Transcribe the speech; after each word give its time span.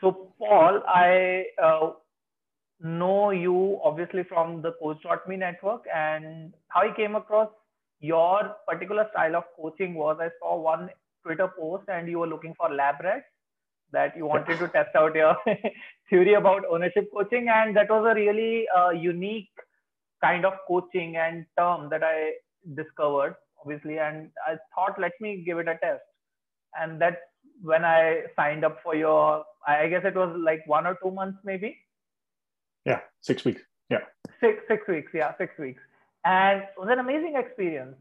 So, 0.00 0.32
Paul, 0.38 0.82
I 0.86 1.46
uh, 1.62 1.92
know 2.80 3.30
you 3.30 3.80
obviously 3.82 4.24
from 4.24 4.62
the 4.62 4.72
Coach.me 4.72 5.36
network, 5.36 5.84
and 5.94 6.52
how 6.68 6.82
I 6.82 6.94
came 6.94 7.14
across 7.14 7.48
your 8.00 8.56
particular 8.68 9.08
style 9.12 9.36
of 9.36 9.44
coaching 9.56 9.94
was 9.94 10.18
I 10.20 10.28
saw 10.40 10.60
one 10.60 10.90
Twitter 11.24 11.48
post, 11.48 11.84
and 11.88 12.08
you 12.08 12.18
were 12.18 12.26
looking 12.26 12.54
for 12.56 12.68
lab 12.68 12.96
rats 13.02 13.24
that 13.92 14.16
you 14.16 14.26
wanted 14.26 14.58
to 14.58 14.68
test 14.68 14.94
out 14.96 15.14
your 15.14 15.36
theory 16.10 16.34
about 16.34 16.64
ownership 16.70 17.10
coaching, 17.12 17.48
and 17.48 17.76
that 17.76 17.88
was 17.88 18.04
a 18.10 18.14
really 18.14 18.66
uh, 18.76 18.90
unique 18.90 19.48
kind 20.22 20.44
of 20.44 20.54
coaching 20.68 21.16
and 21.16 21.46
term 21.58 21.88
that 21.90 22.02
I 22.02 22.32
discovered, 22.74 23.36
obviously, 23.60 23.98
and 23.98 24.30
I 24.46 24.56
thought, 24.74 24.98
let 24.98 25.12
me 25.20 25.42
give 25.46 25.58
it 25.58 25.68
a 25.68 25.78
test, 25.78 26.02
and 26.78 27.00
that's 27.00 27.16
when 27.64 27.84
I 27.84 28.22
signed 28.36 28.64
up 28.64 28.78
for 28.82 28.94
your. 28.94 29.44
I 29.66 29.88
guess 29.88 30.02
it 30.04 30.14
was 30.14 30.36
like 30.38 30.62
one 30.66 30.86
or 30.86 30.96
two 31.02 31.10
months, 31.10 31.38
maybe. 31.44 31.76
Yeah, 32.84 33.00
six 33.22 33.44
weeks. 33.44 33.62
Yeah. 33.90 34.00
Six 34.40 34.62
six 34.68 34.86
weeks. 34.86 35.10
Yeah, 35.14 35.32
six 35.38 35.58
weeks, 35.58 35.82
and 36.24 36.62
it 36.62 36.74
was 36.78 36.88
an 36.90 36.98
amazing 36.98 37.36
experience. 37.36 37.96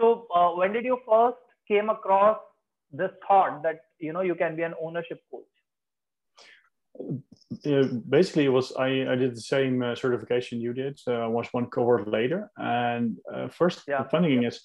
So, 0.00 0.26
uh, 0.34 0.50
when 0.50 0.72
did 0.72 0.84
you 0.84 0.98
first 1.08 1.38
came 1.66 1.90
across 1.90 2.38
this 2.92 3.10
thought 3.26 3.62
that 3.64 3.80
you 3.98 4.12
know 4.12 4.20
you 4.20 4.34
can 4.34 4.56
be 4.56 4.62
an 4.62 4.74
ownership 4.80 5.20
coach? 5.30 5.44
Uh, 7.66 7.94
basically, 8.08 8.44
it 8.44 8.50
was 8.50 8.72
I, 8.76 8.86
I 8.86 9.16
did 9.16 9.34
the 9.34 9.40
same 9.40 9.82
uh, 9.82 9.94
certification 9.96 10.60
you 10.60 10.72
did. 10.72 10.98
So 10.98 11.14
I 11.14 11.26
was 11.26 11.48
one 11.52 11.66
cohort 11.66 12.08
later, 12.08 12.50
and 12.56 13.16
uh, 13.34 13.48
first 13.48 13.82
yeah. 13.88 14.02
the 14.02 14.08
funny 14.08 14.28
thing 14.28 14.44
is 14.44 14.60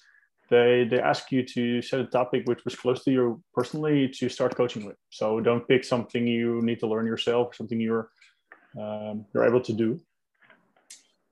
they 0.50 0.86
they 0.90 1.00
ask 1.00 1.32
you 1.32 1.42
to 1.42 1.80
set 1.82 2.00
a 2.00 2.06
topic 2.06 2.46
which 2.46 2.64
was 2.64 2.74
close 2.74 3.02
to 3.04 3.10
you 3.10 3.42
personally 3.54 4.08
to 4.08 4.28
start 4.28 4.56
coaching 4.56 4.84
with. 4.84 4.96
So 5.10 5.40
don't 5.40 5.66
pick 5.66 5.84
something 5.84 6.26
you 6.26 6.60
need 6.62 6.80
to 6.80 6.86
learn 6.86 7.06
yourself, 7.06 7.54
something 7.54 7.80
you're 7.80 8.10
um, 8.78 9.24
you're 9.32 9.44
able 9.44 9.60
to 9.62 9.72
do. 9.72 10.00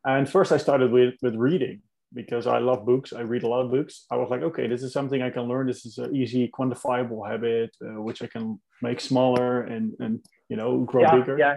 And 0.05 0.29
first, 0.29 0.53
I 0.53 0.57
started 0.57 0.91
with 0.91 1.15
with 1.23 1.35
reading 1.35 1.83
because 2.15 2.47
I 2.47 2.59
love 2.59 2.85
books. 2.85 3.13
I 3.13 3.21
read 3.21 3.43
a 3.43 3.49
lot 3.49 3.65
of 3.65 3.71
books. 3.71 4.07
I 4.11 4.17
was 4.17 4.31
like, 4.31 4.43
okay, 4.43 4.67
this 4.67 4.83
is 4.83 4.93
something 4.93 5.23
I 5.23 5.31
can 5.31 5.45
learn. 5.45 5.67
This 5.67 5.87
is 5.87 5.99
an 5.99 6.15
easy, 6.15 6.49
quantifiable 6.49 7.29
habit, 7.29 7.75
uh, 7.83 8.01
which 8.03 8.23
I 8.23 8.27
can 8.27 8.61
make 8.83 9.01
smaller 9.01 9.63
and 9.63 9.95
and 10.01 10.21
you 10.49 10.57
know 10.57 10.81
grow 10.81 11.03
yeah, 11.03 11.17
bigger. 11.17 11.39
Yeah. 11.39 11.57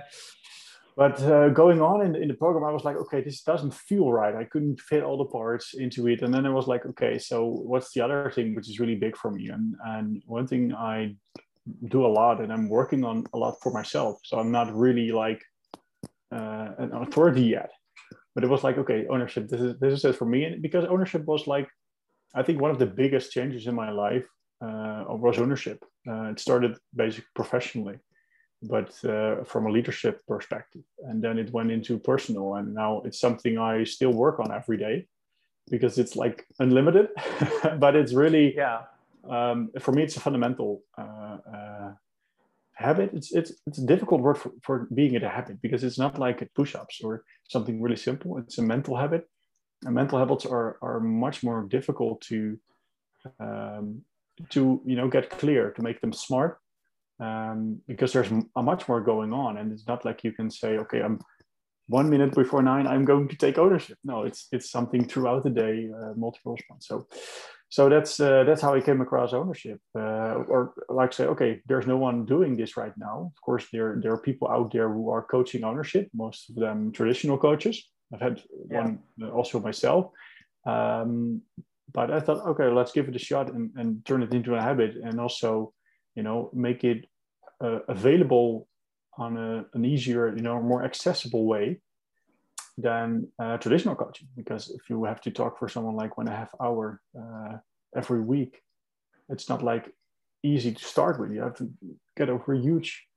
But 0.97 1.21
uh, 1.23 1.49
going 1.49 1.81
on 1.81 2.05
in, 2.05 2.15
in 2.15 2.29
the 2.29 2.33
program, 2.35 2.63
I 2.63 2.71
was 2.71 2.85
like, 2.85 2.95
okay, 2.95 3.21
this 3.21 3.41
doesn't 3.41 3.73
feel 3.73 4.13
right. 4.13 4.33
I 4.33 4.45
couldn't 4.45 4.79
fit 4.79 5.03
all 5.03 5.17
the 5.17 5.25
parts 5.25 5.73
into 5.73 6.07
it. 6.07 6.21
And 6.21 6.33
then 6.33 6.45
I 6.45 6.49
was 6.49 6.67
like, 6.67 6.85
okay, 6.85 7.19
so 7.19 7.45
what's 7.45 7.91
the 7.91 7.99
other 7.99 8.31
thing 8.33 8.55
which 8.55 8.69
is 8.69 8.79
really 8.79 8.95
big 8.95 9.17
for 9.17 9.29
me? 9.29 9.49
And 9.49 9.75
and 9.85 10.23
one 10.25 10.47
thing 10.47 10.73
I 10.73 11.15
do 11.89 12.05
a 12.05 12.13
lot, 12.19 12.41
and 12.41 12.53
I'm 12.53 12.69
working 12.69 13.03
on 13.03 13.25
a 13.33 13.37
lot 13.37 13.57
for 13.61 13.71
myself. 13.73 14.19
So 14.23 14.39
I'm 14.39 14.51
not 14.51 14.73
really 14.73 15.11
like 15.11 15.41
uh, 16.31 16.69
an 16.77 16.93
authority 16.93 17.43
yet 17.43 17.71
but 18.35 18.43
it 18.43 18.49
was 18.49 18.63
like 18.63 18.77
okay 18.77 19.07
ownership 19.09 19.47
this 19.47 19.61
is 19.61 19.79
this 19.79 19.93
is 19.93 20.05
it 20.05 20.15
for 20.15 20.25
me 20.25 20.43
and 20.43 20.61
because 20.61 20.85
ownership 20.85 21.25
was 21.25 21.47
like 21.47 21.67
i 22.35 22.43
think 22.43 22.61
one 22.61 22.69
of 22.69 22.77
the 22.77 22.85
biggest 22.85 23.31
changes 23.31 23.65
in 23.65 23.73
my 23.73 23.89
life 23.89 24.27
uh, 24.61 25.05
was 25.07 25.39
ownership 25.39 25.83
uh, 26.07 26.25
it 26.25 26.39
started 26.39 26.77
basically 26.95 27.25
professionally 27.35 27.97
but 28.67 28.89
uh, 29.05 29.43
from 29.43 29.65
a 29.65 29.71
leadership 29.71 30.21
perspective. 30.27 30.83
And 31.07 31.21
then 31.21 31.37
it 31.37 31.51
went 31.51 31.71
into 31.71 31.97
personal 31.97 32.55
and 32.55 32.73
now 32.73 33.01
it's 33.05 33.19
something 33.19 33.57
i 33.57 33.83
still 33.83 34.11
work 34.11 34.39
on 34.39 34.51
every 34.51 34.77
day 34.77 35.07
because 35.69 35.97
it's 35.97 36.15
like 36.15 36.45
unlimited 36.59 37.09
but 37.79 37.95
it's 37.95 38.13
really 38.13 38.55
yeah. 38.55 38.81
um, 39.29 39.71
for 39.79 39.91
me 39.91 40.03
it's 40.03 40.17
a 40.17 40.19
fundamental 40.19 40.83
uh, 40.97 41.37
uh, 41.55 41.91
habit. 42.75 43.11
It's 43.13 43.33
it's 43.33 43.51
it's 43.65 43.79
a 43.79 43.85
difficult 43.85 44.21
word 44.21 44.37
for, 44.37 44.51
for 44.61 44.87
being 44.93 45.15
it 45.15 45.23
a 45.23 45.29
habit 45.29 45.61
because 45.61 45.83
it's 45.83 45.97
not 45.97 46.19
like 46.19 46.47
push-ups 46.53 47.01
or 47.03 47.23
something 47.47 47.81
really 47.81 47.95
simple. 47.95 48.37
It's 48.37 48.57
a 48.57 48.61
mental 48.61 48.95
habit. 48.95 49.27
And 49.83 49.95
mental 49.95 50.19
habits 50.19 50.45
are 50.45 50.77
are 50.81 50.99
much 50.99 51.43
more 51.43 51.63
difficult 51.63 52.21
to 52.29 52.59
um, 53.39 54.01
to 54.49 54.81
you 54.85 54.95
know 54.95 55.07
get 55.07 55.29
clear 55.29 55.71
to 55.71 55.81
make 55.81 56.01
them 56.01 56.13
smart 56.13 56.59
um, 57.19 57.81
because 57.87 58.13
there's 58.13 58.31
a 58.55 58.63
much 58.63 58.87
more 58.87 59.01
going 59.01 59.33
on 59.33 59.57
and 59.57 59.71
it's 59.71 59.87
not 59.87 60.05
like 60.05 60.23
you 60.23 60.31
can 60.31 60.49
say 60.49 60.77
okay 60.77 61.01
i'm 61.01 61.19
one 61.87 62.09
minute 62.09 62.33
before 62.33 62.61
nine 62.61 62.87
i'm 62.87 63.05
going 63.05 63.27
to 63.27 63.35
take 63.35 63.57
ownership 63.57 63.97
no 64.03 64.23
it's 64.23 64.47
it's 64.51 64.69
something 64.69 65.05
throughout 65.05 65.43
the 65.43 65.49
day 65.49 65.89
uh, 65.95 66.13
multiple 66.15 66.53
response 66.53 66.87
so 66.87 67.07
so 67.69 67.89
that's 67.89 68.19
uh, 68.21 68.45
that's 68.45 68.61
how 68.61 68.73
I 68.73 68.79
came 68.79 69.01
across 69.01 69.33
ownership. 69.33 69.81
Uh, 69.93 70.43
or 70.47 70.73
like 70.87 71.11
say, 71.11 71.25
okay, 71.25 71.61
there's 71.65 71.87
no 71.87 71.97
one 71.97 72.23
doing 72.25 72.55
this 72.55 72.77
right 72.77 72.93
now. 72.95 73.31
Of 73.35 73.41
course, 73.41 73.65
there 73.73 73.99
there 74.01 74.13
are 74.13 74.21
people 74.21 74.47
out 74.47 74.71
there 74.71 74.87
who 74.87 75.09
are 75.09 75.23
coaching 75.23 75.65
ownership. 75.65 76.07
Most 76.13 76.49
of 76.49 76.55
them 76.55 76.93
traditional 76.93 77.37
coaches. 77.37 77.83
I've 78.13 78.21
had 78.21 78.41
yeah. 78.69 78.81
one 78.81 78.99
uh, 79.21 79.29
also 79.29 79.59
myself. 79.59 80.11
Um, 80.65 81.41
but 81.91 82.11
I 82.11 82.19
thought, 82.19 82.45
okay, 82.47 82.69
let's 82.69 82.91
give 82.91 83.07
it 83.07 83.15
a 83.15 83.19
shot 83.19 83.51
and, 83.53 83.71
and 83.75 84.05
turn 84.05 84.23
it 84.23 84.33
into 84.33 84.55
a 84.55 84.61
habit, 84.61 84.95
and 84.95 85.19
also, 85.19 85.73
you 86.15 86.23
know, 86.23 86.49
make 86.53 86.83
it 86.83 87.05
uh, 87.61 87.79
available 87.87 88.67
on 89.17 89.37
a, 89.37 89.65
an 89.73 89.85
easier, 89.85 90.35
you 90.35 90.41
know, 90.41 90.61
more 90.61 90.83
accessible 90.83 91.45
way 91.45 91.79
than 92.77 93.27
uh, 93.39 93.57
traditional 93.57 93.95
coaching. 93.95 94.27
Because 94.35 94.69
if 94.69 94.89
you 94.89 95.05
have 95.05 95.21
to 95.21 95.31
talk 95.31 95.57
for 95.57 95.69
someone 95.69 95.95
like 95.95 96.17
one 96.17 96.27
and 96.27 96.33
a 96.33 96.37
half 96.37 96.49
hour 96.59 97.01
uh, 97.17 97.57
every 97.95 98.21
week 98.21 98.61
it's 99.29 99.49
not 99.49 99.63
like 99.63 99.93
easy 100.43 100.71
to 100.73 100.83
start 100.83 101.19
with. 101.19 101.31
You 101.31 101.41
have 101.41 101.55
to 101.55 101.69
get 102.15 102.29
over 102.29 102.53
a 102.53 102.59
huge 102.59 103.07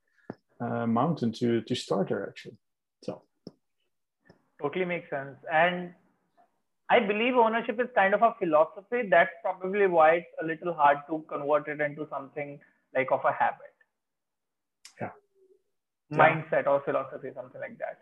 uh, 0.59 0.85
mountain 0.87 1.31
to 1.33 1.61
to 1.61 1.75
start 1.75 2.09
there 2.09 2.27
actually. 2.27 2.57
So. 3.03 3.21
Totally 4.61 4.85
makes 4.85 5.09
sense. 5.09 5.37
And 5.51 5.93
i 6.91 6.99
believe 6.99 7.35
ownership 7.35 7.79
is 7.79 7.87
kind 7.95 8.13
of 8.13 8.23
a 8.23 8.33
philosophy. 8.39 9.07
That's 9.09 9.35
probably 9.43 9.87
why 9.87 10.09
it's 10.15 10.33
a 10.41 10.45
little 10.45 10.73
hard 10.73 10.97
to 11.09 11.23
convert 11.29 11.67
it 11.67 11.79
into 11.81 12.07
something 12.09 12.59
like 12.95 13.11
of 13.11 13.21
a 13.25 13.31
habit. 13.31 13.73
Yeah. 15.01 15.11
Mindset 16.11 16.63
yeah. 16.63 16.71
or 16.71 16.81
philosophy 16.81 17.29
something 17.35 17.61
like 17.61 17.77
that. 17.77 17.99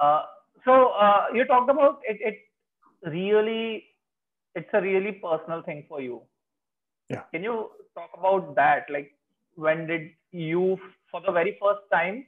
Uh, 0.00 0.22
so 0.64 0.88
uh, 0.88 1.26
you 1.34 1.44
talked 1.44 1.70
about 1.70 2.00
it, 2.08 2.18
it 2.20 3.10
really 3.10 3.84
it's 4.54 4.70
a 4.72 4.80
really 4.80 5.12
personal 5.12 5.62
thing 5.62 5.84
for 5.88 6.00
you. 6.00 6.22
Yeah. 7.10 7.22
Can 7.32 7.42
you 7.42 7.70
talk 7.94 8.10
about 8.16 8.54
that? 8.56 8.86
Like 8.90 9.12
when 9.56 9.86
did 9.86 10.10
you 10.32 10.78
for 11.10 11.20
the 11.20 11.32
very 11.32 11.58
first 11.60 11.82
time 11.92 12.26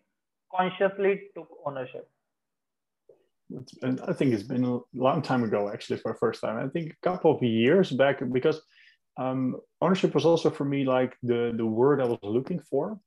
consciously 0.54 1.22
took 1.34 1.48
ownership? 1.64 2.08
Been, 3.80 4.00
i 4.08 4.12
think 4.12 4.34
it's 4.34 4.42
been 4.42 4.64
a 4.64 4.80
long 4.92 5.22
time 5.22 5.44
ago 5.44 5.70
actually 5.72 5.98
for 5.98 6.12
the 6.12 6.18
first 6.18 6.40
time. 6.40 6.58
I 6.58 6.68
think 6.68 6.92
a 6.92 7.08
couple 7.08 7.34
of 7.34 7.42
years 7.42 7.92
back 7.92 8.20
because 8.32 8.60
um, 9.18 9.56
ownership 9.80 10.14
was 10.14 10.24
also 10.24 10.50
for 10.50 10.64
me 10.64 10.84
like 10.84 11.16
the 11.22 11.52
the 11.56 11.66
word 11.66 12.00
i 12.00 12.04
was 12.04 12.18
looking 12.22 12.60
for 12.60 12.98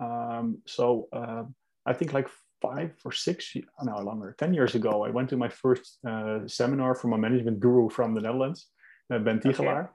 um, 0.00 0.58
so 0.66 1.08
uh, 1.12 1.44
i 1.86 1.92
think 1.92 2.12
like 2.12 2.28
five 2.60 2.92
or 3.04 3.12
six, 3.12 3.56
no 3.82 3.98
longer, 3.98 4.34
10 4.38 4.54
years 4.54 4.74
ago, 4.74 5.04
I 5.04 5.10
went 5.10 5.28
to 5.30 5.36
my 5.36 5.48
first 5.48 5.98
uh, 6.06 6.40
seminar 6.46 6.94
from 6.94 7.12
a 7.12 7.18
management 7.18 7.60
guru 7.60 7.88
from 7.88 8.14
the 8.14 8.20
Netherlands, 8.20 8.68
uh, 9.12 9.18
Ben 9.18 9.40
Tigelaar. 9.40 9.84
Okay. 9.84 9.92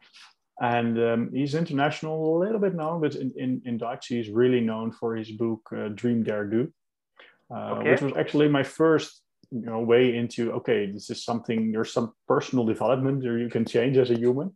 And 0.62 1.00
um, 1.00 1.30
he's 1.34 1.54
international, 1.54 2.38
a 2.38 2.40
little 2.40 2.60
bit 2.60 2.76
known, 2.76 3.02
but 3.02 3.16
in, 3.16 3.34
in, 3.36 3.62
in 3.66 3.78
Dutch, 3.78 4.08
he's 4.08 4.30
really 4.30 4.62
known 4.62 4.92
for 4.92 5.16
his 5.16 5.32
book, 5.32 5.62
uh, 5.76 5.90
Dream 5.90 6.24
Dare 6.24 6.46
Do, 6.46 6.72
uh, 7.54 7.72
okay. 7.74 7.92
which 7.92 8.02
was 8.02 8.14
actually 8.18 8.48
my 8.48 8.64
first 8.64 9.22
you 9.52 9.66
know, 9.66 9.80
way 9.80 10.16
into, 10.16 10.54
okay, 10.54 10.90
this 10.90 11.10
is 11.10 11.24
something, 11.24 11.72
there's 11.72 11.92
some 11.92 12.14
personal 12.28 12.66
development 12.66 13.26
or 13.26 13.38
you 13.38 13.50
can 13.50 13.66
change 13.66 13.98
as 13.98 14.12
a 14.12 14.18
human. 14.18 14.52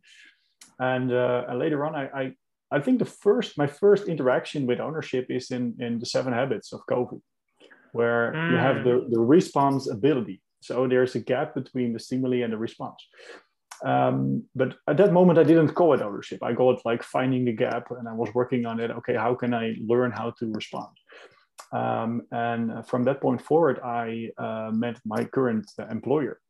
And, 0.79 1.12
uh, 1.12 1.45
and 1.50 1.59
later 1.59 1.85
on, 1.85 1.95
I, 1.95 2.06
I, 2.22 2.34
I 2.72 2.79
think 2.79 3.00
the 3.00 3.06
first, 3.06 3.57
my 3.57 3.67
first 3.67 4.07
interaction 4.07 4.66
with 4.66 4.79
ownership 4.79 5.28
is 5.29 5.51
in, 5.51 5.75
in 5.79 5.99
the 5.99 6.05
seven 6.05 6.34
habits 6.34 6.72
of 6.72 6.81
Covey 6.87 7.22
where 7.91 8.34
mm. 8.35 8.52
you 8.52 8.58
have 8.58 8.84
the, 8.84 8.91
mm. 8.91 9.09
the 9.11 9.20
response 9.20 9.90
ability. 9.90 10.41
So 10.61 10.87
there's 10.87 11.16
a 11.16 11.20
gap 11.20 11.55
between 11.55 11.93
the 11.93 11.99
stimuli 11.99 12.41
and 12.41 12.53
the 12.53 12.58
response. 12.58 13.05
Um, 13.84 14.43
but 14.55 14.76
at 14.87 14.97
that 14.97 15.14
moment, 15.14 15.40
I 15.40 15.43
didn't 15.43 15.70
call 15.70 15.93
it 15.93 16.02
ownership. 16.02 16.43
I 16.43 16.53
called 16.53 16.79
it 16.79 16.81
like 16.85 17.02
finding 17.02 17.46
the 17.46 17.53
gap, 17.53 17.91
and 17.91 18.09
I 18.09 18.14
was 18.14 18.34
working 18.34 18.66
on 18.66 18.79
it. 18.79 18.91
Okay, 18.91 19.16
how 19.16 19.35
can 19.35 19.53
I 19.53 19.76
learn 19.87 20.11
how 20.11 20.31
to 20.31 20.52
respond? 20.52 20.97
Um, 21.72 22.23
and 22.31 22.85
from 22.87 23.05
that 23.05 23.22
point 23.22 23.41
forward, 23.41 23.79
I 23.79 24.29
uh, 24.37 24.72
met 24.73 24.99
my 25.05 25.23
current 25.23 25.72
employer, 25.90 26.41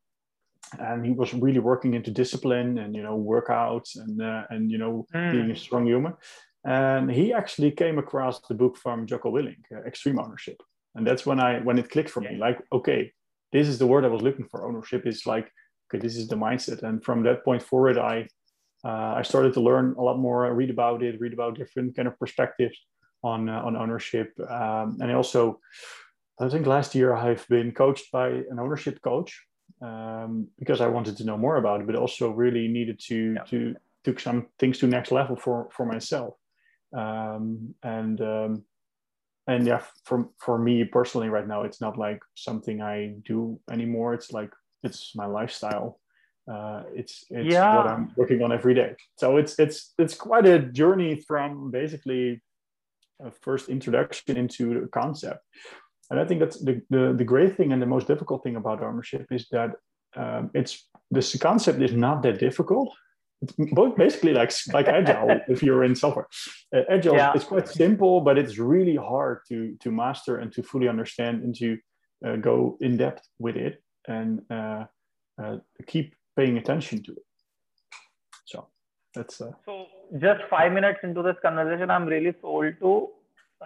and 0.78 1.06
he 1.06 1.12
was 1.12 1.34
really 1.34 1.60
working 1.60 1.94
into 1.94 2.12
discipline 2.12 2.78
and 2.78 2.96
you 2.96 3.04
know 3.04 3.18
workouts 3.18 3.96
and 3.96 4.22
uh, 4.22 4.44
and 4.50 4.72
you 4.72 4.78
know 4.78 5.06
mm. 5.14 5.32
being 5.32 5.52
a 5.52 5.56
strong 5.56 5.86
human. 5.86 6.14
And 6.66 7.10
he 7.10 7.34
actually 7.34 7.72
came 7.72 7.98
across 7.98 8.42
the 8.42 8.54
book 8.54 8.76
from 8.78 9.08
Jocko 9.08 9.32
Willink, 9.32 9.64
uh, 9.74 9.82
Extreme 9.88 10.20
Ownership. 10.20 10.62
And 10.96 11.08
that's 11.08 11.26
when 11.26 11.40
i 11.40 11.60
when 11.60 11.80
it 11.80 11.90
clicked 11.90 12.10
for 12.10 12.22
me 12.22 12.36
like 12.36 12.60
okay 12.72 13.12
this 13.52 13.68
is 13.68 13.80
the 13.80 13.88
word 13.88 14.06
i 14.06 14.10
was 14.10 14.22
looking 14.22 14.48
for. 14.50 14.68
Ownership 14.68 15.08
is 15.08 15.26
like 15.26 15.52
okay 15.88 16.02
this 16.02 16.16
is 16.16 16.28
the 16.28 16.36
mindset. 16.36 16.84
And 16.84 17.04
from 17.04 17.24
that 17.24 17.44
point 17.44 17.64
forward 17.64 17.98
i 17.98 18.28
uh, 18.84 19.14
i 19.18 19.24
started 19.24 19.54
to 19.54 19.62
learn 19.62 19.96
a 19.98 20.02
lot 20.02 20.18
more 20.20 20.54
read 20.54 20.70
about 20.70 21.02
it 21.04 21.20
read 21.20 21.34
about 21.34 21.56
different 21.56 21.96
kind 21.96 22.08
of 22.08 22.18
perspectives 22.20 22.78
on 23.24 23.50
uh, 23.50 23.62
on 23.62 23.76
ownership, 23.76 24.34
um, 24.50 24.98
and 25.02 25.12
I 25.12 25.14
also 25.14 25.60
I 26.40 26.48
think 26.50 26.66
last 26.66 26.96
year 26.96 27.14
I've 27.14 27.46
been 27.50 27.72
coached 27.72 28.12
by 28.12 28.30
an 28.30 28.60
ownership 28.60 29.02
coach 29.02 29.46
um, 29.82 30.48
because 30.58 30.82
I 30.82 30.88
wanted 30.88 31.18
to 31.18 31.26
know 31.26 31.38
more 31.38 31.58
about 31.58 31.82
it, 31.82 31.88
but 31.88 31.96
also 31.96 32.32
really 32.32 32.68
needed 32.68 33.00
to 33.08 33.34
yeah. 33.36 33.44
to 33.44 33.76
took 34.04 34.20
some 34.20 34.48
things 34.60 34.80
to 34.80 34.88
next 34.88 35.12
level 35.12 35.36
for 35.36 35.70
for 35.72 35.86
myself. 35.86 36.36
Um, 36.96 37.76
and 37.84 38.20
um, 38.22 38.64
and 39.48 39.66
yeah, 39.66 39.82
for 40.06 40.30
for 40.38 40.58
me 40.58 40.84
personally, 40.84 41.30
right 41.30 41.48
now, 41.48 41.64
it's 41.64 41.82
not 41.82 41.98
like 41.98 42.22
something 42.36 42.82
I 42.82 43.16
do 43.26 43.60
anymore. 43.72 44.14
It's 44.14 44.32
like 44.32 44.52
it's 44.84 45.16
my 45.16 45.26
lifestyle. 45.26 46.00
Uh, 46.52 46.84
it's 46.94 47.26
it's 47.30 47.54
yeah. 47.54 47.76
what 47.76 47.88
I'm 47.88 48.12
working 48.16 48.42
on 48.42 48.52
every 48.52 48.74
day. 48.74 48.96
So 49.18 49.38
it's 49.38 49.58
it's 49.60 49.94
it's 49.98 50.16
quite 50.16 50.46
a 50.46 50.60
journey 50.60 51.24
from 51.28 51.72
basically 51.72 52.42
a 53.22 53.32
first 53.32 53.70
introduction 53.70 54.38
into 54.38 54.82
the 54.82 54.88
concept. 54.88 55.44
And 56.10 56.20
I 56.20 56.26
think 56.26 56.40
that's 56.40 56.60
the, 56.60 56.82
the, 56.90 57.14
the 57.16 57.24
great 57.24 57.56
thing 57.56 57.72
and 57.72 57.82
the 57.82 57.86
most 57.86 58.08
difficult 58.08 58.44
thing 58.44 58.56
about 58.56 58.82
ownership 58.82 59.28
is 59.32 59.48
that 59.52 59.72
um, 60.16 60.50
it's 60.54 60.88
this 61.12 61.36
concept 61.38 61.82
is 61.82 61.94
not 61.94 62.24
that 62.24 62.40
difficult. 62.40 62.92
It's 63.42 63.54
both 63.74 63.96
basically 63.96 64.34
like 64.34 64.52
like 64.74 64.88
agile 64.88 65.40
if 65.48 65.64
you're 65.64 65.84
in 65.84 65.96
software. 65.96 66.28
Uh, 66.76 66.82
agile 66.90 67.16
yeah. 67.16 67.34
is 67.34 67.44
quite 67.44 67.70
simple, 67.70 68.22
but 68.22 68.38
it's 68.38 68.58
really 68.58 68.96
hard 68.96 69.40
to 69.50 69.78
to 69.80 69.92
master 69.92 70.38
and 70.38 70.52
to 70.54 70.64
fully 70.64 70.88
understand 70.88 71.44
and 71.44 71.56
to 71.56 71.78
uh, 72.26 72.36
go 72.38 72.78
in 72.82 72.98
depth 72.98 73.28
with 73.38 73.56
it 73.56 73.82
and 74.08 74.42
uh, 74.50 74.86
uh 75.42 75.58
keep 75.86 76.16
paying 76.36 76.58
attention 76.58 77.04
to 77.04 77.12
it. 77.12 77.26
So 78.46 78.68
that's 79.14 79.40
uh, 79.40 79.52
so 79.66 79.86
just 80.20 80.42
five 80.50 80.74
minutes 80.74 81.00
into 81.04 81.22
this 81.22 81.38
conversation, 81.42 81.90
I'm 81.92 82.08
really 82.08 82.34
sold 82.42 82.74
to 82.80 83.10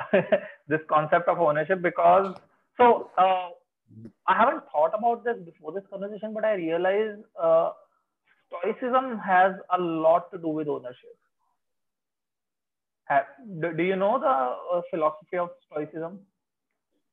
this 0.67 0.81
concept 0.89 1.27
of 1.27 1.39
ownership 1.39 1.81
because 1.81 2.35
so 2.77 3.11
uh, 3.17 3.49
I 4.27 4.37
haven't 4.37 4.63
thought 4.71 4.91
about 4.97 5.23
this 5.23 5.37
before 5.45 5.71
this 5.71 5.83
conversation, 5.89 6.33
but 6.33 6.45
I 6.45 6.53
realize 6.53 7.17
uh, 7.41 7.71
stoicism 8.47 9.19
has 9.19 9.53
a 9.75 9.79
lot 9.79 10.31
to 10.31 10.37
do 10.37 10.47
with 10.47 10.67
ownership. 10.67 11.15
Have, 13.05 13.25
do, 13.61 13.73
do, 13.73 13.83
you 13.83 13.95
know 13.95 14.19
the 14.19 14.77
uh, 14.77 14.81
philosophy 14.89 15.37
of 15.37 15.49
stoicism? 15.65 16.19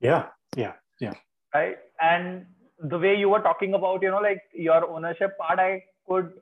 Yeah, 0.01 0.27
yeah, 0.57 0.75
yeah. 1.01 1.15
Right, 1.53 1.79
and 2.01 2.47
the 2.79 2.99
way 2.99 3.17
you 3.17 3.29
were 3.29 3.41
talking 3.41 3.75
about, 3.75 4.03
you 4.03 4.11
know, 4.11 4.21
like 4.21 4.41
your 4.55 4.89
ownership 4.89 5.37
part, 5.37 5.59
I 5.59 5.83
could 6.09 6.33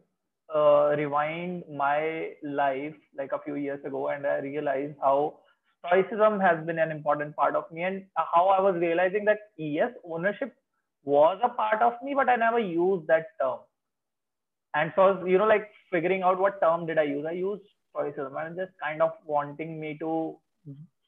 uh, 0.54 0.94
rewind 0.96 1.64
my 1.74 2.32
life 2.42 2.94
like 3.16 3.32
a 3.32 3.40
few 3.44 3.56
years 3.56 3.82
ago, 3.84 4.08
and 4.08 4.26
I 4.26 4.38
realized 4.38 4.96
how 5.02 5.38
stoicism 5.80 6.40
has 6.40 6.64
been 6.66 6.78
an 6.78 6.90
important 6.90 7.36
part 7.36 7.54
of 7.56 7.70
me 7.72 7.82
and 7.82 8.04
how 8.16 8.48
I 8.48 8.60
was 8.60 8.76
realizing 8.76 9.24
that 9.26 9.38
yes, 9.56 9.92
ownership 10.04 10.54
was 11.04 11.38
a 11.42 11.48
part 11.48 11.82
of 11.82 11.94
me, 12.02 12.14
but 12.14 12.28
I 12.28 12.36
never 12.36 12.58
used 12.58 13.06
that 13.08 13.26
term. 13.40 13.58
And 14.74 14.92
so, 14.96 15.24
you 15.26 15.38
know, 15.38 15.46
like 15.46 15.70
figuring 15.90 16.22
out 16.22 16.38
what 16.38 16.60
term 16.60 16.86
did 16.86 16.98
I 16.98 17.04
use? 17.04 17.24
I 17.28 17.32
used 17.32 17.62
stoicism 17.90 18.36
and 18.36 18.56
just 18.56 18.72
kind 18.82 19.02
of 19.02 19.12
wanting 19.24 19.80
me 19.80 19.96
to, 20.00 20.36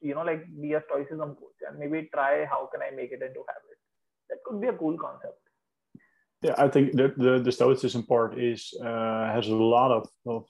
you 0.01 0.15
know, 0.15 0.23
like 0.23 0.45
be 0.61 0.73
a 0.73 0.83
stoicism 0.89 1.35
coach 1.35 1.59
and 1.67 1.79
maybe 1.79 2.09
try 2.13 2.45
how 2.45 2.69
can 2.73 2.81
I 2.81 2.95
make 2.95 3.11
it 3.11 3.21
into 3.21 3.45
habit. 3.47 3.77
That 4.29 4.39
could 4.45 4.61
be 4.61 4.67
a 4.67 4.73
cool 4.73 4.97
concept 4.97 5.40
yeah 6.41 6.55
i 6.57 6.67
think 6.67 6.93
the, 6.93 7.13
the, 7.17 7.39
the 7.39 7.51
stoicism 7.51 8.03
part 8.03 8.39
is 8.39 8.73
uh, 8.83 9.31
has 9.33 9.47
a 9.47 9.55
lot 9.55 9.91
of, 9.91 10.07
of 10.25 10.45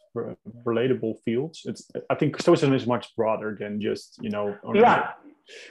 relatable 0.65 1.15
fields 1.23 1.61
it's 1.65 1.89
i 2.09 2.15
think 2.15 2.39
stoicism 2.39 2.73
is 2.73 2.87
much 2.87 3.15
broader 3.15 3.57
than 3.59 3.79
just 3.79 4.17
you 4.21 4.29
know 4.29 4.57
yeah 4.73 5.11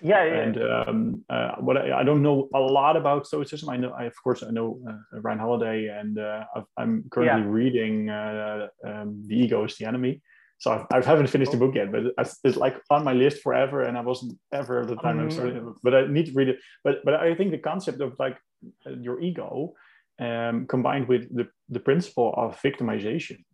yeah, 0.03 0.25
yeah, 0.25 0.41
and 0.43 0.63
um, 0.63 1.25
uh, 1.31 1.53
what 1.59 1.77
I, 1.79 2.01
I, 2.01 2.03
don't 2.03 2.23
know 2.23 2.51
a 2.55 2.59
lot 2.59 2.97
about 2.97 3.27
stoicism 3.27 3.71
i 3.71 3.77
know 3.77 3.91
I, 3.91 4.05
of 4.05 4.15
course 4.23 4.43
i 4.43 4.51
know 4.51 4.79
uh, 4.87 5.21
ryan 5.21 5.39
holiday 5.39 5.89
and 5.89 6.19
uh, 6.19 6.45
i 6.77 6.83
am 6.83 7.05
currently 7.11 7.45
yeah. 7.45 7.51
reading 7.51 8.11
uh, 8.11 8.67
um, 8.87 9.23
the 9.27 9.37
ego 9.37 9.65
is 9.65 9.77
the 9.77 9.87
enemy 9.87 10.21
so 10.61 10.73
I've, 10.73 10.87
I 10.93 11.03
haven't 11.03 11.29
finished 11.29 11.53
the 11.53 11.57
book 11.57 11.75
yet, 11.75 11.91
but 11.91 12.03
it's 12.45 12.57
like 12.57 12.77
on 12.91 13.03
my 13.03 13.15
list 13.15 13.41
forever, 13.41 13.85
and 13.85 13.97
I 13.97 14.03
wasn't 14.03 14.39
ever 14.53 14.83
at 14.83 14.89
the 14.89 14.97
time 14.97 15.17
mm-hmm. 15.17 15.29
I 15.29 15.31
started. 15.31 15.65
But 15.83 15.95
I 15.95 16.07
need 16.07 16.27
to 16.27 16.33
read 16.33 16.51
it. 16.51 16.59
But 16.85 16.97
but 17.03 17.15
I 17.15 17.35
think 17.35 17.51
the 17.51 17.59
concept 17.59 18.03
of 18.03 18.15
like 18.19 18.37
your 18.85 19.21
ego 19.21 19.73
um, 20.21 20.67
combined 20.67 21.09
with 21.09 21.35
the, 21.35 21.49
the 21.69 21.81
principle 21.81 22.35
of 22.37 22.61
victimization 22.63 23.45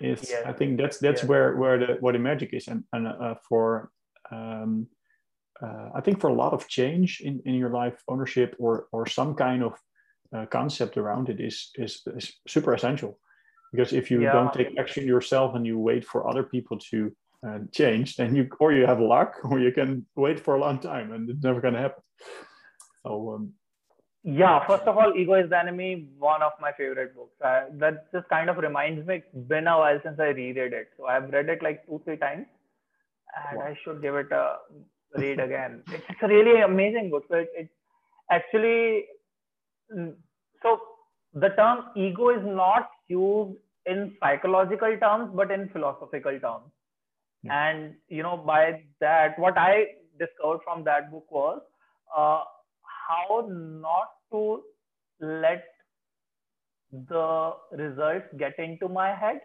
is 0.00 0.30
yeah. 0.30 0.42
i 0.46 0.52
think 0.52 0.78
that's 0.78 0.98
that's 0.98 1.22
yeah. 1.22 1.28
where 1.28 1.56
where 1.56 1.78
the 1.78 1.92
where 2.00 2.12
the 2.12 2.18
magic 2.18 2.50
is 2.52 2.68
and, 2.68 2.84
and 2.92 3.06
uh, 3.06 3.34
for 3.48 3.90
um, 4.32 4.86
uh, 5.62 5.90
i 5.94 6.00
think 6.00 6.20
for 6.20 6.30
a 6.30 6.34
lot 6.34 6.52
of 6.52 6.68
change 6.68 7.20
in, 7.20 7.40
in 7.44 7.54
your 7.54 7.70
life 7.70 8.02
ownership 8.08 8.56
or 8.58 8.86
or 8.92 9.06
some 9.06 9.34
kind 9.34 9.62
of 9.62 9.74
uh, 10.34 10.46
concept 10.46 10.96
around 10.96 11.28
it 11.28 11.40
is, 11.40 11.70
is 11.76 12.02
is 12.16 12.32
super 12.46 12.72
essential 12.74 13.18
because 13.72 13.92
if 13.92 14.10
you 14.10 14.22
yeah. 14.22 14.32
don't 14.32 14.52
take 14.52 14.78
action 14.78 15.06
yourself 15.06 15.54
and 15.54 15.66
you 15.66 15.78
wait 15.78 16.04
for 16.04 16.28
other 16.28 16.42
people 16.42 16.78
to 16.78 17.12
uh, 17.46 17.58
change 17.72 18.16
then 18.16 18.34
you 18.34 18.48
or 18.58 18.72
you 18.72 18.86
have 18.86 19.00
luck 19.00 19.36
or 19.44 19.58
you 19.58 19.72
can 19.72 20.06
wait 20.16 20.38
for 20.38 20.54
a 20.54 20.60
long 20.60 20.78
time 20.78 21.12
and 21.12 21.28
it's 21.28 21.42
never 21.42 21.60
going 21.60 21.74
to 21.74 21.80
happen 21.80 22.02
so 23.02 23.34
um, 23.34 23.52
yeah, 24.22 24.66
first 24.66 24.82
of 24.84 24.98
all, 24.98 25.14
Ego 25.16 25.34
is 25.34 25.48
the 25.48 25.58
Enemy, 25.58 26.08
one 26.18 26.42
of 26.42 26.52
my 26.60 26.72
favorite 26.72 27.14
books. 27.14 27.32
Uh, 27.42 27.62
that 27.78 28.12
just 28.12 28.28
kind 28.28 28.50
of 28.50 28.58
reminds 28.58 29.06
me, 29.06 29.16
it's 29.16 29.48
been 29.48 29.66
a 29.66 29.78
while 29.78 29.98
since 30.04 30.20
I 30.20 30.28
reread 30.28 30.74
it. 30.74 30.88
So 30.98 31.06
I've 31.06 31.30
read 31.30 31.48
it 31.48 31.62
like 31.62 31.86
two, 31.86 32.02
three 32.04 32.18
times. 32.18 32.46
And 33.48 33.58
wow. 33.58 33.64
I 33.64 33.78
should 33.82 34.02
give 34.02 34.14
it 34.16 34.30
a 34.30 34.56
read 35.16 35.40
again. 35.40 35.82
it's, 35.88 36.04
it's 36.08 36.18
a 36.22 36.28
really 36.28 36.60
amazing 36.60 37.10
book. 37.10 37.24
So 37.30 37.36
it, 37.36 37.50
it 37.56 37.68
actually, 38.30 39.06
mm, 39.96 40.14
so 40.62 40.80
the 41.32 41.48
term 41.50 41.84
ego 41.96 42.28
is 42.28 42.44
not 42.44 42.90
used 43.08 43.56
in 43.86 44.14
psychological 44.20 44.98
terms, 44.98 45.30
but 45.34 45.50
in 45.50 45.70
philosophical 45.70 46.38
terms. 46.38 46.70
Yeah. 47.42 47.70
And, 47.70 47.94
you 48.08 48.22
know, 48.22 48.36
by 48.36 48.82
that, 49.00 49.38
what 49.38 49.56
I 49.56 49.86
discovered 50.18 50.60
from 50.62 50.84
that 50.84 51.10
book 51.10 51.24
was, 51.30 51.62
uh, 52.14 52.42
how 53.10 53.46
not 53.48 54.08
to 54.32 54.62
let 55.20 55.64
the 56.92 57.52
results 57.72 58.26
get 58.38 58.58
into 58.58 58.88
my 58.88 59.14
head 59.14 59.40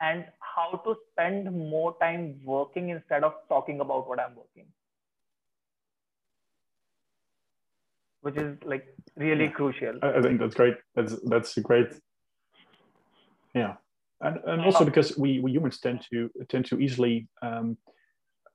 and 0.00 0.24
how 0.40 0.78
to 0.84 0.94
spend 1.10 1.52
more 1.52 1.96
time 2.00 2.40
working 2.44 2.88
instead 2.90 3.22
of 3.24 3.34
talking 3.48 3.80
about 3.80 4.08
what 4.08 4.18
I'm 4.18 4.34
working. 4.34 4.66
Which 8.22 8.36
is 8.36 8.56
like 8.64 8.86
really 9.16 9.44
yeah. 9.44 9.50
crucial. 9.50 9.98
I 10.02 10.20
think 10.20 10.40
that's 10.40 10.54
great. 10.54 10.74
That's 10.94 11.16
that's 11.24 11.56
a 11.56 11.62
great. 11.62 11.88
Yeah, 13.54 13.74
and 14.20 14.38
and 14.46 14.60
also 14.60 14.84
because 14.84 15.16
we, 15.16 15.40
we 15.40 15.52
humans 15.52 15.80
tend 15.80 16.06
to 16.10 16.30
tend 16.50 16.66
to 16.66 16.78
easily 16.78 17.28
um, 17.40 17.78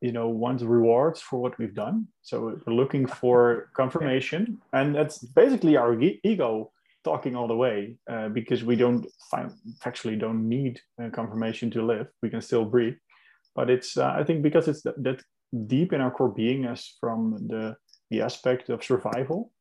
you 0.01 0.11
know 0.11 0.27
want 0.27 0.61
rewards 0.61 1.21
for 1.21 1.39
what 1.39 1.57
we've 1.57 1.73
done. 1.73 2.07
So 2.21 2.59
we're 2.65 2.73
looking 2.73 3.07
for 3.07 3.69
confirmation. 3.75 4.59
And 4.73 4.95
that's 4.95 5.19
basically 5.19 5.77
our 5.77 5.99
ego 6.23 6.71
talking 7.03 7.35
all 7.35 7.47
the 7.47 7.55
way 7.55 7.97
uh, 8.09 8.29
because 8.29 8.63
we 8.63 8.75
don't 8.75 9.05
find 9.31 9.51
actually 9.85 10.15
don't 10.15 10.47
need 10.49 10.79
uh, 11.01 11.09
confirmation 11.09 11.69
to 11.71 11.85
live. 11.85 12.07
We 12.21 12.29
can 12.29 12.41
still 12.41 12.65
breathe. 12.65 12.95
But 13.55 13.69
it's 13.69 13.97
uh, 13.97 14.13
i 14.19 14.23
think 14.23 14.41
because 14.43 14.67
it's 14.67 14.81
that, 14.83 15.01
that, 15.03 15.21
deep 15.67 15.93
in 15.93 16.01
our 16.01 16.11
core 16.11 16.33
being 16.43 16.65
as 16.65 16.81
from 16.99 17.19
the 17.47 17.75
the 18.09 18.21
aspect 18.21 18.69
of 18.69 18.83
survival 18.83 19.51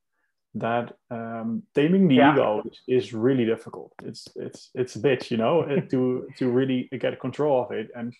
that 0.54 0.92
um, 1.10 1.62
taming 1.74 2.08
the 2.08 2.16
yeah. 2.16 2.32
ego 2.32 2.62
is, 2.64 2.80
is, 2.88 3.12
really 3.12 3.44
difficult. 3.44 3.92
It's 4.02 4.28
it's 4.36 4.70
it's 4.74 4.96
a 4.96 5.00
bitch 5.00 5.30
you 5.30 5.36
know 5.36 5.64
to 5.90 6.28
to 6.38 6.50
really 6.50 6.88
get 6.98 7.20
control 7.20 7.64
of 7.64 7.72
it. 7.72 7.88
And 7.94 8.12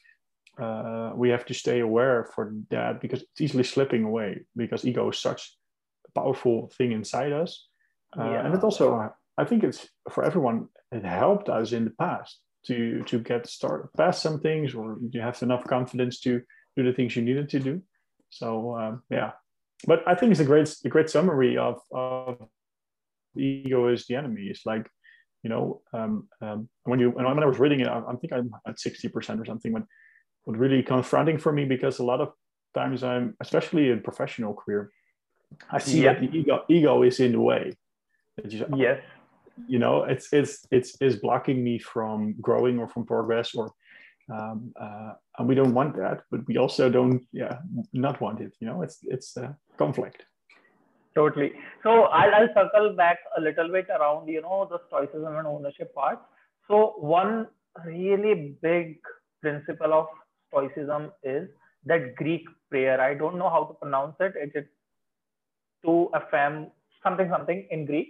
uh, 0.61 1.13
we 1.15 1.31
have 1.31 1.45
to 1.47 1.55
stay 1.55 1.81
aware 1.81 2.31
for 2.35 2.55
that 2.71 3.01
because 3.01 3.23
it's 3.23 3.41
easily 3.41 3.65
slipping 3.65 4.05
away 4.05 4.41
because 4.57 4.85
ego 4.85 5.11
is 5.11 5.19
such 5.19 5.57
a 6.07 6.21
powerful 6.21 6.71
thing 6.77 6.93
inside 6.93 7.33
us. 7.33 7.69
Uh, 8.17 8.31
yeah. 8.31 8.47
and 8.47 8.55
it 8.55 8.63
also 8.63 9.13
i 9.39 9.45
think 9.45 9.65
it's 9.65 9.89
for 10.09 10.23
everyone 10.23 10.69
it 10.93 11.05
helped 11.05 11.49
us 11.49 11.73
in 11.73 11.85
the 11.85 11.91
past 11.91 12.39
to 12.67 13.03
to 13.05 13.19
get 13.19 13.47
started 13.47 13.89
past 13.97 14.23
some 14.23 14.41
things 14.41 14.75
or 14.75 14.99
you 15.11 15.21
have 15.21 15.43
enough 15.43 15.65
confidence 15.65 16.21
to 16.21 16.41
do 16.77 16.83
the 16.83 16.93
things 16.93 17.15
you 17.15 17.23
needed 17.23 17.49
to 17.51 17.61
do. 17.61 17.83
So 18.31 18.77
um, 18.77 19.03
yeah. 19.11 19.33
But 19.87 20.03
i 20.07 20.15
think 20.15 20.31
it's 20.33 20.41
a 20.41 20.45
great 20.45 20.75
a 20.85 20.89
great 20.89 21.11
summary 21.11 21.57
of 21.59 21.81
of 21.93 22.39
the 23.35 23.43
ego 23.43 23.89
is 23.89 24.07
the 24.07 24.17
enemy. 24.17 24.47
It's 24.47 24.65
like 24.65 24.89
you 25.43 25.51
know 25.51 25.83
um, 25.93 26.29
um, 26.41 26.69
when 26.85 27.01
you 27.01 27.13
and 27.17 27.27
when 27.27 27.43
I 27.43 27.47
was 27.47 27.59
reading 27.59 27.81
it 27.81 27.89
I, 27.89 28.01
I 28.01 28.15
think 28.17 28.33
I'm 28.33 28.51
at 28.67 28.77
60% 28.77 29.41
or 29.41 29.45
something 29.45 29.73
when 29.73 29.87
was 30.47 30.59
really 30.59 30.83
confronting 30.83 31.39
for 31.39 31.53
me 31.53 31.65
because 31.65 31.99
a 31.99 32.05
lot 32.05 32.21
of 32.21 32.33
times 32.75 33.03
I'm, 33.03 33.37
especially 33.41 33.91
in 33.91 34.01
professional 34.03 34.55
career, 34.55 34.91
I 35.71 35.79
see 35.79 36.03
yeah. 36.03 36.15
that 36.15 36.21
the 36.21 36.39
ego 36.39 36.65
ego 36.69 37.03
is 37.03 37.21
in 37.21 37.33
the 37.33 37.41
way. 37.41 37.73
Just, 38.47 38.65
yes. 38.77 39.01
You 39.69 39.79
know, 39.79 40.03
it's 40.03 40.33
it's 40.33 40.67
it's 40.73 41.01
is 41.01 41.17
blocking 41.17 41.63
me 41.63 41.79
from 41.79 42.35
growing 42.41 42.79
or 42.81 42.89
from 42.89 43.07
progress 43.07 43.55
or 43.55 43.73
um, 44.33 44.73
uh, 44.81 45.13
and 45.39 45.49
we 45.49 45.55
don't 45.55 45.75
want 45.75 45.97
that 45.97 46.23
but 46.31 46.47
we 46.47 46.57
also 46.57 46.89
don't 46.89 47.23
yeah 47.33 47.59
not 47.93 48.21
want 48.21 48.41
it 48.41 48.55
you 48.61 48.67
know 48.67 48.83
it's 48.83 48.99
it's 49.03 49.37
a 49.37 49.57
conflict 49.77 50.25
totally 51.15 51.53
so 51.83 52.05
I'll, 52.05 52.35
I'll 52.35 52.55
circle 52.55 52.95
back 52.97 53.19
a 53.37 53.41
little 53.41 53.71
bit 53.71 53.87
around 53.91 54.29
you 54.29 54.43
know 54.43 54.67
the 54.71 54.79
stoicism 54.89 55.37
and 55.37 55.47
ownership 55.47 55.95
part 55.95 56.21
so 56.69 56.95
one 56.99 57.49
really 57.85 58.57
big 58.63 58.99
principle 59.43 59.93
of 59.93 60.07
stoicism 60.55 61.11
is 61.23 61.49
that 61.87 62.15
greek 62.17 62.47
prayer. 62.71 63.01
I 63.01 63.15
don't 63.15 63.39
know 63.39 63.51
how 63.51 63.65
to 63.65 63.75
pronounce 63.75 64.17
it. 64.21 64.35
It 64.37 64.53
is 64.55 64.65
to 65.85 66.11
affirm 66.15 66.69
something 67.03 67.29
something 67.29 67.67
in 67.71 67.85
greek 67.85 68.09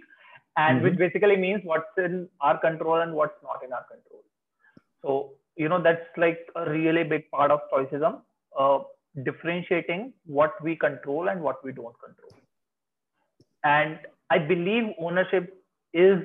and 0.57 0.77
mm-hmm. 0.77 0.85
which 0.85 0.97
basically 0.97 1.35
means 1.35 1.61
what's 1.63 1.97
in 1.97 2.29
our 2.39 2.57
control 2.57 3.01
and 3.01 3.13
what's 3.13 3.41
not 3.43 3.63
in 3.65 3.73
our 3.73 3.85
control. 3.93 4.23
So 5.01 5.31
you 5.57 5.69
know 5.69 5.81
that's 5.81 6.17
like 6.17 6.39
a 6.55 6.69
really 6.69 7.03
big 7.03 7.29
part 7.31 7.51
of 7.51 7.59
stoicism 7.67 8.21
uh, 8.57 8.79
differentiating 9.23 10.13
what 10.25 10.53
we 10.63 10.75
control 10.75 11.29
and 11.29 11.41
what 11.41 11.63
we 11.63 11.71
don't 11.71 11.95
control. 11.99 12.41
And 13.63 13.99
i 14.31 14.37
believe 14.37 14.85
ownership 14.99 15.51
is 15.93 16.19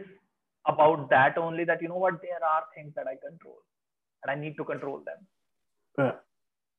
about 0.66 1.08
that 1.10 1.36
only 1.38 1.64
that 1.64 1.82
you 1.82 1.88
know 1.88 2.02
what 2.04 2.20
there 2.22 2.42
are 2.52 2.62
things 2.74 2.92
that 2.94 3.06
i 3.06 3.16
control 3.26 3.58
and 4.22 4.30
i 4.30 4.34
need 4.42 4.56
to 4.56 4.64
control 4.64 4.98
them 4.98 5.26
yeah 5.98 6.12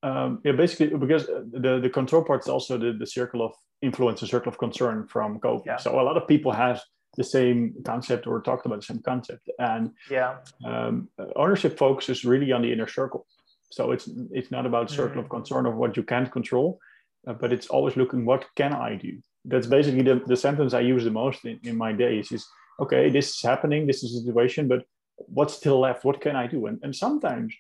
um, 0.03 0.39
yeah 0.44 0.51
basically 0.51 0.88
because 0.98 1.27
the 1.27 1.80
the 1.82 1.89
control 1.89 2.24
part 2.24 2.41
is 2.41 2.48
also 2.48 2.77
the, 2.77 2.94
the 2.94 3.08
circle 3.08 3.41
of 3.46 3.53
influence 3.82 4.20
the 4.20 4.27
circle 4.27 4.51
of 4.51 4.58
concern 4.58 5.08
from 5.08 5.39
Covey 5.39 5.63
yeah. 5.65 5.77
so 5.77 6.00
a 6.00 6.03
lot 6.03 6.18
of 6.18 6.27
people 6.27 6.51
have 6.51 6.82
the 7.18 7.24
same 7.24 7.74
concept 7.86 8.25
or 8.25 8.41
talked 8.41 8.65
about 8.65 8.80
the 8.80 8.86
same 8.86 9.01
concept. 9.01 9.50
And 9.60 9.91
yeah, 10.10 10.38
um, 10.65 11.10
ownership 11.36 11.77
focuses 11.77 12.24
really 12.24 12.51
on 12.51 12.62
the 12.62 12.72
inner 12.72 12.88
circle. 12.88 13.25
So 13.72 13.91
it's 13.91 14.10
it's 14.32 14.51
not 14.51 14.65
about 14.65 14.89
circle 14.89 15.22
mm. 15.22 15.25
of 15.25 15.30
concern 15.30 15.65
of 15.65 15.75
what 15.75 15.98
you 15.98 16.03
can't 16.03 16.32
control, 16.32 16.80
uh, 17.27 17.34
but 17.34 17.51
it's 17.51 17.68
always 17.68 17.98
looking 17.98 18.25
what 18.25 18.46
can 18.56 18.74
I 18.74 18.96
do. 18.96 19.20
That's 19.46 19.68
basically 19.68 20.03
the, 20.03 20.22
the 20.25 20.38
sentence 20.38 20.74
I 20.74 20.82
use 20.82 21.03
the 21.03 21.12
most 21.12 21.46
in, 21.46 21.60
in 21.63 21.75
my 21.77 21.91
days 21.91 22.32
is 22.32 22.46
okay, 22.80 23.10
this 23.10 23.30
is 23.30 23.41
happening, 23.41 23.86
this 23.86 24.03
is 24.03 24.15
a 24.15 24.25
situation, 24.25 24.68
but 24.68 24.84
what's 25.18 25.53
still 25.53 25.80
left? 25.80 26.03
What 26.03 26.22
can 26.22 26.36
I 26.36 26.48
do? 26.48 26.65
And, 26.65 26.80
and 26.82 26.96
sometimes 26.96 27.53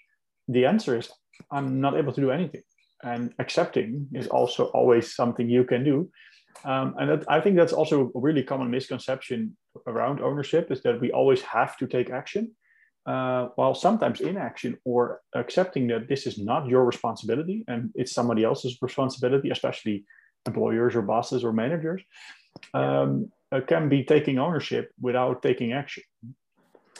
the 0.47 0.65
answer 0.65 0.97
is 0.97 1.11
I'm 1.49 1.81
not 1.81 1.97
able 1.97 2.13
to 2.13 2.21
do 2.21 2.31
anything. 2.31 2.63
And 3.03 3.33
accepting 3.39 4.07
is 4.13 4.27
also 4.27 4.65
always 4.65 5.15
something 5.15 5.49
you 5.49 5.63
can 5.63 5.83
do. 5.83 6.09
Um, 6.65 6.95
and 6.99 7.09
that, 7.09 7.25
I 7.29 7.41
think 7.41 7.55
that's 7.55 7.73
also 7.73 8.11
a 8.13 8.19
really 8.19 8.43
common 8.43 8.69
misconception 8.69 9.57
around 9.87 10.21
ownership 10.21 10.71
is 10.71 10.81
that 10.83 11.01
we 11.01 11.11
always 11.11 11.41
have 11.41 11.77
to 11.77 11.87
take 11.87 12.09
action, 12.09 12.51
uh, 13.05 13.47
while 13.55 13.73
sometimes 13.73 14.21
inaction 14.21 14.77
or 14.85 15.21
accepting 15.33 15.87
that 15.87 16.07
this 16.07 16.27
is 16.27 16.37
not 16.37 16.67
your 16.67 16.85
responsibility 16.85 17.63
and 17.67 17.89
it's 17.95 18.11
somebody 18.11 18.43
else's 18.43 18.77
responsibility, 18.81 19.49
especially 19.49 20.05
employers 20.45 20.95
or 20.95 21.01
bosses 21.01 21.43
or 21.43 21.53
managers, 21.53 22.03
um, 22.73 23.31
uh, 23.51 23.61
can 23.61 23.89
be 23.89 24.03
taking 24.03 24.37
ownership 24.37 24.91
without 24.99 25.41
taking 25.41 25.73
action. 25.73 26.03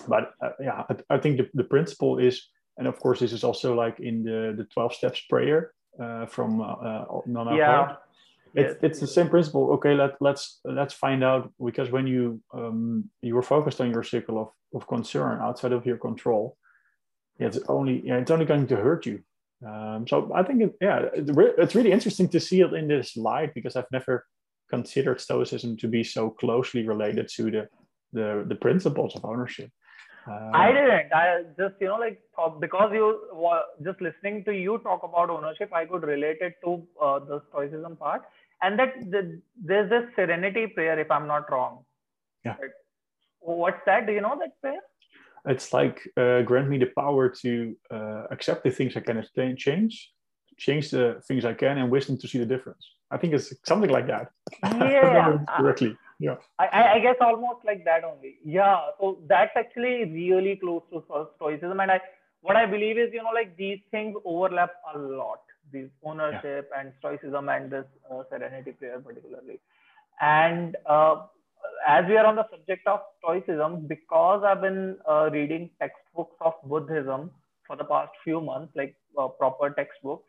But 0.08 0.32
uh, 0.42 0.52
yeah, 0.60 0.84
I, 0.90 1.16
I 1.16 1.18
think 1.20 1.38
the, 1.38 1.50
the 1.54 1.66
principle 1.66 2.18
is, 2.18 2.48
and 2.82 2.88
of 2.88 3.00
course, 3.00 3.20
this 3.20 3.32
is 3.32 3.44
also 3.44 3.76
like 3.76 4.00
in 4.00 4.24
the, 4.24 4.56
the 4.58 4.64
12 4.74 4.96
steps 4.96 5.22
prayer 5.30 5.72
uh, 6.02 6.26
from 6.26 6.62
uh, 6.62 6.66
uh 6.66 7.22
Nana 7.28 7.56
yeah. 7.56 7.96
It's, 8.56 8.84
it's 8.84 9.00
the 9.00 9.08
same 9.08 9.30
principle. 9.30 9.72
Okay 9.74 9.94
let, 9.94 10.20
let's 10.20 10.60
let's 10.66 10.96
find 10.96 11.24
out 11.24 11.54
because 11.64 11.92
when 11.92 12.08
you 12.08 12.42
um, 12.54 13.10
you 13.22 13.36
were 13.36 13.44
focused 13.44 13.80
on 13.80 13.92
your 13.92 14.04
circle 14.04 14.42
of, 14.42 14.50
of 14.74 14.88
concern 14.88 15.40
outside 15.42 15.74
of 15.74 15.86
your 15.86 15.98
control 15.98 16.58
it's 17.40 17.60
only 17.70 18.02
yeah, 18.04 18.18
it's 18.18 18.32
only 18.32 18.46
going 18.46 18.66
to 18.68 18.76
hurt 18.76 19.06
you. 19.06 19.20
Um, 19.64 20.08
so 20.08 20.32
i 20.34 20.42
think 20.42 20.64
it, 20.64 20.74
yeah 20.82 21.06
it's 21.14 21.76
really 21.76 21.92
interesting 21.92 22.28
to 22.30 22.40
see 22.40 22.62
it 22.62 22.74
in 22.74 22.88
this 22.88 23.16
light 23.16 23.54
because 23.54 23.76
i've 23.76 23.92
never 23.92 24.26
considered 24.72 25.22
stoicism 25.22 25.78
to 25.78 25.88
be 25.88 26.04
so 26.04 26.32
closely 26.32 26.82
related 26.88 27.30
to 27.36 27.44
the 27.52 27.68
the, 28.12 28.44
the 28.48 28.56
principles 28.56 29.16
of 29.16 29.24
ownership 29.24 29.70
uh, 30.28 30.52
I 30.54 30.72
didn't. 30.72 31.14
I 31.14 31.44
just, 31.58 31.76
you 31.80 31.88
know, 31.88 31.98
like 31.98 32.22
because 32.60 32.92
you 32.94 33.22
were 33.34 33.62
just 33.84 34.02
listening 34.02 34.44
to 34.46 34.52
you 34.52 34.78
talk 34.80 35.04
about 35.04 35.30
ownership, 35.30 35.74
I 35.74 35.86
could 35.86 36.04
relate 36.04 36.38
it 36.42 36.56
to 36.64 36.84
uh, 37.02 37.20
the 37.20 37.42
stoicism 37.50 37.96
part. 37.96 38.24
And 38.62 38.78
that 38.78 38.94
the, 39.10 39.42
there's 39.60 39.90
this 39.90 40.04
serenity 40.16 40.68
prayer 40.68 41.00
if 41.00 41.10
i'm 41.10 41.28
not 41.28 41.52
wrong. 41.52 41.84
Yeah. 42.46 42.56
What's 43.40 43.82
that? 43.88 44.06
Do 44.06 44.14
you 44.14 44.22
know 44.22 44.38
that 44.40 44.62
prayer? 44.62 44.82
It's 45.48 45.74
like 45.74 46.00
uh, 46.16 46.44
grant 46.44 46.70
me 46.70 46.78
the 46.78 46.92
power 46.96 47.30
to 47.42 47.76
uh, 47.90 48.24
accept 48.30 48.64
the 48.64 48.70
things 48.70 48.96
i 48.96 49.00
can 49.00 49.26
change 49.58 50.12
change 50.58 50.92
the 50.92 51.20
things 51.28 51.44
i 51.44 51.54
can 51.54 51.80
and 51.80 51.90
wisdom 51.90 52.18
to 52.20 52.28
see 52.28 52.38
the 52.38 52.46
difference. 52.46 52.86
I 53.10 53.18
think 53.18 53.34
it's 53.34 53.52
something 53.66 53.90
like 53.90 54.08
that. 54.08 54.28
Yeah. 54.64 55.40
correctly 55.58 55.98
yeah. 56.26 56.36
I, 56.60 56.96
I 56.96 57.00
guess 57.00 57.16
almost 57.22 57.66
like 57.66 57.84
that 57.86 58.04
only. 58.04 58.36
Yeah 58.46 58.80
so 59.00 59.18
that's 59.28 59.56
actually 59.56 60.06
really 60.06 60.56
close 60.64 60.84
to 60.92 61.04
stoicism. 61.36 61.80
And 61.80 61.92
i 61.92 62.00
what 62.42 62.56
i 62.56 62.66
believe 62.66 62.98
is 62.98 63.10
you 63.14 63.24
know 63.24 63.34
like 63.34 63.56
these 63.58 63.80
things 63.92 64.16
overlap 64.26 64.72
a 64.94 64.98
lot 64.98 65.42
these 65.74 65.90
ownership 66.04 66.70
yeah. 66.72 66.80
and 66.80 66.94
stoicism 67.00 67.50
and 67.50 67.72
this 67.72 67.86
uh, 68.12 68.24
serenity 68.30 68.72
prayer 68.72 69.00
particularly. 69.00 69.60
And 70.20 70.76
uh, 70.86 71.16
as 71.88 72.06
we 72.08 72.18
are 72.18 72.26
on 72.26 72.36
the 72.36 72.48
subject 72.50 72.88
of 72.88 73.00
stoicism 73.20 73.88
because 73.88 74.44
i've 74.46 74.62
been 74.62 74.98
uh, 75.10 75.30
reading 75.32 75.70
textbooks 75.80 76.36
of 76.42 76.54
buddhism 76.66 77.32
for 77.68 77.76
the 77.76 77.84
past 77.84 78.12
few 78.24 78.42
months 78.42 78.72
like 78.76 78.96
uh, 79.18 79.28
proper 79.28 79.70
textbooks 79.70 80.28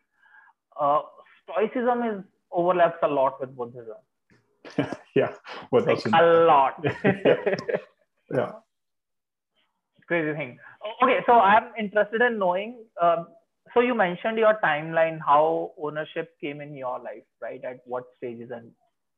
uh, 0.81 1.01
stoicism 1.43 2.03
is 2.03 2.25
overlaps 2.51 2.99
a 3.03 3.09
lot 3.09 3.41
with 3.41 3.55
buddhism 3.57 4.01
yeah. 5.15 5.33
What 5.71 5.87
like 5.87 6.05
a 6.07 6.23
lot. 6.23 6.85
Yeah. 7.05 7.37
yeah. 8.35 8.53
Crazy 10.09 10.37
thing. 10.37 10.59
Okay 11.03 11.21
so 11.27 11.35
i'm 11.35 11.69
interested 11.79 12.21
in 12.23 12.39
knowing 12.39 12.85
um, 13.01 13.27
so 13.75 13.81
you 13.81 13.95
mentioned 13.95 14.39
your 14.39 14.59
timeline 14.65 15.19
how 15.25 15.73
ownership 15.79 16.35
came 16.41 16.61
in 16.61 16.75
your 16.75 16.99
life 16.99 17.25
right? 17.41 17.63
At 17.65 17.81
what 17.85 18.05
stages 18.17 18.51
and 18.51 18.71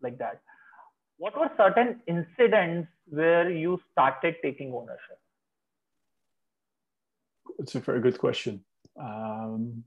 like 0.03 0.19
that. 0.19 0.41
What 1.19 1.39
were 1.39 1.51
certain 1.57 2.01
incidents 2.07 2.89
where 3.07 3.51
you 3.51 3.81
started 3.93 4.35
taking 4.43 4.73
ownership? 4.73 5.19
It's 7.59 7.75
a 7.77 7.81
very 7.81 8.01
good 8.01 8.19
question. 8.19 8.65
Um, 9.01 9.85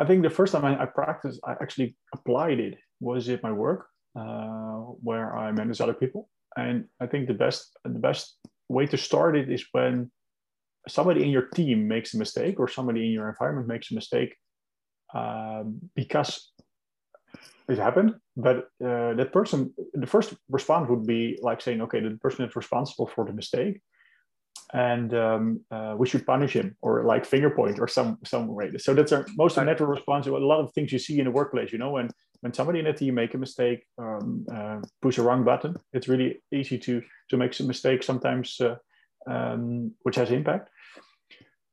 i 0.00 0.04
think 0.04 0.22
the 0.22 0.30
first 0.30 0.52
time 0.52 0.64
I, 0.64 0.82
I, 0.82 0.86
practiced 0.86 1.40
i 1.44 1.52
actually 1.52 1.94
applied 2.14 2.58
it 2.58 2.78
was 3.00 3.28
at 3.28 3.42
my 3.42 3.52
work 3.52 3.86
where 4.14 5.36
i 5.36 5.52
manage 5.52 5.80
other 5.80 5.94
people. 5.94 6.28
And 6.56 6.86
i 7.00 7.06
think 7.06 7.28
the 7.28 7.34
best 7.34 7.76
the 7.84 7.98
best 8.08 8.36
way 8.68 8.86
to 8.86 8.96
start 8.96 9.36
it 9.36 9.50
is 9.50 9.64
when 9.72 10.10
somebody 10.88 11.22
in 11.22 11.30
your 11.30 11.46
team 11.48 11.88
makes 11.88 12.14
a 12.14 12.18
mistake 12.18 12.58
or 12.58 12.68
somebody 12.68 13.06
in 13.06 13.12
your 13.12 13.28
environment 13.28 13.68
makes 13.68 13.90
a 13.90 13.94
mistake 13.94 14.34
um, 15.14 15.78
because 15.94 16.52
it 17.68 17.78
happened. 17.78 18.14
But 18.36 18.68
uh, 18.84 19.14
that 19.14 19.30
person 19.32 19.74
the 19.92 20.06
first 20.06 20.34
response 20.48 20.88
would 20.88 21.06
be 21.06 21.38
like 21.42 21.60
saying 21.60 21.80
okay 21.82 22.00
the 22.00 22.16
person 22.16 22.44
is 22.44 22.56
responsible 22.56 23.06
for 23.14 23.24
the 23.24 23.32
mistake 23.32 23.80
and 24.72 25.14
um, 25.14 25.60
uh, 25.70 25.94
we 25.98 26.06
should 26.06 26.24
punish 26.24 26.52
him 26.52 26.76
or 26.80 27.04
like 27.04 27.24
finger 27.24 27.50
point 27.50 27.78
or 27.80 27.88
some 27.88 28.18
some 28.24 28.46
way. 28.48 28.70
So 28.78 28.94
that's 28.94 29.12
our 29.12 29.26
most 29.36 29.56
natural 29.56 29.88
response 29.88 30.26
to 30.26 30.36
a 30.36 30.38
lot 30.38 30.60
of 30.60 30.72
things 30.72 30.92
you 30.92 30.98
see 30.98 31.18
in 31.18 31.26
the 31.26 31.30
workplace 31.30 31.72
you 31.72 31.78
know 31.78 31.90
when 31.90 32.08
when 32.40 32.52
somebody 32.52 32.78
in 32.78 32.86
a 32.86 32.92
team 32.92 33.14
make 33.14 33.34
a 33.34 33.38
mistake 33.38 33.84
um, 33.98 34.46
uh, 34.52 34.78
push 35.02 35.18
a 35.18 35.22
wrong 35.22 35.44
button 35.44 35.74
it's 35.92 36.08
really 36.08 36.42
easy 36.52 36.78
to 36.78 37.02
to 37.28 37.36
make 37.36 37.54
some 37.54 37.66
mistakes 37.66 38.06
sometimes 38.06 38.60
uh, 38.60 38.76
um, 39.26 39.92
which 40.02 40.16
has 40.16 40.30
impact. 40.30 40.70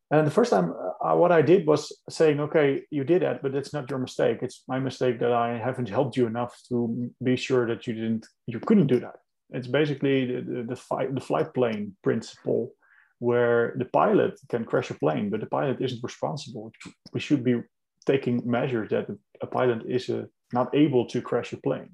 And 0.09 0.25
the 0.25 0.31
first 0.31 0.51
time, 0.51 0.73
uh, 1.03 1.15
what 1.15 1.33
I 1.33 1.41
did 1.41 1.67
was 1.67 1.91
saying, 2.09 2.39
okay, 2.39 2.83
you 2.91 3.03
did 3.03 3.23
that, 3.23 3.41
but 3.41 3.53
it's 3.53 3.73
not 3.73 3.89
your 3.89 3.99
mistake. 3.99 4.39
It's 4.41 4.63
my 4.67 4.79
mistake 4.79 5.19
that 5.19 5.33
I 5.33 5.57
haven't 5.57 5.89
helped 5.89 6.15
you 6.15 6.27
enough 6.27 6.57
to 6.69 7.11
be 7.21 7.35
sure 7.35 7.67
that 7.67 7.87
you 7.87 7.93
didn't, 7.93 8.25
you 8.45 8.59
couldn't 8.61 8.87
do 8.87 9.01
that. 9.01 9.17
It's 9.49 9.67
basically 9.67 10.25
the, 10.25 10.41
the, 10.41 10.63
the, 10.63 10.75
fight, 10.77 11.13
the 11.13 11.21
flight 11.21 11.53
plane 11.53 11.95
principle 12.03 12.71
where 13.19 13.75
the 13.77 13.85
pilot 13.85 14.39
can 14.47 14.63
crash 14.63 14.91
a 14.91 14.93
plane, 14.93 15.29
but 15.29 15.41
the 15.41 15.45
pilot 15.45 15.81
isn't 15.81 16.03
responsible. 16.03 16.71
We 17.11 17.19
should 17.19 17.43
be 17.43 17.61
taking 18.05 18.41
measures 18.45 18.89
that 18.91 19.07
a 19.41 19.47
pilot 19.47 19.81
is 19.87 20.09
uh, 20.09 20.25
not 20.53 20.73
able 20.73 21.05
to 21.05 21.21
crash 21.21 21.53
a 21.53 21.57
plane 21.57 21.89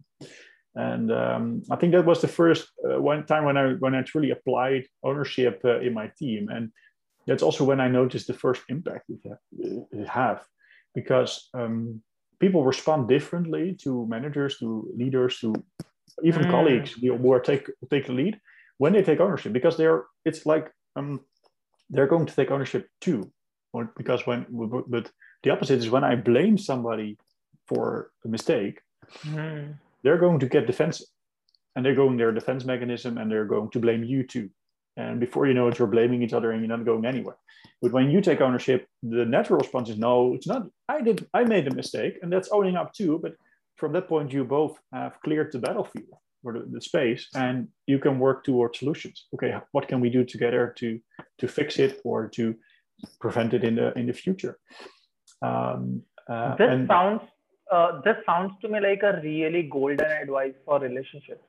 and 0.75 1.11
um, 1.11 1.63
I 1.69 1.75
think 1.75 1.93
that 1.93 2.05
was 2.05 2.21
the 2.21 2.27
first 2.27 2.67
uh, 2.83 2.99
one 2.99 3.25
time 3.25 3.45
when 3.45 3.57
I 3.57 3.73
when 3.73 3.93
I 3.93 4.01
truly 4.01 4.31
applied 4.31 4.85
ownership 5.03 5.61
uh, 5.63 5.79
in 5.79 5.93
my 5.93 6.11
team, 6.17 6.49
and 6.49 6.71
that's 7.27 7.43
also 7.43 7.63
when 7.63 7.79
I 7.79 7.87
noticed 7.87 8.27
the 8.27 8.33
first 8.33 8.63
impact 8.69 9.09
it, 9.09 10.07
have, 10.07 10.43
because 10.95 11.49
um, 11.53 12.01
people 12.39 12.63
respond 12.65 13.07
differently 13.07 13.77
to 13.83 14.07
managers, 14.07 14.57
to 14.59 14.91
leaders, 14.97 15.37
to 15.39 15.53
even 16.23 16.43
mm. 16.43 16.49
colleagues 16.49 16.93
who 16.93 17.31
are 17.31 17.39
take 17.39 17.67
take 17.91 18.07
the 18.07 18.13
lead 18.13 18.39
when 18.79 18.93
they 18.93 19.03
take 19.03 19.19
ownership, 19.19 19.53
because 19.53 19.77
they're 19.77 20.05
it's 20.25 20.43
like 20.47 20.71
um, 20.95 21.19
they're 21.91 22.07
going 22.07 22.25
to 22.25 22.35
take 22.35 22.49
ownership 22.49 22.87
too. 22.99 23.31
or 23.73 23.93
because 23.95 24.25
when 24.25 24.45
but 24.87 25.11
the 25.43 25.51
opposite 25.51 25.79
is 25.79 25.89
when 25.89 26.03
I 26.03 26.15
blame 26.15 26.57
somebody 26.57 27.17
for 27.73 28.11
a 28.25 28.27
mistake, 28.27 28.81
mm. 29.25 29.73
they're 30.03 30.17
going 30.17 30.39
to 30.39 30.47
get 30.47 30.67
defensive, 30.67 31.07
and 31.75 31.85
they're 31.85 31.95
going 31.95 32.17
their 32.17 32.31
defense 32.31 32.65
mechanism, 32.65 33.17
and 33.17 33.31
they're 33.31 33.45
going 33.45 33.69
to 33.71 33.79
blame 33.79 34.03
you 34.03 34.23
too. 34.23 34.49
And 34.95 35.19
before 35.19 35.47
you 35.47 35.53
know 35.53 35.67
it, 35.69 35.79
you're 35.79 35.87
blaming 35.87 36.21
each 36.21 36.33
other, 36.33 36.51
and 36.51 36.61
you're 36.61 36.77
not 36.77 36.85
going 36.85 37.05
anywhere. 37.05 37.37
But 37.81 37.91
when 37.91 38.11
you 38.11 38.21
take 38.21 38.41
ownership, 38.41 38.87
the 39.01 39.25
natural 39.25 39.59
response 39.59 39.89
is 39.89 39.97
no, 39.97 40.33
it's 40.35 40.47
not. 40.47 40.67
I 40.87 41.01
did, 41.01 41.27
I 41.33 41.43
made 41.43 41.67
a 41.67 41.73
mistake, 41.73 42.19
and 42.21 42.31
that's 42.31 42.49
owning 42.51 42.75
up 42.75 42.93
too. 42.93 43.19
But 43.21 43.33
from 43.77 43.93
that 43.93 44.07
point, 44.07 44.31
you 44.31 44.43
both 44.43 44.77
have 44.93 45.19
cleared 45.21 45.51
the 45.51 45.59
battlefield 45.59 46.13
or 46.43 46.53
the, 46.53 46.65
the 46.71 46.81
space, 46.81 47.27
and 47.35 47.67
you 47.87 47.97
can 47.99 48.19
work 48.19 48.43
towards 48.43 48.79
solutions. 48.79 49.25
Okay, 49.33 49.55
what 49.71 49.87
can 49.87 49.99
we 49.99 50.09
do 50.09 50.23
together 50.23 50.73
to 50.77 50.99
to 51.39 51.47
fix 51.47 51.79
it 51.79 52.01
or 52.03 52.27
to 52.29 52.55
prevent 53.19 53.53
it 53.53 53.63
in 53.63 53.75
the 53.75 53.97
in 53.97 54.05
the 54.05 54.13
future? 54.13 54.59
Um, 55.41 56.03
uh, 56.29 56.55
this 56.55 56.87
sounds 56.87 57.21
uh, 57.73 58.01
this 58.05 58.17
sounds 58.25 58.53
to 58.61 58.69
me 58.69 58.79
like 58.79 59.03
a 59.03 59.19
really 59.23 59.63
golden 59.63 60.11
advice 60.23 60.53
for 60.65 60.79
relationships. 60.79 61.43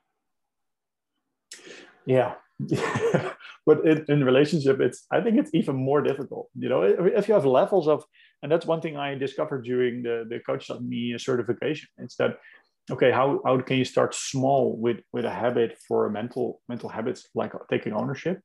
Yeah, 2.06 2.34
but 3.66 3.84
in, 3.86 4.04
in 4.08 4.24
relationship, 4.24 4.80
it's 4.80 5.06
I 5.10 5.20
think 5.20 5.38
it's 5.38 5.50
even 5.54 5.76
more 5.76 6.02
difficult. 6.02 6.48
You 6.54 6.68
know, 6.68 6.82
if 6.82 7.28
you 7.28 7.34
have 7.34 7.46
levels 7.46 7.88
of, 7.88 8.04
and 8.42 8.52
that's 8.52 8.66
one 8.66 8.80
thing 8.80 8.96
I 8.96 9.14
discovered 9.14 9.64
during 9.64 10.02
the 10.02 10.24
the 10.28 10.40
Coach.me 10.40 11.18
certification. 11.18 11.88
It's 11.98 12.16
that 12.16 12.38
okay, 12.90 13.10
how 13.10 13.40
how 13.44 13.60
can 13.60 13.78
you 13.78 13.84
start 13.84 14.14
small 14.14 14.76
with 14.76 14.98
with 15.12 15.24
a 15.24 15.30
habit 15.30 15.78
for 15.88 16.08
mental 16.10 16.60
mental 16.68 16.88
habits 16.88 17.28
like 17.34 17.52
taking 17.70 17.92
ownership? 17.92 18.40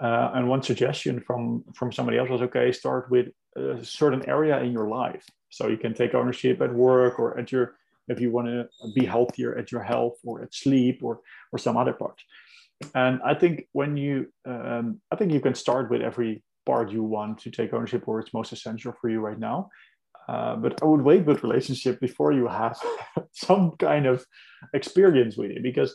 Uh, 0.00 0.32
and 0.34 0.48
one 0.48 0.62
suggestion 0.62 1.20
from 1.20 1.64
from 1.74 1.92
somebody 1.92 2.18
else 2.18 2.28
was 2.28 2.42
okay, 2.42 2.72
start 2.72 3.10
with 3.10 3.28
a 3.56 3.84
certain 3.84 4.28
area 4.28 4.60
in 4.60 4.72
your 4.72 4.88
life, 4.88 5.24
so 5.50 5.68
you 5.68 5.76
can 5.76 5.94
take 5.94 6.14
ownership 6.14 6.60
at 6.60 6.74
work 6.74 7.18
or 7.20 7.38
at 7.38 7.52
your 7.52 7.76
if 8.08 8.20
you 8.20 8.30
want 8.30 8.48
to 8.48 8.68
be 8.94 9.06
healthier 9.06 9.56
at 9.56 9.72
your 9.72 9.82
health 9.82 10.16
or 10.24 10.42
at 10.42 10.52
sleep 10.52 11.02
or 11.02 11.20
or 11.52 11.58
some 11.58 11.76
other 11.76 11.92
part. 11.92 12.20
And 12.94 13.20
i 13.24 13.34
think 13.34 13.68
when 13.72 13.96
you 13.96 14.26
um, 14.46 15.00
i 15.12 15.16
think 15.16 15.32
you 15.32 15.40
can 15.40 15.54
start 15.54 15.90
with 15.90 16.02
every 16.02 16.42
part 16.66 16.90
you 16.90 17.02
want 17.04 17.38
to 17.38 17.50
take 17.50 17.72
ownership 17.72 18.08
or 18.08 18.18
it's 18.18 18.34
most 18.34 18.52
essential 18.52 18.92
for 19.00 19.08
you 19.08 19.20
right 19.20 19.38
now. 19.38 19.68
Uh, 20.28 20.56
but 20.56 20.82
i 20.82 20.86
would 20.86 21.02
wait 21.02 21.24
with 21.24 21.44
relationship 21.44 22.00
before 22.00 22.32
you 22.32 22.48
have 22.48 22.76
some 23.32 23.72
kind 23.78 24.06
of 24.06 24.24
experience 24.72 25.36
with 25.36 25.50
it 25.50 25.62
because 25.62 25.94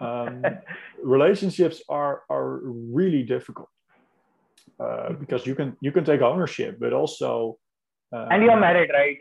um, 0.00 0.42
relationships 1.02 1.82
are 1.88 2.22
are 2.30 2.60
really 2.64 3.22
difficult 3.22 3.68
uh, 4.80 5.12
because 5.12 5.46
you 5.46 5.54
can 5.54 5.76
you 5.80 5.92
can 5.92 6.04
take 6.04 6.20
ownership 6.20 6.78
but 6.80 6.92
also 6.92 7.58
uh, 8.12 8.28
and 8.30 8.42
you're 8.42 8.56
married 8.56 8.90
right? 8.92 9.18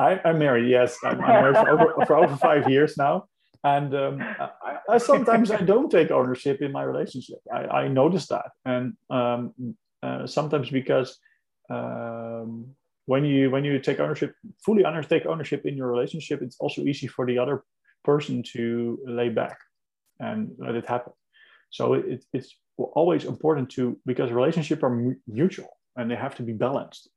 I, 0.00 0.20
am 0.24 0.38
married 0.38 0.68
yes. 0.68 0.98
I'm, 1.04 1.20
I'm 1.20 1.28
married 1.28 1.56
for 1.56 1.68
over, 1.68 2.06
for 2.06 2.16
over 2.16 2.36
five 2.36 2.70
years 2.70 2.96
now. 2.96 3.26
And 3.62 3.94
um, 3.94 4.22
I, 4.22 4.78
I, 4.88 4.98
sometimes 4.98 5.50
I 5.50 5.60
don't 5.60 5.90
take 5.90 6.10
ownership 6.10 6.62
in 6.62 6.72
my 6.72 6.82
relationship. 6.82 7.38
I, 7.52 7.82
I 7.82 7.88
notice 7.88 8.26
that, 8.28 8.46
and 8.64 8.94
um, 9.10 9.52
uh, 10.02 10.26
sometimes 10.26 10.70
because 10.70 11.18
um, 11.68 12.74
when 13.04 13.26
you 13.26 13.50
when 13.50 13.64
you 13.66 13.78
take 13.78 14.00
ownership, 14.00 14.34
fully 14.64 14.82
undertake 14.86 15.26
ownership 15.26 15.66
in 15.66 15.76
your 15.76 15.88
relationship, 15.88 16.40
it's 16.40 16.56
also 16.58 16.80
easy 16.82 17.06
for 17.06 17.26
the 17.26 17.36
other 17.36 17.62
person 18.02 18.42
to 18.54 18.98
lay 19.04 19.28
back 19.28 19.58
and 20.20 20.52
let 20.58 20.74
it 20.74 20.86
happen. 20.86 21.12
So 21.70 21.94
it, 21.94 22.24
it's 22.32 22.54
always 22.78 23.24
important 23.24 23.70
to 23.70 23.98
because 24.06 24.30
relationships 24.30 24.82
are 24.82 25.14
mutual 25.26 25.70
and 25.96 26.10
they 26.10 26.16
have 26.16 26.34
to 26.36 26.42
be 26.42 26.52
balanced. 26.52 27.08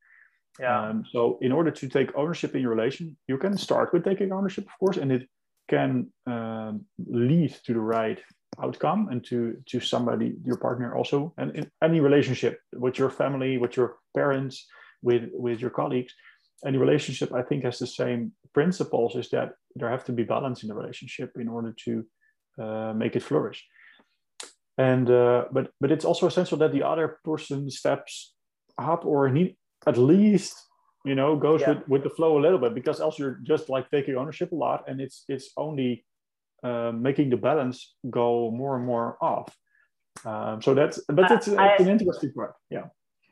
Yeah. 0.59 0.89
Um, 0.89 1.05
so 1.11 1.39
in 1.41 1.51
order 1.51 1.71
to 1.71 1.87
take 1.87 2.15
ownership 2.15 2.53
in 2.55 2.61
your 2.61 2.75
relation, 2.75 3.17
you 3.27 3.37
can 3.37 3.57
start 3.57 3.91
with 3.93 4.03
taking 4.03 4.31
ownership, 4.31 4.65
of 4.65 4.79
course, 4.79 4.97
and 4.97 5.11
it 5.11 5.27
can 5.67 6.11
um, 6.27 6.85
lead 7.07 7.55
to 7.65 7.73
the 7.73 7.79
right 7.79 8.19
outcome 8.61 9.07
and 9.09 9.23
to 9.25 9.57
to 9.65 9.79
somebody 9.79 10.35
your 10.45 10.57
partner 10.57 10.95
also 10.95 11.33
and 11.37 11.55
in 11.55 11.71
any 11.81 11.99
relationship 11.99 12.59
with 12.73 12.99
your 12.99 13.09
family 13.09 13.57
with 13.57 13.75
your 13.75 13.97
parents 14.15 14.67
with 15.01 15.23
with 15.33 15.59
your 15.59 15.71
colleagues 15.71 16.13
any 16.65 16.77
relationship 16.77 17.33
i 17.33 17.41
think 17.41 17.63
has 17.63 17.79
the 17.79 17.87
same 17.87 18.31
principles 18.53 19.15
is 19.15 19.29
that 19.29 19.53
there 19.75 19.89
have 19.89 20.05
to 20.05 20.11
be 20.11 20.23
balance 20.23 20.61
in 20.61 20.69
the 20.69 20.75
relationship 20.75 21.31
in 21.39 21.47
order 21.47 21.73
to 21.85 22.05
make 22.57 23.15
it 23.15 23.23
flourish. 23.23 23.65
And 24.77 25.09
uh, 25.09 25.45
but 25.51 25.71
but 25.79 25.91
it's 25.91 26.05
also 26.05 26.25
essential 26.25 26.57
that 26.57 26.71
the 26.71 26.83
other 26.83 27.19
person 27.23 27.69
steps 27.69 28.33
up 28.77 29.05
or 29.05 29.29
need 29.29 29.55
at 29.85 29.97
least 29.97 30.55
you 31.05 31.13
know 31.13 31.35
goes 31.35 31.61
yeah. 31.61 31.69
with, 31.69 31.87
with 31.87 32.03
the 32.03 32.09
flow 32.09 32.39
a 32.39 32.41
little 32.41 32.57
bit 32.57 32.73
because 32.73 32.99
else 32.99 33.19
you're 33.19 33.39
just 33.43 33.69
like 33.69 33.89
taking 33.91 34.15
ownership 34.15 34.51
a 34.51 34.55
lot 34.55 34.85
and 34.87 34.99
it's 34.99 35.25
it's 35.29 35.51
only 35.57 36.03
uh, 36.63 36.91
making 36.91 37.29
the 37.29 37.37
balance 37.37 37.95
go 38.09 38.49
more 38.49 38.75
and 38.77 38.85
more 38.85 39.17
off. 39.21 39.55
Um, 40.25 40.61
so 40.61 40.73
that's 40.73 40.99
but 41.07 41.29
it's, 41.29 41.49
I, 41.49 41.73
it's 41.73 41.81
an 41.81 41.89
interesting 41.89 42.31
part. 42.33 42.55
Yeah. 42.71 42.85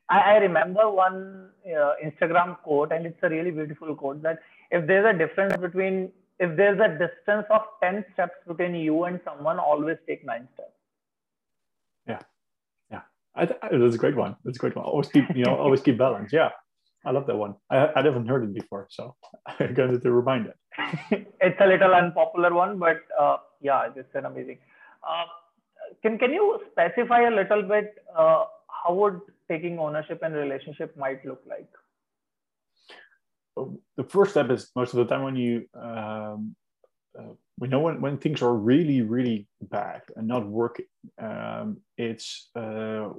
I, 0.10 0.34
I 0.34 0.38
remember 0.38 0.92
one 0.92 1.50
uh, 1.66 1.94
instagram 2.06 2.62
quote 2.62 2.92
and 2.92 3.06
it's 3.06 3.24
a 3.24 3.30
really 3.30 3.52
beautiful 3.52 3.96
quote 3.96 4.22
that 4.24 4.40
if 4.70 4.86
there's 4.86 5.06
a 5.06 5.18
difference 5.18 5.56
between 5.58 6.12
if 6.42 6.58
there's 6.58 6.80
a 6.80 6.90
distance 7.04 7.46
of 7.58 7.62
10 7.82 8.04
steps 8.14 8.38
between 8.48 8.76
you 8.76 9.04
and 9.06 9.20
someone 9.24 9.60
always 9.60 9.98
take 10.08 10.26
nine 10.26 10.48
steps 10.54 10.78
yeah 12.08 12.22
yeah 12.92 13.02
I, 13.36 13.44
I, 13.64 13.78
that's 13.78 13.96
a 13.96 14.04
great 14.06 14.16
one 14.16 14.36
that's 14.44 14.58
a 14.58 14.64
great 14.66 14.76
one 14.76 14.86
always 14.86 15.10
keep 15.16 15.26
you 15.36 15.46
know 15.46 15.56
always 15.56 15.82
keep 15.82 15.98
balance 15.98 16.34
yeah 16.34 16.50
I 17.06 17.12
love 17.12 17.26
that 17.28 17.36
one. 17.36 17.56
I, 17.70 17.90
I 17.96 18.04
haven't 18.04 18.28
heard 18.28 18.44
it 18.44 18.54
before, 18.54 18.88
so 18.92 19.16
i'm 19.60 19.74
going 19.74 20.00
to 20.00 20.12
remind 20.12 20.48
it. 20.48 20.58
it's 21.42 21.60
a 21.60 21.66
little 21.66 21.94
unpopular 21.94 22.54
one, 22.54 22.78
but 22.78 22.98
uh, 23.20 23.38
yeah, 23.60 23.90
it's 23.96 24.16
an 24.16 24.26
amazing. 24.26 24.60
Uh, 25.04 25.26
can 26.02 26.18
can 26.18 26.32
you 26.32 26.60
specify 26.72 27.22
a 27.22 27.32
little 27.32 27.64
bit 27.64 27.96
uh, 28.16 28.46
how 28.68 28.94
would 28.94 29.20
taking 29.50 29.80
ownership 29.80 30.20
and 30.22 30.36
relationship 30.36 30.96
might 30.96 31.26
look 31.26 31.42
like? 31.48 31.68
The 33.56 34.04
first 34.04 34.32
step 34.32 34.50
is 34.50 34.72
most 34.76 34.94
of 34.94 34.98
the 34.98 35.06
time 35.06 35.24
when 35.24 35.36
you 35.36 35.66
um, 35.76 36.56
uh, 37.18 37.34
we 37.60 37.68
know 37.68 37.80
when, 37.80 38.02
when 38.02 38.18
things 38.18 38.42
are 38.42 38.56
really 38.56 39.02
really 39.02 39.48
bad 39.62 40.02
and 40.16 40.28
not 40.28 40.48
working 40.48 40.86
um, 41.22 41.78
it's 41.98 42.50
uh, 42.56 43.10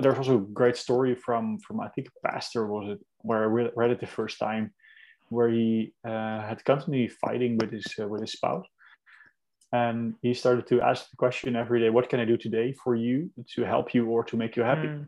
there's 0.00 0.18
also 0.18 0.36
a 0.36 0.52
great 0.52 0.76
story 0.76 1.14
from 1.14 1.58
from 1.60 1.80
i 1.80 1.88
think 1.88 2.08
a 2.08 2.28
pastor 2.28 2.66
was 2.66 2.90
it 2.90 3.00
where 3.18 3.42
i 3.42 3.46
read 3.46 3.90
it 3.90 4.00
the 4.00 4.06
first 4.06 4.38
time 4.38 4.72
where 5.30 5.48
he 5.48 5.92
uh, 6.04 6.40
had 6.40 6.64
constantly 6.64 7.08
fighting 7.08 7.56
with 7.58 7.70
his 7.70 7.86
uh, 8.00 8.06
with 8.08 8.20
his 8.20 8.32
spouse 8.32 8.66
and 9.72 10.14
he 10.22 10.32
started 10.34 10.66
to 10.66 10.80
ask 10.80 11.10
the 11.10 11.16
question 11.16 11.56
every 11.56 11.80
day 11.80 11.90
what 11.90 12.08
can 12.08 12.20
i 12.20 12.24
do 12.24 12.36
today 12.36 12.72
for 12.72 12.94
you 12.94 13.30
to 13.46 13.62
help 13.62 13.94
you 13.94 14.06
or 14.06 14.24
to 14.24 14.36
make 14.36 14.56
you 14.56 14.62
happy 14.62 14.88
mm. 14.88 15.06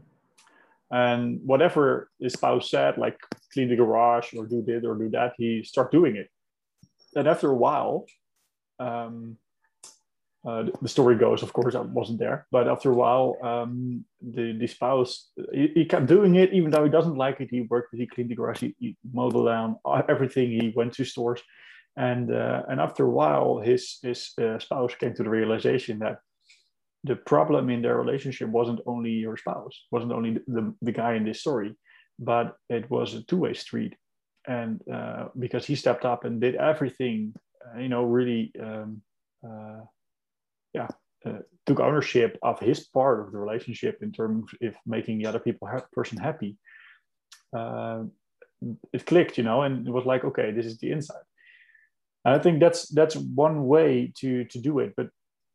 And 0.91 1.41
whatever 1.45 2.11
his 2.21 2.33
spouse 2.33 2.71
said 2.71 2.99
like 2.99 3.19
clean 3.53 3.69
the 3.69 3.77
garage 3.77 4.35
or 4.35 4.47
do 4.47 4.63
this 4.63 4.85
or 4.85 4.95
do 4.97 5.09
that 5.09 5.33
he 5.37 5.63
started 5.63 5.97
doing 5.97 6.17
it 6.17 6.29
and 7.17 7.29
after 7.29 7.51
a 7.51 7.57
while 7.57 8.07
um, 8.79 9.37
uh, 10.47 10.65
the 10.81 10.89
story 10.89 11.17
goes, 11.17 11.43
of 11.43 11.53
course, 11.53 11.75
I 11.75 11.81
wasn't 11.81 12.19
there, 12.19 12.47
but 12.51 12.67
after 12.67 12.91
a 12.91 12.95
while, 12.95 13.37
um, 13.43 14.05
the, 14.23 14.57
the 14.59 14.67
spouse 14.67 15.29
he, 15.53 15.71
he, 15.75 15.85
kept 15.85 16.07
doing 16.07 16.37
it, 16.37 16.55
even 16.55 16.71
though 16.71 16.83
he 16.83 16.91
doesn't 16.91 17.17
like 17.17 17.41
it. 17.41 17.49
He 17.51 17.61
worked, 17.63 17.95
he 17.95 18.07
cleaned 18.07 18.31
the 18.31 18.37
garage, 18.37 18.61
he, 18.61 18.75
he 18.79 18.97
mowed 19.13 19.35
the 19.35 19.39
lawn, 19.39 19.77
everything. 20.09 20.51
He 20.51 20.73
went 20.75 20.95
to 20.95 21.05
stores, 21.05 21.43
and 21.97 22.35
uh, 22.35 22.63
and 22.69 22.81
after 22.81 23.05
a 23.05 23.11
while, 23.11 23.59
his 23.59 23.99
his 24.03 24.33
uh, 24.41 24.59
spouse 24.59 24.95
came 24.95 25.13
to 25.15 25.23
the 25.23 25.29
realization 25.29 25.99
that 25.99 26.21
the 27.05 27.17
problem 27.17 27.71
in 27.71 27.83
their 27.83 27.97
relationship 27.97 28.49
wasn't 28.49 28.81
only 28.87 29.11
your 29.11 29.37
spouse, 29.37 29.87
wasn't 29.91 30.13
only 30.13 30.39
the, 30.47 30.75
the, 30.83 30.93
guy 30.93 31.15
in 31.15 31.25
this 31.25 31.41
story, 31.41 31.75
but 32.19 32.57
it 32.69 32.91
was 32.91 33.15
a 33.15 33.23
two 33.23 33.39
way 33.39 33.55
street, 33.55 33.95
and 34.47 34.83
uh, 34.89 35.29
because 35.39 35.65
he 35.65 35.75
stepped 35.75 36.05
up 36.05 36.25
and 36.25 36.41
did 36.41 36.57
everything 36.57 37.35
uh, 37.65 37.79
you 37.79 37.89
know, 37.89 38.05
really, 38.05 38.53
um, 38.61 39.03
uh, 39.45 39.81
yeah, 40.75 40.89
uh, 41.27 41.39
took 41.67 41.81
ownership 41.81 42.39
of 42.43 42.59
his 42.59 42.87
part 42.87 43.21
of 43.21 43.33
the 43.33 43.39
relationship 43.39 43.99
in 44.03 44.13
terms 44.13 44.51
of 44.63 44.75
making 44.87 45.19
the 45.19 45.27
other 45.27 45.39
people 45.39 45.69
ha- 45.69 45.87
person 45.93 46.19
happy. 46.19 46.57
it 48.93 49.07
clicked, 49.07 49.39
you 49.39 49.45
know, 49.45 49.63
and 49.63 49.87
it 49.87 49.91
was 49.91 50.07
like, 50.07 50.25
okay, 50.25 50.51
this 50.53 50.67
is 50.67 50.79
the 50.79 50.91
inside. 50.91 51.25
I 52.25 52.39
think 52.39 52.61
that's 52.61 52.89
that's 52.89 53.17
one 53.17 53.67
way 53.67 54.13
to 54.19 54.45
to 54.45 54.59
do 54.59 54.79
it, 54.81 54.93
but 54.97 55.09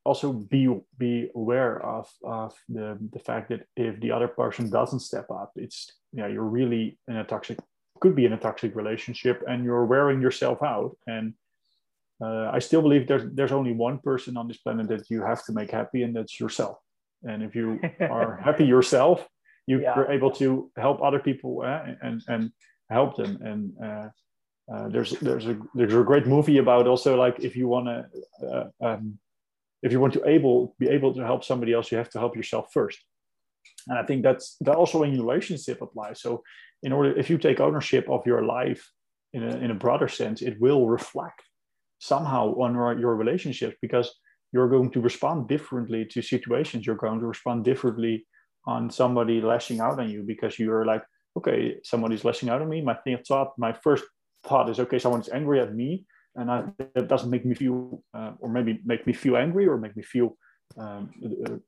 also 0.05 0.33
be 0.33 0.63
be 0.97 1.29
aware 1.35 1.83
of 1.83 2.07
of 2.23 2.53
the 2.69 2.97
the 3.11 3.19
fact 3.19 3.49
that 3.49 3.61
if 3.75 3.99
the 3.99 4.11
other 4.11 4.27
person 4.27 4.69
doesn't 4.69 5.01
step 5.01 5.27
up, 5.31 5.51
it's 5.55 5.91
yeah, 6.13 6.27
you're 6.27 6.51
really 6.59 6.97
in 7.07 7.17
a 7.17 7.23
toxic 7.23 7.57
could 8.01 8.15
be 8.15 8.25
in 8.25 8.33
a 8.33 8.37
toxic 8.37 8.75
relationship 8.75 9.41
and 9.47 9.63
you're 9.63 9.85
wearing 9.85 10.21
yourself 10.21 10.61
out 10.61 10.97
and 11.07 11.33
uh, 12.21 12.49
I 12.53 12.59
still 12.59 12.81
believe 12.81 13.07
there's 13.07 13.25
there's 13.33 13.51
only 13.51 13.73
one 13.73 13.99
person 13.99 14.37
on 14.37 14.47
this 14.47 14.57
planet 14.57 14.87
that 14.87 15.09
you 15.09 15.21
have 15.21 15.43
to 15.45 15.51
make 15.53 15.71
happy, 15.71 16.03
and 16.03 16.15
that's 16.15 16.39
yourself. 16.39 16.77
And 17.23 17.43
if 17.43 17.55
you 17.55 17.79
are 17.99 18.35
happy 18.43 18.65
yourself, 18.65 19.27
you 19.67 19.81
Yeah. 19.81 19.97
were 19.97 20.09
able 20.11 20.31
to 20.31 20.71
help 20.77 21.01
other 21.01 21.19
people 21.19 21.61
uh, 21.61 21.81
and 22.01 22.21
and 22.27 22.51
help 22.89 23.17
them 23.17 23.37
and 23.41 23.73
uh, 23.83 24.09
uh, 24.71 24.87
there's 24.89 25.11
there's 25.19 25.47
a 25.47 25.57
there's 25.73 25.93
a 25.93 26.03
great 26.03 26.25
movie 26.27 26.59
about 26.59 26.87
also 26.87 27.15
like 27.15 27.39
if 27.39 27.55
you 27.55 27.67
want 27.67 27.87
to 27.87 27.97
uh, 28.47 28.67
um, 28.81 29.17
if 29.85 29.91
you 29.91 29.99
want 29.99 30.13
to 30.13 30.27
able 30.27 30.75
be 30.79 30.89
able 30.89 31.13
to 31.13 31.23
help 31.23 31.43
somebody 31.43 31.71
else 31.71 31.91
you 31.91 31.97
have 31.97 32.09
to 32.09 32.19
help 32.19 32.35
yourself 32.35 32.65
first. 32.73 32.99
And 33.87 33.97
i 33.97 34.03
think 34.03 34.23
that's 34.23 34.57
that 34.61 34.75
also 34.75 35.03
in 35.03 35.11
relationship 35.11 35.81
applies. 35.81 36.19
So 36.21 36.43
in 36.83 36.91
order 36.91 37.17
if 37.21 37.29
you 37.29 37.37
take 37.37 37.59
ownership 37.59 38.05
of 38.09 38.25
your 38.25 38.43
life 38.43 38.81
in 39.33 39.43
a, 39.43 39.53
in 39.63 39.69
a 39.71 39.81
broader 39.83 40.09
sense 40.19 40.41
it 40.41 40.59
will 40.59 40.87
reflect 40.97 41.41
somehow 41.99 42.43
on 42.63 42.73
your, 42.99 43.15
relationships 43.15 43.75
because 43.81 44.07
you're 44.51 44.69
going 44.75 44.91
to 44.91 45.01
respond 45.01 45.47
differently 45.47 46.05
to 46.05 46.21
situations. 46.21 46.85
You're 46.85 47.03
going 47.05 47.19
to 47.19 47.25
respond 47.25 47.65
differently 47.65 48.25
on 48.65 48.89
somebody 48.89 49.41
lashing 49.41 49.79
out 49.79 49.99
on 49.99 50.09
you 50.09 50.23
because 50.23 50.59
you're 50.59 50.85
like 50.85 51.03
okay 51.37 51.77
somebody's 51.83 52.25
lashing 52.25 52.49
out 52.49 52.61
on 52.61 52.69
me. 52.69 52.81
My 52.81 52.97
thought 53.27 53.49
my 53.57 53.73
first 53.85 54.03
thought 54.47 54.69
is 54.69 54.79
okay 54.79 54.99
someone's 54.99 55.29
angry 55.29 55.59
at 55.59 55.75
me 55.81 56.05
and 56.35 56.51
I, 56.51 56.63
that 56.95 57.07
doesn't 57.07 57.29
make 57.29 57.45
me 57.45 57.55
feel 57.55 58.03
uh, 58.13 58.31
or 58.39 58.49
maybe 58.49 58.81
make 58.85 59.05
me 59.07 59.13
feel 59.13 59.37
angry 59.37 59.67
or 59.67 59.77
make 59.77 59.95
me 59.95 60.03
feel 60.03 60.37
um, 60.77 61.11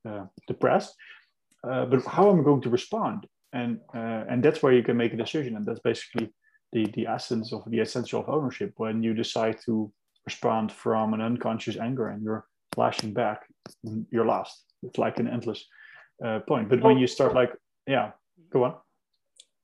uh, 0.05 0.09
uh, 0.09 0.25
depressed. 0.47 0.93
Uh, 1.67 1.85
but 1.85 2.03
how 2.05 2.29
am 2.29 2.39
i 2.39 2.43
going 2.43 2.61
to 2.61 2.69
respond? 2.69 3.25
And 3.53 3.79
uh, 3.95 4.23
and 4.29 4.43
that's 4.43 4.61
where 4.61 4.73
you 4.73 4.83
can 4.83 4.97
make 4.97 5.13
a 5.13 5.17
decision. 5.17 5.55
And 5.55 5.65
that's 5.65 5.79
basically 5.79 6.33
the 6.73 6.85
the 6.93 7.07
essence 7.07 7.53
of 7.53 7.63
the 7.67 7.79
essential 7.79 8.21
of 8.21 8.29
ownership. 8.29 8.73
When 8.77 9.01
you 9.03 9.13
decide 9.13 9.57
to 9.65 9.91
respond 10.25 10.71
from 10.71 11.13
an 11.13 11.21
unconscious 11.21 11.77
anger 11.77 12.09
and 12.09 12.21
you're 12.21 12.45
flashing 12.75 13.13
back 13.13 13.39
you're 14.11 14.25
lost. 14.25 14.63
It's 14.83 14.97
like 14.97 15.19
an 15.19 15.27
endless 15.27 15.65
uh, 16.23 16.39
point. 16.47 16.69
But 16.69 16.81
when 16.81 16.97
you 16.97 17.07
start 17.07 17.33
like 17.33 17.51
yeah 17.87 18.11
go 18.51 18.65
on. 18.65 18.75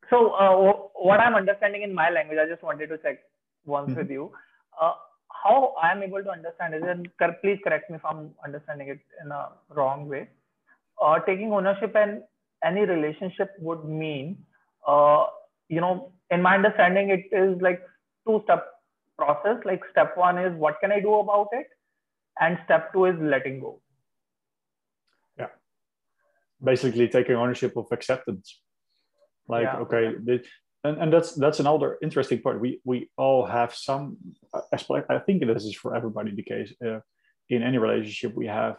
So 0.10 0.32
uh, 0.32 0.74
what 0.96 1.20
I'm 1.20 1.36
understanding 1.36 1.82
in 1.84 1.94
my 1.94 2.10
language, 2.10 2.40
I 2.44 2.48
just 2.48 2.64
wanted 2.64 2.88
to 2.88 2.98
check 2.98 3.20
once 3.66 3.92
Mhm. 3.92 3.98
with 3.98 4.12
you. 4.12 4.32
Uh, 4.82 4.94
how 5.44 5.74
I 5.82 5.92
am 5.92 6.04
able 6.04 6.24
to 6.24 6.32
understand 6.32 6.74
is, 6.76 6.84
and 6.86 7.10
please 7.42 7.60
correct 7.64 7.90
me 7.90 7.98
if 7.98 8.06
I'm 8.06 8.32
understanding 8.46 8.88
it 8.90 9.00
in 9.24 9.32
a 9.32 9.50
wrong 9.70 10.08
way. 10.08 10.30
Uh, 11.02 11.20
taking 11.20 11.52
ownership 11.52 11.96
in 11.96 12.24
any 12.64 12.82
relationship 12.82 13.52
would 13.60 13.84
mean, 13.84 14.38
uh, 14.88 15.28
you 15.70 15.82
know, 15.82 16.12
in 16.32 16.42
my 16.42 16.56
understanding, 16.56 17.10
it 17.10 17.26
is 17.36 17.62
like 17.62 17.82
two-step 18.28 18.66
process. 19.18 19.58
Like 19.66 19.82
step 19.92 20.16
one 20.16 20.38
is 20.38 20.58
what 20.58 20.80
can 20.80 20.92
I 20.92 21.00
do 21.00 21.16
about 21.16 21.48
it, 21.52 21.68
and 22.40 22.58
step 22.66 22.94
two 22.94 23.06
is 23.06 23.16
letting 23.20 23.60
go. 23.60 23.82
Yeah, 25.38 25.48
basically 26.64 27.08
taking 27.10 27.36
ownership 27.36 27.76
of 27.76 27.88
acceptance 27.92 28.62
like 29.48 29.64
Yeah. 29.64 29.80
okay 29.80 30.16
and, 30.84 30.98
and 31.02 31.14
that's 31.14 31.34
that's 31.36 31.60
another 31.60 31.98
interesting 32.02 32.42
part 32.42 32.60
we 32.60 32.80
we 32.84 33.10
all 33.18 33.46
have 33.46 33.74
some 33.74 34.18
I- 34.54 35.04
i 35.10 35.20
think 35.20 35.46
this 35.46 35.64
is 35.64 35.76
for 35.76 35.96
everybody 35.96 36.32
the 36.36 36.44
case 36.44 36.74
uh, 36.86 37.00
in 37.50 37.64
any 37.64 37.78
relationship 37.78 38.36
we 38.36 38.48
have 38.48 38.78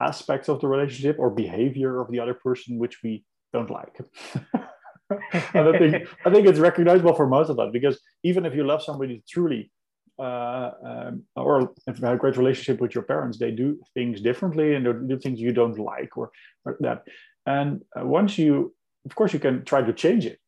aspects 0.00 0.48
of 0.48 0.60
the 0.60 0.68
relationship 0.68 1.16
or 1.18 1.30
behavior 1.30 2.00
of 2.00 2.10
the 2.10 2.20
other 2.20 2.34
person 2.34 2.78
which 2.78 3.02
we 3.02 3.24
don't 3.52 3.70
like 3.70 3.94
and 5.54 5.68
i 5.68 5.78
think 5.78 6.08
i 6.24 6.30
think 6.30 6.46
it's 6.46 6.58
recognizable 6.58 7.14
for 7.14 7.26
most 7.26 7.50
of 7.50 7.58
us 7.58 7.70
because 7.72 8.00
even 8.22 8.44
if 8.46 8.54
you 8.54 8.64
love 8.64 8.82
somebody 8.82 9.22
truly 9.28 9.70
uh, 10.18 10.70
um, 10.84 11.22
or 11.36 11.72
if 11.86 11.98
you 11.98 12.04
have 12.04 12.14
a 12.14 12.18
great 12.18 12.36
relationship 12.36 12.80
with 12.80 12.94
your 12.94 13.02
parents, 13.02 13.38
they 13.38 13.50
do 13.50 13.80
things 13.94 14.20
differently 14.20 14.74
and 14.74 15.08
do 15.08 15.18
things 15.18 15.40
you 15.40 15.52
don't 15.52 15.78
like 15.78 16.16
or, 16.16 16.30
or 16.64 16.76
that. 16.80 17.02
And 17.46 17.82
uh, 17.98 18.06
once 18.06 18.38
you, 18.38 18.74
of 19.04 19.14
course, 19.14 19.32
you 19.32 19.40
can 19.40 19.64
try 19.64 19.82
to 19.82 19.92
change 19.92 20.26
it. 20.26 20.38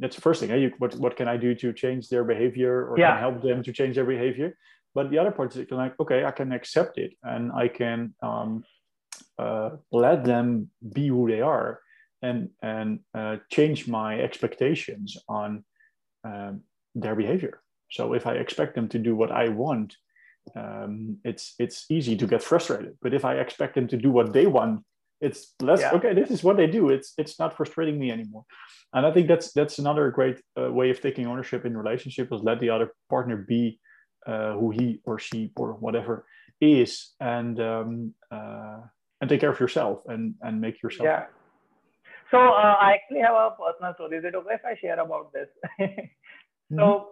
That's 0.00 0.16
the 0.16 0.22
first 0.22 0.40
thing. 0.40 0.50
Eh? 0.50 0.56
You, 0.56 0.72
what, 0.78 0.94
what 0.96 1.16
can 1.16 1.28
I 1.28 1.36
do 1.36 1.54
to 1.54 1.72
change 1.72 2.08
their 2.08 2.24
behavior 2.24 2.86
or 2.88 2.98
Yeah. 2.98 3.12
can 3.12 3.20
help 3.20 3.42
them 3.42 3.62
to 3.62 3.72
change 3.72 3.94
their 3.96 4.04
behavior? 4.04 4.56
But 4.94 5.10
the 5.10 5.18
other 5.18 5.32
part 5.32 5.56
is 5.56 5.70
like, 5.70 5.98
okay, 5.98 6.24
I 6.24 6.30
can 6.30 6.52
accept 6.52 6.98
it 6.98 7.14
and 7.22 7.52
I 7.52 7.68
can 7.68 8.14
um, 8.22 8.64
uh, 9.38 9.70
let 9.90 10.24
them 10.24 10.70
be 10.92 11.08
who 11.08 11.28
they 11.28 11.40
are 11.40 11.80
and 12.22 12.50
and 12.62 13.00
uh, 13.12 13.36
change 13.50 13.86
my 13.88 14.20
expectations 14.20 15.16
on 15.28 15.64
um, 16.24 16.62
their 16.94 17.16
behavior. 17.16 17.60
So 17.90 18.14
if 18.14 18.26
I 18.26 18.34
expect 18.34 18.74
them 18.74 18.88
to 18.88 18.98
do 18.98 19.14
what 19.14 19.30
I 19.30 19.48
want, 19.48 19.96
um, 20.56 21.18
it's 21.24 21.54
it's 21.58 21.86
easy 21.90 22.16
to 22.16 22.26
get 22.26 22.42
frustrated. 22.42 22.94
But 23.02 23.14
if 23.14 23.24
I 23.24 23.34
expect 23.34 23.74
them 23.74 23.88
to 23.88 23.96
do 23.96 24.10
what 24.10 24.32
they 24.32 24.46
want, 24.46 24.84
it's 25.20 25.54
less 25.60 25.80
Yeah. 25.80 25.92
okay. 25.92 26.14
This 26.14 26.30
is 26.30 26.42
what 26.42 26.56
they 26.56 26.66
do. 26.66 26.90
It's 26.90 27.14
it's 27.18 27.38
not 27.38 27.56
frustrating 27.56 27.98
me 27.98 28.10
anymore. 28.10 28.44
And 28.92 29.06
I 29.06 29.12
think 29.12 29.28
that's 29.28 29.52
that's 29.52 29.78
another 29.78 30.10
great 30.10 30.40
uh, 30.58 30.70
way 30.72 30.90
of 30.90 31.00
taking 31.00 31.26
ownership 31.26 31.64
in 31.64 31.76
relationship 31.76 32.32
is 32.32 32.42
let 32.42 32.60
the 32.60 32.70
other 32.70 32.92
partner 33.08 33.36
be 33.36 33.80
uh, 34.26 34.52
who 34.52 34.70
he 34.70 35.00
or 35.04 35.18
she 35.18 35.52
or 35.56 35.72
whatever 35.74 36.26
is, 36.60 37.14
and 37.20 37.60
um, 37.60 38.14
uh, 38.30 38.80
and 39.20 39.28
take 39.28 39.40
care 39.40 39.50
of 39.50 39.60
yourself 39.60 40.02
and 40.06 40.34
and 40.42 40.60
make 40.60 40.82
yourself. 40.82 41.06
Yeah. 41.06 41.26
So 42.30 42.38
uh, 42.38 42.76
I 42.80 42.94
actually 42.94 43.20
have 43.20 43.34
a 43.34 43.50
personal 43.50 43.94
story. 43.94 44.18
Is 44.18 44.24
it 44.24 44.34
okay 44.34 44.54
if 44.54 44.64
I 44.64 44.76
share 44.80 45.00
about 45.00 45.32
this? 45.32 45.48
So 46.74 47.10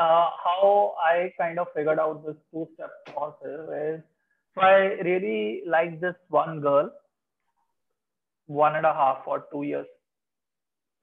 uh, 0.00 0.28
how 0.44 0.94
I 1.04 1.32
kind 1.38 1.58
of 1.58 1.68
figured 1.74 1.98
out 1.98 2.24
this 2.26 2.36
two-step 2.50 2.90
process 3.14 3.68
is 3.70 4.00
so 4.54 4.62
I 4.62 4.96
really 5.04 5.62
like 5.66 6.00
this 6.00 6.14
one 6.28 6.60
girl, 6.60 6.90
one 8.46 8.76
and 8.76 8.86
a 8.86 8.92
half 8.92 9.22
or 9.26 9.46
two 9.52 9.62
years, 9.62 9.86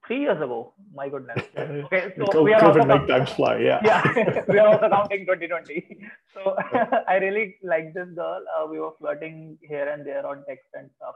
three 0.07 0.21
years 0.21 0.37
ago. 0.37 0.73
My 0.93 1.09
goodness. 1.09 1.43
Okay, 1.57 2.13
so 2.17 2.41
we 2.41 2.53
are 2.53 2.61
COVID 2.61 2.77
also 2.77 2.85
make 2.85 3.07
times 3.07 3.29
fly. 3.31 3.57
Yeah. 3.57 3.79
yeah, 3.83 4.43
we 4.47 4.59
are 4.59 4.67
also 4.67 4.89
counting 4.89 5.25
2020. 5.25 5.97
So 6.33 6.55
I 7.07 7.15
really 7.15 7.57
like 7.63 7.93
this 7.93 8.07
girl. 8.15 8.43
Uh, 8.57 8.67
we 8.67 8.79
were 8.79 8.91
flirting 8.99 9.57
here 9.61 9.87
and 9.87 10.05
there 10.05 10.25
on 10.25 10.43
text 10.47 10.67
and 10.73 10.89
stuff. 10.97 11.15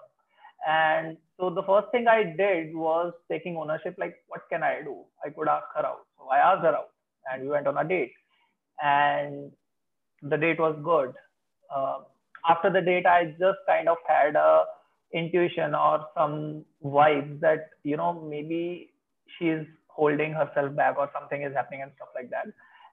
And 0.68 1.18
so 1.40 1.50
the 1.50 1.64
first 1.64 1.92
thing 1.92 2.08
I 2.08 2.24
did 2.24 2.76
was 2.76 3.14
taking 3.32 3.58
ownership. 3.58 3.96
Like, 3.98 4.16
what 4.28 4.42
can 4.52 4.64
I 4.64 4.82
do? 4.82 5.04
I 5.24 5.30
could 5.30 5.48
ask 5.48 5.66
her 5.76 5.86
out. 5.86 6.06
So 6.18 6.28
I 6.30 6.38
asked 6.38 6.64
her 6.64 6.76
out, 6.76 6.90
and 7.32 7.44
we 7.44 7.50
went 7.50 7.68
on 7.68 7.78
a 7.78 7.88
date. 7.88 8.14
And 8.84 9.52
the 10.22 10.38
date 10.38 10.60
was 10.60 10.76
good. 10.84 11.14
Uh, 11.74 12.00
after 12.50 12.72
the 12.72 12.82
date, 12.82 13.06
I 13.06 13.36
just 13.40 13.60
kind 13.68 13.88
of 13.88 13.98
had 14.08 14.36
a 14.36 14.66
intuition 15.14 15.74
or 15.76 16.06
some 16.16 16.66
vibes 16.84 17.40
that 17.40 17.70
you 17.84 17.98
know 17.98 18.14
maybe 18.30 18.92
she's 19.38 19.66
holding 19.88 20.34
herself 20.34 20.76
back 20.76 20.98
or 20.98 21.10
something 21.18 21.42
is 21.44 21.54
happening 21.56 21.82
and 21.82 21.92
stuff 21.96 22.10
like 22.16 22.30
that. 22.30 22.48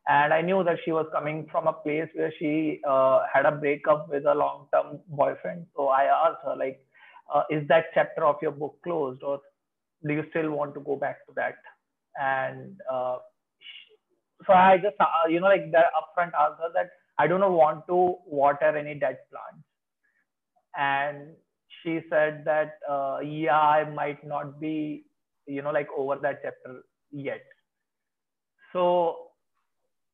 And 0.09 0.35
i 0.35 0.41
knew 0.43 0.63
that 0.65 0.79
she 0.85 0.93
was 0.93 1.07
coming 1.13 1.47
from 1.51 1.67
a 1.67 1.73
place 1.73 2.09
where 2.15 2.33
she 2.39 2.81
uh, 2.87 3.21
had 3.33 3.47
a 3.47 3.53
breakup 3.53 4.09
with 4.11 4.27
a 4.27 4.35
long 4.35 4.67
term 4.73 5.01
boyfriend. 5.09 5.67
So 5.77 5.89
i 5.89 6.05
asked 6.05 6.43
her 6.45 6.57
like 6.57 6.85
uh, 7.35 7.43
is 7.51 7.67
that 7.69 7.87
chapter 7.95 8.25
of 8.25 8.37
your 8.43 8.53
book 8.53 8.77
closed 8.85 9.23
or 9.23 9.41
do 10.07 10.13
you 10.13 10.25
still 10.31 10.51
want 10.51 10.75
to 10.75 10.81
go 10.81 10.97
back 10.97 11.27
to 11.27 11.33
that? 11.37 11.57
And 12.21 12.77
uh, 12.93 13.19
so 14.47 14.53
i 14.53 14.77
just 14.77 14.97
uh, 15.01 15.29
you 15.29 15.41
know 15.41 15.47
like 15.47 15.71
the 15.73 15.83
upfront 16.01 16.33
answer 16.45 16.69
that 16.75 16.91
i 17.19 17.27
do 17.27 17.39
not 17.39 17.51
want 17.51 17.87
to 17.87 18.17
water 18.27 18.77
any 18.77 18.95
dead 18.95 19.19
plants. 19.31 19.65
And 20.77 21.29
she 21.85 22.01
said 22.11 22.43
that 22.45 22.79
uh, 22.91 23.19
yeah 23.23 23.61
i 23.61 23.85
might 23.91 24.25
not 24.27 24.59
be 24.61 25.05
you 25.47 25.63
know 25.63 25.71
like 25.71 25.89
over 25.97 26.17
that 26.17 26.41
chapter 26.43 26.83
yet. 27.13 27.43
So 28.73 29.29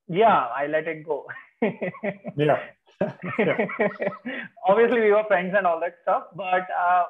yeah 0.09 0.47
i 0.57 0.67
let 0.67 0.89
it 0.89 1.07
go. 1.07 1.27
Yeah. 2.37 2.59
obviously 4.69 5.01
we 5.01 5.13
were 5.13 5.25
friends 5.29 5.55
and 5.57 5.67
all 5.67 5.81
that 5.81 5.95
stuff 6.03 6.25
but 6.37 6.67
uh, 6.79 7.05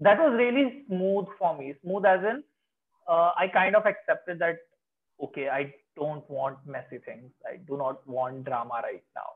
that 0.00 0.18
was 0.18 0.34
really 0.36 0.84
smooth 0.88 1.26
for 1.38 1.56
me. 1.56 1.74
Smooth 1.82 2.06
as 2.06 2.20
in 2.20 2.42
uh, 3.08 3.30
i 3.38 3.46
kind 3.52 3.76
of 3.76 3.86
accepted 3.86 4.38
that 4.40 4.56
okay 5.22 5.48
i 5.48 5.72
don't 5.96 6.28
want 6.28 6.58
messy 6.66 6.98
things. 7.06 7.30
I 7.46 7.56
do 7.56 7.76
not 7.78 8.06
want 8.06 8.44
drama 8.44 8.80
right 8.82 9.04
now 9.14 9.30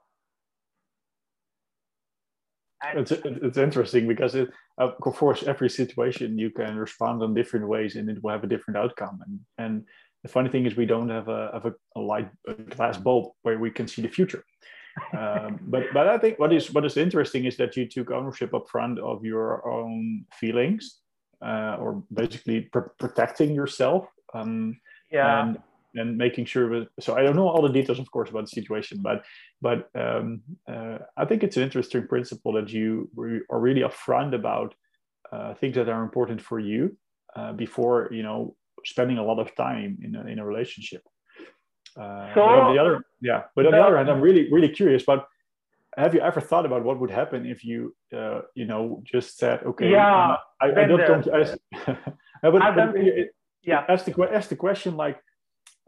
and 2.83 2.99
it's 2.99 3.13
it's 3.13 3.59
interesting 3.59 4.09
because 4.09 4.35
it, 4.35 4.49
of 4.79 4.97
course 4.99 5.43
every 5.43 5.69
situation 5.69 6.39
you 6.39 6.51
can 6.51 6.77
respond 6.77 7.23
in 7.23 7.35
different 7.35 7.69
ways 7.69 7.97
and 7.97 8.09
it 8.09 8.23
will 8.23 8.31
have 8.31 8.45
a 8.45 8.49
different 8.49 8.79
outcome. 8.79 9.21
And 9.27 9.41
and 9.59 9.85
the 10.23 10.29
funny 10.29 10.51
thing 10.51 10.67
is 10.67 10.77
we 10.77 10.87
don't 10.87 11.09
have 11.09 11.29
a 11.29 11.51
have 11.53 11.67
a, 11.67 11.75
a 11.97 12.01
light 12.01 12.31
a 12.47 12.55
glass 12.55 12.97
bulb 12.97 13.33
where 13.43 13.59
we 13.59 13.71
can 13.71 13.87
see 13.87 14.03
the 14.03 14.09
future. 14.09 14.45
Um, 15.17 15.61
but 15.69 15.85
but 15.93 16.09
I 16.09 16.19
think 16.19 16.39
what 16.39 16.53
is 16.53 16.73
what 16.73 16.85
is 16.85 16.97
interesting 16.97 17.45
is 17.45 17.57
that 17.57 17.77
you 17.77 17.87
took 17.87 18.11
ownership 18.11 18.55
up 18.55 18.69
front 18.69 18.99
of 18.99 19.25
your 19.25 19.69
own 19.69 20.25
feelings 20.33 21.01
uh, 21.45 21.77
or 21.79 22.03
basically 22.13 22.63
pr- 22.63 22.93
protecting 22.99 23.55
yourself 23.55 24.07
um, 24.35 24.79
yeah. 25.11 25.43
and 25.43 25.59
and 25.95 26.17
making 26.17 26.45
sure 26.45 26.67
that, 26.81 26.89
so 27.01 27.17
i 27.17 27.23
don't 27.23 27.37
know 27.37 27.49
all 27.49 27.63
the 27.63 27.69
details 27.79 27.99
of 27.99 28.11
course 28.11 28.31
about 28.31 28.43
the 28.47 28.55
situation 28.61 28.99
but 29.03 29.25
but 29.61 29.89
um, 29.95 30.41
uh, 30.73 30.99
i 31.17 31.25
think 31.25 31.43
it's 31.43 31.57
an 31.57 31.63
interesting 31.63 32.07
principle 32.07 32.53
that 32.53 32.69
you 32.71 33.09
re- 33.17 33.43
are 33.51 33.61
really 33.61 33.83
upfront 33.83 34.35
about 34.35 34.75
uh, 35.33 35.55
things 35.55 35.75
that 35.77 35.89
are 35.89 36.03
important 36.03 36.41
for 36.41 36.59
you 36.59 36.97
uh, 37.37 37.53
before 37.53 38.09
you 38.13 38.23
know 38.23 38.55
spending 38.85 39.19
a 39.19 39.25
lot 39.25 39.39
of 39.39 39.55
time 39.57 39.99
in 40.03 40.15
a, 40.17 40.23
in 40.33 40.39
a 40.39 40.45
relationship. 40.45 41.03
Uh, 42.01 42.33
So, 42.35 42.43
on 42.43 42.73
the 42.75 42.81
other, 42.81 42.95
yeah. 43.21 43.43
But 43.55 43.67
on 43.67 43.73
the 43.73 43.79
the- 43.79 43.85
other 43.87 43.97
hand, 43.99 44.09
I'm 44.11 44.21
really 44.29 44.45
really 44.51 44.71
curious 44.81 45.03
about. 45.03 45.27
Have 45.97 46.15
you 46.15 46.21
ever 46.21 46.41
thought 46.41 46.65
about 46.71 46.83
what 46.85 46.97
would 47.01 47.11
happen 47.11 47.45
if 47.55 47.65
you, 47.65 47.79
uh, 48.19 48.41
you 48.55 48.65
know, 48.65 49.03
just 49.13 49.29
said, 49.39 49.57
okay, 49.71 49.91
Yeah, 49.91 50.09
not- 50.29 50.41
I, 50.63 50.67
I 50.83 50.85
don't 50.87 51.23
to 51.27 51.35
ask. 51.41 51.53
But, 52.43 52.53
but 52.79 52.95
Yeah. 53.71 53.85
ask 53.93 54.03
the 54.07 54.13
ask 54.39 54.49
the 54.49 54.57
question 54.67 54.97
like 55.05 55.19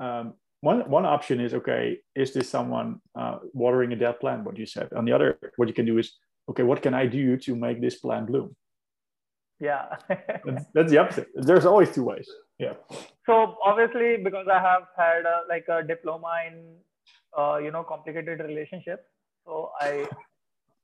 um, 0.03 0.35
one 0.61 0.81
one 0.89 1.05
option 1.05 1.41
is 1.41 1.55
okay 1.55 1.99
is 2.15 2.33
this 2.33 2.49
someone 2.49 3.01
uh, 3.19 3.39
watering 3.53 3.93
a 3.93 3.97
dead 3.97 4.19
plant 4.21 4.45
what 4.45 4.57
you 4.59 4.67
said? 4.67 4.89
On 4.99 5.05
the 5.05 5.13
other 5.13 5.39
what 5.57 5.69
you 5.69 5.75
can 5.75 5.87
do 5.87 5.99
is 5.99 6.09
okay 6.51 6.65
what 6.71 6.83
can 6.83 6.95
i 6.95 7.07
do 7.07 7.37
to 7.37 7.57
make 7.57 7.81
this 7.81 7.97
plant 8.05 8.27
bloom? 8.27 8.55
Yeah. 9.61 9.85
that's, 10.45 10.65
that's 10.75 10.91
the 10.91 10.99
opposite. 10.99 11.29
There's 11.35 11.67
always 11.67 11.91
two 11.93 12.05
ways. 12.05 12.29
Yeah. 12.59 12.75
So 13.27 13.57
obviously, 13.65 14.17
because 14.17 14.47
I 14.53 14.59
have 14.59 14.83
had 14.97 15.23
a, 15.25 15.37
like 15.49 15.67
a 15.69 15.87
diploma 15.87 16.33
in, 16.49 16.75
uh, 17.39 17.59
you 17.59 17.71
know, 17.71 17.85
complicated 17.85 18.41
relationships, 18.41 19.05
so 19.47 19.71
I 19.81 20.09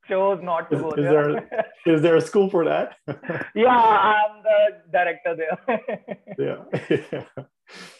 chose 0.09 0.39
not 0.43 0.71
to 0.71 0.77
Is- 0.77 0.83
go 0.83 0.91
is 0.91 1.05
there. 1.15 1.67
is 1.95 2.03
there 2.03 2.17
a 2.17 2.21
school 2.21 2.49
for 2.51 2.65
that? 2.65 2.97
Yeah, 3.55 3.79
I'm 4.15 4.43
the 4.49 4.59
director 4.93 5.37
there. 5.41 5.59
yeah 6.39 7.45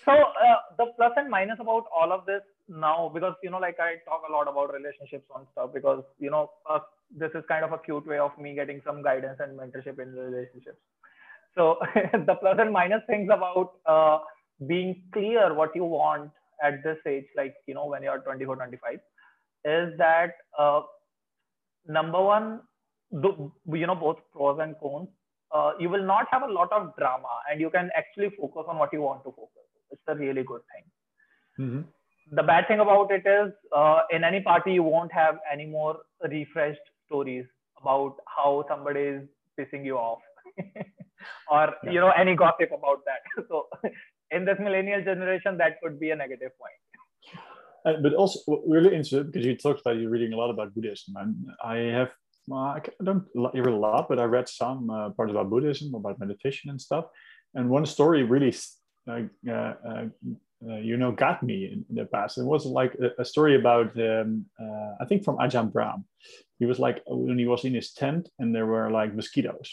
so 0.05 0.13
uh, 0.13 0.59
the 0.79 0.87
plus 0.97 1.13
and 1.17 1.31
minus 1.31 1.59
about 1.61 1.85
all 1.95 2.13
of 2.13 2.25
this 2.27 2.43
now 2.69 3.11
because 3.13 3.35
you 3.43 3.51
know 3.51 3.59
like 3.59 3.79
i 3.81 3.97
talk 4.05 4.23
a 4.29 4.33
lot 4.33 4.49
about 4.49 4.73
relationships 4.73 5.25
and 5.37 5.47
stuff 5.53 5.71
because 5.73 6.03
you 6.19 6.31
know 6.31 6.51
uh, 6.71 6.79
this 7.17 7.31
is 7.35 7.45
kind 7.49 7.65
of 7.65 7.73
a 7.73 7.79
cute 7.79 8.07
way 8.07 8.19
of 8.19 8.37
me 8.39 8.55
getting 8.55 8.81
some 8.85 9.03
guidance 9.03 9.39
and 9.41 9.59
mentorship 9.59 9.99
in 9.99 10.13
relationships. 10.15 10.79
So 11.55 11.79
the 12.13 12.35
plus 12.41 12.57
and 12.59 12.73
minus 12.73 13.03
things 13.07 13.31
about 13.33 13.73
uh, 13.87 14.19
being 14.67 15.03
clear 15.13 15.55
what 15.55 15.75
you 15.75 15.85
want 15.85 16.31
at 16.63 16.83
this 16.83 16.99
age 17.07 17.27
like 17.37 17.55
you 17.67 17.75
know 17.75 17.87
when 17.87 18.03
you're 18.03 18.19
24 18.19 18.57
25 18.57 18.95
is 19.65 19.99
that 19.99 20.33
uh, 20.59 20.81
number 21.87 22.21
one 22.23 22.61
the, 23.13 23.51
you 23.73 23.87
know 23.87 23.95
both 23.95 24.19
pros 24.33 24.59
and 24.61 24.75
cons 24.81 25.09
uh, 25.53 25.73
you 25.79 25.89
will 25.89 26.05
not 26.05 26.27
have 26.31 26.43
a 26.43 26.53
lot 26.53 26.73
of 26.73 26.95
drama 26.97 27.29
and 27.51 27.61
you 27.61 27.71
can 27.71 27.91
actually 27.97 28.31
focus 28.41 28.65
on 28.69 28.79
what 28.79 28.93
you 28.93 29.03
want 29.03 29.23
to 29.25 29.31
focus. 29.31 29.65
It's 29.91 30.03
a 30.09 30.15
really 30.15 30.43
good 30.43 30.63
thing. 30.73 30.85
Mhm. 31.67 31.85
The 32.39 32.43
bad 32.43 32.69
thing 32.69 32.81
about 32.81 33.11
it 33.11 33.27
is 33.27 33.53
uh, 33.75 34.03
in 34.11 34.23
any 34.23 34.41
party, 34.41 34.73
you 34.75 34.83
won't 34.83 35.13
have 35.13 35.39
any 35.51 35.67
more 35.67 35.97
refreshed 36.31 36.91
stories 37.07 37.47
about 37.81 38.17
how 38.37 38.65
somebody 38.69 39.01
is 39.01 39.23
pissing 39.59 39.85
you 39.85 39.97
off 39.97 40.21
or, 41.51 41.75
Yeah. 41.83 41.91
you 41.91 42.01
know, 42.01 42.11
any 42.11 42.35
gossip 42.35 42.71
about 42.73 43.05
that. 43.07 43.23
So 43.49 43.69
in 44.31 44.45
this 44.45 44.59
millennial 44.59 45.03
generation, 45.03 45.57
that 45.59 45.81
could 45.83 45.99
be 45.99 46.11
a 46.11 46.17
negative 46.17 46.53
point. 46.59 46.81
Uh, 47.87 47.95
but 48.03 48.13
also 48.13 48.63
really 48.67 48.95
interested 48.95 49.33
because 49.33 49.47
you 49.47 49.57
talked 49.57 49.81
about 49.81 49.97
you 49.97 50.09
reading 50.11 50.33
a 50.33 50.37
lot 50.37 50.51
about 50.51 50.75
Buddhism, 50.75 51.17
and 51.17 51.35
I 51.65 51.77
have 51.99 52.11
I 52.57 52.81
I 53.01 53.05
don't 53.05 53.25
read 53.35 53.67
a 53.67 53.77
lot, 53.77 54.09
but 54.09 54.19
I 54.19 54.25
read 54.25 54.49
some 54.49 54.91
uh, 54.91 55.11
parts 55.11 55.31
about 55.31 55.51
Buddhism, 55.51 55.95
about 55.95 56.19
meditation 56.19 56.71
and 56.71 56.81
stuff. 56.81 57.07
And 57.55 57.71
one 57.71 57.87
story 57.87 58.23
really, 58.23 58.55
uh, 59.09 59.23
uh, 59.49 59.53
uh, 59.53 60.05
uh, 60.69 60.77
you 60.77 60.97
know, 60.97 61.13
got 61.13 61.43
me 61.43 61.67
in, 61.73 61.85
in 61.89 61.95
the 61.95 62.05
past. 62.05 62.39
It 62.39 62.45
was 62.45 62.67
like 62.67 62.95
a, 62.95 63.23
a 63.23 63.25
story 63.25 63.55
about, 63.57 63.97
um, 63.99 64.47
uh, 64.61 64.95
I 65.01 65.05
think 65.07 65.25
from 65.25 65.39
Ajahn 65.39 65.73
Brahm. 65.73 66.05
He 66.59 66.67
was 66.67 66.79
like 66.79 67.03
when 67.07 67.39
he 67.39 67.47
was 67.47 67.65
in 67.65 67.75
his 67.75 67.93
tent, 67.93 68.29
and 68.39 68.55
there 68.55 68.67
were 68.67 68.91
like 68.91 69.15
mosquitoes. 69.15 69.73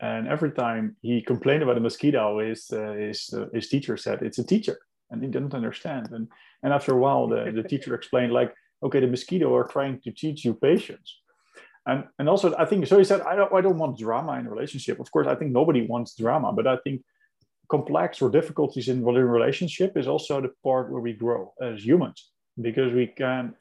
And 0.00 0.28
every 0.28 0.52
time 0.52 0.96
he 1.00 1.22
complained 1.22 1.62
about 1.62 1.78
a 1.78 1.80
mosquito, 1.80 2.38
his 2.38 2.68
his 2.68 3.34
his 3.52 3.68
teacher 3.68 3.96
said 3.96 4.22
it's 4.22 4.38
a 4.38 4.44
teacher, 4.44 4.78
and 5.10 5.22
he 5.22 5.28
didn't 5.28 5.54
understand. 5.54 6.10
And 6.12 6.28
and 6.62 6.72
after 6.72 6.92
a 6.92 6.98
while, 6.98 7.26
the, 7.26 7.50
the 7.50 7.66
teacher 7.66 7.94
explained, 7.94 8.32
like, 8.32 8.54
okay, 8.82 9.00
the 9.00 9.06
mosquito 9.06 9.52
are 9.56 9.66
trying 9.66 10.00
to 10.02 10.12
teach 10.12 10.44
you 10.44 10.54
patience. 10.54 11.21
And 11.86 12.04
and 12.18 12.28
also 12.28 12.54
I 12.56 12.64
think 12.64 12.86
so 12.86 12.98
he 12.98 13.04
said, 13.04 13.22
I 13.22 13.34
don't 13.34 13.52
I 13.52 13.60
don't 13.60 13.78
want 13.78 13.98
drama 13.98 14.32
in 14.38 14.46
a 14.46 14.50
relationship. 14.50 15.00
Of 15.00 15.10
course, 15.10 15.26
I 15.26 15.34
think 15.34 15.50
nobody 15.50 15.86
wants 15.86 16.14
drama, 16.14 16.52
but 16.52 16.66
I 16.66 16.76
think 16.76 17.02
complex 17.68 18.20
or 18.20 18.30
difficulties 18.30 18.88
in 18.88 19.04
relationship 19.04 19.96
is 19.96 20.06
also 20.06 20.40
the 20.40 20.52
part 20.62 20.90
where 20.90 21.00
we 21.00 21.12
grow 21.12 21.54
as 21.60 21.84
humans 21.84 22.30
because 22.60 22.92
we 22.92 23.06
can 23.06 23.54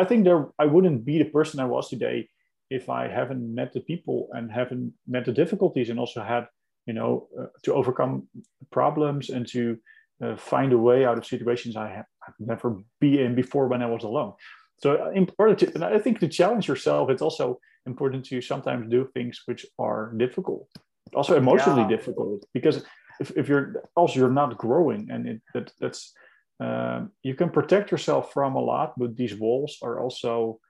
I 0.00 0.04
think 0.04 0.24
there 0.24 0.48
I 0.58 0.66
wouldn't 0.66 1.04
be 1.04 1.18
the 1.18 1.30
person 1.30 1.60
I 1.60 1.64
was 1.64 1.88
today 1.88 2.28
if 2.70 2.88
I 2.88 3.08
haven't 3.08 3.54
met 3.54 3.72
the 3.72 3.80
people 3.80 4.28
and 4.32 4.52
haven't 4.52 4.92
met 5.06 5.24
the 5.24 5.32
difficulties 5.32 5.90
and 5.90 5.98
also 5.98 6.22
had 6.22 6.46
you 6.86 6.94
know 6.98 7.28
uh, 7.40 7.46
to 7.64 7.74
overcome 7.74 8.28
problems 8.70 9.30
and 9.30 9.46
to 9.48 9.78
uh, 10.22 10.36
find 10.36 10.72
a 10.72 10.78
way 10.78 11.04
out 11.04 11.18
of 11.18 11.24
situations 11.24 11.76
I 11.76 11.88
have 11.96 12.06
I've 12.26 12.38
never 12.38 12.68
been 13.00 13.20
in 13.26 13.34
before 13.34 13.66
when 13.68 13.82
I 13.82 13.86
was 13.86 14.04
alone. 14.04 14.34
So 14.82 15.10
important, 15.14 15.58
to, 15.60 15.74
and 15.74 15.84
I 15.84 15.98
think 15.98 16.20
to 16.20 16.28
challenge 16.28 16.66
yourself, 16.68 17.10
it's 17.10 17.22
also 17.22 17.60
important 17.86 18.24
to 18.26 18.40
sometimes 18.40 18.90
do 18.90 19.08
things 19.14 19.42
which 19.46 19.66
are 19.78 20.12
difficult, 20.16 20.68
also 21.14 21.36
emotionally 21.36 21.82
Yeah. 21.82 21.96
difficult, 21.96 22.44
because 22.54 22.76
if, 23.20 23.30
if 23.36 23.48
you're 23.48 23.82
also 23.94 24.14
you're 24.20 24.38
not 24.42 24.56
growing, 24.56 25.10
and 25.10 25.26
it, 25.28 25.40
that 25.54 25.72
that's 25.80 26.14
um, 26.60 27.12
you 27.22 27.34
can 27.34 27.50
protect 27.50 27.90
yourself 27.90 28.32
from 28.32 28.54
a 28.54 28.60
lot, 28.60 28.94
but 28.98 29.16
these 29.16 29.34
walls 29.34 29.78
are 29.82 30.00
also 30.00 30.60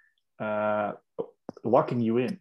uh, 0.41 0.93
locking 1.65 2.01
you 2.01 2.19
in. 2.19 2.39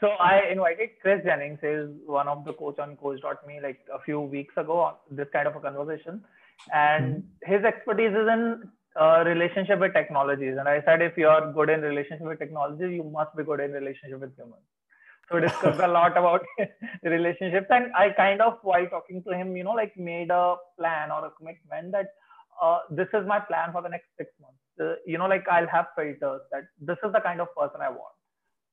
So 0.00 0.08
I 0.08 0.48
invited 0.50 0.90
Chris 1.02 1.22
Jennings, 1.24 1.58
is 1.62 1.90
one 2.06 2.26
of 2.26 2.44
the 2.44 2.54
coach 2.54 2.78
on 2.78 2.96
coach.me 2.96 3.60
like 3.62 3.80
a 3.92 4.00
few 4.00 4.20
weeks 4.20 4.54
ago 4.56 4.78
on 4.80 4.94
this 5.10 5.28
kind 5.32 5.46
of 5.46 5.54
a 5.56 5.60
conversation. 5.60 6.24
And 6.72 7.24
his 7.42 7.64
expertise 7.64 8.12
is 8.12 8.28
in 8.28 8.70
uh, 8.98 9.22
relationship 9.26 9.78
with 9.78 9.92
technologies. 9.92 10.56
And 10.58 10.68
I 10.68 10.82
said, 10.84 11.02
if 11.02 11.16
you're 11.16 11.52
good 11.52 11.70
in 11.70 11.80
relationship 11.80 12.26
with 12.26 12.38
technology, 12.38 12.94
you 12.96 13.04
must 13.04 13.36
be 13.36 13.44
good 13.44 13.60
in 13.60 13.72
relationship 13.72 14.20
with 14.20 14.36
humans. 14.36 14.62
So 15.28 15.36
we 15.36 15.42
discussed 15.42 15.80
a 15.80 15.86
lot 15.86 16.16
about 16.16 16.44
relationships. 17.04 17.66
And 17.70 17.92
I 17.94 18.10
kind 18.10 18.40
of, 18.42 18.58
while 18.62 18.86
talking 18.88 19.22
to 19.24 19.30
him, 19.30 19.56
you 19.56 19.64
know, 19.64 19.72
like 19.72 19.96
made 19.96 20.30
a 20.30 20.56
plan 20.78 21.12
or 21.12 21.26
a 21.26 21.30
commitment 21.30 21.92
that 21.92 22.08
uh, 22.60 22.80
this 22.90 23.08
is 23.14 23.26
my 23.26 23.38
plan 23.38 23.72
for 23.72 23.80
the 23.80 23.88
next 23.88 24.08
six 24.18 24.30
months. 24.40 24.58
Uh, 24.80 24.96
you 25.06 25.18
know, 25.18 25.26
like 25.26 25.46
I'll 25.48 25.68
have 25.68 25.86
filters 25.94 26.40
that 26.50 26.64
this 26.80 26.96
is 27.04 27.12
the 27.12 27.20
kind 27.20 27.40
of 27.40 27.54
person 27.54 27.80
I 27.80 27.90
want. 27.90 28.14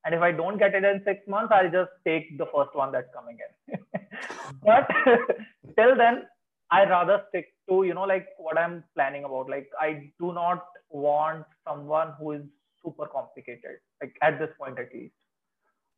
And 0.04 0.16
if 0.16 0.22
I 0.22 0.32
don't 0.32 0.58
get 0.58 0.74
it 0.74 0.84
in 0.84 1.02
six 1.06 1.20
months, 1.28 1.52
I'll 1.54 1.70
just 1.70 1.92
take 2.06 2.38
the 2.38 2.46
first 2.46 2.74
one 2.74 2.92
that's 2.92 3.10
coming 3.14 3.38
in. 3.46 3.80
but 4.64 4.88
till 5.78 5.96
then, 5.96 6.24
I 6.72 6.84
rather 6.84 7.24
stick 7.30 7.48
to, 7.70 7.84
you 7.84 7.94
know, 7.94 8.04
like 8.04 8.28
what 8.38 8.58
I'm 8.58 8.84
planning 8.96 9.24
about. 9.24 9.50
Like 9.50 9.70
I 9.80 10.12
do 10.20 10.34
not 10.34 10.66
want 10.90 11.46
someone 11.68 12.14
who 12.20 12.32
is 12.34 12.42
super 12.84 13.08
complicated, 13.08 13.78
like 14.02 14.14
at 14.22 14.40
this 14.40 14.50
point 14.60 14.80
at 14.80 14.94
least. 14.94 15.14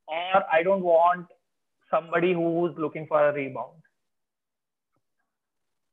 Or 0.07 0.43
I 0.51 0.63
don't 0.63 0.83
want 0.83 1.27
somebody 1.91 2.33
who's 2.33 2.73
looking 2.77 3.07
for 3.07 3.29
a 3.29 3.33
rebound. 3.33 3.81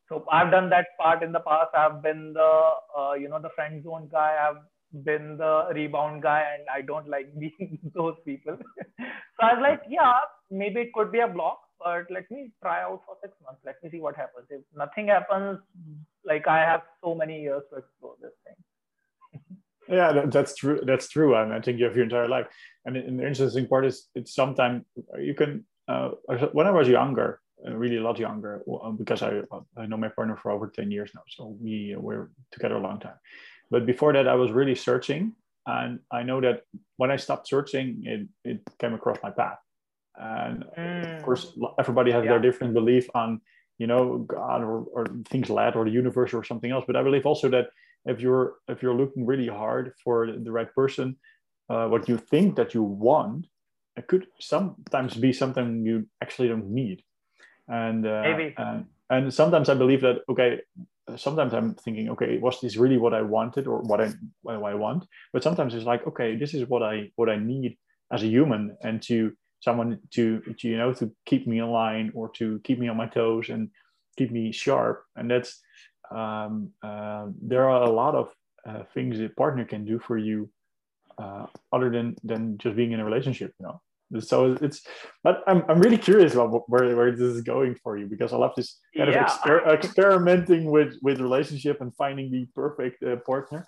So 0.08 0.24
I've 0.30 0.50
done 0.52 0.70
that 0.70 0.86
part 1.00 1.22
in 1.22 1.32
the 1.32 1.40
past. 1.40 1.70
I've 1.76 2.02
been 2.02 2.32
the, 2.32 2.70
uh, 2.96 3.14
you 3.14 3.28
know, 3.28 3.40
the 3.40 3.50
friend 3.56 3.82
zone 3.82 4.08
guy. 4.10 4.36
I've 4.40 4.62
been 5.04 5.36
the 5.36 5.68
rebound 5.74 6.22
guy 6.22 6.44
and 6.54 6.66
I 6.72 6.82
don't 6.82 7.08
like 7.08 7.28
being 7.38 7.78
those 7.94 8.16
people. 8.24 8.56
so 8.98 9.40
I 9.40 9.54
was 9.54 9.62
like, 9.62 9.82
yeah, 9.88 10.14
maybe 10.50 10.80
it 10.80 10.92
could 10.92 11.10
be 11.10 11.20
a 11.20 11.28
block, 11.28 11.58
but 11.78 12.06
let 12.10 12.30
me 12.30 12.50
try 12.62 12.82
out 12.82 13.02
for 13.06 13.16
six 13.22 13.34
months. 13.44 13.60
Let 13.64 13.82
me 13.82 13.90
see 13.90 14.00
what 14.00 14.16
happens. 14.16 14.46
If 14.50 14.62
nothing 14.74 15.08
happens, 15.08 15.58
like 16.24 16.46
I 16.46 16.60
have 16.60 16.82
so 17.02 17.14
many 17.14 17.42
years 17.42 17.62
to 17.70 17.78
explore 17.78 18.14
this 18.20 18.32
thing. 18.44 19.40
Yeah, 19.88 20.26
that's 20.26 20.56
true. 20.56 20.80
That's 20.84 21.08
true. 21.08 21.36
I, 21.36 21.44
mean, 21.44 21.54
I 21.54 21.60
think 21.60 21.78
you 21.78 21.84
have 21.84 21.94
your 21.94 22.06
entire 22.06 22.26
life. 22.26 22.48
And, 22.86 22.96
and 22.96 23.20
the 23.20 23.24
interesting 23.24 23.68
part 23.68 23.86
is, 23.86 24.08
it's 24.16 24.34
sometimes 24.34 24.84
you 25.16 25.32
can. 25.32 25.64
Uh, 25.86 26.10
when 26.50 26.66
I 26.66 26.72
was 26.72 26.88
younger, 26.88 27.40
uh, 27.64 27.72
really 27.72 27.98
a 27.98 28.02
lot 28.02 28.18
younger, 28.18 28.64
because 28.98 29.22
I 29.22 29.42
I 29.76 29.86
know 29.86 29.96
my 29.96 30.08
partner 30.08 30.36
for 30.42 30.50
over 30.50 30.66
ten 30.66 30.90
years 30.90 31.12
now, 31.14 31.22
so 31.28 31.56
we 31.60 31.94
were 31.96 32.32
together 32.50 32.74
a 32.74 32.80
long 32.80 32.98
time. 32.98 33.14
But 33.70 33.86
before 33.86 34.12
that, 34.12 34.26
I 34.26 34.34
was 34.34 34.50
really 34.50 34.74
searching, 34.74 35.34
and 35.66 36.00
I 36.10 36.24
know 36.24 36.40
that 36.40 36.62
when 36.96 37.12
I 37.12 37.16
stopped 37.16 37.46
searching, 37.46 38.02
it 38.04 38.28
it 38.44 38.62
came 38.80 38.94
across 38.94 39.18
my 39.22 39.30
path. 39.30 39.58
And 40.18 40.64
Mm. 40.78 41.16
of 41.18 41.22
course, 41.22 41.58
everybody 41.78 42.10
has 42.12 42.24
Yeah. 42.24 42.32
their 42.32 42.40
different 42.40 42.74
belief 42.74 43.08
on, 43.14 43.40
you 43.78 43.86
know, 43.86 44.18
God 44.18 44.62
or, 44.62 44.84
or 44.92 45.06
things 45.28 45.50
led 45.50 45.76
or 45.76 45.84
the 45.84 45.90
universe 45.90 46.32
or 46.34 46.44
something 46.44 46.70
else. 46.70 46.84
But 46.86 46.96
I 46.96 47.02
believe 47.02 47.26
also 47.26 47.48
that 47.50 47.66
if 48.06 48.20
you're 48.20 48.54
if 48.68 48.82
you're 48.82 48.94
looking 48.94 49.26
really 49.26 49.48
hard 49.48 49.92
for 50.02 50.32
the 50.32 50.52
right 50.52 50.72
person, 50.74 51.16
uh, 51.68 51.88
what 51.88 52.08
you 52.08 52.16
think 52.16 52.56
that 52.56 52.74
you 52.74 52.82
want, 52.82 53.46
it 53.96 54.06
could 54.06 54.26
sometimes 54.40 55.14
be 55.14 55.32
something 55.32 55.84
you 55.84 56.06
actually 56.22 56.48
don't 56.48 56.70
need. 56.70 57.02
And 57.68 58.06
uh, 58.06 58.22
Maybe. 58.22 58.54
and, 58.56 58.86
and 59.10 59.34
sometimes 59.34 59.68
I 59.68 59.74
believe 59.74 60.00
that 60.02 60.22
okay, 60.28 60.60
sometimes 61.16 61.52
I'm 61.52 61.74
thinking 61.74 62.10
okay, 62.10 62.38
was 62.38 62.60
this 62.60 62.76
really 62.76 62.96
what 62.98 63.14
I 63.14 63.22
wanted 63.22 63.66
or 63.66 63.80
what 63.82 64.00
I 64.00 64.12
what 64.42 64.62
I 64.62 64.74
want? 64.74 65.06
But 65.32 65.42
sometimes 65.42 65.74
it's 65.74 65.84
like 65.84 66.06
okay, 66.06 66.36
this 66.36 66.54
is 66.54 66.68
what 66.68 66.82
I 66.82 67.10
what 67.16 67.28
I 67.28 67.36
need 67.36 67.76
as 68.12 68.22
a 68.22 68.26
human, 68.28 68.76
and 68.82 69.02
to 69.02 69.32
someone 69.60 69.98
to, 70.12 70.40
to 70.58 70.68
you 70.68 70.76
know 70.76 70.92
to 70.94 71.10
keep 71.24 71.46
me 71.46 71.58
in 71.58 71.70
line 71.70 72.12
or 72.14 72.28
to 72.30 72.60
keep 72.64 72.78
me 72.78 72.88
on 72.88 72.96
my 72.96 73.06
toes 73.06 73.48
and 73.48 73.70
keep 74.16 74.30
me 74.30 74.52
sharp. 74.52 75.04
And 75.16 75.30
that's 75.30 75.60
um, 76.10 76.70
uh, 76.82 77.26
there 77.40 77.68
are 77.68 77.82
a 77.82 77.90
lot 77.90 78.14
of 78.14 78.28
uh, 78.66 78.82
things 78.94 79.20
a 79.20 79.28
partner 79.28 79.64
can 79.64 79.84
do 79.84 79.98
for 79.98 80.18
you 80.18 80.50
uh, 81.18 81.46
other 81.72 81.90
than 81.90 82.16
than 82.24 82.58
just 82.58 82.76
being 82.76 82.92
in 82.92 83.00
a 83.00 83.04
relationship 83.04 83.54
you 83.58 83.66
know? 83.66 83.80
So 84.20 84.56
it's 84.60 84.82
but 85.24 85.42
i'm, 85.48 85.64
I'm 85.68 85.80
really 85.80 85.98
curious 85.98 86.34
about 86.34 86.62
where, 86.68 86.94
where 86.94 87.10
this 87.10 87.20
is 87.36 87.42
going 87.42 87.74
for 87.82 87.98
you 87.98 88.06
because 88.06 88.32
i 88.32 88.36
love 88.36 88.52
this 88.56 88.78
kind 88.96 89.10
yeah. 89.10 89.24
of 89.24 89.30
exper- 89.30 89.66
experimenting 89.72 90.70
with 90.70 90.94
with 91.02 91.20
relationship 91.20 91.80
and 91.80 91.94
finding 91.96 92.30
the 92.30 92.46
perfect 92.54 93.02
uh, 93.02 93.16
partner. 93.16 93.66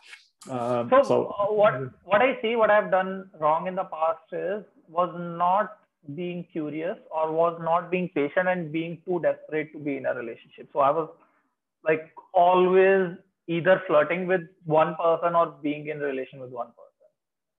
Um, 0.48 0.88
so, 0.90 1.03
so 1.03 1.46
what 1.51 1.74
what 2.05 2.22
i 2.22 2.40
see 2.40 2.55
what 2.55 2.70
i've 2.70 2.90
done 2.90 3.29
wrong 3.40 3.66
in 3.66 3.74
the 3.74 3.85
past 3.85 4.33
is 4.33 4.64
was 4.88 5.14
not 5.18 5.79
being 6.14 6.44
curious 6.53 6.96
or 7.11 7.33
was 7.33 7.59
not 7.62 7.90
being 7.90 8.09
patient 8.14 8.48
and 8.48 8.72
being 8.72 8.98
too 9.07 9.20
desperate 9.20 9.72
to 9.72 9.79
be 9.79 9.96
in 9.96 10.07
a 10.07 10.14
relationship 10.14 10.68
so 10.72 10.81
i 10.81 10.90
was 10.90 11.09
like 11.85 12.11
always 12.33 13.16
either 13.46 13.83
flirting 13.87 14.27
with 14.27 14.42
one 14.64 14.94
person 14.96 15.35
or 15.35 15.46
being 15.62 15.88
in 15.88 15.98
relation 15.98 16.40
with 16.40 16.51
one 16.51 16.68
person 16.68 16.88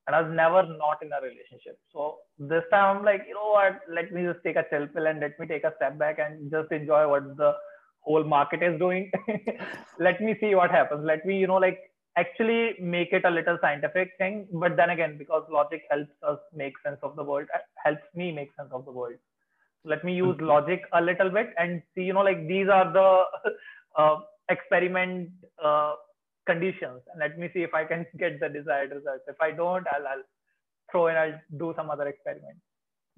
and 0.10 0.16
I 0.16 0.22
was 0.22 0.32
never 0.34 0.64
not 0.64 1.04
in 1.04 1.12
a 1.14 1.22
relationship. 1.22 1.78
So 1.94 2.18
this 2.40 2.64
time 2.72 2.98
I'm 2.98 3.06
like, 3.06 3.26
you 3.28 3.36
know 3.36 3.52
what? 3.52 3.82
Let 3.88 4.12
me 4.12 4.24
just 4.24 4.44
take 4.44 4.56
a 4.56 4.66
chill 4.72 4.88
pill 4.88 5.06
and 5.06 5.20
let 5.20 5.40
me 5.40 5.46
take 5.46 5.64
a 5.64 5.74
step 5.76 6.00
back 6.00 6.18
and 6.18 6.50
just 6.50 6.72
enjoy 6.72 7.08
what 7.08 7.38
the 7.38 7.54
whole 8.00 8.24
market 8.24 8.64
is 8.64 8.80
doing. 8.80 9.12
let 10.00 10.20
me 10.20 10.36
see 10.40 10.56
what 10.56 10.72
happens. 10.72 11.06
Let 11.06 11.28
me, 11.28 11.38
you 11.38 11.46
know, 11.46 11.58
like 11.58 11.89
actually 12.18 12.76
make 12.82 13.14
it 13.14 13.26
a 13.26 13.30
little 13.30 13.58
scientific 13.62 14.12
thing. 14.18 14.48
But 14.52 14.76
then 14.76 14.90
again, 14.90 15.18
because 15.18 15.44
logic 15.50 15.84
helps 15.90 16.12
us 16.28 16.40
make 16.54 16.74
sense 16.86 17.00
of 17.04 17.16
the 17.16 17.24
world, 17.24 17.48
uh, 17.54 17.60
helps 17.84 18.04
me 18.16 18.32
make 18.32 18.50
sense 18.58 18.70
of 18.72 18.86
the 18.86 18.92
world. 18.92 19.16
So 19.84 19.90
let 19.90 20.04
me 20.04 20.14
use 20.14 20.36
mm-hmm. 20.36 20.46
logic 20.46 20.82
a 20.94 21.02
little 21.02 21.30
bit 21.30 21.54
and 21.58 21.82
see, 21.96 22.04
you 22.04 22.14
know, 22.14 22.22
like 22.22 22.48
these 22.48 22.68
are 22.68 22.92
the 22.92 23.24
uh, 23.98 24.18
experiment 24.50 25.30
uh, 25.64 25.96
conditions 26.46 27.02
and 27.12 27.20
let 27.20 27.38
me 27.38 27.50
see 27.54 27.62
if 27.62 27.74
I 27.74 27.86
can 27.86 28.06
get 28.18 28.40
the 28.40 28.50
desired 28.50 28.92
results. 28.92 29.24
If 29.28 29.40
I 29.42 29.52
don't, 29.52 29.86
I'll, 29.94 30.08
I'll 30.08 30.24
throw 30.92 31.08
in, 31.08 31.16
I'll 31.16 31.40
do 31.58 31.74
some 31.78 31.90
other 31.90 32.08
experiment. 32.08 32.58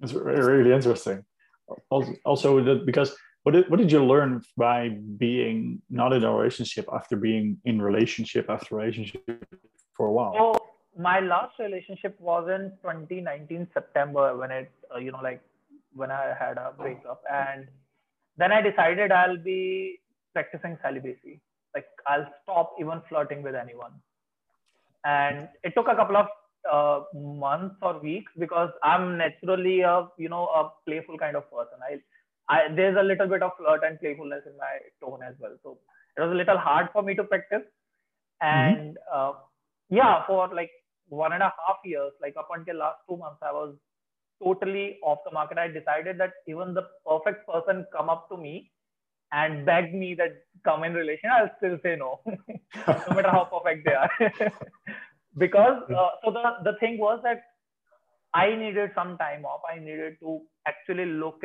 It's 0.00 0.12
really 0.12 0.72
interesting. 0.72 1.24
Also, 1.90 2.80
because 2.84 3.14
what 3.42 3.52
did, 3.52 3.70
what 3.70 3.78
did 3.78 3.90
you 3.90 4.04
learn 4.04 4.42
by 4.56 4.90
being 5.16 5.82
not 5.90 6.12
in 6.12 6.24
a 6.24 6.32
relationship 6.32 6.88
after 6.92 7.16
being 7.16 7.58
in 7.64 7.80
relationship 7.82 8.46
after 8.48 8.76
relationship 8.76 9.22
for 9.96 10.06
a 10.06 10.12
while? 10.12 10.34
So 10.36 10.66
my 10.98 11.20
last 11.20 11.58
relationship 11.58 12.18
was 12.20 12.48
in 12.48 12.70
2019 12.82 13.68
September 13.74 14.36
when 14.36 14.50
it, 14.50 14.70
uh, 14.94 14.98
you 14.98 15.12
know, 15.12 15.20
like 15.22 15.42
when 15.94 16.10
I 16.10 16.34
had 16.38 16.56
a 16.58 16.72
breakup, 16.76 17.22
and 17.30 17.66
then 18.36 18.52
I 18.52 18.62
decided 18.62 19.12
I'll 19.12 19.36
be 19.36 20.00
practicing 20.32 20.78
celibacy 20.82 21.40
like 21.74 21.86
I'll 22.06 22.26
stop 22.42 22.74
even 22.80 23.00
flirting 23.08 23.42
with 23.42 23.54
anyone. 23.54 23.92
And 25.04 25.48
it 25.64 25.74
took 25.74 25.88
a 25.88 25.96
couple 25.96 26.16
of 26.16 26.26
uh, 26.70 27.04
months 27.14 27.76
or 27.82 27.98
weeks 27.98 28.30
because 28.38 28.70
I'm 28.82 29.18
naturally 29.18 29.80
a 29.80 30.08
you 30.16 30.28
know 30.28 30.46
a 30.46 30.70
playful 30.86 31.18
kind 31.18 31.36
of 31.36 31.50
person. 31.50 31.78
I, 31.82 32.00
I 32.48 32.68
there's 32.74 32.96
a 32.98 33.02
little 33.02 33.28
bit 33.28 33.42
of 33.42 33.52
flirt 33.56 33.82
and 33.84 33.98
playfulness 34.00 34.42
in 34.46 34.56
my 34.56 34.78
tone 35.00 35.20
as 35.22 35.34
well. 35.38 35.56
So 35.62 35.78
it 36.16 36.20
was 36.20 36.30
a 36.30 36.34
little 36.34 36.58
hard 36.58 36.88
for 36.92 37.02
me 37.02 37.14
to 37.14 37.24
practice. 37.24 37.62
And 38.40 38.96
mm-hmm. 38.96 39.30
uh, 39.30 39.32
yeah, 39.90 40.26
for 40.26 40.48
like 40.54 40.70
one 41.08 41.32
and 41.32 41.42
a 41.42 41.52
half 41.66 41.78
years, 41.84 42.12
like 42.20 42.34
up 42.38 42.48
until 42.54 42.76
last 42.76 42.98
two 43.08 43.16
months, 43.16 43.38
I 43.42 43.52
was 43.52 43.74
totally 44.42 44.98
off 45.02 45.18
the 45.24 45.32
market. 45.32 45.58
I 45.58 45.68
decided 45.68 46.18
that 46.18 46.32
even 46.48 46.74
the 46.74 46.86
perfect 47.06 47.46
person 47.46 47.86
come 47.96 48.10
up 48.10 48.28
to 48.30 48.36
me 48.36 48.70
and 49.32 49.64
beg 49.64 49.94
me 49.94 50.14
that 50.14 50.42
come 50.64 50.84
in 50.84 50.94
relation, 50.94 51.30
I'll 51.30 51.50
still 51.56 51.78
say 51.82 51.96
no, 51.96 52.20
no 52.26 53.14
matter 53.14 53.30
how 53.30 53.44
perfect 53.44 53.86
they 53.86 53.94
are. 53.94 54.10
because 55.38 55.82
uh, 55.90 56.10
so 56.24 56.30
the, 56.30 56.72
the 56.72 56.78
thing 56.78 56.98
was 56.98 57.20
that 57.22 57.42
I 58.34 58.54
needed 58.54 58.90
some 58.94 59.16
time 59.18 59.44
off. 59.44 59.60
I 59.70 59.78
needed 59.78 60.16
to 60.20 60.40
actually 60.66 61.06
look 61.06 61.44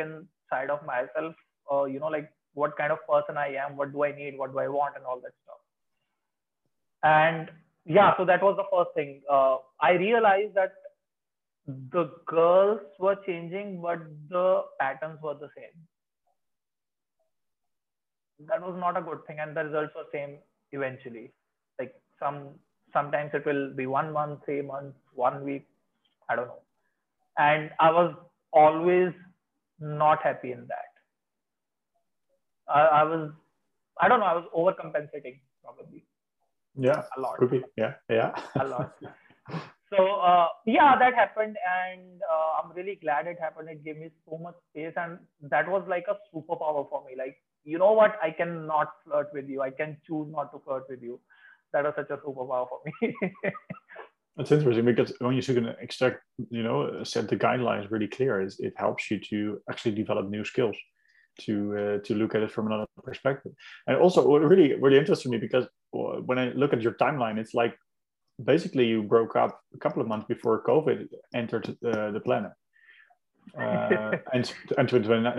inside 0.52 0.70
of 0.70 0.86
myself, 0.86 1.36
uh, 1.72 1.86
you 1.86 2.00
know, 2.00 2.08
like 2.08 2.30
what 2.54 2.78
kind 2.78 2.92
of 2.92 3.00
person 3.08 3.38
I 3.38 3.56
am, 3.56 3.78
what 3.78 3.92
do 3.92 4.04
I 4.04 4.12
need, 4.12 4.38
what 4.38 4.52
do 4.52 4.60
I 4.60 4.68
want, 4.68 4.96
and 4.96 5.06
all 5.06 5.20
that 5.22 5.32
stuff. 5.44 5.58
And 7.04 7.52
yeah, 7.86 8.14
so 8.18 8.26
that 8.26 8.42
was 8.42 8.58
the 8.58 8.66
first 8.76 8.96
thing. 8.96 9.22
Uh, 9.32 9.58
I 9.82 9.92
realized 9.92 10.56
that 10.56 10.74
the 11.68 12.12
girls 12.26 12.82
were 13.00 13.18
changing, 13.26 13.82
but 13.82 14.00
the 14.30 14.64
patterns 14.80 15.20
were 15.22 15.36
the 15.36 15.50
same 15.56 15.88
that 18.46 18.62
was 18.62 18.76
not 18.80 18.98
a 18.98 19.02
good 19.02 19.26
thing 19.26 19.40
and 19.40 19.56
the 19.56 19.64
results 19.64 19.94
were 19.96 20.06
same 20.12 20.38
eventually 20.72 21.32
like 21.80 21.94
some 22.20 22.50
sometimes 22.94 23.32
it 23.34 23.46
will 23.46 23.74
be 23.74 23.88
one 23.88 24.12
month 24.14 24.40
three 24.46 24.62
months 24.62 24.98
one 25.14 25.44
week 25.44 25.66
i 26.30 26.36
don't 26.36 26.48
know 26.48 26.62
and 27.38 27.72
i 27.80 27.92
was 27.92 28.14
always 28.54 29.12
not 29.80 30.24
happy 30.24 30.52
in 30.52 30.68
that. 30.68 30.92
I, 32.68 32.82
I 32.82 33.04
was 33.04 33.32
i 34.00 34.08
don't 34.08 34.20
know 34.20 34.26
i 34.26 34.34
was 34.34 34.46
overcompensating 34.56 35.40
probably. 35.64 36.06
Yeah 36.76 37.04
a 37.18 37.22
lot. 37.22 37.38
could 37.38 37.52
be. 37.52 37.64
Yeah 37.78 37.94
yeah. 38.10 38.32
A 38.60 38.66
lot. 38.66 38.96
So 39.90 40.20
uh, 40.20 40.48
yeah 40.66 40.98
that 41.00 41.16
happened 41.16 41.56
and 41.66 42.22
uh, 42.30 42.62
i'm 42.62 42.74
really 42.76 42.96
glad 43.02 43.26
it 43.26 43.38
happened. 43.40 43.70
It 43.70 43.86
gave 43.86 43.98
me 43.98 44.10
so 44.26 44.38
much 44.38 44.56
space 44.70 44.94
and 44.98 45.18
that 45.50 45.70
was 45.70 45.84
like 45.88 46.08
a 46.10 46.18
superpower 46.36 46.90
for 46.90 47.06
me. 47.06 47.16
Like 47.18 47.38
you 47.64 47.78
know 47.78 47.94
what? 47.94 48.18
I 48.22 48.32
cannot 48.32 48.92
flirt 49.06 49.30
with 49.34 49.48
you. 49.48 49.62
I 49.62 49.70
can 49.70 49.96
choose 50.06 50.28
not 50.30 50.52
to 50.52 50.60
flirt 50.66 50.84
with 50.90 51.02
you. 51.02 51.22
That 51.72 51.86
was 51.86 51.94
such 51.96 52.10
a 52.10 52.18
superpower 52.18 52.68
for 52.68 52.82
me 52.86 53.16
That's 54.38 54.52
interesting 54.52 54.86
because 54.86 55.12
when 55.20 55.36
you 55.36 55.42
can 55.42 55.68
extract, 55.82 56.22
you 56.50 56.62
know, 56.62 57.04
set 57.04 57.28
the 57.28 57.36
guidelines 57.36 57.90
really 57.90 58.08
clear, 58.08 58.40
it 58.42 58.74
helps 58.78 59.10
you 59.10 59.20
to 59.32 59.60
actually 59.70 59.96
develop 59.96 60.30
new 60.30 60.46
skills, 60.46 60.78
to 61.42 61.78
uh, 61.78 61.98
to 62.06 62.14
look 62.14 62.36
at 62.36 62.44
it 62.44 62.52
from 62.52 62.68
another 62.68 62.86
perspective. 63.04 63.52
And 63.88 63.98
also, 63.98 64.28
what 64.28 64.44
really 64.44 64.76
really 64.76 65.00
interested 65.00 65.30
me 65.30 65.40
because 65.40 65.66
when 65.92 66.38
I 66.38 66.50
look 66.50 66.72
at 66.74 66.82
your 66.82 66.94
timeline, 66.94 67.38
it's 67.40 67.56
like 67.56 67.76
basically 68.44 68.86
you 68.86 69.02
broke 69.02 69.36
up 69.36 69.60
a 69.74 69.80
couple 69.80 70.04
of 70.04 70.08
months 70.08 70.28
before 70.28 70.64
COVID 70.64 71.08
entered 71.34 71.76
uh, 71.84 72.12
the 72.12 72.20
planet 72.20 72.52
uh, 73.60 74.12
and 74.34 74.54
and 74.78 74.90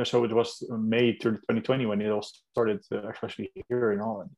so 0.07 0.25
it 0.25 0.33
was 0.33 0.65
May 0.71 1.13
2020 1.13 1.87
when 1.87 2.01
it 2.01 2.11
all 2.11 2.27
started, 2.53 2.81
uh, 2.93 3.09
especially 3.09 3.51
here 3.69 3.93
in 3.93 3.99
Holland. 3.99 4.31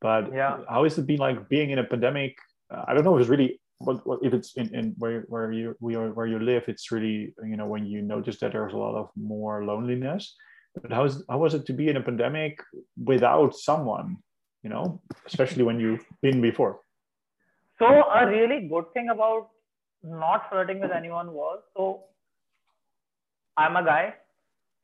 But 0.00 0.32
yeah, 0.32 0.58
has 0.70 0.98
it 0.98 1.06
been 1.06 1.18
like 1.18 1.48
being 1.48 1.70
in 1.70 1.78
a 1.78 1.84
pandemic? 1.84 2.36
Uh, 2.70 2.84
I 2.86 2.94
don't 2.94 3.04
know 3.04 3.16
if 3.16 3.22
it's 3.22 3.30
really 3.30 3.60
what 3.78 4.18
if 4.22 4.34
it's 4.34 4.54
in, 4.54 4.74
in 4.74 4.94
where 4.98 5.24
where 5.28 5.52
you 5.52 5.76
we 5.80 5.94
are 5.94 6.10
where 6.10 6.26
you 6.26 6.38
live. 6.38 6.64
It's 6.68 6.90
really 6.90 7.34
you 7.44 7.56
know 7.56 7.66
when 7.66 7.86
you 7.86 8.02
notice 8.02 8.38
that 8.40 8.52
there's 8.52 8.72
a 8.72 8.76
lot 8.76 8.96
of 8.96 9.10
more 9.16 9.64
loneliness. 9.64 10.34
But 10.74 10.92
how 10.92 11.04
is 11.04 11.22
how 11.28 11.38
was 11.38 11.54
it 11.54 11.66
to 11.66 11.72
be 11.72 11.88
in 11.88 11.96
a 11.96 12.02
pandemic 12.02 12.60
without 13.02 13.54
someone? 13.54 14.16
You 14.62 14.70
know, 14.70 15.00
especially 15.26 15.62
when 15.62 15.78
you've 15.78 16.04
been 16.22 16.40
before. 16.40 16.80
So 17.78 17.86
a 17.86 18.26
really 18.26 18.66
good 18.68 18.92
thing 18.92 19.08
about 19.10 19.50
not 20.02 20.50
flirting 20.50 20.80
with 20.80 20.90
anyone 20.90 21.32
was 21.32 21.60
so 21.76 22.04
I'm 23.56 23.76
a 23.76 23.84
guy, 23.84 24.14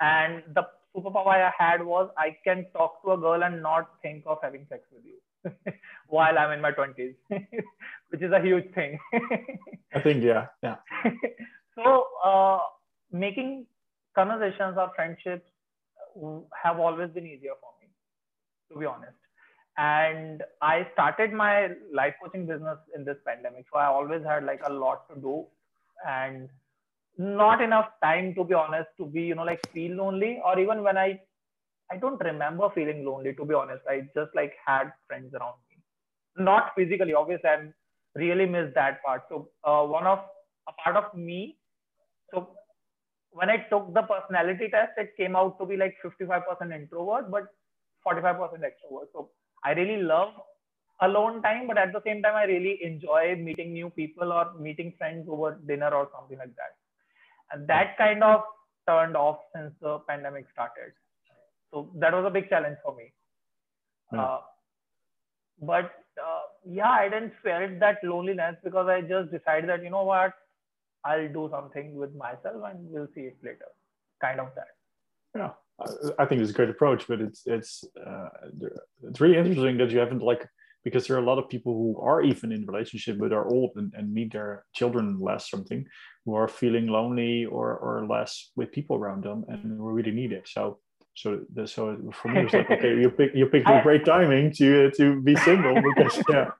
and 0.00 0.42
the 0.54 0.66
superpower 0.96 1.50
I 1.50 1.52
had 1.58 1.84
was 1.84 2.10
I 2.16 2.36
can 2.44 2.66
talk 2.72 3.02
to 3.02 3.12
a 3.12 3.16
girl 3.16 3.42
and 3.42 3.60
not 3.60 3.90
think 4.02 4.22
of 4.26 4.38
having 4.40 4.66
sex 4.68 4.82
with 4.92 5.04
you 5.04 5.18
while 6.08 6.38
I'm 6.38 6.52
in 6.52 6.60
my 6.60 6.72
20s, 6.72 7.14
which 8.08 8.22
is 8.22 8.32
a 8.32 8.40
huge 8.40 8.72
thing. 8.74 8.98
I 9.94 10.00
think, 10.00 10.22
yeah, 10.22 10.46
yeah. 10.62 10.76
so, 11.74 12.06
uh, 12.24 12.58
making 13.12 13.66
conversations 14.14 14.76
or 14.78 14.90
friendships 14.94 15.46
have 16.62 16.78
always 16.78 17.10
been 17.10 17.26
easier 17.26 17.52
for 17.60 17.70
me, 17.80 17.88
to 18.70 18.78
be 18.78 18.86
honest. 18.86 19.16
And 19.76 20.42
I 20.62 20.86
started 20.92 21.32
my 21.32 21.70
life 21.92 22.14
coaching 22.22 22.46
business 22.46 22.78
in 22.94 23.04
this 23.04 23.16
pandemic. 23.26 23.66
So 23.72 23.78
I 23.78 23.86
always 23.86 24.22
had 24.24 24.44
like 24.44 24.60
a 24.64 24.72
lot 24.72 25.08
to 25.12 25.20
do. 25.20 25.46
And 26.06 26.48
not 27.16 27.62
enough 27.62 27.88
time 28.02 28.34
to 28.34 28.44
be 28.44 28.54
honest 28.54 28.88
to 28.96 29.06
be 29.06 29.22
you 29.22 29.34
know 29.34 29.44
like 29.44 29.60
feel 29.72 29.96
lonely 29.96 30.40
or 30.44 30.58
even 30.58 30.82
when 30.82 30.98
i 30.98 31.18
i 31.94 31.98
don't 32.02 32.22
remember 32.30 32.68
feeling 32.74 33.04
lonely 33.04 33.32
to 33.34 33.44
be 33.44 33.54
honest. 33.54 33.82
I 33.88 34.02
just 34.14 34.34
like 34.34 34.54
had 34.66 34.92
friends 35.06 35.34
around 35.34 35.58
me. 35.70 35.76
Not 36.44 36.72
physically 36.76 37.14
obviously 37.14 37.50
i 37.50 37.58
really 38.14 38.46
miss 38.46 38.72
that 38.74 39.02
part. 39.04 39.22
So 39.28 39.50
uh, 39.64 39.84
one 39.84 40.06
of 40.06 40.20
a 40.68 40.72
part 40.82 40.96
of 40.96 41.14
me 41.14 41.56
so 42.32 42.48
when 43.30 43.50
i 43.50 43.56
took 43.70 43.92
the 43.94 44.02
personality 44.02 44.68
test 44.74 44.92
it 44.96 45.16
came 45.16 45.36
out 45.36 45.58
to 45.58 45.66
be 45.66 45.76
like 45.76 45.96
55% 46.04 46.74
introvert 46.74 47.30
but 47.30 47.44
45% 48.06 48.64
extrovert. 48.70 49.08
So 49.12 49.30
i 49.64 49.72
really 49.72 50.02
love 50.02 50.34
alone 51.02 51.42
time 51.42 51.66
but 51.66 51.76
at 51.76 51.92
the 51.92 52.02
same 52.06 52.22
time 52.22 52.36
i 52.36 52.44
really 52.44 52.78
enjoy 52.82 53.36
meeting 53.36 53.72
new 53.72 53.90
people 53.90 54.32
or 54.32 54.44
meeting 54.58 54.92
friends 54.98 55.28
over 55.28 55.58
dinner 55.66 55.90
or 55.90 56.08
something 56.16 56.38
like 56.38 56.54
that. 56.56 56.76
And 57.52 57.68
that 57.68 57.96
kind 57.98 58.22
of 58.22 58.42
turned 58.88 59.16
off 59.16 59.38
since 59.54 59.72
the 59.80 59.98
pandemic 60.08 60.46
started. 60.52 60.92
So 61.74 61.90
that 61.96 62.12
was 62.12 62.24
a 62.24 62.30
big 62.30 62.48
challenge 62.48 62.76
for 62.84 62.94
me. 62.94 63.12
Yeah. 64.12 64.22
Uh, 64.22 64.40
but 65.60 65.90
uh, 66.24 66.42
yeah, 66.64 66.90
I 66.90 67.08
didn't 67.08 67.32
feel 67.42 67.68
that 67.80 67.98
loneliness 68.04 68.56
because 68.62 68.86
I 68.88 69.00
just 69.00 69.32
decided 69.32 69.68
that 69.70 69.82
you 69.82 69.90
know 69.90 70.04
what, 70.04 70.34
I'll 71.04 71.28
do 71.28 71.48
something 71.50 71.96
with 71.96 72.14
myself 72.14 72.62
and 72.70 72.78
we'll 72.90 73.08
see 73.12 73.22
it 73.22 73.38
later. 73.42 73.66
Kind 74.20 74.38
of 74.38 74.50
that. 74.54 74.68
Yeah, 75.36 75.50
I 76.16 76.26
think 76.26 76.42
it's 76.42 76.52
a 76.52 76.54
great 76.54 76.70
approach, 76.70 77.08
but 77.08 77.20
it's 77.20 77.42
it's 77.44 77.82
uh, 78.06 78.28
it's 79.02 79.20
really 79.20 79.36
interesting 79.36 79.76
that 79.78 79.90
you 79.90 79.98
haven't 79.98 80.22
like 80.22 80.46
because 80.84 81.08
there 81.08 81.16
are 81.16 81.22
a 81.22 81.26
lot 81.26 81.38
of 81.38 81.48
people 81.48 81.72
who 81.72 82.00
are 82.00 82.22
even 82.22 82.52
in 82.52 82.66
relationship 82.66 83.18
but 83.18 83.32
are 83.32 83.48
old 83.48 83.72
and, 83.74 83.92
and 83.96 84.12
meet 84.12 84.32
their 84.32 84.64
children 84.74 85.18
less 85.18 85.50
something 85.50 85.84
who 86.24 86.34
are 86.34 86.46
feeling 86.46 86.86
lonely 86.86 87.44
or 87.46 87.76
or 87.76 88.06
less 88.06 88.52
with 88.54 88.70
people 88.70 88.96
around 88.96 89.24
them 89.24 89.44
and 89.48 89.76
who 89.76 89.90
really 89.90 90.12
need 90.12 90.30
it. 90.30 90.46
So 90.46 90.78
so 91.14 91.40
the, 91.54 91.66
so 91.66 91.96
for 92.12 92.28
me 92.28 92.40
it's 92.42 92.52
like 92.52 92.70
okay 92.70 92.96
you 93.02 93.10
pick 93.10 93.30
you 93.34 93.46
picked 93.46 93.68
a 93.68 93.80
great 93.82 94.04
timing 94.04 94.50
to 94.52 94.90
to 94.90 95.20
be 95.22 95.36
single 95.36 95.74
because 95.88 96.22
yeah. 96.28 96.50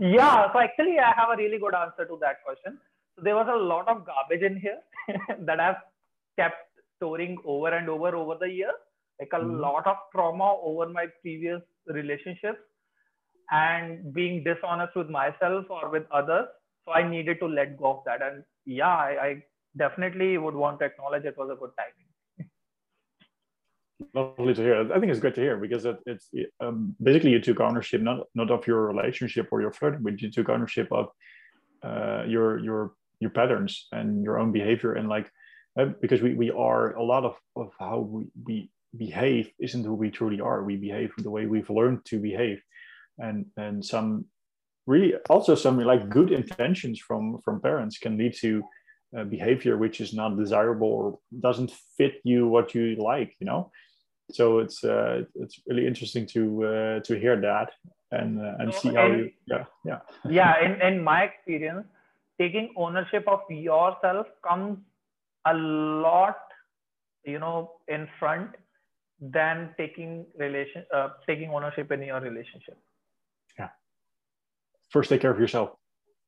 Yeah 0.00 0.52
so 0.52 0.60
actually 0.60 0.98
i 0.98 1.12
have 1.14 1.30
a 1.34 1.36
really 1.36 1.58
good 1.58 1.74
answer 1.74 2.06
to 2.06 2.18
that 2.20 2.42
question. 2.44 2.78
So 3.14 3.22
there 3.24 3.36
was 3.36 3.48
a 3.52 3.56
lot 3.56 3.88
of 3.88 4.06
garbage 4.06 4.42
in 4.42 4.56
here 4.58 4.78
that 5.40 5.60
i've 5.60 5.82
kept 6.38 6.56
storing 6.96 7.36
over 7.44 7.68
and 7.68 7.88
over 7.88 8.14
over 8.16 8.36
the 8.40 8.48
years. 8.48 8.80
Like 9.20 9.30
a 9.32 9.36
mm-hmm. 9.36 9.60
lot 9.60 9.86
of 9.86 9.96
trauma 10.14 10.54
over 10.62 10.88
my 10.88 11.06
previous 11.22 11.60
relationships 11.86 12.60
and 13.50 14.14
being 14.14 14.44
dishonest 14.44 14.94
with 14.94 15.10
myself 15.10 15.66
or 15.68 15.90
with 15.90 16.04
others. 16.10 16.46
So 16.84 16.92
i 16.92 17.06
needed 17.06 17.38
to 17.40 17.46
let 17.46 17.76
go 17.76 17.98
of 17.98 18.04
that. 18.06 18.22
And 18.22 18.44
yeah 18.64 18.96
i, 19.08 19.12
I 19.28 19.42
definitely 19.76 20.38
would 20.38 20.54
want 20.54 20.78
to 20.80 20.86
acknowledge 20.86 21.24
it 21.24 21.36
was 21.36 21.50
a 21.52 21.60
good 21.60 21.72
timing 21.76 22.07
lovely 24.14 24.54
to 24.54 24.62
hear. 24.62 24.92
I 24.92 24.98
think 25.00 25.10
it's 25.10 25.20
great 25.20 25.34
to 25.36 25.40
hear 25.40 25.56
because 25.56 25.84
it, 25.84 25.98
it's 26.06 26.30
um, 26.60 26.94
basically 27.02 27.30
you 27.30 27.40
took 27.40 27.60
ownership 27.60 28.00
not 28.00 28.26
not 28.34 28.50
of 28.50 28.66
your 28.66 28.86
relationship 28.86 29.48
or 29.50 29.60
your 29.60 29.72
flirting, 29.72 30.02
but 30.02 30.20
you 30.20 30.30
took 30.30 30.48
ownership 30.48 30.88
of 30.92 31.08
uh, 31.82 32.24
your 32.26 32.58
your 32.58 32.92
your 33.20 33.30
patterns 33.30 33.88
and 33.92 34.22
your 34.22 34.38
own 34.38 34.52
behavior 34.52 34.94
and 34.94 35.08
like 35.08 35.30
uh, 35.78 35.86
because 36.00 36.22
we, 36.22 36.34
we 36.34 36.50
are 36.50 36.94
a 36.96 37.02
lot 37.02 37.24
of, 37.24 37.36
of 37.56 37.72
how 37.78 37.98
we, 37.98 38.24
we 38.44 38.70
behave 38.96 39.50
isn't 39.60 39.84
who 39.84 39.94
we 39.94 40.10
truly 40.10 40.40
are. 40.40 40.64
We 40.64 40.76
behave 40.76 41.12
the 41.18 41.30
way 41.30 41.46
we've 41.46 41.70
learned 41.70 42.04
to 42.06 42.18
behave, 42.18 42.60
and 43.18 43.46
and 43.56 43.84
some 43.84 44.26
really 44.86 45.14
also 45.28 45.54
some 45.54 45.78
like 45.78 46.08
good 46.08 46.32
intentions 46.32 46.98
from 46.98 47.40
from 47.44 47.60
parents 47.60 47.98
can 47.98 48.16
lead 48.16 48.34
to 48.40 48.62
uh, 49.16 49.24
behavior 49.24 49.76
which 49.76 50.00
is 50.00 50.12
not 50.12 50.36
desirable 50.36 50.88
or 50.88 51.18
doesn't 51.40 51.72
fit 51.96 52.14
you 52.24 52.46
what 52.46 52.74
you 52.74 52.96
like 52.96 53.34
you 53.40 53.46
know 53.46 53.70
so 54.30 54.58
it's 54.58 54.84
uh, 54.84 55.22
it's 55.34 55.60
really 55.66 55.86
interesting 55.86 56.26
to 56.26 56.64
uh, 56.64 57.00
to 57.00 57.18
hear 57.18 57.40
that 57.40 57.70
and 58.12 58.40
uh, 58.40 58.54
and 58.58 58.74
see 58.74 58.94
how 58.94 59.06
you 59.06 59.30
yeah 59.46 59.64
yeah. 59.84 60.00
Yeah 60.28 60.64
in, 60.64 60.80
in 60.88 61.04
my 61.04 61.22
experience 61.22 61.86
taking 62.40 62.72
ownership 62.76 63.24
of 63.26 63.40
yourself 63.48 64.26
comes 64.46 64.78
a 65.46 65.54
lot 65.54 66.38
you 67.24 67.38
know 67.38 67.72
in 67.88 68.08
front 68.18 68.50
than 69.20 69.74
taking 69.76 70.26
relation 70.36 70.84
uh, 70.94 71.08
taking 71.26 71.50
ownership 71.50 71.90
in 71.90 72.02
your 72.02 72.20
relationship. 72.20 72.78
Yeah. 73.58 73.70
First 74.90 75.10
take 75.10 75.20
care 75.20 75.32
of 75.32 75.40
yourself 75.40 75.70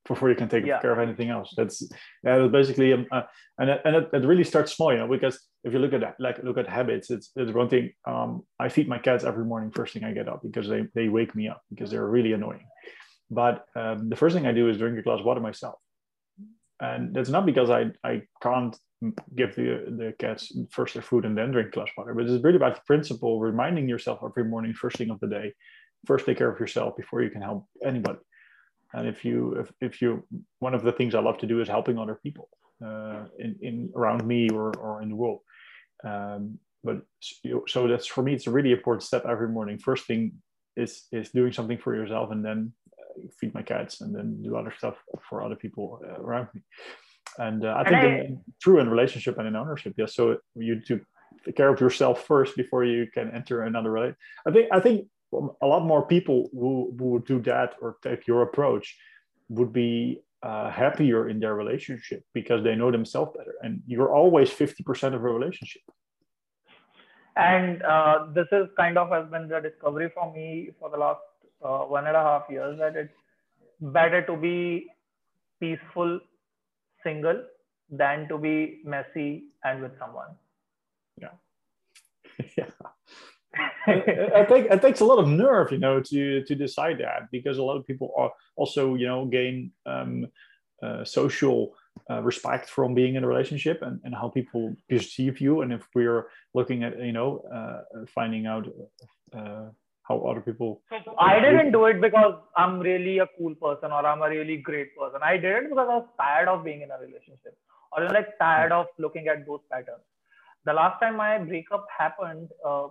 before 0.08 0.30
you 0.30 0.36
can 0.36 0.48
take 0.48 0.66
yeah. 0.66 0.80
care 0.80 0.92
of 0.92 0.98
anything 0.98 1.28
else 1.28 1.52
that's 1.56 1.88
yeah, 2.24 2.46
basically 2.46 2.92
um, 2.92 3.06
uh, 3.12 3.22
and 3.58 3.70
and 3.84 3.96
it, 3.96 4.08
it 4.12 4.24
really 4.24 4.44
starts 4.44 4.74
small 4.74 4.92
you 4.92 4.98
know 4.98 5.08
because 5.08 5.38
if 5.64 5.72
you 5.72 5.78
look 5.78 5.92
at 5.92 6.00
that, 6.00 6.16
like 6.18 6.42
look 6.42 6.58
at 6.58 6.68
habits, 6.68 7.10
it's 7.10 7.30
it's 7.36 7.52
one 7.52 7.68
thing. 7.68 7.92
Um, 8.06 8.42
I 8.58 8.68
feed 8.68 8.88
my 8.88 8.98
cats 8.98 9.24
every 9.24 9.44
morning 9.44 9.70
first 9.70 9.92
thing 9.92 10.04
I 10.04 10.12
get 10.12 10.28
up 10.28 10.42
because 10.42 10.68
they 10.68 10.86
they 10.94 11.08
wake 11.08 11.34
me 11.34 11.48
up 11.48 11.62
because 11.68 11.90
they're 11.90 12.06
really 12.06 12.32
annoying. 12.32 12.66
But 13.30 13.66
um, 13.76 14.08
the 14.08 14.16
first 14.16 14.34
thing 14.34 14.46
I 14.46 14.52
do 14.52 14.68
is 14.68 14.78
drink 14.78 14.98
a 14.98 15.02
glass 15.02 15.20
of 15.20 15.26
water 15.26 15.40
myself, 15.40 15.78
and 16.80 17.14
that's 17.14 17.28
not 17.28 17.46
because 17.46 17.68
I 17.68 17.90
I 18.02 18.22
can't 18.42 18.76
give 19.36 19.54
the 19.54 19.84
the 19.98 20.14
cats 20.18 20.52
first 20.70 20.94
their 20.94 21.02
food 21.02 21.24
and 21.24 21.36
then 21.36 21.52
drink 21.52 21.72
glass 21.72 21.88
water, 21.96 22.14
but 22.14 22.26
it's 22.26 22.42
really 22.42 22.56
about 22.56 22.76
the 22.76 22.82
principle 22.86 23.38
reminding 23.38 23.88
yourself 23.88 24.20
every 24.24 24.44
morning 24.44 24.72
first 24.72 24.96
thing 24.96 25.10
of 25.10 25.20
the 25.20 25.28
day, 25.28 25.52
first 26.06 26.24
take 26.24 26.38
care 26.38 26.50
of 26.50 26.58
yourself 26.58 26.96
before 26.96 27.22
you 27.22 27.30
can 27.30 27.42
help 27.42 27.66
anybody. 27.84 28.18
And 28.92 29.06
if 29.06 29.24
you 29.24 29.54
if, 29.60 29.72
if 29.80 30.02
you 30.02 30.24
one 30.58 30.74
of 30.74 30.82
the 30.82 30.92
things 30.92 31.14
I 31.14 31.20
love 31.20 31.38
to 31.38 31.46
do 31.46 31.60
is 31.60 31.68
helping 31.68 31.98
other 31.98 32.18
people 32.22 32.48
uh, 32.84 33.24
in 33.38 33.56
in 33.62 33.92
around 33.94 34.26
me 34.26 34.48
or 34.50 34.76
or 34.76 35.02
in 35.02 35.08
the 35.10 35.16
world 35.16 35.40
um, 36.04 36.58
but 36.82 37.02
so 37.68 37.88
that's 37.88 38.06
for 38.06 38.22
me, 38.22 38.34
it's 38.34 38.46
a 38.46 38.50
really 38.50 38.72
important 38.72 39.02
step 39.02 39.26
every 39.26 39.48
morning. 39.48 39.78
First 39.78 40.06
thing 40.06 40.32
is 40.76 41.06
is 41.12 41.30
doing 41.30 41.52
something 41.52 41.78
for 41.78 41.94
yourself, 41.94 42.30
and 42.30 42.44
then 42.44 42.72
uh, 42.98 43.26
feed 43.38 43.54
my 43.54 43.62
cats, 43.62 44.00
and 44.00 44.14
then 44.14 44.42
do 44.42 44.56
other 44.56 44.72
stuff 44.76 44.96
for 45.28 45.42
other 45.42 45.56
people 45.56 46.00
uh, 46.04 46.22
around 46.22 46.48
me. 46.54 46.62
And 47.38 47.64
uh, 47.64 47.74
I 47.76 47.84
think 47.84 48.02
in, 48.04 48.40
true 48.62 48.80
in 48.80 48.88
relationship 48.88 49.38
and 49.38 49.46
in 49.46 49.56
ownership, 49.56 49.94
yes. 49.96 50.14
So 50.14 50.38
you 50.54 50.80
to 50.80 51.00
take 51.44 51.56
care 51.56 51.68
of 51.68 51.80
yourself 51.80 52.26
first 52.26 52.56
before 52.56 52.84
you 52.84 53.06
can 53.12 53.30
enter 53.30 53.62
another 53.62 53.90
relationship. 53.90 54.18
I 54.46 54.50
think 54.50 54.68
I 54.72 54.80
think 54.80 55.06
a 55.32 55.66
lot 55.66 55.84
more 55.84 56.06
people 56.06 56.48
who, 56.52 56.94
who 56.98 57.04
would 57.10 57.24
do 57.24 57.40
that 57.42 57.74
or 57.80 57.96
take 58.02 58.26
your 58.26 58.42
approach 58.42 58.96
would 59.48 59.72
be 59.72 60.22
uh, 60.42 60.70
happier 60.70 61.28
in 61.28 61.38
their 61.38 61.54
relationship 61.54 62.24
because 62.32 62.64
they 62.64 62.74
know 62.74 62.90
themselves 62.90 63.32
better. 63.36 63.54
And 63.62 63.82
you're 63.86 64.14
always 64.14 64.50
50% 64.50 65.14
of 65.14 65.14
a 65.14 65.18
relationship. 65.18 65.82
And 67.36 67.82
uh, 67.82 68.26
this 68.34 68.46
is 68.52 68.68
kind 68.76 68.98
of 68.98 69.10
has 69.10 69.30
been 69.30 69.48
the 69.48 69.60
discovery 69.60 70.10
for 70.14 70.32
me 70.32 70.70
for 70.78 70.90
the 70.90 70.96
last 70.96 71.20
uh, 71.64 71.80
one 71.80 72.06
and 72.06 72.16
a 72.16 72.22
half 72.22 72.44
years 72.50 72.78
that 72.78 72.96
it's 72.96 73.12
better 73.80 74.24
to 74.26 74.36
be 74.36 74.86
peaceful 75.60 76.20
single 77.04 77.42
than 77.90 78.28
to 78.28 78.38
be 78.38 78.80
messy 78.84 79.44
and 79.64 79.82
with 79.82 79.92
someone. 79.98 80.28
Yeah. 81.20 81.28
yeah. 82.58 82.70
I 83.86 84.44
think 84.48 84.70
it 84.70 84.82
takes 84.82 85.00
a 85.00 85.04
lot 85.04 85.18
of 85.18 85.28
nerve, 85.28 85.72
you 85.72 85.78
know, 85.78 86.00
to 86.00 86.44
to 86.44 86.54
decide 86.54 86.98
that 86.98 87.30
because 87.32 87.58
a 87.58 87.62
lot 87.62 87.76
of 87.76 87.86
people 87.86 88.12
are 88.16 88.32
also, 88.56 88.94
you 88.94 89.06
know, 89.06 89.26
gain 89.26 89.72
um, 89.86 90.28
uh, 90.82 91.04
social 91.04 91.74
uh, 92.10 92.22
respect 92.22 92.68
from 92.68 92.94
being 92.94 93.16
in 93.16 93.24
a 93.24 93.26
relationship 93.26 93.82
and, 93.82 94.00
and 94.04 94.14
how 94.14 94.28
people 94.28 94.74
perceive 94.88 95.40
you. 95.40 95.62
And 95.62 95.72
if 95.72 95.86
we're 95.94 96.28
looking 96.54 96.84
at, 96.84 96.98
you 96.98 97.12
know, 97.12 97.40
uh, 97.52 98.04
finding 98.14 98.46
out 98.46 98.68
uh, 99.36 99.66
how 100.02 100.18
other 100.20 100.40
people. 100.40 100.82
So 101.04 101.14
I 101.18 101.40
didn't 101.40 101.72
do 101.72 101.86
it 101.86 102.00
because 102.00 102.34
I'm 102.56 102.80
really 102.80 103.18
a 103.18 103.28
cool 103.38 103.54
person 103.54 103.92
or 103.92 104.06
I'm 104.06 104.22
a 104.22 104.28
really 104.28 104.58
great 104.58 104.96
person. 104.96 105.20
I 105.22 105.36
did 105.36 105.56
it 105.56 105.70
because 105.70 105.88
I 105.90 105.96
was 105.96 106.06
tired 106.18 106.48
of 106.48 106.64
being 106.64 106.82
in 106.82 106.90
a 106.90 106.98
relationship 106.98 107.56
or 107.92 108.08
like 108.10 108.38
tired 108.38 108.72
of 108.72 108.86
looking 108.98 109.28
at 109.28 109.46
those 109.46 109.60
patterns. 109.70 110.06
The 110.64 110.72
last 110.72 111.00
time 111.00 111.16
my 111.16 111.38
breakup 111.38 111.86
happened, 111.96 112.48
uh, 112.66 112.88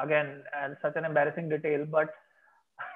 again 0.00 0.42
and 0.60 0.76
such 0.82 0.96
an 0.96 1.04
embarrassing 1.04 1.48
detail 1.48 1.86
but 1.90 2.08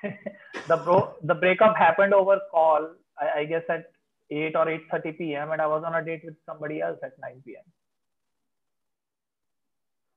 the 0.69 0.77
bro 0.77 1.15
the 1.23 1.35
breakup 1.35 1.77
happened 1.77 2.13
over 2.13 2.41
call 2.51 2.89
I, 3.19 3.41
I, 3.41 3.45
guess 3.45 3.63
at 3.69 3.85
8 4.31 4.57
or 4.57 4.67
8.30 4.67 5.19
p.m 5.19 5.53
and 5.53 5.63
i 5.63 5.67
was 5.67 5.85
on 5.87 5.95
a 5.95 6.05
date 6.05 6.23
with 6.25 6.35
somebody 6.45 6.81
else 6.81 6.99
at 7.03 7.13
9 7.21 7.43
p.m 7.45 7.65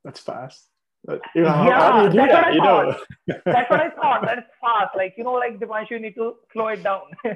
that's 0.03 0.19
fast. 0.19 0.67
Uh, 1.07 1.17
you 1.35 1.41
know, 1.41 1.47
yeah, 1.47 1.79
how, 1.79 1.99
do 1.99 2.03
you 2.05 2.11
do 2.11 2.17
that's 2.17 2.31
that? 2.31 2.43
What 2.43 2.45
I 2.45 2.51
you 2.51 2.59
thought. 2.59 2.85
know 2.85 3.35
that's 3.45 3.69
what 3.69 3.79
i 3.79 3.89
thought. 3.89 4.21
That's 4.23 4.47
fast. 4.61 4.95
Like 4.95 5.15
you 5.17 5.23
know 5.23 5.33
like 5.33 5.59
Dipanshu, 5.59 5.91
you 5.91 5.99
need 5.99 6.15
to 6.15 6.35
slow 6.53 6.67
it 6.67 6.83
down. 6.83 7.01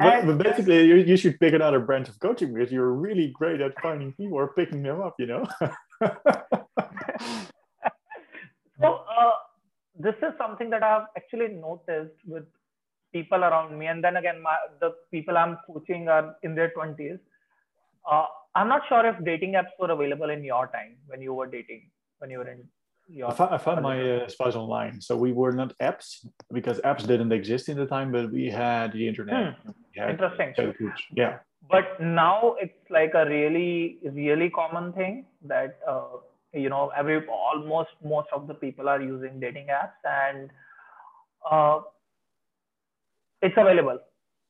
But, 0.00 0.26
but, 0.26 0.38
basically 0.38 0.84
you, 0.84 0.94
you 0.94 1.16
should 1.16 1.40
pick 1.40 1.54
another 1.54 1.80
branch 1.80 2.08
of 2.08 2.20
coaching 2.20 2.54
because 2.54 2.70
you're 2.70 2.92
really 2.92 3.32
great 3.34 3.60
at 3.60 3.72
finding 3.82 4.12
people 4.12 4.38
or 4.38 4.52
picking 4.54 4.80
them 4.84 5.00
up 5.00 5.16
you 5.18 5.26
know 5.26 5.44
So 8.80 9.02
uh, 9.18 9.32
this 9.98 10.14
is 10.22 10.32
something 10.38 10.70
that 10.70 10.82
I've 10.82 11.06
actually 11.16 11.48
noticed 11.48 12.14
with 12.26 12.44
people 13.12 13.44
around 13.44 13.78
me. 13.78 13.86
And 13.86 14.02
then 14.02 14.16
again, 14.16 14.40
my, 14.40 14.56
the 14.80 14.94
people 15.10 15.36
I'm 15.36 15.58
coaching 15.66 16.08
are 16.08 16.36
in 16.42 16.54
their 16.54 16.72
20s. 16.76 17.18
Uh, 18.10 18.26
I'm 18.54 18.68
not 18.68 18.82
sure 18.88 19.04
if 19.06 19.22
dating 19.24 19.52
apps 19.52 19.72
were 19.78 19.90
available 19.90 20.30
in 20.30 20.44
your 20.44 20.66
time 20.68 20.96
when 21.06 21.20
you 21.20 21.34
were 21.34 21.46
dating, 21.46 21.90
when 22.18 22.30
you 22.30 22.38
were 22.38 22.48
in 22.48 22.64
your. 23.08 23.30
I 23.30 23.34
found, 23.34 23.54
I 23.54 23.58
found 23.58 23.82
my 23.82 24.00
uh, 24.00 24.28
spouse 24.28 24.54
online. 24.54 25.00
So 25.00 25.16
we 25.16 25.32
were 25.32 25.52
not 25.52 25.76
apps 25.78 26.26
because 26.52 26.80
apps 26.80 27.06
didn't 27.06 27.32
exist 27.32 27.68
in 27.68 27.76
the 27.76 27.86
time, 27.86 28.12
but 28.12 28.32
we 28.32 28.50
had 28.50 28.92
the 28.92 29.06
internet. 29.06 29.54
Hmm. 29.54 29.70
Had 29.96 30.10
Interesting. 30.10 30.54
Yeah. 31.14 31.38
But 31.70 32.00
now 32.00 32.54
it's 32.60 32.90
like 32.90 33.12
a 33.14 33.26
really, 33.26 33.98
really 34.02 34.48
common 34.48 34.92
thing 34.92 35.26
that 35.44 35.78
uh, 35.86 36.04
you 36.52 36.68
know 36.68 36.90
every 36.96 37.26
almost 37.26 37.90
most 38.04 38.28
of 38.32 38.46
the 38.46 38.54
people 38.54 38.88
are 38.88 39.00
using 39.00 39.38
dating 39.40 39.66
apps 39.66 40.00
and 40.04 40.50
uh, 41.50 41.80
it's 43.42 43.54
available. 43.56 43.98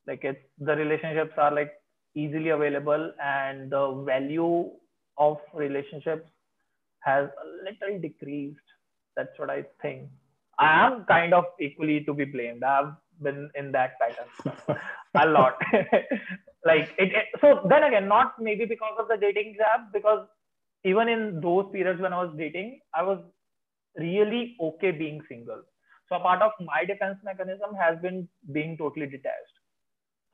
Like 0.07 0.20
it's 0.24 0.40
the 0.59 0.74
relationships 0.74 1.32
are 1.36 1.55
like 1.55 1.72
easily 2.14 2.51
available 2.51 3.12
and 3.22 3.70
the 3.70 4.03
value 4.07 4.70
of 5.18 5.38
relationships 5.55 6.28
has 7.01 7.28
a 7.28 7.46
little 7.64 8.01
decreased. 8.01 8.59
That's 9.16 9.36
what 9.36 9.51
i 9.51 9.64
think. 9.82 10.09
I 10.59 10.86
am 10.86 11.05
kind 11.05 11.34
of 11.34 11.44
equally 11.61 12.05
to 12.05 12.14
be 12.14 12.24
blamed. 12.24 12.64
I've 12.64 12.92
been 13.22 13.51
in 13.55 13.72
that 13.72 13.92
pattern 14.01 14.78
a 15.14 15.26
lot. 15.26 15.61
Like 16.64 16.90
it, 16.99 17.12
it, 17.14 17.26
so 17.40 17.61
then 17.68 17.84
again 17.84 18.09
not 18.09 18.32
maybe 18.40 18.64
because 18.64 18.96
of 18.99 19.07
the 19.09 19.16
dating 19.16 19.57
app 19.72 19.92
because 19.92 20.26
even 20.84 21.08
in 21.08 21.40
those 21.40 21.66
periods 21.72 22.00
when 22.00 22.12
i 22.12 22.22
was 22.22 22.32
dating 22.36 22.78
i 22.94 23.02
was 23.02 23.18
really 23.96 24.56
okay 24.60 24.90
being 24.90 25.20
single 25.28 25.62
so 26.08 26.16
a 26.16 26.20
part 26.20 26.42
of 26.42 26.52
my 26.64 26.84
defense 26.84 27.18
mechanism 27.24 27.74
has 27.74 27.98
been 28.00 28.28
being 28.52 28.76
totally 28.76 29.06
detached 29.06 29.56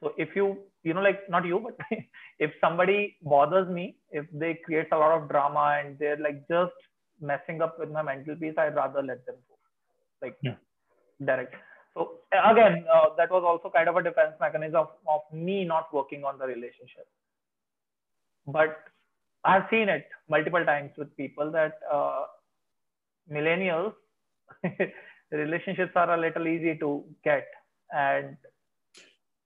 so 0.00 0.12
if 0.18 0.36
you 0.36 0.56
you 0.82 0.94
know 0.94 1.00
like 1.00 1.28
not 1.30 1.44
you 1.44 1.60
but 1.66 1.98
if 2.38 2.50
somebody 2.60 3.16
bothers 3.22 3.68
me 3.68 3.96
if 4.10 4.26
they 4.32 4.54
create 4.64 4.88
a 4.92 4.98
lot 4.98 5.12
of 5.18 5.28
drama 5.28 5.80
and 5.80 5.98
they're 5.98 6.18
like 6.18 6.46
just 6.48 6.72
messing 7.20 7.62
up 7.62 7.78
with 7.78 7.90
my 7.90 8.02
mental 8.02 8.36
peace 8.36 8.54
i'd 8.58 8.76
rather 8.76 9.02
let 9.02 9.24
them 9.26 9.36
go 9.48 9.56
like 10.22 10.36
yeah. 10.42 10.56
direct 11.24 11.54
so 11.94 12.18
again, 12.32 12.84
uh, 12.92 13.14
that 13.16 13.30
was 13.30 13.44
also 13.46 13.70
kind 13.70 13.88
of 13.88 13.96
a 13.96 14.02
defense 14.02 14.34
mechanism 14.40 14.80
of, 14.80 14.88
of 15.08 15.20
me 15.32 15.64
not 15.64 15.94
working 15.94 16.24
on 16.24 16.38
the 16.38 16.46
relationship. 16.46 17.06
But 18.46 18.76
I've 19.44 19.64
seen 19.70 19.88
it 19.88 20.06
multiple 20.28 20.64
times 20.64 20.92
with 20.96 21.16
people 21.16 21.50
that 21.52 21.78
uh, 21.92 22.24
millennials 23.30 23.92
relationships 25.30 25.92
are 25.94 26.14
a 26.14 26.20
little 26.20 26.46
easy 26.46 26.76
to 26.78 27.04
get, 27.22 27.46
and 27.92 28.36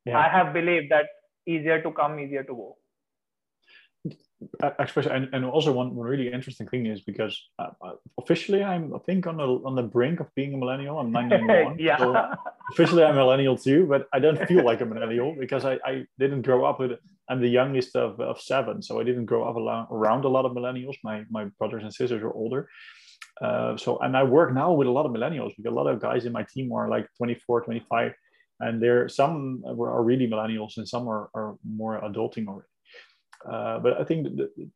yeah. 0.04 0.18
I 0.18 0.28
have 0.28 0.52
believed 0.52 0.90
that 0.92 1.06
easier 1.46 1.82
to 1.82 1.90
come, 1.92 2.18
easier 2.20 2.42
to 2.44 2.54
go 2.54 2.76
especially 4.78 5.10
and, 5.10 5.28
and 5.32 5.44
also 5.44 5.72
one, 5.72 5.94
one 5.94 6.06
really 6.06 6.32
interesting 6.32 6.68
thing 6.68 6.86
is 6.86 7.00
because 7.00 7.48
uh, 7.58 7.70
uh, 7.82 7.92
officially 8.18 8.62
I'm 8.62 8.94
I 8.94 8.98
think 8.98 9.26
on 9.26 9.36
the 9.36 9.42
on 9.42 9.74
the 9.74 9.82
brink 9.82 10.20
of 10.20 10.32
being 10.34 10.54
a 10.54 10.56
millennial. 10.56 10.98
I'm 10.98 11.10
991. 11.12 11.78
yeah. 11.78 11.98
So 11.98 12.34
officially 12.70 13.02
I'm 13.02 13.14
a 13.14 13.20
millennial 13.20 13.56
too, 13.56 13.86
but 13.86 14.08
I 14.12 14.18
don't 14.20 14.38
feel 14.46 14.64
like 14.64 14.80
a 14.80 14.86
millennial 14.86 15.34
because 15.38 15.64
I, 15.64 15.78
I 15.84 16.06
didn't 16.18 16.42
grow 16.42 16.64
up 16.64 16.78
with 16.78 16.92
I'm 17.28 17.40
the 17.40 17.48
youngest 17.48 17.94
of, 17.96 18.20
of 18.20 18.40
seven, 18.40 18.82
so 18.82 19.00
I 19.00 19.04
didn't 19.04 19.26
grow 19.26 19.44
up 19.44 19.56
around 19.90 20.24
a 20.24 20.28
lot 20.28 20.44
of 20.44 20.52
millennials. 20.52 20.96
My 21.04 21.24
my 21.30 21.44
brothers 21.58 21.82
and 21.82 21.92
sisters 21.92 22.22
are 22.22 22.32
older. 22.32 22.68
Uh, 23.40 23.76
so 23.76 23.98
and 23.98 24.16
I 24.16 24.24
work 24.24 24.52
now 24.54 24.72
with 24.72 24.88
a 24.88 24.90
lot 24.90 25.06
of 25.06 25.12
millennials 25.12 25.52
because 25.56 25.70
a 25.70 25.74
lot 25.74 25.86
of 25.86 26.00
guys 26.00 26.24
in 26.24 26.32
my 26.32 26.44
team 26.52 26.72
are 26.72 26.88
like 26.88 27.06
24, 27.18 27.64
25, 27.64 28.12
and 28.60 28.82
there 28.82 29.08
some 29.08 29.62
are 29.66 30.02
really 30.02 30.26
millennials 30.26 30.76
and 30.76 30.88
some 30.88 31.06
are, 31.08 31.30
are 31.34 31.56
more 31.64 32.00
adulting 32.00 32.48
already. 32.48 32.68
Uh, 33.48 33.78
but 33.78 34.00
I 34.00 34.04
think 34.04 34.26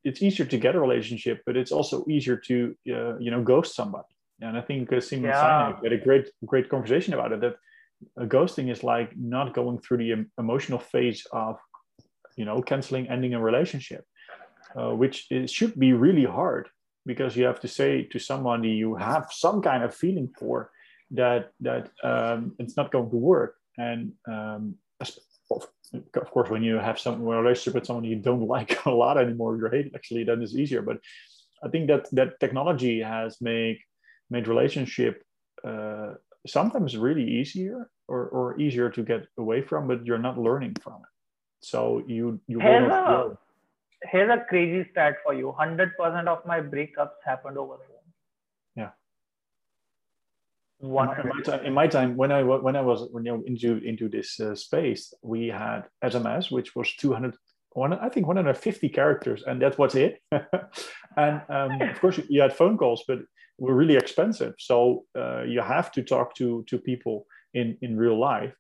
it's 0.05 0.23
easier 0.23 0.47
to 0.47 0.59
get 0.59 0.77
a 0.77 0.81
relationship, 0.81 1.43
but 1.47 1.57
it's 1.57 1.73
also 1.73 2.05
easier 2.09 2.37
to 2.37 2.75
uh, 2.89 3.19
you 3.19 3.31
know 3.31 3.43
ghost 3.43 3.75
somebody. 3.75 4.15
And 4.41 4.57
I 4.57 4.61
think 4.61 4.93
uh, 4.93 5.01
Simon 5.01 5.31
yeah. 5.31 5.75
had 5.83 5.93
a 5.93 5.99
great 5.99 6.29
great 6.47 6.69
conversation 6.69 7.15
about 7.15 7.33
it. 7.33 7.41
That 7.41 7.57
ghosting 8.29 8.71
is 8.71 8.85
like 8.85 9.17
not 9.17 9.55
going 9.55 9.81
through 9.81 9.99
the 9.99 10.27
emotional 10.39 10.79
phase 10.79 11.27
of 11.33 11.57
you 12.37 12.45
know 12.45 12.63
canceling, 12.63 13.09
ending 13.09 13.35
a 13.35 13.41
relationship, 13.41 14.05
uh, 14.77 14.95
which 14.95 15.29
should 15.47 15.79
be 15.79 15.93
really 15.93 16.25
hard 16.25 16.69
because 17.05 17.37
you 17.37 17.45
have 17.45 17.61
to 17.61 17.69
say 17.69 18.05
to 18.05 18.19
somebody 18.19 18.71
you 18.71 18.95
have 18.95 19.27
some 19.31 19.61
kind 19.61 19.83
of 19.83 19.95
feeling 19.95 20.31
for 20.39 20.71
that 21.11 21.51
that 21.61 21.91
um, 22.05 22.55
it's 22.59 22.77
not 22.77 22.93
going 22.93 23.11
to 23.11 23.17
work 23.17 23.57
and 23.79 24.13
um, 24.29 24.77
of 26.15 26.31
course, 26.31 26.51
when 26.51 26.63
you 26.63 26.77
have 26.77 26.99
some 26.99 27.23
relationship 27.23 27.75
with 27.75 27.87
someone 27.87 28.05
you 28.05 28.17
don't 28.17 28.47
like 28.57 28.85
a 28.87 28.91
lot 28.91 29.19
anymore, 29.19 29.57
you 29.57 29.69
hate 29.69 29.93
actually, 29.95 30.25
then 30.25 30.43
it's 30.43 30.55
easier. 30.55 30.83
But 30.83 30.99
I 31.63 31.69
think 31.69 31.89
that 31.89 32.09
that 32.13 32.41
technology 32.41 33.01
has 33.01 33.41
made 33.41 33.79
made 34.31 34.49
relationship 34.49 35.23
uh, 35.65 36.15
sometimes 36.47 36.97
really 36.97 37.29
easier 37.41 37.91
or, 38.09 38.29
or 38.29 38.61
easier 38.61 38.89
to 38.91 39.03
get 39.03 39.27
away 39.39 39.61
from, 39.63 39.87
but 39.87 40.07
you're 40.07 40.19
not 40.19 40.39
learning 40.39 40.75
from 40.83 40.95
it. 40.95 41.12
So 41.63 42.03
you 42.07 42.41
you 42.47 42.61
here's 42.61 42.93
a, 42.93 43.39
here's 44.03 44.31
a 44.31 44.45
crazy 44.49 44.89
stat 44.91 45.17
for 45.25 45.35
you: 45.35 45.53
hundred 45.53 45.97
percent 45.97 46.29
of 46.29 46.45
my 46.45 46.61
breakups 46.61 47.19
happened 47.25 47.57
over 47.57 47.79
in 51.21 51.29
my, 51.29 51.41
time, 51.43 51.65
in 51.65 51.73
my 51.73 51.87
time, 51.87 52.17
when 52.17 52.33
I 52.33 52.43
when 52.43 52.75
I 52.75 52.81
was 52.81 53.09
when 53.13 53.25
you 53.25 53.33
know, 53.33 53.43
into 53.47 53.79
into 53.85 54.09
this 54.09 54.41
uh, 54.41 54.55
space, 54.57 55.15
we 55.23 55.47
had 55.47 55.83
SMS, 56.03 56.51
which 56.51 56.75
was 56.75 56.93
200, 56.97 57.37
one, 57.71 57.93
I 57.93 58.09
think 58.09 58.27
150 58.27 58.89
characters, 58.89 59.45
and 59.47 59.63
that 59.63 59.79
was 59.79 59.95
it. 59.95 60.21
and 61.17 61.41
um, 61.49 61.81
of 61.81 62.01
course, 62.01 62.21
you 62.29 62.43
had 62.43 62.53
phone 62.53 62.77
calls, 62.77 63.05
but 63.07 63.21
were 63.59 63.77
really 63.77 63.97
expensive. 63.97 64.55
So 64.59 65.05
uh, 65.17 65.43
you 65.43 65.61
have 65.61 65.93
to 65.93 66.03
talk 66.03 66.35
to 66.37 66.65
to 66.67 66.79
people 66.79 67.27
in 67.55 67.79
in 67.81 67.97
real 67.97 68.19
life. 68.19 68.53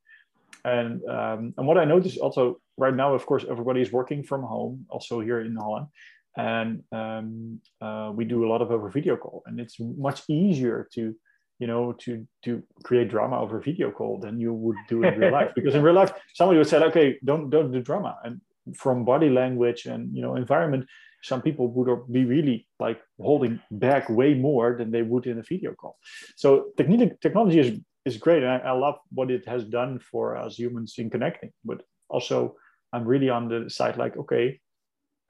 And 0.64 1.02
um, 1.08 1.54
and 1.56 1.66
what 1.66 1.78
I 1.78 1.84
noticed 1.84 2.18
also 2.18 2.60
right 2.76 2.94
now, 2.94 3.14
of 3.14 3.26
course, 3.26 3.44
everybody 3.48 3.80
is 3.80 3.92
working 3.92 4.22
from 4.22 4.42
home, 4.42 4.86
also 4.88 5.20
here 5.20 5.40
in 5.40 5.56
Holland, 5.56 5.88
and 6.36 6.82
um, 6.92 7.60
uh, 7.80 8.12
we 8.14 8.24
do 8.24 8.46
a 8.46 8.48
lot 8.48 8.62
of 8.62 8.70
over 8.70 8.88
video 8.88 9.16
call, 9.16 9.42
and 9.46 9.58
it's 9.58 9.76
much 9.80 10.22
easier 10.28 10.88
to 10.94 11.14
you 11.62 11.68
know, 11.68 11.92
to 11.92 12.26
to 12.44 12.60
create 12.82 13.08
drama 13.08 13.40
over 13.40 13.60
video 13.60 13.92
call 13.92 14.18
than 14.18 14.40
you 14.40 14.52
would 14.52 14.76
do 14.88 15.04
in 15.04 15.16
real 15.16 15.30
life. 15.30 15.52
Because 15.54 15.76
in 15.76 15.82
real 15.82 15.94
life, 15.94 16.12
somebody 16.34 16.58
would 16.58 16.66
say, 16.66 16.78
okay, 16.90 17.18
don't 17.24 17.50
don't 17.50 17.70
do 17.70 17.80
drama. 17.80 18.16
And 18.24 18.40
from 18.82 19.04
body 19.04 19.30
language 19.30 19.86
and 19.86 20.02
you 20.16 20.22
know 20.22 20.34
environment, 20.34 20.86
some 21.22 21.40
people 21.40 21.68
would 21.68 22.12
be 22.18 22.24
really 22.24 22.66
like 22.80 23.00
holding 23.20 23.60
back 23.70 24.08
way 24.08 24.34
more 24.34 24.76
than 24.78 24.90
they 24.90 25.02
would 25.02 25.26
in 25.26 25.38
a 25.38 25.44
video 25.52 25.72
call. 25.80 25.94
So 26.34 26.72
technology 26.76 27.12
technology 27.22 27.60
is 27.64 27.70
is 28.04 28.16
great, 28.16 28.42
and 28.42 28.52
I, 28.52 28.58
I 28.58 28.72
love 28.72 28.96
what 29.10 29.30
it 29.30 29.46
has 29.46 29.64
done 29.64 29.98
for 29.98 30.36
us 30.36 30.58
humans 30.58 30.94
in 30.98 31.10
connecting. 31.10 31.52
But 31.64 31.82
also, 32.08 32.56
I'm 32.92 33.04
really 33.04 33.30
on 33.30 33.48
the 33.48 33.70
side 33.70 33.96
like, 33.96 34.16
okay, 34.16 34.60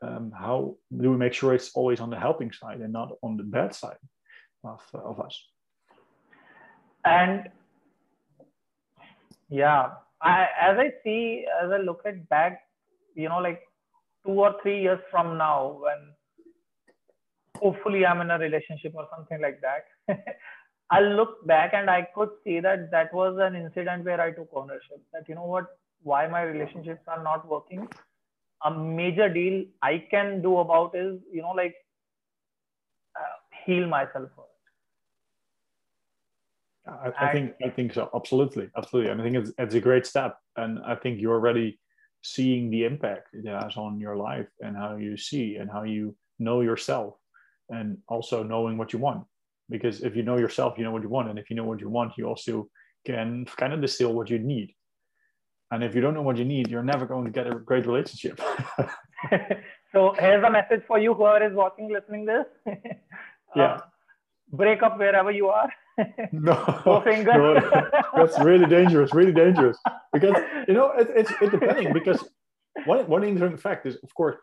um, 0.02 0.32
how 0.36 0.76
do 0.96 1.10
we 1.10 1.16
make 1.16 1.32
sure 1.32 1.54
it's 1.54 1.72
always 1.74 2.00
on 2.00 2.10
the 2.10 2.18
helping 2.18 2.52
side 2.52 2.80
and 2.80 2.92
not 2.92 3.12
on 3.22 3.36
the 3.36 3.44
bad 3.44 3.74
side 3.74 3.98
of, 4.64 4.80
of 4.94 5.20
us? 5.20 5.42
and 7.04 7.48
yeah 9.48 9.90
I, 10.20 10.46
as 10.60 10.78
i 10.78 10.90
see 11.02 11.44
as 11.62 11.70
i 11.70 11.78
look 11.78 12.02
at 12.06 12.28
back 12.28 12.60
you 13.14 13.28
know 13.28 13.38
like 13.38 13.60
two 14.24 14.32
or 14.32 14.54
three 14.62 14.82
years 14.82 15.00
from 15.10 15.36
now 15.36 15.78
when 15.80 16.14
hopefully 17.58 18.06
i'm 18.06 18.20
in 18.20 18.30
a 18.30 18.38
relationship 18.38 18.92
or 18.94 19.06
something 19.14 19.40
like 19.40 19.60
that 19.60 20.18
i'll 20.96 21.12
look 21.20 21.34
back 21.52 21.74
and 21.80 21.90
i 21.90 22.00
could 22.14 22.30
see 22.44 22.58
that 22.66 22.90
that 22.90 23.12
was 23.20 23.38
an 23.48 23.56
incident 23.62 24.04
where 24.04 24.20
i 24.20 24.30
took 24.38 24.48
ownership 24.62 25.02
that 25.12 25.28
you 25.28 25.34
know 25.34 25.48
what 25.54 25.78
why 26.02 26.26
my 26.26 26.42
relationships 26.42 27.12
are 27.16 27.22
not 27.22 27.48
working 27.48 27.86
a 28.64 28.70
major 28.70 29.28
deal 29.28 29.64
i 29.82 29.94
can 30.14 30.40
do 30.42 30.56
about 30.64 30.94
is 30.94 31.18
you 31.32 31.42
know 31.42 31.56
like 31.62 31.74
uh, 33.16 33.36
heal 33.64 33.86
myself 33.86 34.28
first 34.36 34.52
I, 36.86 37.12
I, 37.18 37.32
think 37.32 37.54
I 37.64 37.68
think 37.68 37.94
so. 37.94 38.10
Absolutely, 38.14 38.68
absolutely. 38.76 39.10
And 39.12 39.20
I 39.20 39.24
think 39.24 39.36
it's 39.36 39.52
it's 39.58 39.74
a 39.74 39.80
great 39.80 40.06
step. 40.06 40.36
And 40.56 40.80
I 40.84 40.96
think 40.96 41.20
you're 41.20 41.34
already 41.34 41.78
seeing 42.22 42.70
the 42.70 42.84
impact 42.84 43.28
it 43.32 43.46
has 43.46 43.76
on 43.76 43.98
your 43.98 44.16
life 44.16 44.48
and 44.60 44.76
how 44.76 44.96
you 44.96 45.16
see 45.16 45.56
and 45.56 45.70
how 45.70 45.82
you 45.84 46.16
know 46.38 46.60
yourself, 46.60 47.14
and 47.68 47.98
also 48.08 48.42
knowing 48.42 48.78
what 48.78 48.92
you 48.92 48.98
want. 48.98 49.24
Because 49.68 50.02
if 50.02 50.16
you 50.16 50.22
know 50.22 50.38
yourself, 50.38 50.78
you 50.78 50.84
know 50.84 50.90
what 50.90 51.02
you 51.02 51.08
want, 51.08 51.28
and 51.30 51.38
if 51.38 51.50
you 51.50 51.56
know 51.56 51.64
what 51.64 51.80
you 51.80 51.88
want, 51.88 52.12
you 52.16 52.26
also 52.26 52.68
can 53.06 53.46
kind 53.56 53.72
of 53.72 53.80
distill 53.80 54.12
what 54.12 54.30
you 54.30 54.38
need. 54.38 54.74
And 55.70 55.82
if 55.82 55.94
you 55.94 56.00
don't 56.00 56.14
know 56.14 56.22
what 56.22 56.36
you 56.36 56.44
need, 56.44 56.68
you're 56.68 56.82
never 56.82 57.06
going 57.06 57.24
to 57.24 57.30
get 57.30 57.46
a 57.46 57.54
great 57.54 57.86
relationship. 57.86 58.40
so 59.92 60.14
here's 60.18 60.44
a 60.44 60.50
message 60.50 60.82
for 60.86 60.98
you, 60.98 61.14
whoever 61.14 61.46
is 61.46 61.54
watching, 61.54 61.90
listening 61.90 62.26
this. 62.26 62.44
yeah. 63.56 63.62
Uh, 63.62 63.80
break 64.52 64.82
up 64.82 64.98
wherever 64.98 65.30
you 65.30 65.48
are 65.48 65.70
no, 66.32 67.02
no, 67.06 67.60
that's 68.16 68.38
really 68.40 68.66
dangerous, 68.66 69.12
really 69.12 69.32
dangerous. 69.32 69.76
Because 70.12 70.34
you 70.66 70.74
know, 70.74 70.92
it, 70.92 71.08
it's 71.14 71.30
it 71.40 71.50
depending. 71.50 71.92
Because 71.92 72.26
one 72.86 73.06
one 73.06 73.24
interesting 73.24 73.58
fact 73.58 73.86
is, 73.86 73.96
of 74.02 74.14
course, 74.14 74.36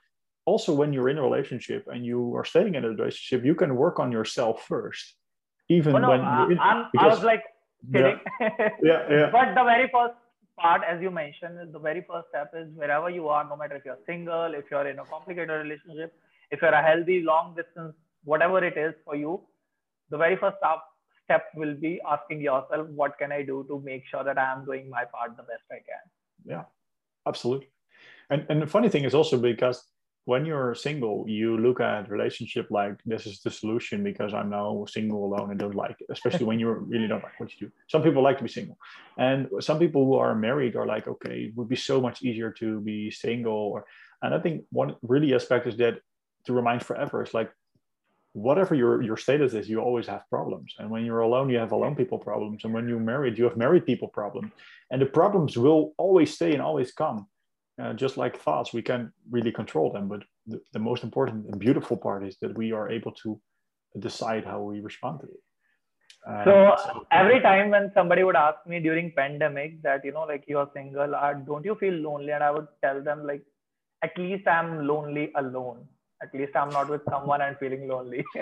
also 0.49 0.73
when 0.73 0.89
you're 0.93 1.09
in 1.13 1.17
a 1.17 1.25
relationship 1.29 1.87
and 1.91 2.05
you 2.09 2.19
are 2.35 2.45
staying 2.51 2.73
in 2.75 2.83
a 2.83 2.89
relationship, 2.89 3.45
you 3.49 3.55
can 3.61 3.71
work 3.83 3.99
on 4.03 4.11
yourself 4.11 4.55
first, 4.73 5.15
even 5.77 5.93
well, 5.93 6.01
no, 6.01 6.09
when 6.09 6.21
uh, 6.21 6.47
in, 6.53 6.59
i 6.59 7.07
was 7.13 7.23
like 7.31 7.43
kidding. 7.93 8.19
Yeah, 8.39 8.49
yeah, 8.89 9.01
yeah. 9.17 9.29
but 9.37 9.53
the 9.59 9.65
very 9.71 9.87
first 9.95 10.15
part, 10.63 10.81
as 10.91 11.01
you 11.05 11.11
mentioned, 11.11 11.59
is 11.63 11.71
the 11.77 11.83
very 11.89 12.03
first 12.09 12.29
step 12.29 12.51
is 12.61 12.67
wherever 12.81 13.09
you 13.17 13.27
are, 13.35 13.43
no 13.51 13.55
matter 13.61 13.75
if 13.75 13.85
you're 13.85 14.03
single, 14.11 14.55
if 14.61 14.65
you're 14.71 14.87
in 14.93 14.99
a 14.99 15.05
complicated 15.05 15.55
relationship, 15.65 16.13
if 16.51 16.61
you're 16.61 16.77
a 16.81 16.85
healthy 16.89 17.21
long 17.31 17.55
distance, 17.61 17.93
whatever 18.23 18.63
it 18.71 18.77
is 18.85 18.93
for 19.05 19.15
you, 19.15 19.41
the 20.09 20.17
very 20.17 20.37
first 20.43 20.57
step 20.57 20.79
step 21.25 21.43
will 21.61 21.75
be 21.75 21.93
asking 22.15 22.41
yourself, 22.41 22.87
what 23.01 23.17
can 23.19 23.31
I 23.31 23.43
do 23.43 23.63
to 23.69 23.79
make 23.89 24.03
sure 24.11 24.23
that 24.23 24.39
I 24.43 24.51
am 24.53 24.65
doing 24.65 24.89
my 24.89 25.03
part 25.13 25.37
the 25.37 25.43
best 25.43 25.65
I 25.71 25.81
can? 25.89 26.05
Yeah, 26.53 26.63
absolutely. 27.31 27.69
and 28.33 28.45
and 28.49 28.61
the 28.63 28.67
funny 28.75 28.89
thing 28.93 29.05
is 29.09 29.15
also 29.19 29.37
because 29.45 29.79
when 30.29 30.45
you're 30.45 30.75
single, 30.75 31.25
you 31.27 31.57
look 31.57 31.79
at 31.81 32.07
relationship 32.07 32.67
like 32.69 32.95
this 33.03 33.25
is 33.25 33.41
the 33.41 33.49
solution 33.49 34.03
because 34.03 34.31
I'm 34.31 34.51
now 34.51 34.85
single 34.87 35.25
alone 35.25 35.49
and 35.49 35.59
don't 35.59 35.81
like 35.85 35.97
it, 36.01 36.07
especially 36.11 36.45
when 36.45 36.59
you 36.59 36.69
really 36.69 37.07
don't 37.07 37.23
like 37.23 37.39
what 37.39 37.49
you 37.51 37.59
do. 37.65 37.73
Some 37.87 38.03
people 38.03 38.21
like 38.21 38.37
to 38.37 38.43
be 38.43 38.57
single. 38.59 38.77
And 39.17 39.47
some 39.59 39.79
people 39.79 40.05
who 40.05 40.17
are 40.23 40.35
married 40.35 40.75
are 40.75 40.85
like, 40.85 41.07
okay, 41.07 41.37
it 41.45 41.53
would 41.55 41.67
be 41.67 41.75
so 41.75 41.99
much 41.99 42.21
easier 42.21 42.51
to 42.61 42.79
be 42.79 43.09
single. 43.09 43.61
Or, 43.73 43.85
and 44.21 44.35
I 44.35 44.39
think 44.39 44.65
one 44.69 44.95
really 45.01 45.33
aspect 45.33 45.65
is 45.65 45.77
that 45.77 45.95
to 46.45 46.53
remind 46.53 46.83
forever 46.83 47.23
is 47.23 47.33
like, 47.33 47.51
whatever 48.33 48.75
your, 48.75 49.01
your 49.01 49.17
status 49.17 49.55
is, 49.55 49.67
you 49.67 49.79
always 49.79 50.05
have 50.05 50.29
problems. 50.29 50.75
And 50.77 50.91
when 50.91 51.05
you're 51.05 51.21
alone, 51.21 51.49
you 51.49 51.57
have 51.57 51.71
alone 51.71 51.95
people 51.95 52.19
problems. 52.19 52.65
And 52.65 52.71
when 52.71 52.87
you're 52.87 52.99
married, 53.13 53.39
you 53.39 53.45
have 53.45 53.57
married 53.57 53.87
people 53.87 54.09
problems. 54.09 54.51
And 54.91 55.01
the 55.01 55.07
problems 55.07 55.57
will 55.57 55.95
always 55.97 56.35
stay 56.35 56.53
and 56.53 56.61
always 56.61 56.91
come 56.91 57.25
uh, 57.81 57.93
just 57.93 58.17
like 58.17 58.37
thoughts, 58.37 58.73
we 58.73 58.81
can't 58.81 59.09
really 59.29 59.51
control 59.51 59.91
them. 59.91 60.07
But 60.07 60.23
the, 60.47 60.59
the, 60.73 60.79
most 60.79 61.03
important 61.03 61.45
and 61.47 61.59
beautiful 61.59 61.97
part 61.97 62.25
is 62.25 62.37
that 62.41 62.57
we 62.57 62.71
are 62.71 62.89
able 62.89 63.11
to 63.23 63.39
decide 63.99 64.45
how 64.45 64.61
we 64.61 64.79
respond 64.81 65.21
to 65.21 65.27
it. 65.27 65.39
Um, 66.27 66.41
so, 66.43 66.75
so, 66.83 67.07
every 67.11 67.39
time 67.41 67.69
when 67.69 67.91
somebody 67.93 68.23
would 68.23 68.35
ask 68.35 68.57
me 68.67 68.79
during 68.79 69.13
pandemic 69.15 69.81
that 69.83 70.03
you 70.03 70.11
know 70.11 70.23
like 70.23 70.43
you're 70.47 70.69
single, 70.73 71.15
uh, 71.15 71.33
don't 71.33 71.63
you 71.63 71.75
feel 71.75 71.93
lonely? 71.93 72.31
And 72.31 72.43
I 72.43 72.51
would 72.51 72.67
tell 72.83 73.01
them 73.01 73.25
like, 73.25 73.43
at 74.03 74.17
least 74.17 74.47
I'm 74.47 74.85
lonely 74.85 75.31
alone. 75.35 75.87
At 76.21 76.33
least 76.33 76.53
I'm 76.55 76.69
not 76.69 76.89
with 76.89 77.01
someone 77.09 77.41
and 77.41 77.57
feeling 77.57 77.87
lonely. 77.87 78.25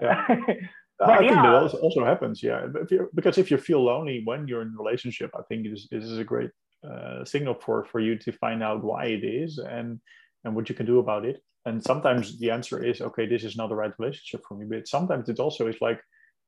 yeah. 0.00 0.26
But 1.00 1.08
I 1.08 1.20
yeah. 1.22 1.30
think 1.30 1.42
that 1.42 1.80
also 1.80 2.04
happens, 2.04 2.42
yeah. 2.42 2.66
If 2.74 2.90
because 3.14 3.38
if 3.38 3.50
you 3.50 3.56
feel 3.56 3.82
lonely 3.82 4.20
when 4.24 4.46
you're 4.46 4.60
in 4.60 4.74
a 4.78 4.82
relationship, 4.82 5.30
I 5.34 5.42
think 5.48 5.66
this, 5.66 5.88
this 5.90 6.04
is 6.04 6.18
a 6.18 6.24
great 6.24 6.50
uh, 6.88 7.24
signal 7.24 7.54
for 7.54 7.86
for 7.86 8.00
you 8.00 8.18
to 8.18 8.32
find 8.32 8.62
out 8.62 8.84
why 8.84 9.06
it 9.06 9.24
is 9.24 9.58
and 9.58 9.98
and 10.44 10.54
what 10.54 10.68
you 10.68 10.74
can 10.74 10.84
do 10.84 10.98
about 10.98 11.24
it. 11.24 11.42
And 11.64 11.82
sometimes 11.82 12.38
the 12.38 12.50
answer 12.50 12.84
is, 12.84 13.00
okay, 13.00 13.26
this 13.26 13.44
is 13.44 13.56
not 13.56 13.68
the 13.70 13.76
right 13.76 13.92
relationship 13.98 14.42
for 14.46 14.56
me. 14.56 14.66
But 14.68 14.88
sometimes 14.88 15.28
it 15.30 15.40
also 15.40 15.66
is 15.68 15.80
like, 15.80 16.00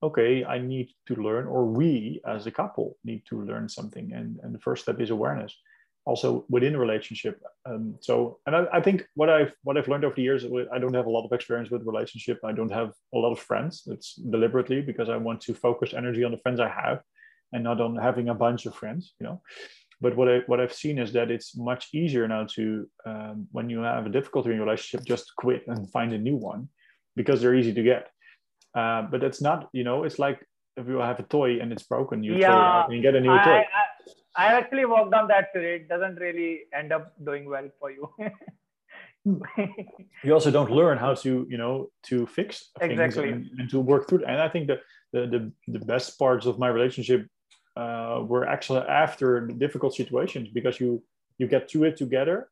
okay, 0.02 0.44
I 0.44 0.58
need 0.58 0.90
to 1.06 1.14
learn, 1.16 1.46
or 1.46 1.64
we 1.66 2.20
as 2.26 2.46
a 2.46 2.50
couple 2.50 2.98
need 3.04 3.22
to 3.30 3.42
learn 3.42 3.70
something. 3.70 4.12
And 4.12 4.38
and 4.42 4.54
the 4.54 4.60
first 4.60 4.82
step 4.82 5.00
is 5.00 5.10
awareness 5.10 5.56
also 6.04 6.44
within 6.48 6.74
a 6.74 6.78
relationship. 6.78 7.40
Um, 7.64 7.96
so, 8.00 8.38
and 8.46 8.56
I, 8.56 8.66
I, 8.72 8.80
think 8.80 9.06
what 9.14 9.30
I've 9.30 9.54
what 9.62 9.76
I've 9.76 9.88
learned 9.88 10.04
over 10.04 10.14
the 10.14 10.22
years, 10.22 10.44
I 10.72 10.78
don't 10.78 10.94
have 10.94 11.06
a 11.06 11.10
lot 11.10 11.24
of 11.24 11.32
experience 11.32 11.70
with 11.70 11.86
relationship. 11.86 12.40
I 12.44 12.52
don't 12.52 12.72
have 12.72 12.92
a 13.14 13.18
lot 13.18 13.32
of 13.32 13.38
friends. 13.38 13.82
It's 13.86 14.14
deliberately 14.14 14.80
because 14.80 15.08
I 15.08 15.16
want 15.16 15.40
to 15.42 15.54
focus 15.54 15.94
energy 15.94 16.24
on 16.24 16.32
the 16.32 16.38
friends 16.38 16.60
I 16.60 16.68
have, 16.68 17.02
and 17.52 17.62
not 17.62 17.80
on 17.80 17.96
having 17.96 18.28
a 18.28 18.34
bunch 18.34 18.66
of 18.66 18.74
friends. 18.74 19.14
You 19.20 19.26
know. 19.26 19.42
But 20.00 20.16
what 20.16 20.28
I 20.28 20.38
what 20.46 20.60
I've 20.60 20.72
seen 20.72 20.98
is 20.98 21.12
that 21.12 21.30
it's 21.30 21.56
much 21.56 21.88
easier 21.94 22.26
now 22.26 22.46
to 22.56 22.88
um, 23.06 23.46
when 23.52 23.70
you 23.70 23.80
have 23.80 24.06
a 24.06 24.10
difficulty 24.10 24.50
in 24.50 24.56
your 24.56 24.66
relationship, 24.66 25.06
just 25.06 25.32
quit 25.36 25.62
and 25.68 25.90
find 25.90 26.12
a 26.12 26.18
new 26.18 26.36
one, 26.36 26.68
because 27.14 27.40
they're 27.40 27.54
easy 27.54 27.72
to 27.74 27.82
get. 27.82 28.08
Uh, 28.74 29.02
but 29.02 29.22
it's 29.22 29.40
not, 29.42 29.68
you 29.72 29.84
know, 29.84 30.02
it's 30.04 30.18
like 30.18 30.44
if 30.76 30.88
you 30.88 30.96
have 30.96 31.20
a 31.20 31.22
toy 31.22 31.60
and 31.60 31.72
it's 31.72 31.82
broken, 31.82 32.22
you 32.22 32.34
yeah, 32.34 32.46
throw 32.46 32.56
it 32.56 32.62
out 32.62 32.84
and 32.86 32.96
you 32.96 33.02
get 33.02 33.14
a 33.14 33.20
new 33.20 33.30
I, 33.30 33.44
toy. 33.44 33.50
I, 33.50 33.64
I 34.34 34.46
actually 34.54 34.84
worked 34.86 35.14
on 35.14 35.28
that 35.28 35.52
theory. 35.52 35.76
It 35.76 35.88
doesn't 35.88 36.16
really 36.16 36.62
end 36.74 36.92
up 36.92 37.12
doing 37.24 37.48
well 37.48 37.68
for 37.78 37.90
you. 37.90 38.08
you 40.24 40.32
also 40.32 40.50
don't 40.50 40.70
learn 40.70 40.98
how 40.98 41.14
to, 41.14 41.46
you 41.48 41.58
know, 41.58 41.90
to 42.04 42.26
fix 42.26 42.70
things 42.78 42.98
exactly. 42.98 43.30
and, 43.30 43.50
and, 43.58 43.70
to 43.70 43.78
work 43.78 44.08
through. 44.08 44.20
It. 44.20 44.24
And 44.26 44.40
I 44.40 44.48
think 44.48 44.66
that 44.68 44.80
the, 45.12 45.26
the, 45.26 45.52
the 45.78 45.84
best 45.84 46.18
parts 46.18 46.46
of 46.46 46.58
my 46.58 46.68
relationship 46.68 47.26
uh, 47.76 48.22
were 48.26 48.46
actually 48.46 48.80
after 48.80 49.46
difficult 49.46 49.94
situations 49.94 50.48
because 50.52 50.78
you 50.80 51.02
you 51.38 51.46
get 51.46 51.70
through 51.70 51.84
it 51.84 51.96
together 51.96 52.48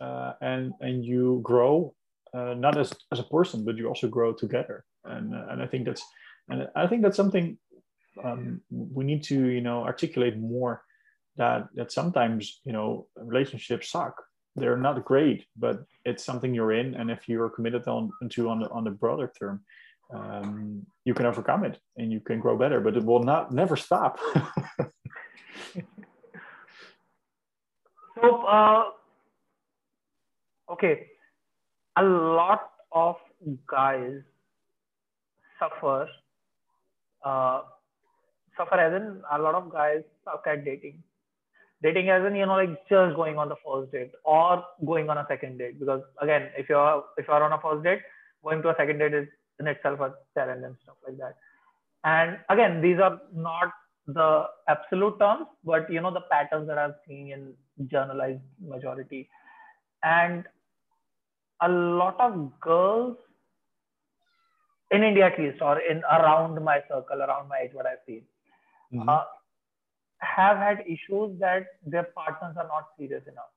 uh, 0.00 0.32
and 0.42 0.72
and 0.80 1.04
you 1.04 1.40
grow 1.42 1.94
uh, 2.34 2.54
not 2.54 2.76
as, 2.76 2.92
as 3.10 3.18
a 3.18 3.24
person 3.24 3.64
but 3.64 3.76
you 3.76 3.88
also 3.88 4.08
grow 4.08 4.32
together 4.32 4.84
and 5.04 5.34
uh, 5.34 5.46
and 5.50 5.62
I 5.62 5.66
think 5.66 5.86
that's 5.86 6.02
and 6.50 6.68
I 6.76 6.86
think 6.86 7.02
that's 7.02 7.16
something 7.16 7.56
um, 8.22 8.60
we 8.70 9.04
need 9.04 9.22
to 9.24 9.46
you 9.48 9.62
know 9.62 9.84
articulate 9.84 10.36
more 10.38 10.82
that 11.38 11.68
that 11.74 11.90
sometimes 11.92 12.60
you 12.64 12.72
know 12.72 13.06
relationships 13.16 13.90
suck. 13.90 14.14
They're 14.56 14.76
not 14.76 15.04
great 15.04 15.46
but 15.56 15.84
it's 16.04 16.24
something 16.24 16.52
you're 16.52 16.72
in 16.72 16.94
and 16.96 17.12
if 17.12 17.28
you're 17.28 17.48
committed 17.48 17.86
on 17.86 18.10
to 18.30 18.50
on 18.50 18.58
the 18.60 18.68
on 18.70 18.82
the 18.82 18.90
broader 18.90 19.30
term 19.38 19.60
um, 20.12 20.84
you 21.04 21.14
can 21.14 21.26
overcome 21.26 21.64
it 21.64 21.78
and 21.96 22.10
you 22.10 22.18
can 22.18 22.40
grow 22.40 22.58
better 22.58 22.80
but 22.80 22.96
it 22.96 23.04
will 23.04 23.22
not 23.22 23.52
never 23.52 23.76
stop. 23.76 24.18
So 28.20 28.44
uh, 28.46 28.84
okay. 30.72 31.06
A 31.96 32.02
lot 32.02 32.70
of 32.92 33.16
guys 33.66 34.22
suffer 35.58 36.08
uh, 37.24 37.62
suffer 38.56 38.74
as 38.74 38.94
in 38.94 39.22
a 39.30 39.38
lot 39.38 39.54
of 39.54 39.70
guys 39.70 40.02
suck 40.24 40.46
at 40.46 40.64
dating 40.64 41.02
dating 41.82 42.08
as 42.10 42.24
in 42.26 42.34
you 42.34 42.46
know 42.46 42.54
like 42.54 42.76
just 42.88 43.16
going 43.16 43.38
on 43.38 43.48
the 43.48 43.56
first 43.64 43.92
date 43.92 44.12
or 44.24 44.64
going 44.84 45.08
on 45.10 45.18
a 45.18 45.26
second 45.28 45.58
date. 45.58 45.78
Because 45.78 46.02
again 46.20 46.48
if 46.56 46.68
you're 46.68 47.04
if 47.16 47.26
you're 47.28 47.42
on 47.42 47.52
a 47.52 47.60
first 47.60 47.84
date 47.84 48.00
going 48.44 48.62
to 48.62 48.70
a 48.70 48.76
second 48.76 48.98
date 48.98 49.14
is 49.14 49.28
in 49.60 49.66
itself 49.66 50.00
a 50.00 50.14
challenge 50.34 50.64
and 50.64 50.76
stuff 50.82 50.96
like 51.06 51.18
that. 51.18 51.36
And 52.04 52.38
again 52.48 52.80
these 52.80 52.98
are 52.98 53.20
not 53.34 53.72
the 54.06 54.44
absolute 54.68 55.18
terms 55.18 55.46
but 55.64 55.90
you 55.92 56.00
know 56.00 56.10
the 56.10 56.22
patterns 56.30 56.66
that 56.66 56.78
i've 56.78 56.94
seen 57.06 57.30
in 57.30 57.52
generalized 57.88 58.40
majority. 58.60 59.28
And 60.02 60.44
a 61.60 61.68
lot 61.68 62.18
of 62.20 62.52
girls 62.60 63.16
in 64.90 65.02
india 65.02 65.26
at 65.26 65.38
least 65.38 65.60
or 65.60 65.78
in 65.80 66.02
around 66.16 66.62
my 66.62 66.80
circle 66.88 67.20
around 67.26 67.48
my 67.48 67.58
age 67.64 67.70
what 67.72 67.86
i've 67.86 68.04
seen 68.06 68.22
mm-hmm. 68.92 69.08
uh, 69.08 69.24
have 70.20 70.58
had 70.58 70.80
issues 70.86 71.38
that 71.40 71.66
their 71.86 72.04
partners 72.14 72.56
are 72.56 72.66
not 72.66 72.86
serious 72.98 73.22
enough. 73.26 73.52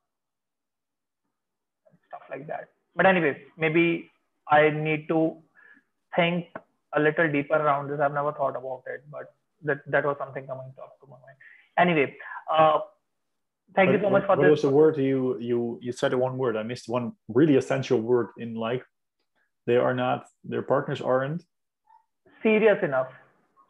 Stuff 2.07 2.21
like 2.29 2.47
that. 2.47 2.69
But 2.95 3.05
anyways 3.05 3.37
maybe 3.57 4.09
i 4.49 4.69
need 4.69 5.07
to 5.07 5.37
think 6.15 6.47
a 6.93 6.99
little 6.99 7.31
deeper 7.31 7.55
around 7.55 7.89
this. 7.89 7.99
I've 8.01 8.13
never 8.13 8.33
thought 8.33 8.55
about 8.57 8.83
it 8.87 9.03
but 9.09 9.33
that 9.63 9.79
that 9.87 10.03
was 10.05 10.17
something 10.19 10.45
coming 10.45 10.73
to, 10.75 10.81
to 10.81 11.07
my 11.09 11.17
mind. 11.25 11.37
Anyway 11.77 12.15
uh, 12.51 12.79
thank 13.75 13.89
but, 13.89 13.93
you 13.93 14.01
so 14.01 14.09
much 14.09 14.23
for 14.23 14.35
what 14.35 14.41
this 14.41 14.51
was 14.51 14.61
the 14.63 14.69
word 14.69 14.97
you 14.97 15.37
you 15.39 15.79
you 15.81 15.91
said 15.91 16.13
one 16.13 16.37
word? 16.37 16.57
I 16.57 16.63
missed 16.63 16.89
one 16.89 17.13
really 17.29 17.55
essential 17.55 17.99
word 18.01 18.29
in 18.37 18.55
like 18.55 18.83
they 19.67 19.77
are 19.77 19.93
not 19.93 20.25
their 20.43 20.63
partners 20.63 21.01
aren't 21.01 21.43
serious 22.43 22.83
enough 22.83 23.07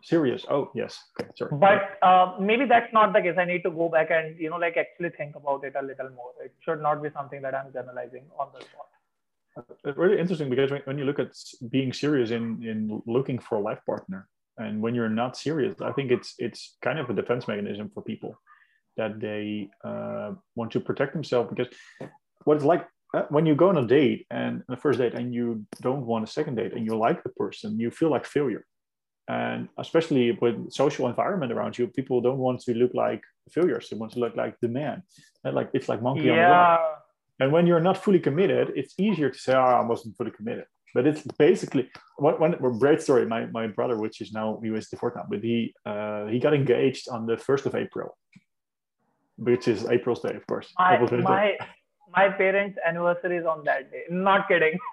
serious. 0.04 0.46
Oh 0.50 0.72
yes. 0.76 1.00
Okay 1.20 1.30
sorry. 1.36 1.52
But 1.54 1.98
uh, 2.02 2.36
maybe 2.40 2.66
that's 2.66 2.92
not 2.94 3.14
the 3.14 3.22
case. 3.22 3.36
I 3.38 3.46
need 3.46 3.64
to 3.64 3.72
go 3.72 3.90
back 3.90 4.12
and 4.12 4.40
you 4.40 4.50
know 4.50 4.58
like 4.58 4.78
actually 4.78 5.10
think 5.10 5.36
about 5.36 5.64
it 5.64 5.74
a 5.76 5.82
little 5.82 6.10
more. 6.12 6.32
It 6.44 6.54
should 6.64 6.82
not 6.82 7.02
be 7.02 7.10
something 7.10 7.42
that 7.42 7.56
i'm 7.56 7.72
generalizing 7.74 8.26
on 8.40 8.48
the 8.54 8.62
spot. 8.66 8.88
It's 9.70 9.86
uh, 9.86 9.94
really 9.94 10.20
interesting 10.20 10.50
because 10.50 10.72
when 10.86 10.98
you 10.98 11.06
look 11.06 11.20
at 11.20 11.34
being 11.70 11.94
serious 11.94 12.32
in 12.32 12.64
in 12.64 13.02
looking 13.06 13.40
for 13.40 13.56
a 13.58 13.62
life 13.62 13.80
partner 13.86 14.28
and 14.58 14.82
when 14.82 14.96
you're 14.96 15.10
not 15.10 15.38
serious 15.38 15.76
i 15.82 15.92
think 15.92 16.12
it's 16.12 16.36
it's 16.38 16.78
kind 16.82 17.00
of 17.00 17.10
a 17.10 17.14
defense 17.14 17.48
mechanism 17.48 17.90
for 17.94 18.02
people 18.04 18.36
that 18.98 19.20
they 19.20 19.70
uh, 19.84 20.32
want 20.56 20.72
to 20.72 20.80
protect 20.80 21.14
themselves 21.14 21.50
because 21.50 21.74
what 22.44 22.56
it's 22.56 22.66
like 22.66 22.88
uh, 23.14 23.24
when 23.30 23.46
you 23.46 23.56
go 23.56 23.70
on 23.70 23.78
a 23.78 23.86
date 23.86 24.26
and 24.30 24.64
the 24.68 24.78
first 24.78 25.00
date 25.00 25.14
and 25.14 25.34
you 25.34 25.66
don't 25.82 26.06
want 26.06 26.24
a 26.24 26.32
second 26.32 26.56
date 26.56 26.74
and 26.74 26.86
you 26.86 26.96
like 26.96 27.24
the 27.24 27.30
person 27.30 27.80
you 27.80 27.90
feel 27.92 28.10
like 28.10 28.26
failure 28.26 28.66
and 29.28 29.70
especially 29.78 30.38
with 30.42 30.72
social 30.72 31.08
environment 31.08 31.52
around 31.52 31.78
you 31.78 31.88
people 31.88 32.22
don't 32.22 32.38
want 32.38 32.60
to 32.62 32.74
look 32.74 32.94
like 32.94 33.22
failures. 33.52 33.90
They 33.90 33.98
want 33.98 34.14
to 34.14 34.20
look 34.20 34.36
like 34.36 34.60
the 34.62 34.68
man 34.68 35.04
and 35.44 35.56
like 35.56 35.70
it's 35.74 35.90
like 35.90 36.02
monkey 36.02 36.26
yeah. 36.26 36.32
on 36.32 36.38
the 36.38 36.44
rock 36.44 37.04
and 37.40 37.52
when 37.52 37.68
you're 37.68 37.80
not 37.80 37.98
fully 37.98 38.20
committed 38.20 38.72
it's 38.76 38.94
easier 38.98 39.30
to 39.30 39.38
say 39.38 39.54
oh 39.54 39.60
i 39.82 39.82
wasn't 39.82 40.16
fully 40.18 40.32
committed. 40.32 40.66
But 40.94 41.08
it's 41.08 41.22
basically 41.40 41.90
one, 42.18 42.36
one 42.36 42.78
great 42.78 43.02
story. 43.02 43.26
My, 43.26 43.46
my 43.46 43.68
brother 43.68 43.98
which 43.98 44.20
is 44.20 44.34
now 44.34 44.60
he 44.62 44.70
was 44.72 44.90
divorced 44.90 45.16
now 45.16 45.26
but 45.30 45.42
he 45.42 45.74
uh, 45.86 46.26
he 46.28 46.40
got 46.40 46.54
engaged 46.54 47.08
on 47.10 47.26
the 47.26 47.36
1st 47.36 47.66
of 47.68 47.76
april 47.76 48.18
which 49.38 49.68
is 49.68 49.86
april's 49.90 50.22
day 50.22 50.36
of 50.36 50.46
course. 50.48 50.74
My, 50.78 50.98
my, 51.08 51.58
my 52.16 52.30
parents 52.30 52.78
anniversary 52.86 53.38
is 53.38 53.46
on 53.46 53.64
that 53.66 53.92
day. 53.92 54.04
Not 54.10 54.48
kidding. 54.48 54.78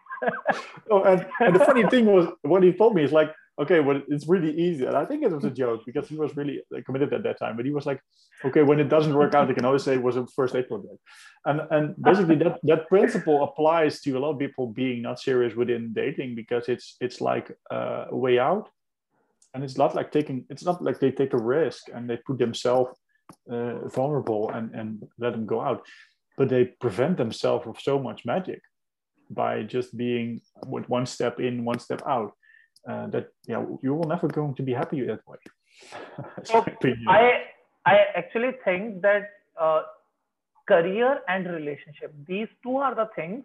Oh, 0.91 1.03
and, 1.05 1.25
and 1.39 1.55
the 1.55 1.61
funny 1.61 1.87
thing 1.89 2.07
was 2.07 2.27
what 2.43 2.63
he 2.63 2.73
told 2.73 2.95
me 2.97 3.05
is 3.05 3.13
like 3.13 3.31
okay, 3.59 3.81
well, 3.81 4.01
it's 4.09 4.29
really 4.29 4.53
easy. 4.57 4.85
And 4.85 4.97
I 4.97 5.05
think 5.05 5.23
it 5.23 5.33
was 5.33 5.45
a 5.45 5.51
joke 5.51 5.83
because 5.85 6.09
he 6.09 6.17
was 6.17 6.37
really 6.37 6.61
committed 6.87 7.13
at 7.13 7.23
that 7.25 7.39
time. 7.39 7.57
But 7.57 7.67
he 7.67 7.73
was 7.73 7.87
like, 7.87 8.01
okay, 8.45 8.63
when 8.63 8.79
it 8.79 8.89
doesn't 8.89 9.15
work 9.15 9.35
out, 9.35 9.49
they 9.49 9.55
can 9.55 9.65
always 9.65 9.83
say 9.83 9.95
it 9.95 10.03
was 10.03 10.17
a 10.17 10.27
first 10.29 10.55
April 10.55 10.81
project. 10.81 11.03
And 11.45 11.61
and 11.71 11.95
basically 12.03 12.37
that 12.37 12.59
that 12.63 12.89
principle 12.89 13.43
applies 13.43 14.01
to 14.03 14.13
a 14.13 14.21
lot 14.21 14.33
of 14.33 14.39
people 14.39 14.67
being 14.69 15.03
not 15.03 15.21
serious 15.21 15.55
within 15.55 15.93
dating 15.93 16.35
because 16.35 16.69
it's 16.69 16.97
it's 17.01 17.21
like 17.21 17.51
uh, 17.71 18.07
a 18.11 18.17
way 18.17 18.39
out. 18.39 18.69
And 19.55 19.65
it's 19.65 19.79
not 19.79 19.95
like 19.95 20.13
taking 20.13 20.45
it's 20.51 20.65
not 20.65 20.83
like 20.83 21.01
they 21.01 21.11
take 21.11 21.33
a 21.35 21.43
risk 21.43 21.89
and 21.95 22.09
they 22.09 22.19
put 22.19 22.39
themselves 22.39 22.97
uh, 23.51 23.89
vulnerable 23.89 24.51
and, 24.51 24.75
and 24.75 25.03
let 25.19 25.33
them 25.33 25.47
go 25.47 25.61
out. 25.61 25.85
But 26.37 26.49
they 26.49 26.67
prevent 26.81 27.17
themselves 27.17 27.67
of 27.67 27.81
so 27.81 27.99
much 27.99 28.25
magic 28.25 28.61
by 29.31 29.63
just 29.63 29.97
being 29.97 30.41
with 30.67 30.89
one 30.89 31.07
step 31.07 31.41
in, 31.41 31.65
one 31.65 31.81
step 31.81 32.03
out. 32.07 32.33
Uh, 32.87 33.07
that 33.09 33.29
yeah, 33.47 33.65
you 33.83 33.95
will 33.95 34.09
never 34.09 34.29
going 34.29 34.55
to 34.55 34.63
be 34.63 34.73
happy 34.73 35.01
with 35.01 35.09
that 35.09 35.27
way. 35.27 35.39
so 36.45 36.65
I 37.09 37.45
I 37.85 37.97
actually 38.17 38.53
think 38.65 39.03
that 39.03 39.31
uh, 39.61 39.83
career 40.67 41.21
and 41.29 41.47
relationship 41.47 42.15
these 42.27 42.49
two 42.63 42.77
are 42.77 42.95
the 42.95 43.09
things 43.17 43.45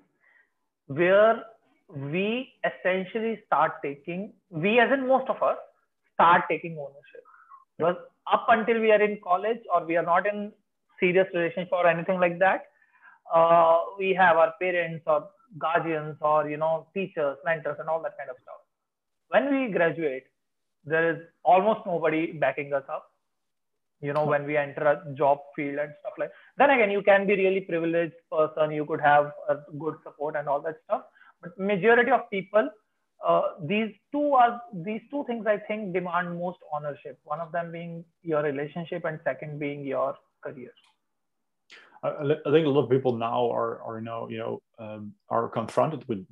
where 0.88 1.44
we 1.90 2.54
essentially 2.64 3.42
start 3.46 3.74
taking 3.84 4.34
we 4.50 4.80
as 4.80 4.92
in 4.92 5.08
most 5.08 5.30
of 5.30 5.42
us 5.42 5.58
start 6.14 6.44
taking 6.50 6.78
ownership. 6.78 7.24
Because 7.78 7.96
up 8.32 8.46
until 8.50 8.80
we 8.80 8.92
are 8.92 9.02
in 9.02 9.20
college 9.24 9.60
or 9.74 9.86
we 9.86 9.98
are 9.98 10.04
not 10.04 10.28
in 10.28 10.52
serious 11.00 11.28
relationship 11.34 11.74
or 11.74 11.88
anything 11.88 12.20
like 12.20 12.40
that 12.40 12.68
uh, 13.34 13.78
we 13.98 14.14
have 14.14 14.38
our 14.38 14.54
parents 14.62 15.04
or 15.06 15.30
guardians 15.58 16.18
or 16.22 16.50
you 16.50 16.58
know 16.58 16.88
teachers 16.94 17.38
mentors 17.46 17.78
and 17.80 17.90
all 17.90 18.02
that 18.02 18.18
kind 18.18 18.30
of 18.30 18.38
stuff 18.42 18.62
when 19.34 19.50
we 19.54 19.72
graduate 19.78 20.26
there 20.86 21.10
is 21.12 21.20
almost 21.44 21.86
nobody 21.86 22.34
backing 22.34 22.74
us 22.74 22.84
up. 22.90 23.10
You 24.02 24.12
know 24.12 24.26
when 24.26 24.46
we 24.46 24.58
enter 24.58 24.86
a 24.86 25.14
job 25.16 25.40
field 25.56 25.80
and 25.80 25.94
stuff 26.02 26.14
like 26.20 26.32
then 26.58 26.72
again 26.72 26.92
you 26.92 27.02
can 27.02 27.26
be 27.26 27.36
really 27.36 27.62
privileged 27.62 28.16
person. 28.32 28.72
You 28.72 28.86
could 28.86 29.00
have 29.00 29.32
a 29.50 29.56
good 29.80 29.96
support 30.04 30.36
and 30.36 30.50
all 30.50 30.62
that 30.62 30.76
stuff. 30.86 31.04
But 31.42 31.58
majority 31.58 32.12
of 32.12 32.30
people 32.30 32.70
uh, 33.26 33.42
these 33.64 33.92
two 34.12 34.34
are 34.34 34.62
these 34.74 35.02
two 35.10 35.24
things 35.26 35.46
i 35.48 35.58
think 35.58 35.94
demand 35.94 36.38
most 36.38 36.60
ownership. 36.76 37.20
One 37.24 37.40
of 37.40 37.52
them 37.54 37.72
being 37.72 38.04
your 38.22 38.44
relationship 38.44 39.06
and 39.06 39.20
second 39.24 39.60
being 39.60 39.86
your 39.86 40.16
career. 40.44 40.74
I, 42.04 42.10
I 42.10 42.52
think 42.52 42.66
a 42.66 42.70
lot 42.70 42.84
of 42.84 42.90
people 42.90 43.16
now 43.16 43.50
are 43.50 43.82
are 43.82 44.02
now 44.02 44.28
you 44.28 44.40
know 44.40 44.62
um, 44.78 45.14
are 45.30 45.48
confronted 45.48 46.06
with 46.10 46.26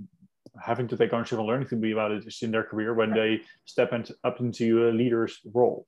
having 0.59 0.87
to 0.87 0.97
take 0.97 1.13
ownership 1.13 1.39
and 1.39 1.47
learning 1.47 1.67
to 1.69 1.75
be 1.75 1.91
about 1.91 2.11
it 2.11 2.25
in 2.41 2.51
their 2.51 2.63
career 2.63 2.93
when 2.93 3.11
they 3.11 3.41
step 3.65 3.93
into, 3.93 4.15
up 4.23 4.39
into 4.39 4.89
a 4.89 4.91
leader's 4.91 5.39
role. 5.53 5.87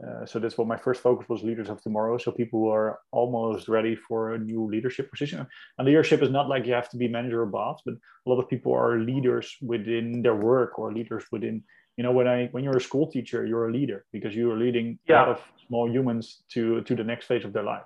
Uh, 0.00 0.24
so 0.24 0.38
that's 0.38 0.56
what 0.56 0.66
my 0.66 0.76
first 0.76 1.02
focus 1.02 1.28
was 1.28 1.42
leaders 1.42 1.68
of 1.68 1.82
tomorrow 1.82 2.16
so 2.16 2.30
people 2.30 2.60
who 2.60 2.68
are 2.70 3.00
almost 3.10 3.68
ready 3.68 3.94
for 3.94 4.32
a 4.32 4.38
new 4.38 4.66
leadership 4.66 5.10
position 5.10 5.46
and 5.76 5.86
leadership 5.86 6.22
is 6.22 6.30
not 6.30 6.48
like 6.48 6.64
you 6.64 6.72
have 6.72 6.88
to 6.88 6.96
be 6.96 7.06
manager 7.06 7.42
or 7.42 7.46
boss 7.46 7.82
but 7.84 7.94
a 7.94 8.30
lot 8.30 8.38
of 8.38 8.48
people 8.48 8.72
are 8.72 9.00
leaders 9.00 9.56
within 9.60 10.22
their 10.22 10.36
work 10.36 10.78
or 10.78 10.94
leaders 10.94 11.24
within 11.32 11.62
you 11.98 12.04
know 12.04 12.12
when 12.12 12.26
i 12.26 12.46
when 12.52 12.64
you're 12.64 12.78
a 12.78 12.80
school 12.80 13.10
teacher 13.10 13.44
you're 13.44 13.68
a 13.68 13.72
leader 13.72 14.06
because 14.10 14.34
you 14.34 14.50
are 14.50 14.56
leading 14.56 14.98
yeah. 15.06 15.16
a 15.16 15.18
lot 15.18 15.28
of 15.28 15.42
small 15.66 15.90
humans 15.90 16.44
to 16.48 16.80
to 16.82 16.94
the 16.94 17.04
next 17.04 17.26
phase 17.26 17.44
of 17.44 17.52
their 17.52 17.64
life 17.64 17.84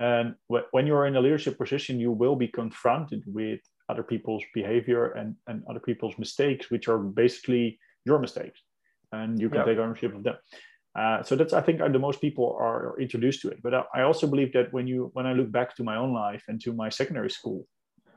and 0.00 0.34
when 0.48 0.86
you're 0.86 1.06
in 1.06 1.16
a 1.16 1.20
leadership 1.20 1.56
position 1.56 1.98
you 1.98 2.12
will 2.12 2.36
be 2.36 2.48
confronted 2.48 3.22
with 3.26 3.60
other 3.88 4.02
people's 4.02 4.42
behavior 4.54 5.12
and 5.12 5.34
and 5.46 5.62
other 5.68 5.80
people's 5.80 6.16
mistakes 6.18 6.70
which 6.70 6.88
are 6.88 6.98
basically 6.98 7.78
your 8.04 8.18
mistakes 8.18 8.60
and 9.12 9.40
you 9.40 9.48
can 9.48 9.58
yeah. 9.58 9.64
take 9.64 9.78
ownership 9.78 10.14
of 10.14 10.22
them 10.22 10.36
uh, 10.94 11.22
so 11.22 11.34
that's 11.36 11.54
I 11.54 11.62
think 11.62 11.78
the 11.78 11.98
most 11.98 12.20
people 12.20 12.56
are 12.60 13.00
introduced 13.00 13.40
to 13.42 13.48
it. 13.48 13.62
But 13.62 13.86
I 13.94 14.02
also 14.02 14.26
believe 14.26 14.52
that 14.52 14.72
when 14.72 14.86
you 14.86 15.10
when 15.14 15.26
I 15.26 15.32
look 15.32 15.50
back 15.50 15.74
to 15.76 15.84
my 15.84 15.96
own 15.96 16.12
life 16.12 16.44
and 16.48 16.60
to 16.62 16.72
my 16.74 16.90
secondary 16.90 17.30
school, 17.30 17.66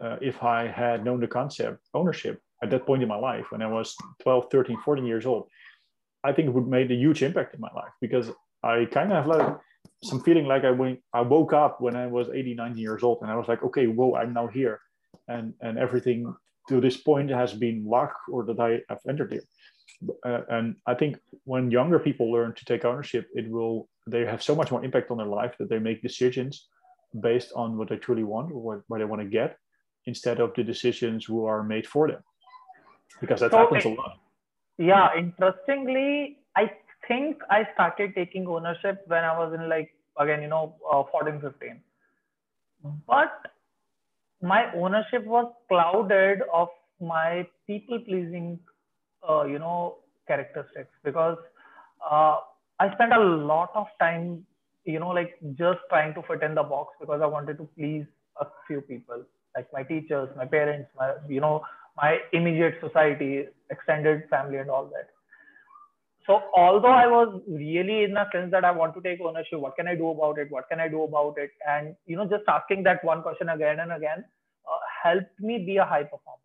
uh, 0.01 0.18
if 0.22 0.43
I 0.43 0.68
had 0.68 1.05
known 1.05 1.22
the 1.22 1.28
concept 1.28 1.80
ownership 1.93 2.41
at 2.61 2.70
that 2.72 2.86
point 2.86 3.01
in 3.01 3.07
my 3.07 3.18
life 3.18 3.45
when 3.49 3.61
I 3.61 3.68
was 3.68 3.95
12, 4.24 4.47
13, 4.51 4.78
14 4.84 5.05
years 5.05 5.26
old, 5.26 5.47
I 6.24 6.34
think 6.34 6.49
it 6.49 6.53
would 6.53 6.68
made 6.68 6.91
a 6.91 6.95
huge 6.95 7.24
impact 7.24 7.53
in 7.53 7.61
my 7.61 7.72
life 7.74 7.93
because 8.01 8.30
I 8.63 8.86
kind 8.86 9.11
of 9.11 9.18
have 9.18 9.28
like 9.28 9.57
some 10.03 10.22
feeling 10.22 10.45
like 10.45 10.66
I 10.66 10.72
went, 10.72 10.99
I 11.13 11.22
woke 11.22 11.53
up 11.53 11.80
when 11.80 11.95
I 11.95 12.07
was 12.07 12.28
80, 12.30 12.55
90 12.55 12.82
years 12.82 13.03
old 13.03 13.20
and 13.22 13.32
I 13.32 13.36
was 13.36 13.47
like, 13.47 13.63
okay, 13.63 13.88
whoa, 13.88 14.16
I'm 14.16 14.34
now 14.34 14.47
here. 14.47 14.80
And, 15.28 15.53
and 15.61 15.78
everything 15.78 16.34
to 16.69 16.80
this 16.80 16.97
point 16.97 17.30
has 17.30 17.53
been 17.53 17.86
luck 17.86 18.13
or 18.32 18.45
that 18.45 18.59
I 18.59 18.82
have 18.89 18.99
entered 19.07 19.32
here 19.32 19.43
uh, 20.26 20.41
and 20.49 20.76
I 20.86 20.93
think 20.93 21.17
when 21.43 21.71
younger 21.71 21.99
people 21.99 22.32
learn 22.32 22.53
to 22.53 22.65
take 22.65 22.86
ownership, 22.86 23.28
it 23.34 23.49
will 23.49 23.89
they 24.07 24.26
have 24.26 24.41
so 24.41 24.55
much 24.55 24.71
more 24.71 24.84
impact 24.84 25.09
on 25.11 25.17
their 25.17 25.28
life 25.28 25.55
that 25.59 25.69
they 25.69 25.80
make 25.80 26.01
decisions 26.01 26.67
based 27.21 27.51
on 27.55 27.78
what 27.78 27.89
they 27.89 27.97
truly 27.97 28.23
want 28.23 28.51
or 28.51 28.61
what, 28.61 28.82
what 28.88 28.99
they 28.99 29.05
want 29.05 29.21
to 29.21 29.28
get, 29.28 29.57
instead 30.05 30.39
of 30.39 30.53
the 30.55 30.63
decisions 30.63 31.26
who 31.26 31.45
are 31.45 31.63
made 31.63 31.88
for 31.88 32.07
them, 32.07 32.21
because 33.19 33.39
that 33.39 33.51
so 33.51 33.57
happens 33.57 33.86
a 33.86 33.89
lot. 33.89 34.19
Yeah, 34.78 35.09
interestingly, 35.17 36.39
I 36.55 36.71
think 37.07 37.38
I 37.49 37.67
started 37.73 38.13
taking 38.13 38.47
ownership 38.47 39.03
when 39.07 39.23
I 39.23 39.38
was 39.38 39.53
in 39.53 39.69
like 39.69 39.91
again, 40.19 40.41
you 40.41 40.47
know, 40.47 40.76
uh, 40.91 41.03
14, 41.11 41.41
15. 41.41 41.82
But 43.07 43.32
my 44.45 44.61
ownership 44.75 45.25
was 45.25 45.51
clouded 45.69 46.41
of 46.53 46.69
my 47.01 47.47
people 47.67 47.99
pleasing 47.99 48.59
uh, 49.29 49.43
you 49.45 49.59
know 49.59 49.97
characteristics 50.27 50.93
because 51.03 51.37
uh, 52.09 52.37
I 52.79 52.91
spent 52.93 53.13
a 53.13 53.19
lot 53.19 53.71
of 53.75 53.87
time 53.99 54.45
you 54.85 54.99
know 54.99 55.09
like 55.09 55.35
just 55.57 55.79
trying 55.89 56.13
to 56.15 56.21
fit 56.23 56.43
in 56.43 56.55
the 56.55 56.63
box 56.63 56.93
because 56.99 57.21
I 57.21 57.27
wanted 57.27 57.57
to 57.57 57.69
please 57.77 58.05
a 58.39 58.45
few 58.67 58.81
people 58.81 59.23
like 59.55 59.71
my 59.73 59.83
teachers, 59.83 60.29
my 60.35 60.45
parents, 60.45 60.89
my 60.97 61.13
you 61.29 61.41
know 61.41 61.61
my 61.97 62.17
immediate 62.33 62.75
society, 62.81 63.45
extended 63.71 64.23
family, 64.29 64.57
and 64.57 64.69
all 64.69 64.85
that. 64.85 65.09
So 66.28 66.41
although 66.55 66.88
I 66.91 67.07
was 67.07 67.41
really 67.47 68.03
in 68.03 68.17
a 68.17 68.28
sense 68.32 68.49
that 68.51 68.65
I 68.65 68.71
want 68.71 68.95
to 68.95 69.01
take 69.01 69.21
ownership, 69.21 69.59
what 69.59 69.76
can 69.76 69.88
I 69.88 69.95
do 69.95 70.09
about 70.09 70.39
it? 70.39 70.49
What 70.49 70.67
can 70.69 70.80
I 70.80 70.88
do 70.88 71.03
about 71.03 71.36
it? 71.38 71.51
And 71.67 71.95
you 72.07 72.17
know, 72.17 72.26
just 72.26 72.43
asking 72.47 72.84
that 72.84 73.03
one 73.03 73.21
question 73.21 73.49
again 73.49 73.80
and 73.80 73.91
again 73.91 74.26
uh, 74.67 74.80
helped 75.03 75.39
me 75.39 75.59
be 75.59 75.78
a 75.78 75.86
high 75.86 76.03
performer 76.03 76.39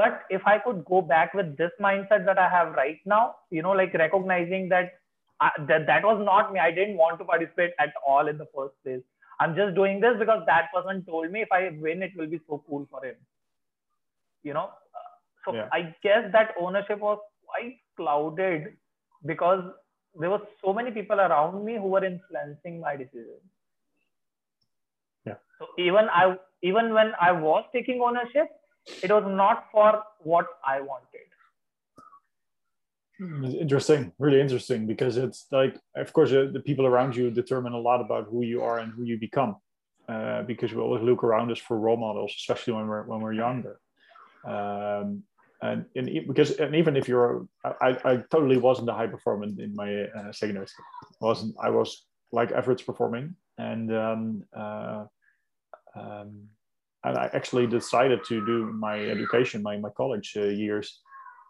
but 0.00 0.22
if 0.36 0.46
i 0.46 0.58
could 0.64 0.84
go 0.90 1.00
back 1.12 1.34
with 1.38 1.56
this 1.56 1.72
mindset 1.86 2.24
that 2.28 2.38
i 2.38 2.48
have 2.48 2.74
right 2.80 3.00
now 3.04 3.34
you 3.50 3.62
know 3.62 3.72
like 3.80 3.94
recognizing 3.94 4.68
that 4.68 4.92
I, 5.40 5.50
that 5.68 5.86
that 5.86 6.04
was 6.04 6.22
not 6.24 6.52
me 6.52 6.60
i 6.60 6.70
didn't 6.70 6.96
want 6.96 7.18
to 7.18 7.24
participate 7.24 7.72
at 7.78 7.92
all 8.06 8.28
in 8.28 8.38
the 8.38 8.48
first 8.56 8.74
place 8.84 9.02
i'm 9.40 9.54
just 9.54 9.74
doing 9.74 10.00
this 10.00 10.18
because 10.18 10.42
that 10.46 10.72
person 10.74 11.04
told 11.04 11.30
me 11.30 11.42
if 11.42 11.52
i 11.52 11.70
win 11.86 12.02
it 12.02 12.12
will 12.16 12.30
be 12.34 12.40
so 12.48 12.62
cool 12.68 12.86
for 12.90 13.04
him 13.04 13.16
you 14.42 14.54
know 14.54 14.70
so 15.44 15.54
yeah. 15.54 15.68
i 15.72 15.94
guess 16.02 16.30
that 16.32 16.54
ownership 16.58 17.00
was 17.00 17.18
quite 17.46 17.76
clouded 17.96 18.76
because 19.24 19.62
there 20.18 20.30
were 20.30 20.42
so 20.64 20.72
many 20.72 20.90
people 20.90 21.20
around 21.20 21.64
me 21.64 21.76
who 21.76 21.88
were 21.88 22.04
influencing 22.04 22.80
my 22.80 22.96
decisions 22.96 23.46
yeah 25.24 25.38
so 25.58 25.66
even 25.78 26.08
i 26.22 26.36
even 26.62 26.92
when 26.92 27.12
i 27.20 27.32
was 27.32 27.64
taking 27.72 28.00
ownership 28.00 28.50
it 29.02 29.10
was 29.10 29.24
not 29.26 29.66
for 29.70 30.02
what 30.20 30.46
I 30.66 30.80
wanted. 30.80 31.28
Hmm, 33.18 33.44
interesting, 33.44 34.12
really 34.18 34.40
interesting, 34.40 34.86
because 34.86 35.16
it's 35.16 35.46
like, 35.52 35.78
of 35.96 36.12
course, 36.12 36.32
uh, 36.32 36.48
the 36.52 36.60
people 36.60 36.86
around 36.86 37.14
you 37.14 37.30
determine 37.30 37.72
a 37.72 37.78
lot 37.78 38.00
about 38.00 38.26
who 38.28 38.42
you 38.42 38.62
are 38.62 38.78
and 38.78 38.92
who 38.92 39.04
you 39.04 39.18
become. 39.18 39.56
Uh, 40.08 40.42
because 40.42 40.74
we 40.74 40.80
always 40.80 41.02
look 41.02 41.22
around 41.22 41.52
us 41.52 41.58
for 41.58 41.78
role 41.78 41.96
models, 41.96 42.34
especially 42.36 42.72
when 42.72 42.88
we're 42.88 43.04
when 43.04 43.20
we're 43.20 43.32
younger. 43.32 43.78
Um, 44.44 45.22
and, 45.62 45.86
and 45.96 46.26
because 46.26 46.52
and 46.58 46.74
even 46.74 46.96
if 46.96 47.08
you're, 47.08 47.46
I, 47.64 47.96
I 48.04 48.16
totally 48.30 48.58
wasn't 48.58 48.90
a 48.90 48.94
high 48.94 49.06
performer 49.06 49.44
in 49.44 49.74
my 49.74 50.02
uh, 50.04 50.32
secondary 50.32 50.66
school. 50.66 50.84
Wasn't 51.20 51.54
I 51.62 51.70
was 51.70 52.06
like 52.32 52.50
average 52.52 52.84
performing, 52.84 53.36
and 53.58 53.94
um, 53.94 54.42
uh, 54.56 55.04
um, 55.94 56.48
and 57.04 57.18
I 57.18 57.30
actually 57.32 57.66
decided 57.66 58.24
to 58.24 58.44
do 58.46 58.66
my 58.72 58.98
education, 58.98 59.62
my, 59.62 59.76
my 59.76 59.90
college 59.90 60.34
uh, 60.36 60.44
years. 60.44 61.00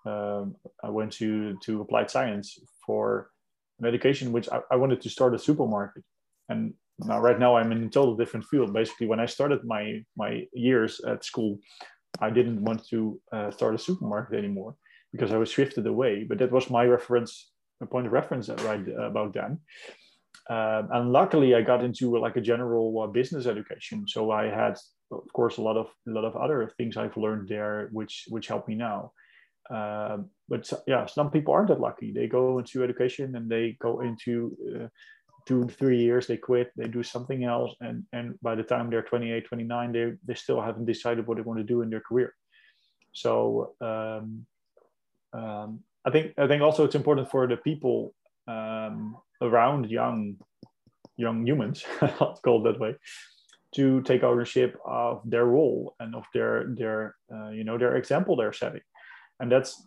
Um, 0.06 0.56
I 0.82 0.88
went 0.88 1.12
to, 1.14 1.56
to 1.62 1.82
applied 1.82 2.10
science 2.10 2.58
for 2.84 3.30
an 3.78 3.86
education, 3.86 4.32
which 4.32 4.48
I, 4.50 4.60
I, 4.70 4.76
wanted 4.76 5.00
to 5.02 5.10
start 5.10 5.34
a 5.34 5.38
supermarket. 5.38 6.02
And 6.48 6.74
now, 6.98 7.20
right 7.20 7.38
now, 7.38 7.56
I'm 7.56 7.70
in 7.70 7.84
a 7.84 7.88
total 7.88 8.16
different 8.16 8.46
field. 8.46 8.72
Basically, 8.72 9.06
when 9.06 9.20
I 9.20 9.26
started 9.26 9.64
my, 9.64 10.02
my 10.16 10.44
years 10.52 11.00
at 11.06 11.24
school, 11.24 11.58
I 12.20 12.30
didn't 12.30 12.62
want 12.62 12.86
to 12.88 13.20
uh, 13.32 13.50
start 13.50 13.74
a 13.74 13.78
supermarket 13.78 14.38
anymore 14.38 14.76
because 15.12 15.32
I 15.32 15.38
was 15.38 15.50
shifted 15.50 15.86
away. 15.86 16.24
But 16.28 16.38
that 16.38 16.52
was 16.52 16.70
my 16.70 16.84
reference, 16.84 17.50
a 17.80 17.86
point 17.86 18.06
of 18.06 18.12
reference 18.12 18.48
right 18.48 18.84
about 18.98 19.34
then. 19.34 19.58
Um, 20.50 20.88
and 20.92 21.12
luckily, 21.12 21.54
I 21.54 21.62
got 21.62 21.84
into 21.84 22.18
like 22.18 22.36
a 22.36 22.40
general 22.40 23.02
uh, 23.02 23.06
business 23.06 23.46
education. 23.46 24.06
So 24.08 24.30
I 24.30 24.44
had 24.44 24.76
of 25.12 25.32
course 25.32 25.58
a 25.58 25.62
lot 25.62 25.76
of 25.76 25.86
a 26.08 26.10
lot 26.10 26.24
of 26.24 26.36
other 26.36 26.70
things 26.76 26.96
I've 26.96 27.16
learned 27.16 27.48
there, 27.48 27.88
which 27.92 28.24
which 28.28 28.48
help 28.48 28.66
me 28.66 28.74
now. 28.74 29.12
Uh, 29.72 30.18
but 30.48 30.70
yeah, 30.86 31.06
some 31.06 31.30
people 31.30 31.54
aren't 31.54 31.68
that 31.68 31.80
lucky. 31.80 32.12
They 32.12 32.26
go 32.26 32.58
into 32.58 32.82
education 32.82 33.36
and 33.36 33.48
they 33.48 33.76
go 33.80 34.00
into 34.00 34.56
uh, 34.74 34.88
two 35.46 35.68
three 35.68 35.98
years, 35.98 36.26
they 36.26 36.36
quit, 36.36 36.72
they 36.76 36.88
do 36.88 37.02
something 37.02 37.44
else, 37.44 37.74
and 37.80 38.04
and 38.12 38.38
by 38.42 38.54
the 38.54 38.62
time 38.62 38.90
they're 38.90 39.02
28, 39.02 39.46
29, 39.46 39.92
they 39.92 40.12
they 40.26 40.34
still 40.34 40.60
haven't 40.60 40.86
decided 40.86 41.26
what 41.26 41.36
they 41.36 41.42
want 41.42 41.58
to 41.58 41.64
do 41.64 41.82
in 41.82 41.90
their 41.90 42.00
career. 42.00 42.34
So 43.12 43.74
um, 43.80 44.46
um, 45.32 45.80
I 46.04 46.10
think 46.10 46.32
I 46.38 46.46
think 46.46 46.62
also 46.62 46.84
it's 46.84 46.94
important 46.94 47.30
for 47.30 47.46
the 47.46 47.56
people 47.56 48.14
um, 48.48 49.16
around 49.40 49.90
young 49.90 50.36
young 51.16 51.46
humans, 51.46 51.84
I'll 52.00 52.38
call 52.42 52.66
it 52.66 52.72
that 52.72 52.80
way, 52.80 52.96
to 53.74 54.02
take 54.02 54.22
ownership 54.22 54.76
of 54.84 55.22
their 55.24 55.44
role 55.44 55.94
and 56.00 56.14
of 56.14 56.24
their 56.34 56.66
their 56.76 57.16
uh, 57.32 57.50
you 57.50 57.64
know 57.64 57.78
their 57.78 57.96
example 57.96 58.36
they're 58.36 58.52
setting, 58.52 58.82
and 59.40 59.50
that's 59.50 59.86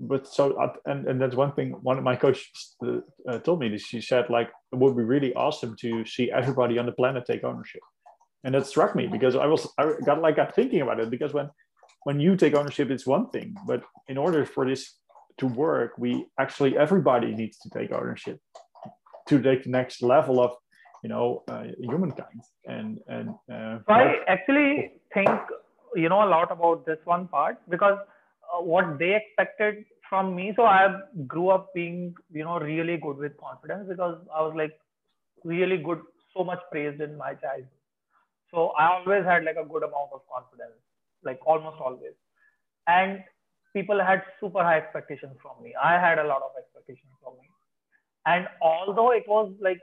but 0.00 0.26
so 0.26 0.56
and 0.84 1.06
and 1.06 1.20
that's 1.20 1.34
one 1.34 1.52
thing 1.52 1.70
one 1.82 1.96
of 1.98 2.04
my 2.04 2.16
coaches 2.16 2.76
uh, 2.84 2.98
uh, 3.28 3.38
told 3.38 3.60
me 3.60 3.68
that 3.68 3.80
she 3.80 4.00
said 4.00 4.28
like 4.28 4.50
it 4.72 4.78
would 4.78 4.96
be 4.96 5.02
really 5.02 5.32
awesome 5.34 5.74
to 5.80 6.04
see 6.04 6.30
everybody 6.30 6.78
on 6.78 6.86
the 6.86 6.92
planet 6.92 7.24
take 7.26 7.44
ownership. 7.44 7.80
And 8.44 8.54
that 8.54 8.66
struck 8.66 8.94
me 8.94 9.08
because 9.08 9.34
i 9.34 9.46
was 9.46 9.66
i 9.78 9.94
got 10.04 10.20
like 10.20 10.36
got 10.36 10.54
thinking 10.54 10.82
about 10.82 11.00
it 11.00 11.10
because 11.10 11.32
when 11.32 11.50
when 12.04 12.20
you 12.20 12.36
take 12.36 12.54
ownership 12.54 12.90
it's 12.90 13.06
one 13.06 13.28
thing 13.30 13.56
but 13.66 13.82
in 14.08 14.16
order 14.18 14.44
for 14.44 14.64
this 14.64 14.94
to 15.38 15.46
work 15.46 15.92
we 15.98 16.26
actually 16.38 16.78
everybody 16.78 17.34
needs 17.34 17.58
to 17.58 17.68
take 17.70 17.90
ownership 17.90 18.38
to 19.28 19.42
take 19.42 19.64
the 19.64 19.70
next 19.70 20.02
level 20.02 20.38
of 20.40 20.52
you 21.02 21.08
know 21.08 21.42
uh, 21.48 21.64
humankind. 21.80 22.40
And 22.66 22.98
and 23.08 23.30
uh, 23.52 23.78
i 23.88 24.16
actually 24.28 24.92
think 25.14 25.30
you 25.94 26.08
know 26.08 26.22
a 26.24 26.30
lot 26.36 26.52
about 26.52 26.86
this 26.86 26.98
one 27.04 27.26
part 27.28 27.58
because 27.68 27.98
uh, 28.52 28.62
what 28.62 28.98
they 28.98 29.14
expected 29.16 29.84
from 30.08 30.34
me. 30.34 30.52
So 30.56 30.64
I 30.64 31.00
grew 31.26 31.48
up 31.48 31.72
being, 31.74 32.14
you 32.32 32.44
know, 32.44 32.58
really 32.58 32.96
good 32.96 33.16
with 33.16 33.36
confidence 33.38 33.86
because 33.88 34.18
I 34.34 34.42
was 34.42 34.54
like 34.56 34.78
really 35.44 35.78
good, 35.78 36.00
so 36.36 36.44
much 36.44 36.60
praised 36.70 37.00
in 37.00 37.16
my 37.16 37.34
childhood. 37.34 37.68
So 38.52 38.68
I 38.78 38.92
always 38.94 39.24
had 39.24 39.44
like 39.44 39.56
a 39.56 39.64
good 39.64 39.82
amount 39.82 40.10
of 40.12 40.20
confidence, 40.32 40.78
like 41.24 41.40
almost 41.44 41.80
always. 41.80 42.14
And 42.86 43.22
people 43.72 44.02
had 44.02 44.22
super 44.40 44.62
high 44.62 44.78
expectations 44.78 45.36
from 45.42 45.62
me. 45.62 45.74
I 45.82 45.94
had 45.94 46.18
a 46.18 46.24
lot 46.24 46.42
of 46.42 46.50
expectations 46.58 47.12
from 47.22 47.34
me. 47.40 47.50
And 48.26 48.48
although 48.62 49.12
it 49.12 49.24
was 49.26 49.52
like, 49.60 49.80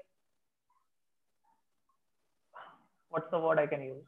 what's 3.09 3.29
the 3.31 3.39
word 3.39 3.59
I 3.59 3.67
can 3.67 3.81
use? 3.81 4.03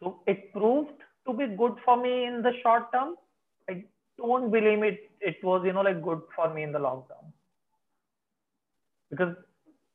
So 0.00 0.20
it 0.26 0.52
proved 0.52 0.92
to 1.26 1.32
be 1.32 1.46
good 1.56 1.74
for 1.84 2.00
me 2.00 2.26
in 2.26 2.42
the 2.42 2.52
short 2.62 2.92
term 2.92 3.16
don't 4.18 4.50
believe 4.50 4.82
it. 4.82 5.10
It 5.20 5.36
was 5.42 5.62
you 5.64 5.72
know 5.72 5.82
like 5.82 6.02
good 6.02 6.20
for 6.34 6.52
me 6.52 6.62
in 6.62 6.72
the 6.72 6.78
term 6.78 7.32
because 9.10 9.34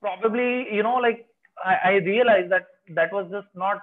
probably 0.02 0.68
you 0.74 0.84
know 0.84 0.96
like 0.96 1.28
I, 1.64 1.76
I 1.84 1.92
realized 2.10 2.52
that 2.52 2.68
that 2.96 3.12
was 3.14 3.28
just 3.32 3.48
not 3.56 3.82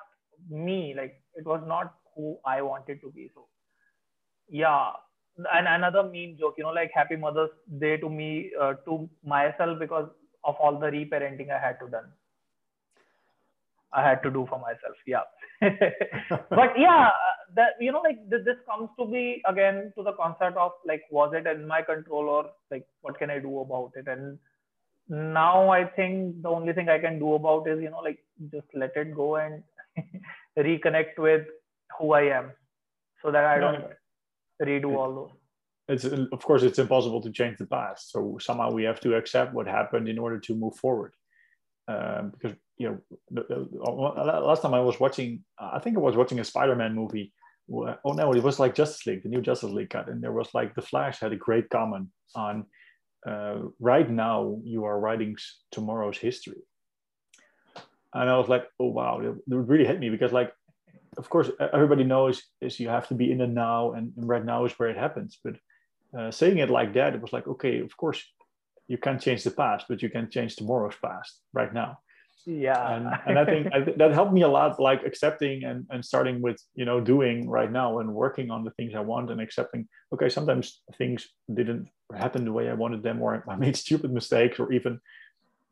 me. 0.51 0.95
Like 0.97 1.21
it 1.35 1.45
was 1.47 1.63
not 1.67 1.95
who 2.15 2.39
I 2.45 2.63
wanted 2.63 3.01
to 3.03 3.11
be. 3.11 3.31
So 3.35 3.47
yeah, 4.49 4.91
and 5.53 5.67
another 5.69 6.03
meme 6.03 6.37
joke, 6.39 6.55
you 6.59 6.65
know, 6.65 6.71
like 6.71 6.91
Happy 6.95 7.17
Mother's 7.17 7.51
Day 7.79 7.97
to 7.99 8.09
me 8.09 8.51
uh, 8.61 8.75
to 8.87 9.09
myself 9.25 9.79
because 9.79 10.09
of 10.45 10.55
all 10.61 10.79
the 10.79 10.87
reparenting 10.87 11.51
I 11.51 11.59
had 11.59 11.79
to 11.81 11.89
done. 11.89 12.11
I 13.93 14.03
had 14.03 14.23
to 14.23 14.31
do 14.31 14.47
for 14.49 14.59
myself. 14.59 14.97
Yeah. 15.07 15.25
but 16.51 16.79
yeah, 16.79 17.11
that 17.55 17.71
you 17.81 17.93
know, 17.93 18.01
like 18.01 18.19
this, 18.29 18.57
comes 18.69 18.91
to 18.99 19.07
be 19.07 19.43
again 19.47 19.93
to 19.97 20.03
the 20.03 20.13
concept 20.13 20.57
of 20.57 20.73
like, 20.85 21.03
was 21.11 21.33
it 21.35 21.47
in 21.47 21.67
my 21.67 21.83
control 21.83 22.29
or 22.29 22.51
like, 22.71 22.87
what 23.01 23.19
can 23.19 23.31
I 23.31 23.39
do 23.39 23.61
about 23.61 23.93
it? 23.97 24.07
And 24.09 24.39
now 25.09 25.71
I 25.71 25.85
think 25.85 26.43
the 26.43 26.49
only 26.49 26.73
thing 26.73 26.89
I 26.89 26.99
can 26.99 27.19
do 27.19 27.35
about 27.35 27.69
is 27.69 27.81
you 27.81 27.91
know, 27.91 28.01
like 28.01 28.19
just 28.51 28.67
let 28.75 28.97
it 28.97 29.15
go 29.15 29.37
and 29.37 29.63
reconnect 30.59 31.19
with 31.19 31.47
who 31.99 32.13
I 32.13 32.23
am, 32.23 32.53
so 33.23 33.31
that 33.31 33.45
I 33.45 33.59
don't 33.59 33.85
redo 34.63 34.97
all 34.97 35.15
those 35.15 35.31
it's 35.89 36.05
of 36.05 36.43
course 36.43 36.63
it's 36.63 36.79
impossible 36.79 37.21
to 37.21 37.31
change 37.31 37.59
the 37.59 37.67
past 37.67 38.11
so 38.11 38.39
somehow 38.41 38.71
we 38.71 38.85
have 38.85 39.01
to 39.01 39.15
accept 39.15 39.55
what 39.55 39.67
happened 39.67 40.09
in 40.09 40.19
order 40.19 40.39
to 40.39 40.55
move 40.55 40.75
forward 40.77 41.13
um, 41.89 42.31
because 42.31 42.57
you 42.79 42.89
know, 42.89 42.99
the, 43.31 43.43
the, 43.49 43.81
last 43.81 44.63
time 44.63 44.75
I 44.75 44.81
was 44.81 45.01
watching, 45.01 45.45
I 45.59 45.79
think 45.79 45.97
I 45.97 46.01
was 46.01 46.17
watching 46.17 46.41
a 46.41 46.45
Spider-Man 46.45 46.95
movie. 46.95 47.33
Oh 47.73 48.13
no, 48.13 48.33
it 48.33 48.43
was 48.43 48.61
like 48.61 48.75
Justice 48.75 49.07
League, 49.07 49.23
the 49.23 49.29
new 49.29 49.41
Justice 49.41 49.71
League 49.71 49.91
cut, 49.91 50.09
and 50.09 50.23
there 50.23 50.33
was 50.33 50.49
like 50.55 50.75
the 50.75 50.83
Flash 50.83 51.21
had 51.21 51.33
a 51.33 51.37
great 51.37 51.69
comment 51.71 52.09
on. 52.35 52.67
Uh, 53.27 53.63
right 53.81 54.09
now, 54.09 54.57
you 54.63 54.85
are 54.85 55.01
writing 55.01 55.37
tomorrow's 55.73 56.19
history, 56.19 56.63
and 58.15 58.31
I 58.31 58.39
was 58.39 58.49
like, 58.49 58.67
oh 58.79 58.89
wow, 58.89 59.21
it, 59.21 59.35
really 59.49 59.85
hit 59.85 59.99
me 59.99 60.11
because 60.11 60.33
like, 60.33 60.53
of 61.17 61.29
course, 61.29 61.51
everybody 61.73 62.05
knows 62.05 62.43
is 62.61 62.79
you 62.79 62.89
have 62.89 63.09
to 63.09 63.15
be 63.15 63.33
in 63.33 63.39
the 63.39 63.49
now, 63.49 63.93
and, 63.95 64.13
and 64.17 64.29
right 64.29 64.45
now 64.45 64.65
is 64.65 64.73
where 64.73 64.91
it 64.91 64.97
happens. 64.97 65.39
But 65.43 65.57
uh, 66.17 66.31
saying 66.31 66.59
it 66.59 66.71
like 66.71 66.95
that, 66.95 67.15
it 67.15 67.23
was 67.23 67.33
like, 67.33 67.49
okay, 67.49 67.81
of 67.81 67.97
course, 67.97 68.23
you 68.89 68.99
can't 68.99 69.21
change 69.21 69.43
the 69.45 69.51
past, 69.51 69.87
but 69.89 70.03
you 70.03 70.11
can 70.11 70.31
change 70.31 70.57
tomorrow's 70.57 70.97
past 71.03 71.41
right 71.53 71.73
now. 71.73 71.99
Yeah. 72.49 72.95
And, 72.95 73.09
and 73.27 73.39
i 73.41 73.45
think 73.45 73.67
I 73.75 73.81
that 73.97 74.13
helped 74.13 74.33
me 74.33 74.43
a 74.43 74.49
lot 74.49 74.79
like 74.79 75.03
accepting 75.05 75.65
and, 75.65 75.85
and 75.91 76.05
starting 76.05 76.41
with 76.41 76.63
you 76.77 76.85
know 76.85 77.01
doing 77.01 77.51
right 77.51 77.73
now 77.73 77.99
and 77.99 78.15
working 78.15 78.53
on 78.53 78.63
the 78.63 78.71
things 78.71 78.95
i 78.95 79.01
want 79.01 79.33
and 79.33 79.41
accepting 79.41 79.89
okay 80.13 80.29
sometimes 80.29 80.81
things 80.97 81.27
didn't 81.53 81.89
happen 82.15 82.45
the 82.45 82.53
way 82.53 82.71
i 82.71 82.73
wanted 82.75 83.03
them 83.03 83.21
or 83.21 83.43
i 83.49 83.57
made 83.57 83.77
stupid 83.77 84.13
mistakes 84.13 84.61
or 84.61 84.73
even 84.73 85.01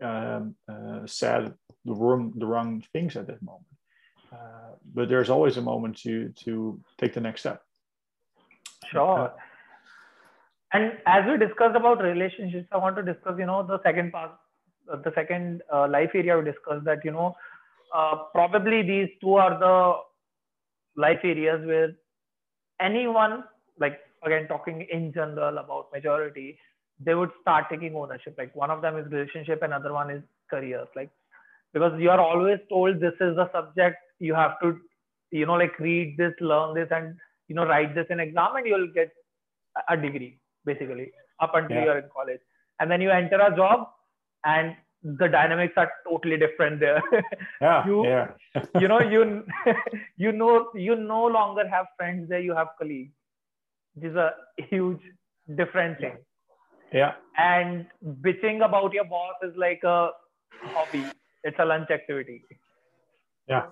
um, 0.02 0.54
uh, 0.68 1.06
said 1.06 1.54
the 1.84 1.94
wrong 1.94 2.32
the 2.36 2.46
wrong 2.46 2.82
things 2.92 3.16
at 3.16 3.26
that 3.26 3.42
moment. 3.42 3.66
Uh, 4.32 4.74
but 4.94 5.08
there's 5.08 5.30
always 5.30 5.56
a 5.56 5.62
moment 5.62 5.96
to 5.98 6.30
to 6.44 6.80
take 6.98 7.14
the 7.14 7.20
next 7.20 7.40
step. 7.40 7.62
Sure 8.90 9.32
and 10.74 10.92
as 11.06 11.24
we 11.28 11.36
discussed 11.38 11.76
about 11.80 12.02
relationships 12.02 12.68
i 12.72 12.76
want 12.84 12.96
to 12.96 13.02
discuss 13.02 13.34
you 13.38 13.46
know 13.46 13.62
the 13.72 13.80
second 13.82 14.12
part 14.12 14.32
uh, 14.92 14.96
the 15.04 15.12
second 15.14 15.62
uh, 15.72 15.86
life 15.88 16.10
area 16.14 16.36
we 16.38 16.44
discussed 16.44 16.84
that 16.84 17.04
you 17.04 17.10
know 17.10 17.34
uh, 17.94 18.14
probably 18.32 18.82
these 18.82 19.08
two 19.20 19.34
are 19.34 19.58
the 19.66 19.76
life 21.06 21.20
areas 21.24 21.64
where 21.66 21.90
anyone 22.80 23.44
like 23.78 23.98
again 24.24 24.46
talking 24.48 24.86
in 24.90 25.12
general 25.12 25.58
about 25.58 25.92
majority 25.92 26.58
they 27.00 27.14
would 27.14 27.30
start 27.40 27.66
taking 27.70 27.94
ownership. 27.96 28.34
Like 28.38 28.54
one 28.54 28.70
of 28.70 28.82
them 28.82 28.96
is 28.96 29.10
relationship 29.10 29.62
another 29.62 29.92
one 29.92 30.10
is 30.10 30.22
careers. 30.50 30.88
Like 30.94 31.10
because 31.72 31.92
you 32.00 32.10
are 32.10 32.20
always 32.20 32.58
told 32.68 33.00
this 33.00 33.14
is 33.20 33.36
the 33.36 33.50
subject 33.52 33.96
you 34.20 34.34
have 34.34 34.58
to 34.62 34.78
you 35.30 35.46
know 35.46 35.54
like 35.54 35.78
read 35.78 36.16
this 36.16 36.32
learn 36.40 36.74
this 36.74 36.88
and 36.90 37.16
you 37.48 37.54
know 37.54 37.66
write 37.66 37.94
this 37.94 38.06
in 38.10 38.20
exam 38.20 38.54
and 38.56 38.66
you'll 38.66 38.92
get 38.94 39.10
a 39.88 39.96
degree 39.96 40.38
basically 40.64 41.12
up 41.40 41.52
until 41.54 41.76
yeah. 41.76 41.84
you're 41.84 41.98
in 41.98 42.08
college. 42.12 42.40
And 42.80 42.90
then 42.90 43.00
you 43.00 43.10
enter 43.10 43.40
a 43.40 43.54
job 43.54 43.88
and 44.44 44.74
the 45.02 45.28
dynamics 45.28 45.74
are 45.76 45.90
totally 46.08 46.36
different 46.36 46.80
there. 46.80 47.02
Yeah 47.60 47.86
you 47.86 48.06
yeah. 48.06 48.28
you 48.80 48.88
know 48.88 49.00
you 49.00 49.44
you 50.16 50.32
know 50.32 50.70
you 50.74 50.96
no 50.96 51.24
longer 51.26 51.68
have 51.68 51.86
friends 51.96 52.28
there 52.28 52.40
you 52.40 52.54
have 52.54 52.68
colleagues. 52.78 53.12
Which 53.94 54.10
is 54.10 54.16
a 54.16 54.30
huge 54.70 55.00
different 55.56 55.98
thing. 55.98 56.16
Yeah. 56.92 57.12
And 57.36 57.86
bitching 58.22 58.64
about 58.64 58.92
your 58.92 59.04
boss 59.04 59.34
is 59.42 59.54
like 59.56 59.82
a 59.84 60.10
hobby. 60.62 61.04
It's 61.42 61.56
a 61.58 61.64
lunch 61.64 61.90
activity. 61.90 62.44
Yeah. 63.48 63.66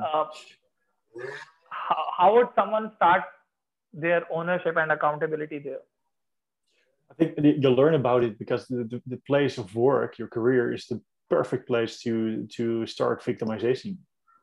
Uh, 0.00 0.24
how, 1.70 2.04
how 2.16 2.34
would 2.34 2.48
someone 2.54 2.92
start 2.96 3.22
their 3.92 4.26
ownership 4.32 4.76
and 4.76 4.92
accountability 4.92 5.58
there 5.58 5.80
I 7.10 7.14
think 7.14 7.34
you'll 7.42 7.74
learn 7.74 7.94
about 7.94 8.22
it 8.22 8.38
because 8.38 8.66
the, 8.66 8.84
the, 8.84 9.02
the, 9.06 9.16
place 9.26 9.58
of 9.58 9.74
work, 9.74 10.18
your 10.18 10.28
career, 10.28 10.72
is 10.72 10.86
the 10.86 11.00
perfect 11.28 11.66
place 11.66 12.00
to 12.02 12.46
to 12.56 12.86
start 12.86 13.22
victimization. 13.22 13.96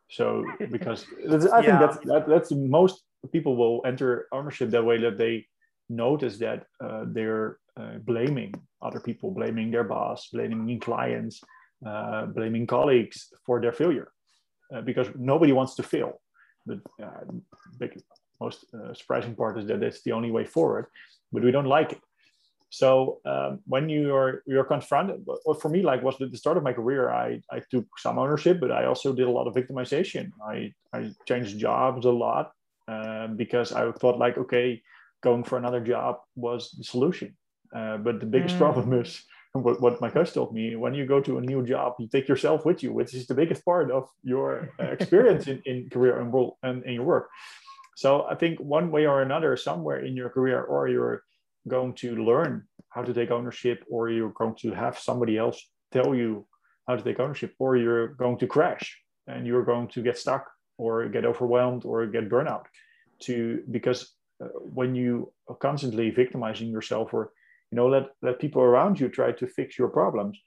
So 0.10 0.44
because 0.72 1.06
I 1.30 1.62
think 1.62 1.80
that's 1.80 1.98
that, 2.00 2.26
that's 2.28 2.52
most 2.52 3.04
people 3.32 3.56
will 3.56 3.82
enter 3.86 4.28
ownership 4.32 4.70
that 4.72 4.86
way 4.86 4.98
that 5.00 5.18
they 5.18 5.46
notice 5.90 6.38
that 6.40 6.66
uh, 6.84 7.06
they're 7.08 7.60
uh, 7.80 7.98
blaming 8.00 8.54
other 8.82 9.00
people, 9.00 9.32
blaming 9.32 9.72
their 9.72 9.86
boss, 9.86 10.28
blaming 10.34 10.80
clients, 10.80 11.42
uh, 11.86 12.26
blaming 12.26 12.68
colleagues 12.68 13.30
for 13.46 13.62
their 13.62 13.72
failure, 13.72 14.12
uh, 14.74 14.82
because 14.82 15.08
nobody 15.16 15.54
wants 15.54 15.76
to 15.76 15.84
fail. 15.84 16.22
The 16.66 16.82
big, 17.80 18.02
most 18.40 18.66
uh, 18.74 18.94
surprising 18.94 19.36
part 19.36 19.58
is 19.58 19.68
that 19.68 19.84
it's 19.84 20.02
the 20.02 20.12
only 20.12 20.32
way 20.32 20.46
forward, 20.46 20.88
but 21.32 21.44
we 21.44 21.52
don't 21.52 21.66
like 21.66 21.94
it. 21.94 22.02
So 22.70 23.20
um, 23.26 23.60
when 23.66 23.88
you're 23.88 24.44
you're 24.46 24.66
confronted 24.66 25.26
well, 25.26 25.54
for 25.56 25.70
me 25.70 25.82
like 25.82 26.04
was 26.04 26.18
the, 26.18 26.36
start 26.36 26.58
of 26.58 26.64
my 26.64 26.74
career 26.74 27.10
i 27.10 27.42
i 27.50 27.62
took 27.72 27.86
some 27.98 28.20
ownership 28.20 28.60
but 28.60 28.72
i 28.72 28.86
also 28.86 29.14
did 29.14 29.28
a 29.28 29.32
lot 29.32 29.48
of 29.48 29.56
victimization. 29.56 30.32
I 30.46 30.74
i 30.94 31.12
changed 31.26 31.58
jobs 31.58 32.06
a 32.06 32.12
lot 32.12 32.52
um, 32.90 33.38
because 33.38 33.72
i 33.72 33.90
thought 33.94 34.20
like 34.20 34.38
okay 34.38 34.82
going 35.24 35.44
for 35.44 35.58
another 35.58 35.80
job 35.80 36.18
was 36.36 36.72
the 36.78 36.84
solution. 36.84 37.36
Uh, 37.76 37.98
but 37.98 38.20
the 38.20 38.26
biggest 38.26 38.56
mm. 38.56 38.60
problem 38.60 38.94
is 38.94 39.24
what, 39.54 39.82
what 39.82 40.00
my 40.00 40.10
coach 40.10 40.32
told 40.34 40.54
me 40.54 40.76
when 40.76 40.94
you 40.94 41.06
go 41.06 41.20
to 41.20 41.38
a 41.38 41.42
new 41.42 41.66
job 41.66 41.96
you 42.00 42.08
take 42.08 42.28
yourself 42.28 42.66
with 42.66 42.84
you 42.84 42.94
which 42.94 43.14
is 43.14 43.28
the 43.28 43.34
biggest 43.34 43.66
part 43.66 43.92
of 43.92 44.08
your 44.24 44.70
uh, 44.80 44.86
experience 44.86 45.48
in, 45.48 45.62
in 45.66 45.90
career 45.90 46.20
and, 46.20 46.32
world, 46.32 46.56
and 46.64 46.84
in 46.86 46.94
your 46.94 47.04
work 47.04 47.30
so 48.02 48.10
i 48.34 48.36
think 48.42 48.56
one 48.78 48.88
way 48.96 49.04
or 49.12 49.18
another 49.22 49.52
somewhere 49.68 50.00
in 50.08 50.14
your 50.20 50.30
career 50.36 50.60
or 50.64 50.88
you're 50.88 51.20
going 51.68 51.94
to 52.04 52.10
learn 52.30 52.54
how 52.94 53.04
to 53.04 53.14
take 53.14 53.32
ownership 53.32 53.84
or 53.94 54.02
you're 54.10 54.38
going 54.42 54.56
to 54.56 54.70
have 54.84 54.96
somebody 55.10 55.36
else 55.38 55.60
tell 55.92 56.16
you 56.16 56.46
how 56.88 56.96
to 56.96 57.04
take 57.04 57.20
ownership, 57.20 57.54
or 57.60 57.76
you're 57.76 58.10
going 58.24 58.38
to 58.38 58.48
crash 58.48 58.98
and 59.28 59.46
you're 59.46 59.66
going 59.66 59.88
to 59.90 60.02
get 60.02 60.18
stuck 60.18 60.50
or 60.78 61.08
get 61.10 61.26
overwhelmed 61.26 61.84
or 61.86 62.06
get 62.08 62.30
burnout. 62.30 62.66
To 63.22 63.64
because 63.72 64.14
uh, 64.44 64.48
when 64.78 64.96
you 64.96 65.34
are 65.50 65.56
constantly 65.56 66.12
victimizing 66.12 66.70
yourself 66.70 67.14
or 67.14 67.32
you 67.72 67.76
know 67.76 67.88
let 67.88 68.06
let 68.22 68.40
people 68.40 68.62
around 68.62 69.00
you 69.00 69.10
try 69.10 69.32
to 69.32 69.48
fix 69.48 69.78
your 69.78 69.90
problems, 69.90 70.40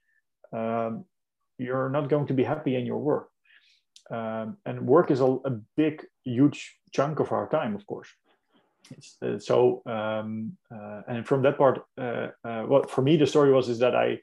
um, 0.53 1.05
you're 1.59 1.91
not 1.91 2.09
going 2.09 2.27
to 2.29 2.35
be 2.35 2.45
happy 2.45 2.77
in 2.77 2.87
your 2.87 2.99
work. 2.99 3.29
Um, 4.11 4.57
and 4.67 4.87
work 4.87 5.11
is 5.11 5.21
a, 5.21 5.27
a, 5.45 5.51
big, 5.77 6.05
huge 6.25 6.77
chunk 6.91 7.21
of 7.21 7.31
our 7.31 7.49
time, 7.49 7.77
of 7.77 7.87
course. 7.87 8.09
Uh, 9.23 9.39
so, 9.39 9.83
um, 9.87 10.57
uh, 10.75 11.03
and 11.07 11.27
from 11.27 11.43
that 11.43 11.57
part, 11.57 11.83
uh, 11.97 12.29
uh, 12.45 12.63
what 12.63 12.91
for 12.91 13.03
me 13.03 13.17
the 13.17 13.27
story 13.27 13.53
was 13.53 13.69
is 13.69 13.79
that 13.79 13.95
I 13.95 14.19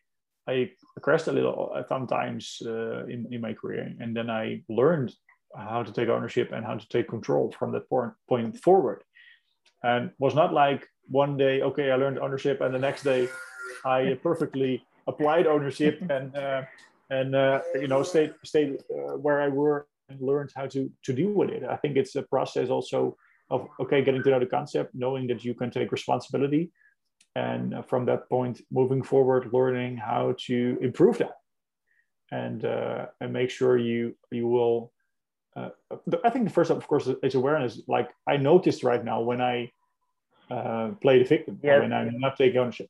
I 0.49 0.71
crashed 1.01 1.27
a 1.27 1.31
little 1.31 1.71
sometimes 1.87 2.61
uh, 2.65 3.05
in 3.05 3.27
in 3.31 3.39
my 3.39 3.53
career, 3.53 3.93
and 3.99 4.15
then 4.15 4.29
I 4.29 4.63
learned 4.67 5.13
how 5.55 5.83
to 5.83 5.93
take 5.93 6.09
ownership 6.09 6.51
and 6.51 6.65
how 6.65 6.75
to 6.75 6.87
take 6.89 7.07
control 7.07 7.53
from 7.57 7.71
that 7.71 7.89
point 7.89 8.13
point 8.27 8.57
forward. 8.57 9.03
And 9.83 10.11
was 10.19 10.35
not 10.35 10.53
like 10.53 10.85
one 11.07 11.37
day, 11.37 11.61
okay, 11.61 11.91
I 11.91 11.95
learned 11.95 12.19
ownership, 12.19 12.59
and 12.59 12.73
the 12.73 12.79
next 12.79 13.03
day 13.03 13.29
I 13.85 14.19
perfectly 14.23 14.83
applied 15.07 15.47
ownership 15.47 16.01
and 16.09 16.35
uh, 16.35 16.63
and 17.09 17.35
uh, 17.35 17.61
you 17.75 17.87
know 17.87 18.03
stayed 18.03 18.33
stayed 18.43 18.77
uh, 18.91 19.17
where 19.17 19.41
I 19.41 19.47
were 19.47 19.87
and 20.09 20.21
learned 20.21 20.51
how 20.55 20.67
to 20.67 20.91
to 21.03 21.13
deal 21.13 21.31
with 21.31 21.49
it. 21.49 21.63
I 21.63 21.75
think 21.77 21.97
it's 21.97 22.15
a 22.15 22.23
process 22.23 22.69
also 22.69 23.17
of 23.49 23.67
okay 23.79 24.03
getting 24.03 24.23
to 24.23 24.29
know 24.29 24.39
the 24.39 24.45
concept, 24.45 24.93
knowing 24.93 25.27
that 25.27 25.43
you 25.43 25.53
can 25.53 25.71
take 25.71 25.91
responsibility, 25.91 26.71
and 27.35 27.73
uh, 27.73 27.81
from 27.81 28.05
that 28.05 28.29
point 28.29 28.61
moving 28.71 29.03
forward, 29.03 29.49
learning 29.53 29.97
how 29.97 30.35
to 30.47 30.77
improve 30.81 31.17
that, 31.19 31.37
and 32.31 32.65
uh, 32.65 33.07
and 33.21 33.33
make 33.33 33.49
sure 33.49 33.77
you 33.77 34.15
you 34.31 34.47
will. 34.47 34.91
Uh, 35.55 35.69
I 36.23 36.29
think 36.29 36.45
the 36.45 36.53
first, 36.53 36.69
of 36.69 36.87
course, 36.87 37.09
is 37.23 37.33
awareness. 37.33 37.81
Like 37.87 38.11
I 38.27 38.37
noticed 38.37 38.83
right 38.83 39.03
now 39.03 39.21
when 39.21 39.41
I 39.41 39.71
play 41.01 41.17
the 41.17 41.25
victim, 41.25 41.59
yes. 41.63 41.81
when 41.81 41.91
I'm 41.91 42.19
not 42.19 42.37
taking 42.37 42.59
ownership 42.59 42.89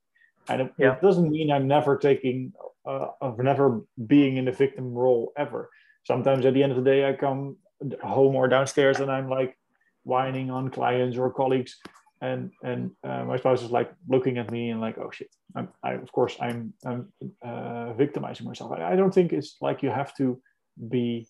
and 0.49 0.61
it, 0.61 0.73
yeah. 0.77 0.93
it, 0.93 1.01
doesn't 1.01 1.29
mean 1.29 1.51
I'm 1.51 1.67
never 1.67 1.97
taking, 1.97 2.53
uh, 2.87 3.09
of 3.21 3.39
never 3.39 3.81
being 4.07 4.37
in 4.37 4.45
the 4.45 4.51
victim 4.51 4.93
role 4.93 5.31
ever. 5.37 5.69
Sometimes 6.03 6.45
at 6.45 6.53
the 6.53 6.63
end 6.63 6.71
of 6.71 6.77
the 6.77 6.89
day, 6.89 7.07
I 7.07 7.13
come 7.13 7.57
home 8.01 8.35
or 8.35 8.47
downstairs 8.47 8.99
and 8.99 9.11
I'm 9.11 9.29
like 9.29 9.57
whining 10.03 10.49
on 10.49 10.69
clients 10.69 11.17
or 11.17 11.31
colleagues, 11.31 11.77
and 12.21 12.51
and 12.63 12.91
uh, 13.03 13.25
my 13.25 13.37
spouse 13.37 13.61
is 13.61 13.71
like 13.71 13.91
looking 14.07 14.37
at 14.37 14.49
me 14.51 14.69
and 14.69 14.79
like, 14.81 14.97
oh 14.97 15.11
shit, 15.11 15.29
I'm, 15.55 15.69
I 15.83 15.93
of 15.93 16.11
course 16.11 16.35
I'm 16.39 16.73
I'm 16.85 17.11
uh, 17.43 17.93
victimizing 17.93 18.47
myself. 18.47 18.71
I, 18.71 18.93
I 18.93 18.95
don't 18.95 19.13
think 19.13 19.33
it's 19.33 19.57
like 19.61 19.83
you 19.83 19.89
have 19.89 20.15
to 20.17 20.41
be. 20.89 21.27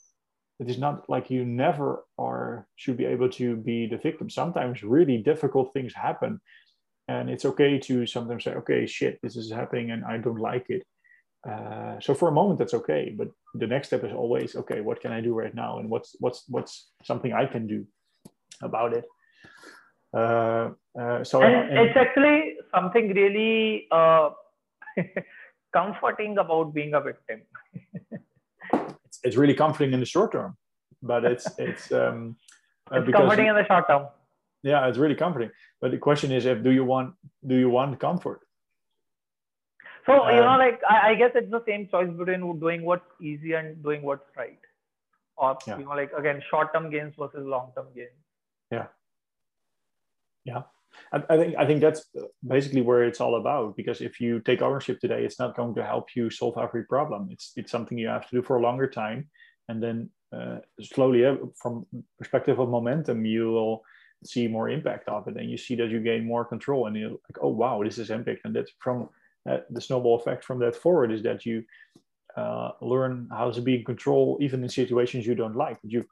It 0.59 0.69
is 0.71 0.79
not 0.79 1.07
like 1.07 1.29
you 1.29 1.45
never 1.45 2.05
are 2.17 2.67
should 2.77 2.97
be 2.97 3.05
able 3.05 3.29
to 3.29 3.55
be 3.55 3.87
the 3.87 3.97
victim. 3.97 4.29
Sometimes 4.29 4.83
really 4.83 5.17
difficult 5.17 5.73
things 5.73 5.93
happen 5.93 6.39
and 7.07 7.29
it's 7.29 7.45
okay 7.45 7.79
to 7.79 8.05
sometimes 8.05 8.43
say 8.43 8.51
okay 8.51 8.85
shit 8.85 9.19
this 9.21 9.35
is 9.35 9.51
happening 9.51 9.91
and 9.91 10.03
i 10.05 10.17
don't 10.17 10.39
like 10.39 10.65
it 10.69 10.85
uh, 11.47 11.99
so 11.99 12.13
for 12.13 12.27
a 12.27 12.31
moment 12.31 12.59
that's 12.59 12.73
okay 12.73 13.13
but 13.17 13.29
the 13.55 13.67
next 13.67 13.87
step 13.87 14.03
is 14.03 14.11
always 14.11 14.55
okay 14.55 14.81
what 14.81 14.99
can 14.99 15.11
i 15.11 15.21
do 15.21 15.33
right 15.33 15.55
now? 15.55 15.79
And 15.79 15.89
what's 15.89 16.15
what's 16.19 16.43
what's 16.49 16.91
something 17.03 17.33
i 17.33 17.45
can 17.45 17.67
do 17.67 17.85
about 18.61 18.93
it? 18.93 19.05
Uh, 20.13 20.69
uh, 20.99 21.23
so 21.23 21.41
and, 21.41 21.69
and, 21.69 21.79
it's 21.79 21.97
actually 21.97 22.55
something 22.73 23.13
really 23.13 23.87
uh, 23.91 24.29
comforting 25.73 26.37
about 26.37 26.73
being 26.73 26.93
a 26.93 27.01
victim. 27.01 27.41
It's, 29.05 29.19
it's 29.23 29.37
really 29.37 29.53
comforting 29.53 29.93
in 29.93 30.01
the 30.01 30.05
short 30.05 30.33
term 30.33 30.57
but 31.01 31.25
it's 31.25 31.47
it's 31.57 31.91
um 31.91 32.35
uh, 32.91 33.01
it's 33.01 33.11
comforting 33.11 33.47
in 33.47 33.55
the 33.55 33.65
short 33.65 33.87
term. 33.87 34.07
Yeah 34.63 34.87
it's 34.87 34.97
really 34.97 35.15
comforting. 35.15 35.51
But 35.81 35.91
the 35.91 35.97
question 35.97 36.31
is 36.31 36.45
if 36.45 36.63
do 36.63 36.71
you 36.71 36.83
want 36.83 37.13
do 37.45 37.55
you 37.55 37.69
want 37.69 37.99
comfort 37.99 38.41
so 40.07 40.23
um, 40.23 40.35
you 40.35 40.41
know 40.41 40.57
like 40.57 40.81
I, 40.89 41.09
I, 41.09 41.15
guess 41.15 41.31
it's 41.35 41.51
the 41.51 41.63
same 41.67 41.87
choice 41.89 42.09
between 42.09 42.59
doing 42.59 42.83
what's 42.83 43.11
easy 43.21 43.53
and 43.53 43.83
doing 43.83 44.01
what's 44.01 44.29
right. 44.35 44.59
Or 45.35 45.57
yeah. 45.67 45.77
you 45.77 45.85
know 45.85 45.91
like 45.91 46.11
again 46.17 46.41
short 46.49 46.73
term 46.73 46.89
gains 46.89 47.13
versus 47.19 47.45
long 47.45 47.71
term 47.75 47.87
gains. 47.95 48.09
Yeah. 48.71 48.87
Yeah. 50.45 50.63
I, 51.11 51.21
I 51.29 51.37
think 51.37 51.55
i 51.57 51.65
think 51.65 51.81
that's 51.81 52.05
basically 52.47 52.81
where 52.81 53.03
it's 53.03 53.21
all 53.21 53.35
about 53.35 53.75
because 53.75 54.01
if 54.01 54.19
you 54.19 54.39
take 54.39 54.61
ownership 54.61 54.99
today 54.99 55.23
it's 55.25 55.37
not 55.37 55.55
going 55.55 55.75
to 55.75 55.83
help 55.83 56.15
you 56.15 56.29
solve 56.29 56.57
every 56.57 56.85
problem. 56.85 57.29
It's 57.31 57.51
it's 57.55 57.71
something 57.71 57.97
you 57.97 58.07
have 58.07 58.27
to 58.29 58.35
do 58.37 58.41
for 58.41 58.55
a 58.55 58.61
longer 58.61 58.89
time. 58.89 59.29
And 59.69 59.83
then 59.83 60.09
uh, 60.33 60.59
slowly 60.81 61.25
uh, 61.25 61.35
from 61.61 61.85
perspective 62.17 62.59
of 62.59 62.69
momentum 62.69 63.25
you 63.25 63.51
will 63.51 63.83
see 64.25 64.47
more 64.47 64.69
impact 64.69 65.07
of 65.09 65.27
it. 65.27 65.37
And 65.37 65.51
you 65.51 65.57
see 65.57 65.75
that 65.75 65.89
you 65.89 65.99
gain 65.99 66.25
more 66.25 66.45
control 66.45 66.87
and 66.87 66.95
you're 66.95 67.09
like 67.09 67.39
oh 67.41 67.49
wow 67.49 67.83
this 67.83 67.97
is 67.97 68.09
impact 68.09 68.41
and 68.45 68.55
that's 68.55 68.71
from 68.79 69.09
uh, 69.47 69.59
the 69.69 69.81
snowball 69.81 70.19
effect 70.19 70.43
from 70.43 70.59
that 70.59 70.75
forward 70.75 71.11
is 71.11 71.23
that 71.23 71.45
you 71.45 71.63
uh, 72.35 72.71
learn 72.81 73.27
how 73.31 73.49
to 73.49 73.61
be 73.61 73.75
in 73.75 73.83
control 73.83 74.37
even 74.41 74.63
in 74.63 74.69
situations 74.69 75.25
you 75.25 75.35
don't 75.35 75.55
like. 75.55 75.77
You 75.83 76.05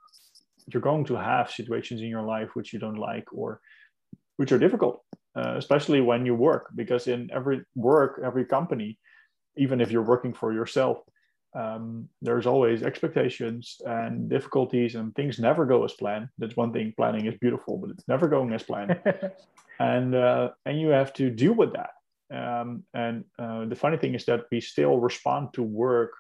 you're 0.68 0.82
going 0.82 1.06
to 1.06 1.16
have 1.16 1.52
situations 1.52 2.02
in 2.02 2.08
your 2.08 2.24
life 2.24 2.50
which 2.56 2.74
you 2.74 2.80
don't 2.80 2.98
like 2.98 3.32
or 3.32 3.62
which 4.38 4.52
are 4.52 4.58
difficult 4.58 5.04
uh, 5.36 5.54
especially 5.58 6.02
when 6.02 6.26
you 6.26 6.34
work 6.34 6.70
because 6.76 7.08
in 7.08 7.30
every 7.32 7.62
work 7.76 8.20
every 8.24 8.46
company 8.46 8.98
even 9.58 9.80
if 9.80 9.92
you're 9.92 10.02
working 10.02 10.34
for 10.34 10.54
yourself 10.54 10.98
um, 11.56 12.10
there's 12.22 12.46
always 12.46 12.84
expectations 12.84 13.78
and 13.86 14.30
difficulties 14.30 14.96
and 14.96 15.16
things 15.16 15.40
never 15.40 15.66
go 15.66 15.86
as 15.86 15.94
planned. 15.94 16.28
That's 16.38 16.58
one 16.58 16.74
thing 16.74 16.94
planning 16.98 17.28
is 17.28 17.36
beautiful 17.40 17.78
but 17.78 17.92
it's 17.92 18.08
never 18.08 18.28
going 18.28 18.54
as 18.54 18.64
planned. 18.64 19.00
And 19.78 20.16
uh, 20.16 20.52
and 20.66 20.80
you 20.80 20.88
have 20.88 21.12
to 21.16 21.30
deal 21.30 21.52
with 21.52 21.74
that 21.74 21.90
um, 22.34 22.84
and 22.94 23.24
uh, 23.40 23.66
the 23.66 23.76
funny 23.76 23.98
thing 23.98 24.16
is 24.16 24.26
that 24.26 24.46
we 24.52 24.60
still 24.62 24.98
respond 24.98 25.50
to 25.54 25.64
work 25.64 26.12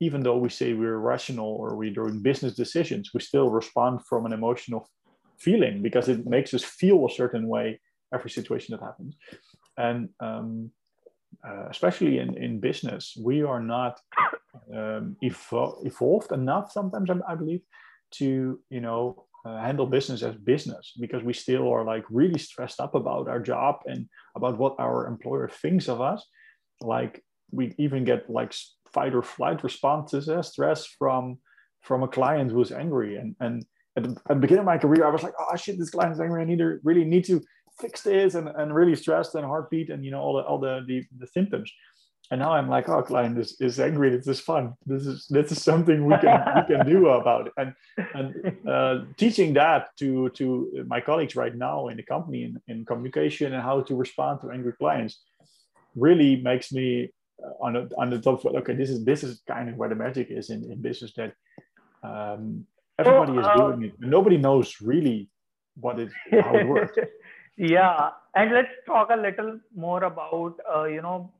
even 0.00 0.22
though 0.22 0.38
we 0.38 0.48
say 0.48 0.74
we're 0.74 0.98
rational 0.98 1.48
or 1.48 1.76
we're 1.76 1.92
doing 1.92 2.22
business 2.22 2.54
decisions 2.54 3.10
we 3.14 3.20
still 3.20 3.50
respond 3.50 4.00
from 4.06 4.26
an 4.26 4.32
emotional 4.32 4.88
feeling 5.38 5.82
because 5.82 6.08
it 6.08 6.26
makes 6.26 6.52
us 6.52 6.64
feel 6.64 7.06
a 7.06 7.10
certain 7.10 7.48
way 7.48 7.80
every 8.12 8.30
situation 8.30 8.72
that 8.72 8.84
happens. 8.84 9.16
And 9.76 10.08
um, 10.20 10.70
uh, 11.46 11.68
especially 11.70 12.18
in, 12.18 12.36
in 12.36 12.60
business, 12.60 13.16
we 13.20 13.42
are 13.42 13.62
not 13.62 14.00
um, 14.74 15.16
evol- 15.22 15.86
evolved 15.86 16.32
enough 16.32 16.72
sometimes, 16.72 17.10
I, 17.28 17.34
believe, 17.34 17.60
to 18.10 18.58
you 18.70 18.80
know 18.80 19.26
uh, 19.44 19.58
handle 19.58 19.86
business 19.86 20.22
as 20.22 20.36
business 20.36 20.92
because 21.00 21.22
we 21.22 21.32
still 21.32 21.70
are 21.72 21.84
like 21.84 22.04
really 22.10 22.38
stressed 22.38 22.80
up 22.80 22.94
about 22.94 23.28
our 23.28 23.40
job 23.40 23.76
and 23.86 24.08
about 24.36 24.58
what 24.58 24.74
our 24.78 25.06
employer 25.06 25.48
thinks 25.48 25.88
of 25.88 26.00
us. 26.00 26.24
Like 26.80 27.24
we 27.50 27.74
even 27.78 28.04
get 28.04 28.28
like 28.28 28.52
fight 28.92 29.14
or 29.14 29.22
flight 29.22 29.62
responses, 29.62 30.28
uh, 30.28 30.42
stress 30.42 30.86
from 30.86 31.38
from 31.82 32.02
a 32.02 32.08
client 32.08 32.50
who's 32.50 32.72
angry 32.72 33.16
and 33.16 33.36
and 33.40 33.64
at 33.96 34.04
the, 34.04 34.10
at 34.10 34.34
the 34.34 34.34
beginning 34.36 34.60
of 34.60 34.66
my 34.66 34.78
career, 34.78 35.04
I 35.04 35.10
was 35.10 35.24
like, 35.24 35.34
oh 35.40 35.56
shit, 35.56 35.78
this 35.78 35.90
client's 35.90 36.20
angry. 36.20 36.40
I 36.40 36.44
need 36.44 36.58
to 36.58 36.78
really 36.84 37.04
need 37.04 37.24
to 37.24 37.40
fix 37.80 38.02
this 38.02 38.34
and, 38.34 38.48
and 38.48 38.74
really 38.74 38.94
stressed 38.94 39.34
and 39.34 39.44
heartbeat 39.44 39.90
and 39.90 40.04
you 40.04 40.10
know 40.10 40.20
all 40.20 40.36
the 40.36 40.42
all 40.42 40.58
the 40.58 40.82
the, 40.86 41.04
the 41.18 41.26
symptoms 41.26 41.72
and 42.30 42.40
now 42.40 42.52
i'm 42.52 42.68
like 42.68 42.88
oh 42.88 43.02
client 43.02 43.38
is, 43.38 43.56
is 43.60 43.80
angry. 43.80 44.10
This 44.10 44.26
is 44.26 44.40
fun. 44.40 44.74
This 44.86 45.06
is 45.06 45.26
this 45.28 45.52
is 45.52 45.62
something 45.62 46.04
we 46.04 46.16
can 46.18 46.40
we 46.56 46.74
can 46.74 46.86
do 46.86 47.08
about 47.20 47.46
it. 47.48 47.52
And 47.56 47.74
and 48.14 48.68
uh, 48.68 49.04
teaching 49.16 49.54
that 49.54 49.96
to 49.98 50.28
to 50.30 50.84
my 50.86 51.00
colleagues 51.00 51.36
right 51.36 51.54
now 51.54 51.88
in 51.88 51.96
the 51.96 52.02
company 52.02 52.44
in, 52.44 52.60
in 52.68 52.84
communication 52.84 53.52
and 53.54 53.62
how 53.62 53.80
to 53.82 53.96
respond 53.96 54.40
to 54.42 54.50
angry 54.50 54.72
clients 54.72 55.22
really 55.94 56.36
makes 56.36 56.72
me 56.72 57.10
uh, 57.42 57.64
on, 57.64 57.76
a, 57.76 57.88
on 57.96 58.10
the 58.10 58.20
top 58.20 58.44
of 58.44 58.54
okay 58.56 58.74
this 58.74 58.90
is 58.90 59.04
this 59.04 59.22
is 59.22 59.42
kind 59.46 59.68
of 59.68 59.76
where 59.76 59.88
the 59.88 59.94
magic 59.94 60.28
is 60.30 60.50
in, 60.50 60.64
in 60.70 60.80
business 60.82 61.12
that 61.14 61.32
um, 62.02 62.66
everybody 62.98 63.38
is 63.38 63.46
uh, 63.46 63.56
doing 63.56 63.84
it 63.84 63.92
nobody 63.98 64.36
knows 64.36 64.80
really 64.80 65.28
what 65.80 65.98
it 65.98 66.10
how 66.30 66.54
it 66.54 66.66
works. 66.66 66.96
Yeah. 67.58 68.10
And 68.36 68.52
let's 68.52 68.70
talk 68.86 69.10
a 69.10 69.16
little 69.16 69.58
more 69.74 70.04
about 70.04 70.60
uh, 70.72 70.84
you 70.84 71.02
know 71.02 71.32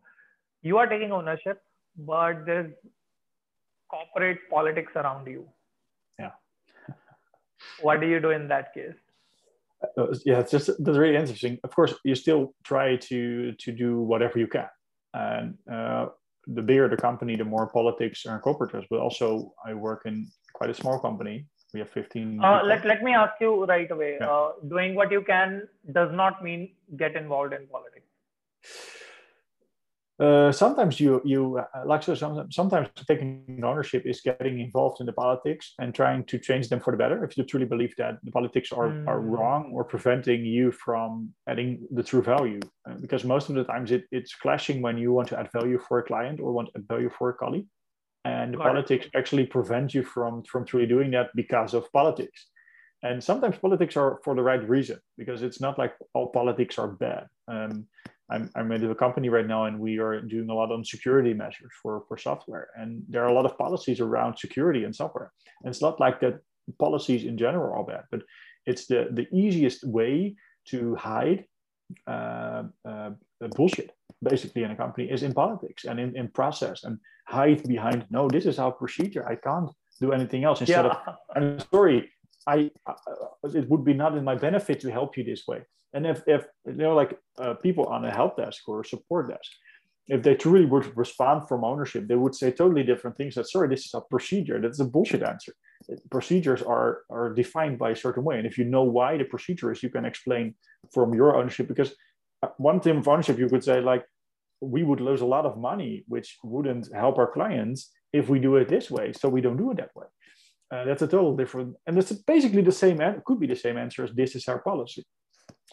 you 0.62 0.78
are 0.78 0.86
taking 0.86 1.12
ownership 1.12 1.60
but 1.98 2.46
there's 2.46 2.72
corporate 3.88 4.38
politics 4.50 4.92
around 4.94 5.26
you. 5.26 5.46
Yeah. 6.18 6.30
What 7.82 8.00
do 8.00 8.06
you 8.06 8.20
do 8.20 8.30
in 8.30 8.48
that 8.48 8.72
case? 8.72 8.94
Uh, 9.96 10.06
yeah 10.24 10.40
it's 10.40 10.50
just 10.50 10.70
that's 10.84 10.98
really 10.98 11.16
interesting. 11.16 11.58
Of 11.64 11.74
course 11.74 11.94
you 12.04 12.14
still 12.14 12.54
try 12.64 12.96
to 12.96 13.52
to 13.52 13.72
do 13.72 14.00
whatever 14.00 14.38
you 14.38 14.46
can. 14.46 14.68
And 15.14 15.54
uh, 15.72 16.06
the 16.46 16.62
bigger 16.62 16.88
the 16.88 16.96
company 16.96 17.36
the 17.36 17.44
more 17.44 17.68
politics 17.68 18.24
and 18.24 18.40
corporate 18.40 18.86
but 18.90 19.00
also 19.00 19.52
i 19.66 19.74
work 19.74 20.02
in 20.06 20.26
quite 20.54 20.70
a 20.70 20.74
small 20.74 20.98
company. 20.98 21.46
We 21.74 21.80
have 21.80 21.90
15 21.90 22.42
uh, 22.42 22.62
let, 22.64 22.86
let 22.86 23.02
me 23.02 23.12
ask 23.12 23.34
you 23.40 23.64
right 23.66 23.90
away. 23.90 24.16
Yeah. 24.20 24.30
uh, 24.30 24.52
doing 24.68 24.94
what 24.94 25.12
you 25.12 25.22
can 25.22 25.68
does 25.92 26.10
not 26.12 26.42
mean 26.42 26.70
get 26.96 27.14
involved 27.14 27.52
in 27.52 27.66
politics 27.66 28.06
uh, 30.20 30.50
sometimes 30.50 30.98
you 30.98 31.22
you 31.24 31.58
uh, 31.58 31.82
like 31.86 32.02
so 32.02 32.14
sometimes, 32.14 32.54
sometimes 32.54 32.88
taking 33.06 33.60
ownership 33.62 34.02
is 34.04 34.20
getting 34.20 34.58
involved 34.58 35.00
in 35.00 35.06
the 35.06 35.12
politics 35.12 35.74
and 35.78 35.94
trying 35.94 36.24
to 36.24 36.38
change 36.40 36.68
them 36.68 36.80
for 36.80 36.90
the 36.90 36.96
better 36.96 37.22
if 37.24 37.36
you 37.36 37.44
truly 37.44 37.66
believe 37.66 37.94
that 37.98 38.18
the 38.24 38.32
politics 38.32 38.72
are, 38.72 38.88
mm. 38.88 39.06
are 39.06 39.20
wrong 39.20 39.70
or 39.72 39.84
preventing 39.84 40.44
you 40.44 40.72
from 40.72 41.32
adding 41.48 41.86
the 41.92 42.02
true 42.02 42.22
value. 42.22 42.58
Uh, 42.88 42.94
because 43.00 43.22
most 43.24 43.48
of 43.48 43.54
the 43.54 43.62
times 43.62 43.92
it, 43.92 44.06
it's 44.10 44.34
clashing 44.34 44.82
when 44.82 44.98
you 44.98 45.12
want 45.12 45.28
to 45.28 45.38
add 45.38 45.52
value 45.52 45.78
for 45.86 46.00
a 46.00 46.02
client 46.02 46.40
or 46.40 46.50
want 46.50 46.68
to 46.68 46.78
add 46.78 46.88
value 46.88 47.10
for 47.16 47.30
a 47.30 47.34
colleague. 47.34 47.66
And 48.24 48.54
the 48.54 48.58
politics 48.58 49.06
actually 49.14 49.46
prevent 49.46 49.94
you 49.94 50.02
from 50.02 50.42
from 50.42 50.64
truly 50.64 50.86
doing 50.86 51.12
that 51.12 51.28
because 51.36 51.74
of 51.74 51.90
politics. 51.92 52.48
And 53.04 53.22
sometimes 53.22 53.56
politics 53.56 53.96
are 53.96 54.18
for 54.24 54.34
the 54.34 54.42
right 54.42 54.68
reason 54.68 54.98
because 55.16 55.42
it's 55.42 55.60
not 55.60 55.78
like 55.78 55.94
all 56.14 56.32
politics 56.32 56.76
are 56.76 56.88
bad. 56.88 57.28
Um, 57.46 57.86
I'm, 58.30 58.50
I'm 58.56 58.70
into 58.72 58.90
a 58.90 58.94
company 58.94 59.28
right 59.28 59.46
now 59.46 59.64
and 59.64 59.78
we 59.78 59.98
are 59.98 60.20
doing 60.20 60.50
a 60.50 60.54
lot 60.54 60.70
on 60.70 60.84
security 60.84 61.34
measures 61.34 61.72
for, 61.82 62.04
for 62.08 62.18
software. 62.18 62.68
And 62.76 63.02
there 63.08 63.24
are 63.24 63.28
a 63.28 63.34
lot 63.34 63.46
of 63.46 63.56
policies 63.56 64.00
around 64.00 64.38
security 64.38 64.84
and 64.84 64.94
software. 64.94 65.32
And 65.62 65.70
it's 65.70 65.82
not 65.82 65.98
like 65.98 66.20
that 66.20 66.40
policies 66.78 67.24
in 67.24 67.38
general 67.38 67.78
are 67.78 67.84
bad, 67.84 68.04
but 68.10 68.22
it's 68.66 68.86
the, 68.86 69.08
the 69.12 69.26
easiest 69.34 69.84
way 69.84 70.36
to 70.66 70.94
hide 70.96 71.44
uh, 72.06 72.64
uh, 72.84 73.10
bullshit 73.56 73.92
basically 74.22 74.62
in 74.62 74.70
a 74.70 74.76
company 74.76 75.08
is 75.10 75.22
in 75.22 75.32
politics 75.32 75.84
and 75.84 75.98
in, 75.98 76.16
in 76.16 76.28
process 76.28 76.84
and 76.84 76.98
hide 77.26 77.62
behind, 77.66 78.04
no, 78.10 78.28
this 78.28 78.46
is 78.46 78.58
our 78.58 78.72
procedure. 78.72 79.26
I 79.26 79.36
can't 79.36 79.70
do 80.00 80.12
anything 80.12 80.44
else 80.44 80.60
instead 80.60 80.84
yeah. 80.84 80.96
of, 81.06 81.14
I'm 81.34 81.60
sorry, 81.72 82.10
I, 82.54 82.56
uh, 82.90 83.50
it 83.60 83.68
would 83.70 83.84
be 83.90 83.96
not 84.02 84.16
in 84.18 84.24
my 84.30 84.36
benefit 84.48 84.76
to 84.80 84.90
help 84.98 85.10
you 85.16 85.24
this 85.24 85.42
way. 85.50 85.60
And 85.94 86.02
if, 86.12 86.18
if 86.26 86.42
you 86.66 86.84
know, 86.86 86.94
like 87.02 87.12
uh, 87.42 87.54
people 87.66 87.84
on 87.94 88.04
a 88.04 88.12
help 88.20 88.32
desk 88.42 88.60
or 88.70 88.84
support 88.84 89.24
desk, 89.34 89.50
if 90.14 90.22
they 90.22 90.34
truly 90.34 90.66
would 90.72 90.86
respond 91.04 91.36
from 91.48 91.60
ownership, 91.64 92.02
they 92.08 92.20
would 92.22 92.34
say 92.34 92.48
totally 92.50 92.84
different 92.90 93.16
things. 93.18 93.34
That 93.34 93.48
sorry, 93.48 93.68
this 93.68 93.84
is 93.86 93.94
a 93.94 94.00
procedure. 94.14 94.58
That's 94.60 94.80
a 94.80 94.84
bullshit 94.94 95.22
answer. 95.22 95.52
Procedures 96.16 96.62
are 96.74 96.90
are 97.16 97.28
defined 97.42 97.76
by 97.78 97.90
a 97.90 98.00
certain 98.04 98.24
way, 98.28 98.36
and 98.38 98.46
if 98.50 98.56
you 98.58 98.66
know 98.74 98.84
why 98.98 99.10
the 99.16 99.28
procedure 99.34 99.70
is, 99.72 99.82
you 99.82 99.90
can 99.96 100.04
explain 100.04 100.54
from 100.94 101.14
your 101.14 101.30
ownership. 101.38 101.66
Because 101.72 101.90
uh, 102.42 102.48
one 102.56 102.80
thing 102.80 102.96
of 102.98 103.08
ownership, 103.08 103.38
you 103.38 103.48
could 103.52 103.64
say 103.70 103.80
like, 103.92 104.04
we 104.60 104.82
would 104.88 105.02
lose 105.08 105.22
a 105.22 105.32
lot 105.36 105.44
of 105.46 105.54
money, 105.70 106.04
which 106.08 106.28
wouldn't 106.42 106.84
help 107.04 107.18
our 107.18 107.30
clients 107.38 107.80
if 108.12 108.24
we 108.32 108.38
do 108.38 108.56
it 108.56 108.68
this 108.68 108.90
way. 108.96 109.12
So 109.12 109.28
we 109.28 109.42
don't 109.44 109.60
do 109.64 109.70
it 109.72 109.76
that 109.76 109.94
way. 109.94 110.06
Uh, 110.70 110.84
that's 110.84 111.02
a 111.02 111.06
total 111.06 111.34
different, 111.34 111.74
and 111.86 111.96
it's 111.96 112.12
basically 112.12 112.62
the 112.62 112.72
same. 112.72 113.00
And 113.00 113.24
could 113.24 113.40
be 113.40 113.46
the 113.46 113.56
same 113.56 113.78
answer 113.78 114.04
as 114.04 114.12
this 114.12 114.34
is 114.36 114.48
our 114.48 114.60
policy. 114.60 115.04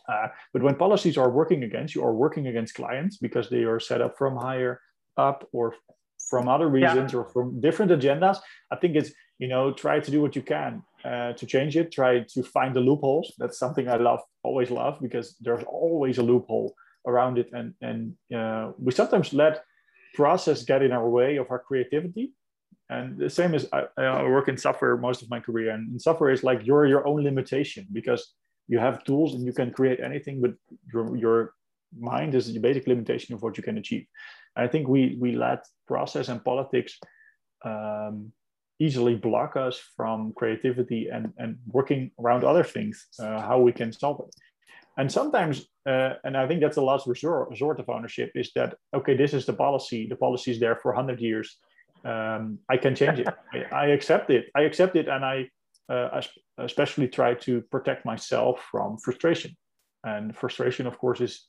Uh, 0.08 0.28
but 0.54 0.62
when 0.62 0.76
policies 0.76 1.18
are 1.18 1.30
working 1.30 1.64
against 1.64 1.96
you 1.96 2.02
or 2.02 2.14
working 2.14 2.48
against 2.48 2.76
clients 2.76 3.18
because 3.18 3.50
they 3.50 3.64
are 3.64 3.80
set 3.80 4.02
up 4.02 4.18
from 4.18 4.38
higher 4.38 4.80
up 5.18 5.48
or 5.52 5.74
from 6.30 6.48
other 6.48 6.70
reasons 6.70 7.14
yeah. 7.14 7.20
or 7.20 7.26
from 7.26 7.60
different 7.60 7.92
agendas, 7.92 8.38
I 8.72 8.76
think 8.76 8.96
it's, 8.96 9.12
you 9.40 9.48
know, 9.48 9.74
try 9.74 10.00
to 10.00 10.12
do 10.12 10.22
what 10.22 10.36
you 10.36 10.42
can 10.42 10.84
uh, 11.04 11.34
to 11.34 11.46
change 11.46 11.76
it, 11.76 11.92
try 11.92 12.20
to 12.34 12.44
find 12.44 12.76
the 12.76 12.80
loopholes. 12.80 13.34
That's 13.38 13.58
something 13.58 13.90
I 13.90 13.98
love, 13.98 14.22
always 14.44 14.72
love, 14.72 15.00
because 15.02 15.36
there's 15.42 15.64
always 15.64 16.18
a 16.20 16.24
loophole 16.24 16.76
around 17.08 17.38
it. 17.38 17.50
And, 17.52 17.74
and 17.82 18.16
uh, 18.36 18.72
we 18.78 18.92
sometimes 18.92 19.34
let 19.34 19.64
process 20.14 20.64
get 20.64 20.82
in 20.82 20.92
our 20.92 21.10
way 21.10 21.38
of 21.38 21.48
our 21.52 21.60
creativity. 21.60 22.34
And 22.90 23.18
the 23.18 23.30
same 23.30 23.56
as 23.56 23.68
I, 23.74 23.86
I 23.98 24.24
work 24.24 24.48
in 24.48 24.58
software 24.58 24.96
most 24.98 25.22
of 25.24 25.30
my 25.30 25.40
career, 25.40 25.72
and 25.72 25.94
in 25.94 26.00
software 26.00 26.32
is 26.32 26.44
like 26.44 26.66
you're 26.66 26.86
your 26.86 27.08
own 27.08 27.24
limitation 27.24 27.88
because 27.92 28.34
you 28.68 28.80
have 28.80 29.04
tools 29.04 29.34
and 29.34 29.46
you 29.46 29.54
can 29.54 29.72
create 29.72 30.00
anything, 30.00 30.42
but 30.42 30.54
your, 30.94 31.16
your 31.16 31.54
mind 31.98 32.36
is 32.36 32.52
the 32.52 32.60
basic 32.60 32.88
limitation 32.88 33.34
of 33.34 33.42
what 33.42 33.58
you 33.58 33.64
can 33.64 33.78
achieve. 33.78 34.06
I 34.56 34.68
think 34.68 34.88
we 34.88 35.18
we 35.20 35.36
let 35.36 35.66
process 35.88 36.30
and 36.30 36.44
politics 36.44 37.00
um, 37.64 38.32
easily 38.80 39.16
block 39.16 39.56
us 39.56 39.82
from 39.98 40.34
creativity 40.34 41.10
and 41.10 41.34
and 41.38 41.58
working 41.68 42.12
around 42.20 42.44
other 42.44 42.64
things, 42.64 43.08
uh, 43.20 43.42
how 43.42 43.60
we 43.60 43.72
can 43.72 43.92
solve 43.92 44.22
it. 44.28 44.36
And 44.98 45.12
sometimes, 45.12 45.68
uh, 45.86 46.14
and 46.24 46.38
I 46.38 46.48
think 46.48 46.62
that's 46.62 46.76
the 46.76 46.82
last 46.82 47.06
resort, 47.06 47.50
resort 47.50 47.80
of 47.80 47.90
ownership 47.90 48.32
is 48.36 48.52
that 48.56 48.76
okay, 48.94 49.16
this 49.18 49.34
is 49.34 49.46
the 49.46 49.54
policy. 49.54 50.08
The 50.08 50.16
policy 50.16 50.52
is 50.52 50.60
there 50.60 50.76
for 50.76 50.94
hundred 50.94 51.20
years. 51.20 51.58
Um, 52.06 52.60
I 52.70 52.78
can 52.78 52.96
change 52.96 53.20
it. 53.20 53.28
I, 53.54 53.66
I 53.72 53.86
accept 53.88 54.30
it. 54.30 54.52
I 54.56 54.62
accept 54.62 54.96
it, 54.96 55.08
and 55.08 55.26
I 55.26 55.50
uh, 55.90 56.22
especially 56.58 57.08
try 57.08 57.34
to 57.34 57.62
protect 57.72 58.06
myself 58.06 58.66
from 58.72 58.98
frustration. 58.98 59.56
And 60.04 60.36
frustration, 60.36 60.88
of 60.88 60.98
course, 60.98 61.20
is 61.22 61.48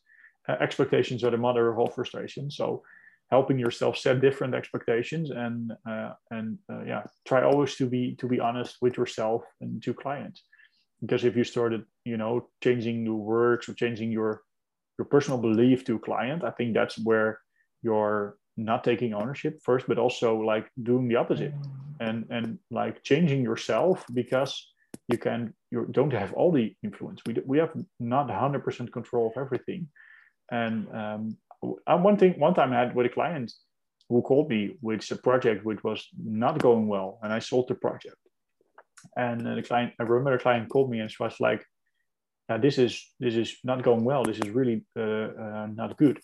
uh, 0.48 0.56
expectations 0.60 1.24
are 1.24 1.30
the 1.30 1.36
mother 1.36 1.68
of 1.68 1.78
all 1.78 1.90
frustration. 1.90 2.50
So 2.50 2.82
helping 3.30 3.58
yourself 3.58 3.98
set 3.98 4.20
different 4.20 4.54
expectations 4.54 5.30
and 5.30 5.72
uh, 5.88 6.12
and 6.30 6.58
uh, 6.70 6.84
yeah, 6.84 7.02
try 7.26 7.42
always 7.42 7.74
to 7.76 7.86
be 7.86 8.14
to 8.16 8.26
be 8.26 8.40
honest 8.40 8.76
with 8.80 8.96
yourself 8.96 9.42
and 9.60 9.82
to 9.82 9.92
clients. 9.92 10.42
Because 11.00 11.24
if 11.24 11.36
you 11.36 11.44
started, 11.44 11.84
you 12.04 12.16
know, 12.16 12.48
changing 12.62 13.04
your 13.04 13.16
words 13.16 13.68
or 13.68 13.74
changing 13.74 14.12
your 14.12 14.42
your 14.98 15.06
personal 15.06 15.38
belief 15.38 15.84
to 15.84 15.96
a 15.96 15.98
client, 15.98 16.44
I 16.44 16.50
think 16.50 16.74
that's 16.74 16.98
where 16.98 17.40
your 17.82 18.38
not 18.56 18.84
taking 18.84 19.12
ownership 19.12 19.60
first 19.62 19.86
but 19.86 19.98
also 19.98 20.38
like 20.38 20.66
doing 20.82 21.08
the 21.08 21.16
opposite 21.16 21.54
mm. 21.54 21.70
and 22.00 22.26
and 22.30 22.58
like 22.70 23.02
changing 23.02 23.42
yourself 23.42 24.04
because 24.12 24.72
you 25.08 25.18
can 25.18 25.54
you 25.70 25.86
don't 25.90 26.12
have 26.12 26.32
all 26.32 26.52
the 26.52 26.74
influence. 26.82 27.20
We, 27.26 27.36
we 27.44 27.58
have 27.58 27.72
not 28.00 28.28
100% 28.28 28.92
control 28.92 29.28
of 29.28 29.40
everything. 29.40 29.88
And 30.50 30.86
um, 30.94 31.36
one 31.86 32.16
thing 32.16 32.34
one 32.38 32.54
time 32.54 32.72
i 32.72 32.78
had 32.78 32.94
with 32.94 33.06
a 33.06 33.14
client 33.18 33.52
who 34.08 34.22
called 34.22 34.48
me 34.48 34.76
with 34.80 35.10
a 35.10 35.16
project 35.16 35.64
which 35.64 35.82
was 35.82 36.06
not 36.22 36.58
going 36.58 36.86
well 36.86 37.18
and 37.22 37.32
i 37.32 37.40
sold 37.40 37.68
the 37.68 37.74
project. 37.74 38.16
And 39.16 39.40
the 39.40 39.62
client 39.62 39.92
i 40.00 40.02
remember 40.02 40.36
the 40.36 40.42
client 40.42 40.68
called 40.68 40.90
me 40.90 41.00
and 41.00 41.10
she 41.10 41.22
was 41.22 41.36
like 41.40 41.64
yeah, 42.48 42.58
this 42.58 42.78
is 42.78 42.92
this 43.18 43.34
is 43.34 43.56
not 43.64 43.82
going 43.82 44.04
well. 44.04 44.22
This 44.22 44.38
is 44.38 44.50
really 44.50 44.84
uh, 44.96 45.02
uh, 45.02 45.66
not 45.74 45.96
good. 45.96 46.20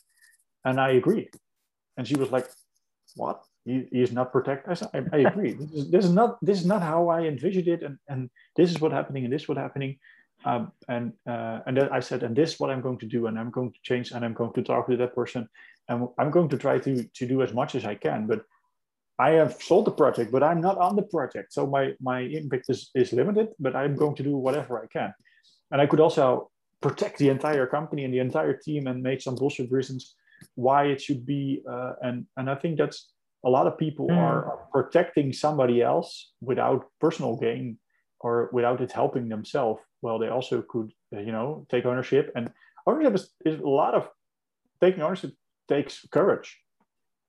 And 0.64 0.80
i 0.80 0.90
agree 0.90 1.28
and 1.96 2.06
she 2.06 2.16
was 2.16 2.30
like, 2.30 2.48
what? 3.16 3.42
He, 3.64 3.86
he 3.92 4.02
is 4.02 4.12
not 4.12 4.32
protected. 4.32 4.82
I, 4.92 4.98
I, 4.98 5.04
I 5.12 5.18
agree. 5.28 5.52
this, 5.52 5.70
is, 5.72 5.90
this 5.90 6.04
is 6.04 6.12
not 6.12 6.38
this 6.42 6.58
is 6.60 6.66
not 6.66 6.82
how 6.82 7.08
I 7.08 7.22
envisioned 7.22 7.68
it, 7.68 7.82
and, 7.82 7.98
and 8.08 8.30
this 8.56 8.70
is 8.70 8.80
what 8.80 8.92
happening, 8.92 9.24
and 9.24 9.32
this 9.32 9.42
is 9.42 9.48
what 9.48 9.58
happening. 9.58 9.98
Um, 10.44 10.72
and 10.88 11.12
uh, 11.28 11.60
and 11.66 11.76
then 11.76 11.88
I 11.92 12.00
said, 12.00 12.24
and 12.24 12.34
this 12.34 12.54
is 12.54 12.60
what 12.60 12.70
I'm 12.70 12.80
going 12.80 12.98
to 12.98 13.06
do, 13.06 13.26
and 13.26 13.38
I'm 13.38 13.50
going 13.50 13.70
to 13.70 13.78
change, 13.82 14.10
and 14.10 14.24
I'm 14.24 14.34
going 14.34 14.52
to 14.54 14.62
talk 14.62 14.88
to 14.88 14.96
that 14.96 15.14
person, 15.14 15.48
and 15.88 16.08
I'm 16.18 16.30
going 16.30 16.48
to 16.48 16.58
try 16.58 16.78
to 16.80 17.04
to 17.04 17.26
do 17.26 17.42
as 17.42 17.52
much 17.52 17.74
as 17.76 17.84
I 17.84 17.94
can. 17.94 18.26
But 18.26 18.44
I 19.18 19.30
have 19.32 19.62
sold 19.62 19.84
the 19.84 19.92
project, 19.92 20.32
but 20.32 20.42
I'm 20.42 20.60
not 20.60 20.78
on 20.78 20.96
the 20.96 21.02
project, 21.02 21.52
so 21.52 21.66
my 21.66 21.94
my 22.00 22.20
impact 22.20 22.66
is 22.68 22.90
is 22.96 23.12
limited. 23.12 23.48
But 23.60 23.76
I'm 23.76 23.94
going 23.94 24.16
to 24.16 24.24
do 24.24 24.36
whatever 24.36 24.82
I 24.82 24.86
can, 24.86 25.14
and 25.70 25.80
I 25.80 25.86
could 25.86 26.00
also 26.00 26.50
protect 26.80 27.18
the 27.18 27.28
entire 27.28 27.66
company 27.68 28.04
and 28.04 28.12
the 28.12 28.18
entire 28.18 28.54
team 28.54 28.88
and 28.88 29.00
make 29.00 29.22
some 29.22 29.36
bullshit 29.36 29.70
reasons 29.70 30.16
why 30.54 30.84
it 30.84 31.00
should 31.00 31.24
be 31.24 31.62
uh, 31.70 31.92
and 32.02 32.26
and 32.36 32.50
i 32.50 32.54
think 32.54 32.78
that's 32.78 33.12
a 33.44 33.50
lot 33.50 33.66
of 33.66 33.76
people 33.76 34.08
mm. 34.08 34.16
are, 34.16 34.44
are, 34.44 34.58
protecting 34.70 35.32
somebody 35.32 35.82
else 35.82 36.32
without 36.40 36.84
personal 37.00 37.36
gain 37.36 37.76
or 38.20 38.48
without 38.52 38.80
it 38.80 38.92
helping 38.92 39.28
themselves 39.28 39.80
well 40.00 40.18
they 40.18 40.28
also 40.28 40.62
could 40.68 40.92
uh, 41.14 41.20
you 41.20 41.32
know 41.32 41.66
take 41.70 41.84
ownership 41.86 42.32
and 42.36 42.50
ownership 42.86 43.14
is, 43.14 43.30
is 43.44 43.60
a 43.60 43.66
lot 43.66 43.94
of 43.94 44.08
taking 44.80 45.02
ownership 45.02 45.32
takes 45.68 46.06
courage 46.10 46.58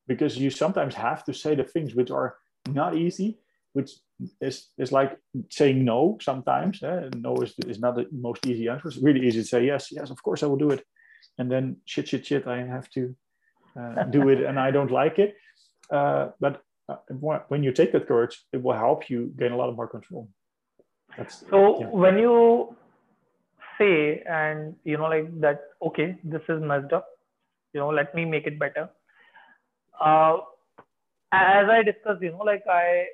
because 0.07 0.37
you 0.37 0.49
sometimes 0.49 0.95
have 0.95 1.23
to 1.23 1.33
say 1.33 1.55
the 1.55 1.63
things 1.63 1.95
which 1.95 2.11
are 2.11 2.35
not 2.69 2.95
easy 2.95 3.39
which 3.73 3.91
is, 4.39 4.69
is 4.77 4.91
like 4.91 5.17
saying 5.49 5.83
no 5.83 6.17
sometimes 6.21 6.81
eh? 6.83 7.09
no 7.17 7.35
is, 7.37 7.53
is 7.67 7.79
not 7.79 7.95
the 7.95 8.05
most 8.11 8.45
easy 8.45 8.67
answer 8.67 8.87
it's 8.87 8.97
really 8.97 9.25
easy 9.25 9.41
to 9.41 9.47
say 9.47 9.65
yes 9.65 9.89
yes 9.91 10.09
of 10.09 10.21
course 10.23 10.43
i 10.43 10.45
will 10.45 10.57
do 10.57 10.69
it 10.69 10.83
and 11.37 11.51
then 11.51 11.77
shit, 11.85 12.07
shit, 12.09 12.25
shit, 12.25 12.47
I 12.47 12.65
have 12.65 12.89
to 12.91 13.15
uh, 13.79 14.03
do 14.03 14.29
it, 14.29 14.43
and 14.43 14.59
I 14.59 14.71
don't 14.71 14.91
like 14.91 15.19
it. 15.19 15.35
Uh, 15.91 16.29
but 16.39 16.63
uh, 16.89 16.97
when 17.47 17.63
you 17.63 17.71
take 17.71 17.91
that 17.93 18.07
courage, 18.07 18.43
it 18.51 18.61
will 18.61 18.73
help 18.73 19.09
you 19.09 19.33
gain 19.37 19.51
a 19.51 19.57
lot 19.57 19.69
of 19.69 19.75
more 19.75 19.87
control. 19.87 20.29
That's, 21.17 21.43
so 21.49 21.79
yeah. 21.79 21.87
when 21.87 22.17
you 22.17 22.75
say 23.77 24.23
and 24.29 24.75
you 24.83 24.97
know 24.97 25.05
like 25.05 25.39
that, 25.41 25.61
okay, 25.81 26.17
this 26.23 26.41
is 26.49 26.61
messed 26.61 26.93
up. 26.93 27.07
You 27.73 27.79
know, 27.81 27.89
let 27.89 28.13
me 28.13 28.25
make 28.25 28.47
it 28.47 28.59
better. 28.59 28.89
Uh, 29.99 30.37
as 31.31 31.69
I 31.69 31.81
discussed, 31.83 32.21
you 32.21 32.31
know, 32.31 32.43
like 32.43 32.63
I 32.69 33.05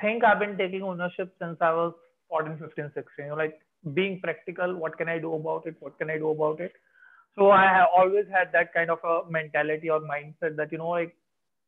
think 0.00 0.24
I've 0.24 0.38
been 0.38 0.56
taking 0.56 0.82
ownership 0.82 1.34
since 1.40 1.56
I 1.60 1.72
was 1.72 1.94
14, 2.28 2.58
15, 2.58 2.92
16. 2.94 3.04
You 3.18 3.30
know, 3.30 3.36
like 3.36 3.58
being 3.94 4.20
practical, 4.20 4.74
what 4.76 4.96
can 4.96 5.08
I 5.08 5.18
do 5.18 5.34
about 5.34 5.66
it? 5.66 5.76
What 5.80 5.98
can 5.98 6.10
I 6.10 6.18
do 6.18 6.30
about 6.30 6.60
it? 6.60 6.72
So 7.36 7.50
I 7.50 7.64
have 7.64 7.88
always 7.96 8.26
had 8.32 8.50
that 8.52 8.72
kind 8.74 8.90
of 8.90 8.98
a 9.04 9.30
mentality 9.30 9.90
or 9.90 10.00
mindset 10.00 10.56
that 10.56 10.72
you 10.72 10.78
know 10.78 10.88
like 10.88 11.16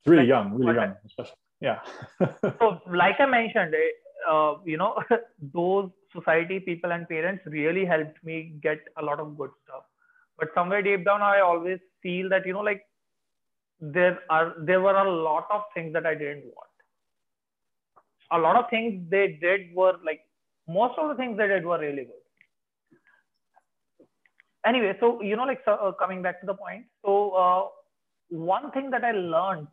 it's 0.00 0.06
really 0.06 0.22
like, 0.22 0.28
young, 0.28 0.54
really 0.54 0.74
young, 0.74 0.96
especially 1.04 1.36
yeah. 1.60 1.80
so 2.40 2.80
like 2.90 3.16
I 3.20 3.26
mentioned, 3.26 3.74
eh, 3.74 4.30
uh, 4.30 4.54
you 4.64 4.76
know 4.76 5.02
those 5.54 5.90
society 6.12 6.58
people 6.58 6.92
and 6.92 7.08
parents 7.08 7.42
really 7.46 7.84
helped 7.84 8.22
me 8.24 8.54
get 8.62 8.78
a 8.96 9.04
lot 9.04 9.20
of 9.20 9.36
good 9.36 9.50
stuff. 9.64 9.84
But 10.38 10.48
somewhere 10.54 10.82
deep 10.82 11.04
down, 11.04 11.22
I 11.22 11.40
always 11.40 11.78
feel 12.02 12.28
that 12.30 12.46
you 12.46 12.54
know 12.54 12.60
like 12.60 12.86
there 13.80 14.18
are 14.30 14.54
there 14.58 14.80
were 14.80 14.96
a 14.96 15.10
lot 15.10 15.46
of 15.50 15.62
things 15.74 15.92
that 15.92 16.06
I 16.06 16.14
didn't 16.14 16.44
want. 16.44 16.68
A 18.32 18.38
lot 18.38 18.56
of 18.56 18.70
things 18.70 19.10
they 19.10 19.38
did 19.40 19.74
were 19.74 19.94
like 20.04 20.20
most 20.66 20.98
of 20.98 21.08
the 21.08 21.14
things 21.14 21.36
they 21.36 21.48
did 21.48 21.64
were 21.64 21.78
really 21.78 22.04
good. 22.04 22.19
Anyway, 24.66 24.96
so 25.00 25.22
you 25.22 25.36
know, 25.36 25.44
like 25.44 25.60
so, 25.64 25.72
uh, 25.74 25.92
coming 25.92 26.22
back 26.22 26.40
to 26.40 26.46
the 26.46 26.54
point. 26.54 26.84
So 27.04 27.30
uh, 27.30 27.68
one 28.28 28.70
thing 28.72 28.90
that 28.90 29.04
I 29.04 29.12
learned 29.12 29.68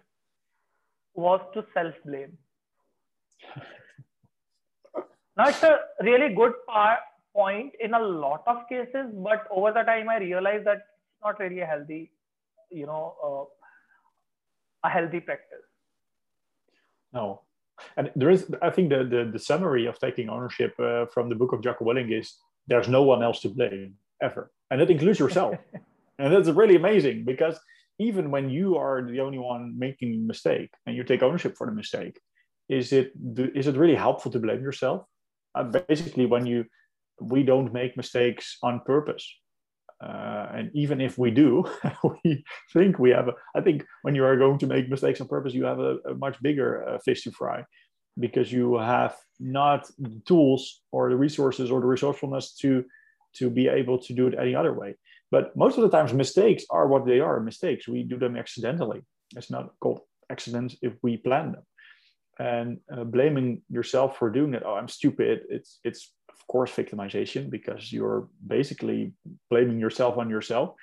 was 1.13 1.41
to 1.53 1.65
self 1.73 1.93
blame. 2.05 2.37
now 5.37 5.47
it's 5.47 5.63
a 5.63 5.79
really 6.01 6.33
good 6.33 6.53
part 6.67 6.99
point 7.35 7.73
in 7.79 7.93
a 7.93 7.99
lot 7.99 8.43
of 8.47 8.67
cases, 8.69 9.11
but 9.13 9.47
over 9.51 9.71
the 9.71 9.83
time 9.83 10.09
I 10.09 10.17
realized 10.17 10.65
that 10.65 10.77
it's 10.77 11.23
not 11.23 11.39
really 11.39 11.59
a 11.59 11.65
healthy, 11.65 12.11
you 12.71 12.85
know, 12.85 13.15
uh, 13.23 14.87
a 14.87 14.89
healthy 14.89 15.19
practice. 15.19 15.65
No. 17.13 17.41
And 17.95 18.11
there 18.15 18.31
is, 18.31 18.49
I 18.61 18.71
think, 18.71 18.89
the, 18.89 19.03
the, 19.03 19.29
the 19.31 19.39
summary 19.39 19.85
of 19.85 19.99
taking 19.99 20.29
ownership 20.29 20.73
uh, 20.79 21.05
from 21.13 21.29
the 21.29 21.35
book 21.35 21.53
of 21.53 21.61
Jocko 21.61 21.85
Willink 21.85 22.11
is 22.11 22.35
there's 22.67 22.87
no 22.87 23.03
one 23.03 23.21
else 23.21 23.39
to 23.41 23.49
blame 23.49 23.95
ever. 24.21 24.51
And 24.69 24.81
that 24.81 24.89
includes 24.89 25.19
yourself. 25.19 25.55
and 26.19 26.33
that's 26.33 26.49
really 26.49 26.75
amazing 26.75 27.25
because 27.25 27.59
even 27.99 28.31
when 28.31 28.49
you 28.49 28.77
are 28.77 29.01
the 29.01 29.21
only 29.21 29.39
one 29.39 29.77
making 29.77 30.13
a 30.13 30.17
mistake 30.17 30.69
and 30.85 30.95
you 30.95 31.03
take 31.03 31.23
ownership 31.23 31.57
for 31.57 31.67
the 31.67 31.73
mistake, 31.73 32.19
is 32.69 32.91
it 32.91 33.13
is 33.55 33.67
it 33.67 33.77
really 33.77 33.95
helpful 33.95 34.31
to 34.31 34.39
blame 34.39 34.61
yourself? 34.61 35.05
Uh, 35.55 35.63
basically, 35.63 36.25
when 36.25 36.45
you 36.45 36.65
we 37.19 37.43
don't 37.43 37.73
make 37.73 37.97
mistakes 37.97 38.57
on 38.61 38.81
purpose, 38.85 39.25
uh, 40.03 40.47
and 40.53 40.69
even 40.73 41.01
if 41.01 41.17
we 41.17 41.31
do, 41.31 41.65
we 42.23 42.43
think 42.73 42.99
we 42.99 43.09
have 43.09 43.29
a, 43.29 43.33
I 43.55 43.61
think 43.61 43.85
when 44.03 44.13
you 44.13 44.25
are 44.25 44.37
going 44.37 44.59
to 44.59 44.67
make 44.67 44.89
mistakes 44.89 45.21
on 45.21 45.27
purpose, 45.27 45.53
you 45.53 45.65
have 45.65 45.79
a, 45.79 45.97
a 46.09 46.13
much 46.13 46.41
bigger 46.41 46.87
uh, 46.87 46.99
fish 46.99 47.23
to 47.23 47.31
fry 47.31 47.63
because 48.19 48.51
you 48.51 48.77
have 48.77 49.15
not 49.39 49.89
the 49.97 50.21
tools 50.25 50.81
or 50.91 51.09
the 51.09 51.15
resources 51.15 51.71
or 51.71 51.79
the 51.79 51.87
resourcefulness 51.87 52.55
to, 52.55 52.83
to 53.39 53.49
be 53.49 53.67
able 53.67 53.97
to 53.99 54.13
do 54.13 54.27
it 54.27 54.35
any 54.39 54.55
other 54.55 54.73
way. 54.73 54.95
But 55.31 55.55
most 55.55 55.77
of 55.77 55.83
the 55.83 55.89
times, 55.89 56.13
mistakes 56.13 56.63
are 56.69 56.87
what 56.87 57.05
they 57.05 57.19
are 57.19 57.39
mistakes. 57.39 57.87
We 57.87 58.03
do 58.03 58.17
them 58.17 58.37
accidentally. 58.37 59.01
It's 59.35 59.51
not 59.51 59.71
called 59.79 60.01
accidents 60.29 60.75
if 60.81 60.93
we 61.01 61.17
plan 61.17 61.51
them. 61.53 61.63
And 62.39 62.79
uh, 62.91 63.03
blaming 63.03 63.61
yourself 63.69 64.17
for 64.17 64.29
doing 64.29 64.53
it, 64.53 64.63
oh, 64.65 64.75
I'm 64.75 64.87
stupid. 64.87 65.41
It's 65.49 65.79
it's 65.83 66.13
of 66.29 66.47
course 66.47 66.71
victimization 66.71 67.49
because 67.49 67.91
you're 67.91 68.29
basically 68.45 69.13
blaming 69.49 69.79
yourself 69.79 70.17
on 70.17 70.29
yourself 70.29 70.75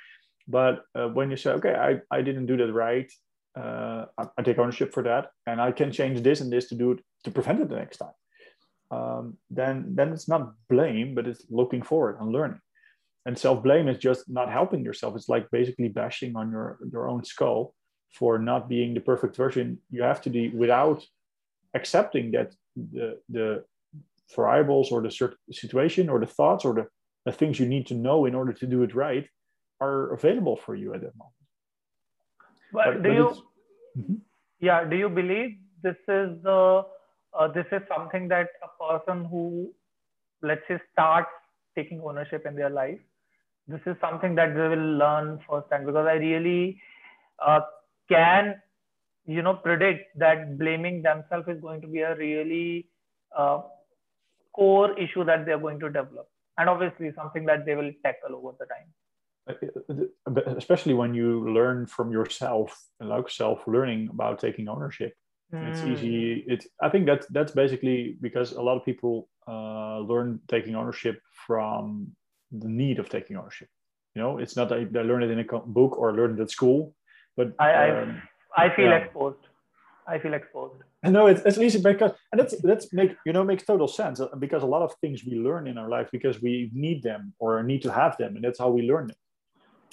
but 0.46 0.82
uh, 0.94 1.08
when 1.08 1.30
you 1.30 1.36
say 1.36 1.50
okay 1.50 1.74
I, 1.74 2.00
I 2.16 2.22
didn't 2.22 2.46
do 2.46 2.56
that 2.58 2.72
right 2.72 3.10
uh, 3.56 4.06
I, 4.18 4.24
I, 4.36 4.42
take 4.42 4.58
ownership 4.58 4.92
for 4.92 5.02
that 5.04 5.28
and 5.46 5.60
i 5.60 5.70
can 5.70 5.92
change 5.92 6.22
this 6.22 6.40
and 6.40 6.52
this 6.52 6.68
to 6.68 6.74
do 6.74 6.92
it 6.92 6.98
to 7.24 7.30
prevent 7.30 7.60
it 7.60 7.68
the 7.68 7.76
next 7.76 7.98
time 7.98 8.16
um, 8.90 9.36
then 9.50 9.94
then 9.94 10.12
it's 10.12 10.28
not 10.28 10.54
blame 10.68 11.14
but 11.14 11.26
it's 11.26 11.44
looking 11.50 11.82
forward 11.82 12.16
and 12.20 12.32
learning 12.32 12.60
and 13.26 13.38
self-blame 13.38 13.88
is 13.88 13.98
just 13.98 14.28
not 14.28 14.50
helping 14.50 14.84
yourself 14.84 15.16
it's 15.16 15.28
like 15.28 15.50
basically 15.50 15.88
bashing 15.88 16.36
on 16.36 16.50
your 16.50 16.78
your 16.92 17.08
own 17.08 17.24
skull 17.24 17.74
for 18.12 18.38
not 18.38 18.68
being 18.68 18.94
the 18.94 19.00
perfect 19.00 19.36
version 19.36 19.78
you 19.90 20.02
have 20.02 20.20
to 20.20 20.30
be 20.30 20.48
without 20.50 21.04
accepting 21.74 22.30
that 22.30 22.54
the 22.76 23.18
the 23.28 23.64
variables 24.34 24.90
or 24.90 25.02
the 25.02 25.34
situation 25.50 26.08
or 26.08 26.18
the 26.20 26.26
thoughts 26.26 26.64
or 26.64 26.74
the, 26.74 26.86
the 27.24 27.32
things 27.32 27.58
you 27.58 27.66
need 27.66 27.86
to 27.86 27.94
know 27.94 28.24
in 28.24 28.34
order 28.34 28.52
to 28.52 28.66
do 28.66 28.82
it 28.82 28.94
right 28.94 29.28
are 29.80 30.12
available 30.12 30.56
for 30.56 30.74
you 30.74 30.94
at 30.94 31.00
that 31.00 31.16
moment. 31.16 31.34
But, 32.72 32.84
but 32.84 33.02
do 33.02 33.08
but 33.08 33.14
you, 33.14 33.42
mm-hmm. 33.98 34.14
yeah, 34.60 34.84
do 34.84 34.96
you 34.96 35.08
believe 35.08 35.56
this 35.82 35.96
is 36.08 36.42
the 36.42 36.84
uh, 37.38 37.48
this 37.48 37.66
is 37.72 37.82
something 37.88 38.28
that 38.28 38.48
a 38.62 38.68
person 38.82 39.24
who, 39.24 39.72
let's 40.42 40.62
say, 40.68 40.78
starts 40.92 41.30
taking 41.76 42.00
ownership 42.00 42.46
in 42.46 42.54
their 42.54 42.70
life, 42.70 42.98
this 43.66 43.80
is 43.86 43.96
something 44.00 44.34
that 44.34 44.54
they 44.54 44.68
will 44.68 44.98
learn 44.98 45.40
firsthand. 45.48 45.86
Because 45.86 46.06
I 46.06 46.14
really 46.14 46.80
uh, 47.44 47.60
can, 48.08 48.60
you 49.26 49.42
know, 49.42 49.54
predict 49.54 50.18
that 50.18 50.58
blaming 50.58 51.02
themselves 51.02 51.48
is 51.48 51.60
going 51.60 51.80
to 51.80 51.88
be 51.88 52.00
a 52.00 52.14
really 52.16 52.88
uh, 53.36 53.62
core 54.52 54.98
issue 54.98 55.24
that 55.24 55.46
they're 55.46 55.58
going 55.58 55.80
to 55.80 55.88
develop. 55.88 56.28
And 56.56 56.68
obviously 56.68 57.12
something 57.16 57.46
that 57.46 57.66
they 57.66 57.74
will 57.74 57.90
tackle 58.04 58.36
over 58.36 58.52
the 58.58 58.66
time. 58.66 58.88
Especially 60.56 60.94
when 60.94 61.14
you 61.14 61.52
learn 61.52 61.86
from 61.86 62.12
yourself 62.12 62.88
like 63.00 63.28
self-learning 63.28 64.08
about 64.10 64.38
taking 64.38 64.68
ownership 64.68 65.14
mm. 65.52 65.68
it's 65.68 65.82
easy 65.82 66.44
it's 66.46 66.66
i 66.82 66.88
think 66.88 67.06
that 67.06 67.24
that's 67.30 67.52
basically 67.52 68.16
because 68.20 68.52
a 68.52 68.62
lot 68.62 68.76
of 68.76 68.84
people 68.84 69.28
uh, 69.46 69.98
learn 69.98 70.40
taking 70.48 70.74
ownership 70.74 71.20
from 71.46 72.08
the 72.50 72.68
need 72.68 72.98
of 72.98 73.08
taking 73.08 73.36
ownership 73.36 73.68
you 74.14 74.22
know 74.22 74.38
it's 74.38 74.56
not 74.56 74.68
that 74.68 74.92
they 74.92 75.02
learn 75.02 75.22
it 75.22 75.30
in 75.30 75.38
a 75.40 75.44
book 75.44 75.98
or 75.98 76.12
learn 76.12 76.38
it 76.38 76.40
at 76.40 76.50
school 76.50 76.94
but 77.36 77.52
i 77.58 77.90
um, 77.90 78.22
i, 78.56 78.66
I 78.66 78.76
feel 78.76 78.86
yeah. 78.86 78.96
exposed 78.96 79.46
I 80.06 80.18
feel 80.18 80.34
exposed. 80.34 80.82
No, 81.02 81.26
it's, 81.26 81.42
it's 81.44 81.58
easy 81.58 81.80
because 81.80 82.12
and 82.32 82.40
that's 82.40 82.60
that's 82.62 82.92
make 82.92 83.16
you 83.24 83.32
know 83.32 83.44
makes 83.44 83.64
total 83.64 83.88
sense 83.88 84.20
uh, 84.20 84.28
because 84.38 84.62
a 84.62 84.66
lot 84.66 84.82
of 84.82 84.94
things 85.00 85.24
we 85.24 85.34
learn 85.34 85.66
in 85.66 85.78
our 85.78 85.88
life 85.88 86.08
because 86.12 86.40
we 86.40 86.70
need 86.72 87.02
them 87.02 87.32
or 87.38 87.62
need 87.62 87.82
to 87.82 87.92
have 87.92 88.16
them, 88.16 88.36
and 88.36 88.44
that's 88.44 88.58
how 88.58 88.70
we 88.70 88.82
learn 88.82 89.08
them. 89.08 89.16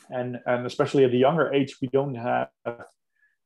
And 0.10 0.40
and 0.46 0.66
especially 0.66 1.06
at 1.06 1.12
the 1.12 1.18
younger 1.18 1.54
age, 1.54 1.78
we 1.82 1.88
don't 1.88 2.16
have 2.16 2.50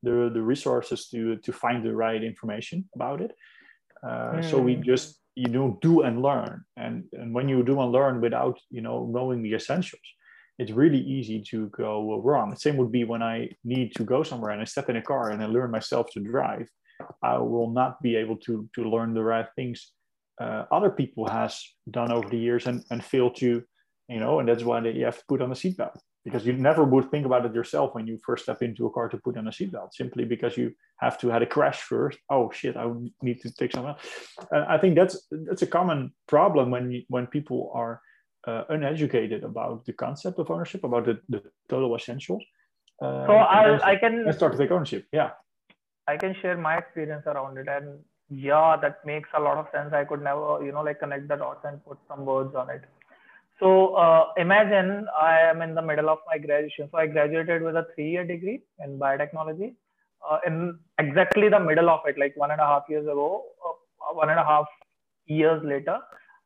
the 0.02 0.30
the 0.32 0.42
resources 0.42 1.08
to 1.08 1.36
to 1.36 1.52
find 1.52 1.84
the 1.84 1.94
right 1.94 2.22
information 2.22 2.88
about 2.94 3.20
it. 3.20 3.32
Uh, 4.02 4.36
mm. 4.36 4.50
So 4.50 4.58
we 4.58 4.74
hmm. 4.74 4.82
just 4.82 5.20
you 5.34 5.48
know 5.48 5.78
do 5.82 6.02
and 6.02 6.22
learn, 6.22 6.64
and 6.76 7.04
and 7.12 7.34
when 7.34 7.48
you 7.48 7.62
do 7.62 7.80
and 7.80 7.92
learn 7.92 8.20
without 8.20 8.58
you 8.70 8.82
know 8.82 9.08
knowing 9.12 9.42
the 9.42 9.54
essentials, 9.54 10.08
it's 10.58 10.72
really 10.72 11.00
easy 11.00 11.42
to 11.50 11.68
go 11.68 12.20
wrong. 12.20 12.50
The 12.50 12.56
same 12.56 12.76
would 12.76 12.92
be 12.92 13.04
when 13.04 13.22
I 13.22 13.50
need 13.64 13.94
to 13.96 14.04
go 14.04 14.22
somewhere 14.22 14.52
and 14.52 14.60
I 14.60 14.64
step 14.64 14.88
in 14.90 14.96
a 14.96 15.02
car 15.02 15.30
and 15.30 15.42
I 15.42 15.46
learn 15.46 15.70
myself 15.70 16.06
to 16.12 16.20
drive. 16.20 16.68
I 17.22 17.38
will 17.38 17.70
not 17.70 18.00
be 18.02 18.16
able 18.16 18.36
to 18.46 18.68
to 18.74 18.82
learn 18.84 19.14
the 19.14 19.24
right 19.24 19.48
things 19.56 19.92
uh, 20.40 20.64
other 20.70 20.90
people 20.90 21.26
has 21.28 21.62
done 21.90 22.12
over 22.12 22.28
the 22.28 22.38
years 22.38 22.66
and 22.66 22.84
and 22.90 23.04
fail 23.04 23.30
to, 23.30 23.62
you 24.08 24.20
know, 24.20 24.38
and 24.40 24.48
that's 24.48 24.64
why 24.64 24.80
you 24.80 25.04
have 25.04 25.18
to 25.18 25.24
put 25.28 25.42
on 25.42 25.50
a 25.50 25.54
seatbelt 25.54 25.98
because 26.26 26.44
you 26.44 26.52
never 26.52 26.82
would 26.82 27.08
think 27.10 27.24
about 27.24 27.46
it 27.46 27.54
yourself 27.54 27.94
when 27.94 28.06
you 28.06 28.18
first 28.26 28.42
step 28.42 28.60
into 28.60 28.84
a 28.86 28.90
car 28.90 29.08
to 29.08 29.16
put 29.18 29.36
on 29.38 29.46
a 29.46 29.50
seatbelt 29.50 29.94
simply 29.94 30.24
because 30.24 30.56
you 30.56 30.72
have 30.98 31.16
to 31.20 31.28
had 31.28 31.42
a 31.42 31.46
crash 31.46 31.80
first 31.92 32.18
oh 32.30 32.50
shit 32.50 32.76
i 32.76 32.84
need 33.22 33.40
to 33.40 33.50
take 33.60 33.72
some 33.72 33.86
uh, 33.86 33.94
i 34.68 34.76
think 34.76 34.96
that's 34.96 35.16
that's 35.46 35.62
a 35.62 35.72
common 35.78 36.12
problem 36.26 36.70
when 36.70 36.90
you, 36.90 37.02
when 37.08 37.26
people 37.28 37.70
are 37.72 38.00
uh, 38.46 38.64
uneducated 38.68 39.44
about 39.44 39.84
the 39.86 39.92
concept 39.92 40.38
of 40.38 40.50
ownership, 40.50 40.84
about 40.84 41.04
the, 41.04 41.18
the 41.28 41.42
total 41.68 41.94
essentials. 41.96 42.42
Uh, 43.02 43.26
so 43.26 43.32
I, 43.32 43.92
I 43.92 43.96
can 43.96 44.32
start 44.32 44.52
to 44.52 44.58
take 44.58 44.70
ownership. 44.70 45.06
Yeah, 45.12 45.30
I 46.06 46.16
can 46.16 46.34
share 46.40 46.56
my 46.56 46.78
experience 46.78 47.24
around 47.26 47.58
it, 47.58 47.68
and 47.68 47.98
yeah, 48.30 48.76
that 48.80 49.04
makes 49.04 49.28
a 49.36 49.40
lot 49.40 49.58
of 49.58 49.66
sense. 49.72 49.92
I 49.92 50.04
could 50.04 50.22
never, 50.22 50.64
you 50.64 50.72
know, 50.72 50.82
like 50.82 51.00
connect 51.00 51.28
the 51.28 51.36
dots 51.36 51.64
and 51.64 51.84
put 51.84 51.98
some 52.08 52.24
words 52.24 52.54
on 52.54 52.70
it. 52.70 52.84
So 53.58 53.94
uh, 53.94 54.32
imagine 54.36 55.06
I 55.18 55.40
am 55.40 55.62
in 55.62 55.74
the 55.74 55.82
middle 55.82 56.10
of 56.10 56.18
my 56.26 56.38
graduation. 56.38 56.88
So 56.90 56.98
I 56.98 57.06
graduated 57.06 57.62
with 57.62 57.76
a 57.76 57.86
three-year 57.94 58.24
degree 58.26 58.60
in 58.84 58.98
biotechnology. 58.98 59.74
Uh, 60.28 60.38
in 60.46 60.78
exactly 60.98 61.48
the 61.48 61.60
middle 61.60 61.88
of 61.88 62.00
it, 62.06 62.18
like 62.18 62.36
one 62.36 62.50
and 62.50 62.60
a 62.60 62.66
half 62.66 62.84
years 62.88 63.04
ago, 63.04 63.44
uh, 63.64 64.14
one 64.14 64.28
and 64.28 64.38
a 64.38 64.44
half 64.44 64.66
years 65.26 65.62
later, 65.64 65.98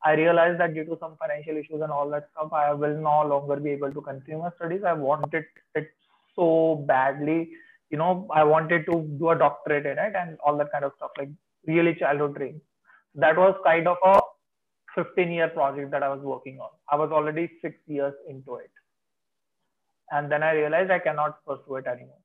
I 0.03 0.13
realized 0.13 0.59
that 0.59 0.73
due 0.73 0.85
to 0.85 0.97
some 0.99 1.15
financial 1.19 1.57
issues 1.57 1.81
and 1.81 1.91
all 1.91 2.09
that 2.11 2.29
stuff, 2.31 2.53
I 2.53 2.73
will 2.73 2.95
no 2.95 3.21
longer 3.27 3.57
be 3.57 3.71
able 3.71 3.91
to 3.91 4.01
continue 4.01 4.39
my 4.39 4.49
studies. 4.55 4.81
I 4.85 4.93
wanted 4.93 5.45
it 5.75 5.89
so 6.35 6.83
badly. 6.87 7.51
You 7.89 7.97
know, 7.97 8.27
I 8.33 8.43
wanted 8.43 8.85
to 8.85 9.01
do 9.19 9.29
a 9.29 9.37
doctorate 9.37 9.85
in 9.85 9.97
it 9.97 10.13
and 10.15 10.37
all 10.45 10.57
that 10.57 10.71
kind 10.71 10.85
of 10.85 10.93
stuff, 10.97 11.11
like 11.17 11.29
really 11.67 11.95
childhood 11.95 12.35
dreams. 12.35 12.61
That 13.15 13.37
was 13.37 13.55
kind 13.65 13.87
of 13.87 13.97
a 14.05 14.19
15 14.95 15.31
year 15.31 15.49
project 15.49 15.91
that 15.91 16.03
I 16.03 16.09
was 16.09 16.21
working 16.21 16.59
on. 16.59 16.69
I 16.91 16.95
was 16.95 17.11
already 17.11 17.49
six 17.61 17.75
years 17.87 18.13
into 18.29 18.55
it. 18.55 18.71
And 20.11 20.31
then 20.31 20.43
I 20.43 20.51
realized 20.51 20.91
I 20.91 20.99
cannot 20.99 21.45
pursue 21.45 21.77
it 21.77 21.87
anymore 21.87 22.21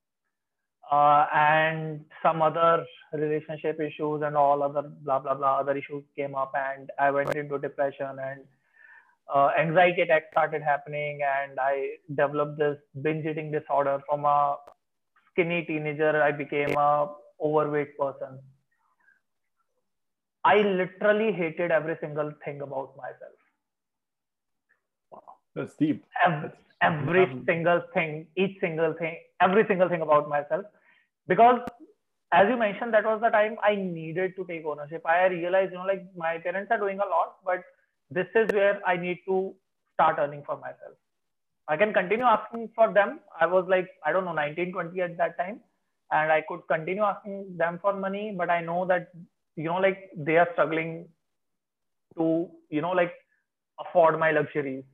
uh, 0.90 1.26
and 1.34 2.04
some 2.22 2.42
other 2.42 2.84
relationship 3.12 3.80
issues 3.80 4.22
and 4.24 4.36
all 4.36 4.62
other 4.62 4.82
blah 5.02 5.18
blah 5.18 5.34
blah 5.34 5.58
other 5.60 5.76
issues 5.76 6.02
came 6.16 6.34
up 6.34 6.52
and 6.54 6.90
i 6.98 7.10
went 7.10 7.34
into 7.34 7.58
depression 7.58 8.18
and 8.22 8.40
uh, 9.34 9.50
anxiety 9.58 10.02
attacks 10.02 10.26
started 10.30 10.62
happening 10.62 11.20
and 11.22 11.58
i 11.58 11.88
developed 12.14 12.58
this 12.58 12.76
binge 13.02 13.26
eating 13.26 13.50
disorder 13.50 14.00
from 14.08 14.24
a 14.24 14.56
skinny 15.30 15.64
teenager 15.64 16.22
i 16.22 16.30
became 16.30 16.76
a 16.76 17.08
overweight 17.40 17.96
person 17.98 18.38
i 20.52 20.56
literally 20.80 21.30
hated 21.40 21.70
every 21.78 21.96
single 22.02 22.32
thing 22.44 22.60
about 22.68 22.96
myself 23.02 23.38
wow 25.12 25.36
that's 25.54 25.76
deep 25.84 26.04
every, 26.26 26.50
every 26.90 27.24
single 27.50 27.82
thing 27.94 28.26
each 28.44 28.58
single 28.66 28.94
thing 29.00 29.16
every 29.48 29.64
single 29.70 29.88
thing 29.94 30.02
about 30.08 30.28
myself 30.28 30.64
because 31.32 31.60
as 32.32 32.48
you 32.48 32.56
mentioned, 32.56 32.92
that 32.94 33.04
was 33.04 33.20
the 33.22 33.30
time 33.30 33.56
I 33.62 33.74
needed 33.76 34.34
to 34.36 34.44
take 34.44 34.66
ownership. 34.66 35.02
I 35.06 35.26
realized, 35.26 35.72
you 35.72 35.78
know, 35.78 35.84
like 35.84 36.04
my 36.16 36.38
parents 36.38 36.70
are 36.70 36.78
doing 36.78 36.98
a 36.98 37.08
lot, 37.08 37.36
but 37.44 37.62
this 38.10 38.26
is 38.34 38.52
where 38.52 38.80
I 38.86 38.96
need 38.96 39.20
to 39.26 39.54
start 39.94 40.16
earning 40.18 40.42
for 40.44 40.56
myself. 40.56 40.96
I 41.68 41.76
can 41.76 41.92
continue 41.92 42.24
asking 42.24 42.70
for 42.74 42.92
them. 42.92 43.20
I 43.40 43.46
was 43.46 43.66
like, 43.68 43.88
I 44.04 44.12
don't 44.12 44.24
know, 44.24 44.32
19, 44.32 44.72
20 44.72 45.00
at 45.02 45.16
that 45.18 45.38
time. 45.38 45.60
And 46.10 46.30
I 46.30 46.42
could 46.48 46.60
continue 46.68 47.02
asking 47.02 47.56
them 47.56 47.78
for 47.80 47.92
money, 47.92 48.34
but 48.36 48.50
I 48.50 48.60
know 48.60 48.84
that, 48.86 49.12
you 49.56 49.64
know, 49.64 49.76
like 49.76 50.10
they 50.16 50.36
are 50.36 50.48
struggling 50.52 51.08
to, 52.16 52.48
you 52.70 52.80
know, 52.80 52.90
like 52.90 53.12
afford 53.80 54.18
my 54.18 54.30
luxuries. 54.30 54.84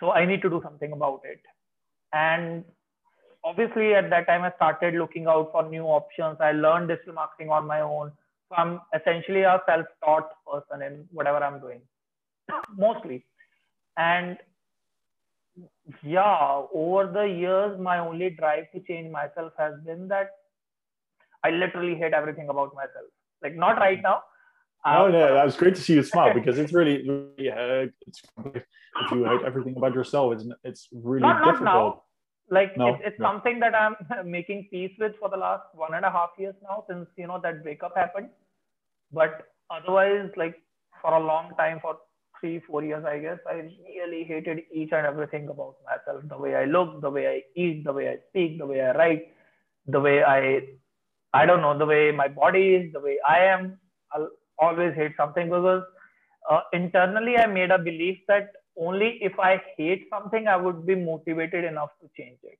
So 0.00 0.10
I 0.10 0.26
need 0.26 0.42
to 0.42 0.50
do 0.50 0.60
something 0.62 0.92
about 0.92 1.20
it. 1.24 1.40
And 2.12 2.64
obviously 3.44 3.94
at 3.94 4.10
that 4.10 4.26
time 4.26 4.42
I 4.42 4.52
started 4.56 4.94
looking 4.94 5.26
out 5.26 5.50
for 5.52 5.68
new 5.68 5.84
options. 5.84 6.38
I 6.40 6.52
learned 6.52 6.88
digital 6.88 7.14
marketing 7.14 7.50
on 7.50 7.66
my 7.66 7.80
own. 7.80 8.12
So 8.48 8.56
I'm 8.56 8.80
essentially 8.94 9.42
a 9.42 9.60
self-taught 9.66 10.30
person 10.46 10.82
in 10.82 11.06
whatever 11.12 11.38
I'm 11.42 11.60
doing, 11.60 11.80
mostly. 12.76 13.24
And 13.96 14.38
yeah, 16.02 16.62
over 16.74 17.06
the 17.12 17.22
years, 17.22 17.78
my 17.80 17.98
only 17.98 18.30
drive 18.30 18.64
to 18.72 18.80
change 18.80 19.10
myself 19.10 19.52
has 19.58 19.74
been 19.84 20.08
that 20.08 20.30
I 21.44 21.50
literally 21.50 21.94
hate 21.94 22.12
everything 22.12 22.48
about 22.48 22.74
myself. 22.74 23.13
Like 23.44 23.54
not 23.54 23.76
right 23.76 24.02
now. 24.02 24.22
Oh 24.86 25.08
no, 25.08 25.34
that 25.34 25.44
was 25.44 25.56
great 25.56 25.74
to 25.76 25.80
see 25.80 25.94
you 25.94 26.02
smile 26.02 26.34
because 26.38 26.58
it's 26.58 26.72
really, 26.72 27.08
really 27.08 27.50
uh, 27.50 27.86
it's 28.06 28.22
if 28.44 29.10
you 29.12 29.24
hate 29.24 29.42
everything 29.46 29.76
about 29.76 29.94
yourself, 29.94 30.32
it's 30.34 30.46
it's 30.64 30.88
really 30.92 31.20
not, 31.20 31.44
difficult. 31.44 31.64
Not 31.64 31.74
now 31.74 32.04
like 32.50 32.76
no, 32.76 32.88
it's, 32.88 33.02
it's 33.06 33.18
no. 33.18 33.26
something 33.26 33.58
that 33.60 33.74
i'm 33.74 33.96
making 34.30 34.68
peace 34.70 34.92
with 34.98 35.12
for 35.18 35.28
the 35.28 35.36
last 35.36 35.64
one 35.74 35.94
and 35.94 36.04
a 36.04 36.10
half 36.10 36.30
years 36.38 36.54
now 36.62 36.84
since 36.88 37.06
you 37.16 37.26
know 37.26 37.40
that 37.42 37.62
breakup 37.62 37.96
happened 37.96 38.28
but 39.12 39.48
otherwise 39.70 40.30
like 40.36 40.56
for 41.00 41.14
a 41.14 41.20
long 41.20 41.50
time 41.56 41.78
for 41.80 41.96
three 42.38 42.60
four 42.66 42.84
years 42.84 43.04
i 43.04 43.18
guess 43.18 43.38
i 43.48 43.62
really 43.88 44.24
hated 44.24 44.60
each 44.72 44.92
and 44.92 45.06
everything 45.06 45.48
about 45.48 45.76
myself 45.86 46.22
the 46.28 46.36
way 46.36 46.54
i 46.54 46.64
look 46.64 47.00
the 47.00 47.10
way 47.10 47.26
i 47.28 47.42
eat 47.60 47.84
the 47.84 47.92
way 47.92 48.08
i 48.08 48.16
speak 48.28 48.58
the 48.58 48.66
way 48.66 48.80
i 48.80 48.92
write 48.92 49.32
the 49.86 50.00
way 50.00 50.22
i 50.22 50.60
i 51.40 51.44
don't 51.46 51.64
know 51.66 51.76
the 51.82 51.90
way 51.94 52.02
my 52.22 52.28
body 52.42 52.66
is 52.78 52.92
the 52.92 53.00
way 53.06 53.16
i 53.36 53.38
am 53.54 53.78
i'll 54.12 54.30
always 54.66 54.94
hate 54.94 55.16
something 55.16 55.46
because 55.54 55.82
uh, 56.50 56.60
internally 56.72 57.36
i 57.36 57.46
made 57.46 57.70
a 57.70 57.78
belief 57.90 58.18
that 58.28 58.52
only 58.76 59.18
if 59.20 59.38
I 59.38 59.60
hate 59.76 60.06
something, 60.10 60.46
I 60.48 60.56
would 60.56 60.86
be 60.86 60.94
motivated 60.94 61.64
enough 61.64 61.90
to 62.00 62.08
change 62.16 62.38
it. 62.42 62.58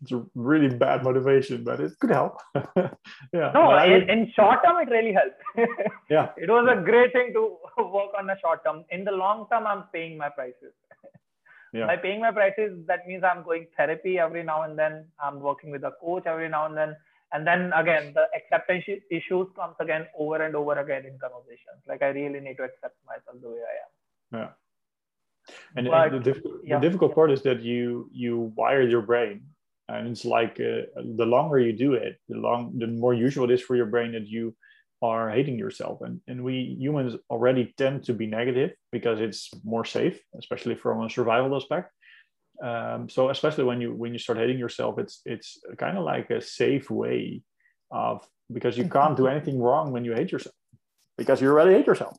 It's 0.00 0.12
a 0.12 0.24
really 0.36 0.68
bad 0.68 1.02
motivation, 1.02 1.64
but 1.64 1.80
it 1.80 1.92
could 1.98 2.10
help. 2.10 2.38
yeah. 2.54 3.50
No, 3.52 3.76
in, 3.84 4.08
in, 4.08 4.32
short 4.36 4.60
term, 4.64 4.76
it 4.80 4.90
really 4.90 5.12
helped. 5.12 5.72
yeah. 6.10 6.28
It 6.36 6.48
was 6.48 6.68
a 6.70 6.80
great 6.80 7.12
thing 7.12 7.32
to 7.32 7.56
work 7.82 8.10
on 8.16 8.28
the 8.28 8.36
short 8.40 8.64
term. 8.64 8.84
In 8.90 9.04
the 9.04 9.10
long 9.10 9.46
term, 9.50 9.66
I'm 9.66 9.84
paying 9.92 10.16
my 10.16 10.28
prices. 10.28 10.72
Yeah. 11.72 11.86
By 11.86 11.96
paying 11.96 12.20
my 12.20 12.30
prices, 12.30 12.86
that 12.86 13.06
means 13.06 13.22
I'm 13.24 13.42
going 13.42 13.66
therapy 13.76 14.18
every 14.18 14.42
now 14.42 14.62
and 14.62 14.78
then. 14.78 15.06
I'm 15.22 15.40
working 15.40 15.70
with 15.70 15.84
a 15.84 15.92
coach 16.00 16.24
every 16.26 16.48
now 16.48 16.66
and 16.66 16.76
then. 16.76 16.96
And 17.32 17.46
then 17.46 17.72
again, 17.74 18.14
the 18.14 18.24
acceptance 18.34 18.84
issues 19.10 19.48
comes 19.54 19.74
again 19.80 20.06
over 20.18 20.42
and 20.42 20.56
over 20.56 20.78
again 20.78 21.04
in 21.04 21.18
conversations. 21.18 21.84
Like 21.86 22.02
I 22.02 22.08
really 22.08 22.40
need 22.40 22.56
to 22.56 22.64
accept 22.64 22.96
myself 23.06 23.36
the 23.42 23.48
way 23.50 23.58
I 23.58 24.38
am. 24.38 24.40
Yeah. 24.40 24.48
And, 25.76 25.88
but, 25.88 26.12
and 26.12 26.24
the, 26.24 26.32
diff- 26.32 26.44
yeah. 26.64 26.78
the, 26.78 26.86
difficult 26.86 27.14
part 27.14 27.30
is 27.30 27.42
that 27.42 27.60
you 27.62 28.10
you 28.12 28.52
wire 28.54 28.82
your 28.82 29.00
brain, 29.02 29.42
and 29.88 30.08
it's 30.08 30.24
like 30.24 30.60
uh, 30.60 30.82
the 31.16 31.24
longer 31.24 31.58
you 31.58 31.72
do 31.72 31.94
it, 31.94 32.20
the 32.28 32.36
long 32.36 32.78
the 32.78 32.86
more 32.86 33.14
usual 33.14 33.44
it 33.50 33.54
is 33.54 33.62
for 33.62 33.74
your 33.76 33.86
brain 33.86 34.12
that 34.12 34.26
you 34.26 34.54
are 35.00 35.30
hating 35.30 35.58
yourself. 35.58 36.00
And 36.02 36.20
and 36.26 36.42
we 36.42 36.76
humans 36.78 37.16
already 37.30 37.74
tend 37.76 38.04
to 38.04 38.12
be 38.12 38.26
negative 38.26 38.72
because 38.92 39.20
it's 39.20 39.50
more 39.64 39.84
safe, 39.84 40.20
especially 40.38 40.74
from 40.74 41.02
a 41.02 41.10
survival 41.10 41.56
aspect. 41.56 41.92
Um, 42.62 43.08
so 43.08 43.30
especially 43.30 43.64
when 43.64 43.80
you 43.80 43.94
when 43.94 44.12
you 44.12 44.18
start 44.18 44.38
hating 44.38 44.58
yourself, 44.58 44.98
it's 44.98 45.20
it's 45.24 45.60
kind 45.78 45.96
of 45.96 46.04
like 46.04 46.30
a 46.30 46.40
safe 46.40 46.90
way 46.90 47.42
of 47.90 48.26
because 48.52 48.76
you 48.76 48.88
can't 48.88 49.16
do 49.16 49.26
anything 49.26 49.60
wrong 49.60 49.92
when 49.92 50.04
you 50.04 50.12
hate 50.12 50.32
yourself 50.32 50.54
because 51.16 51.40
you 51.40 51.48
already 51.48 51.72
hate 51.72 51.86
yourself 51.86 52.16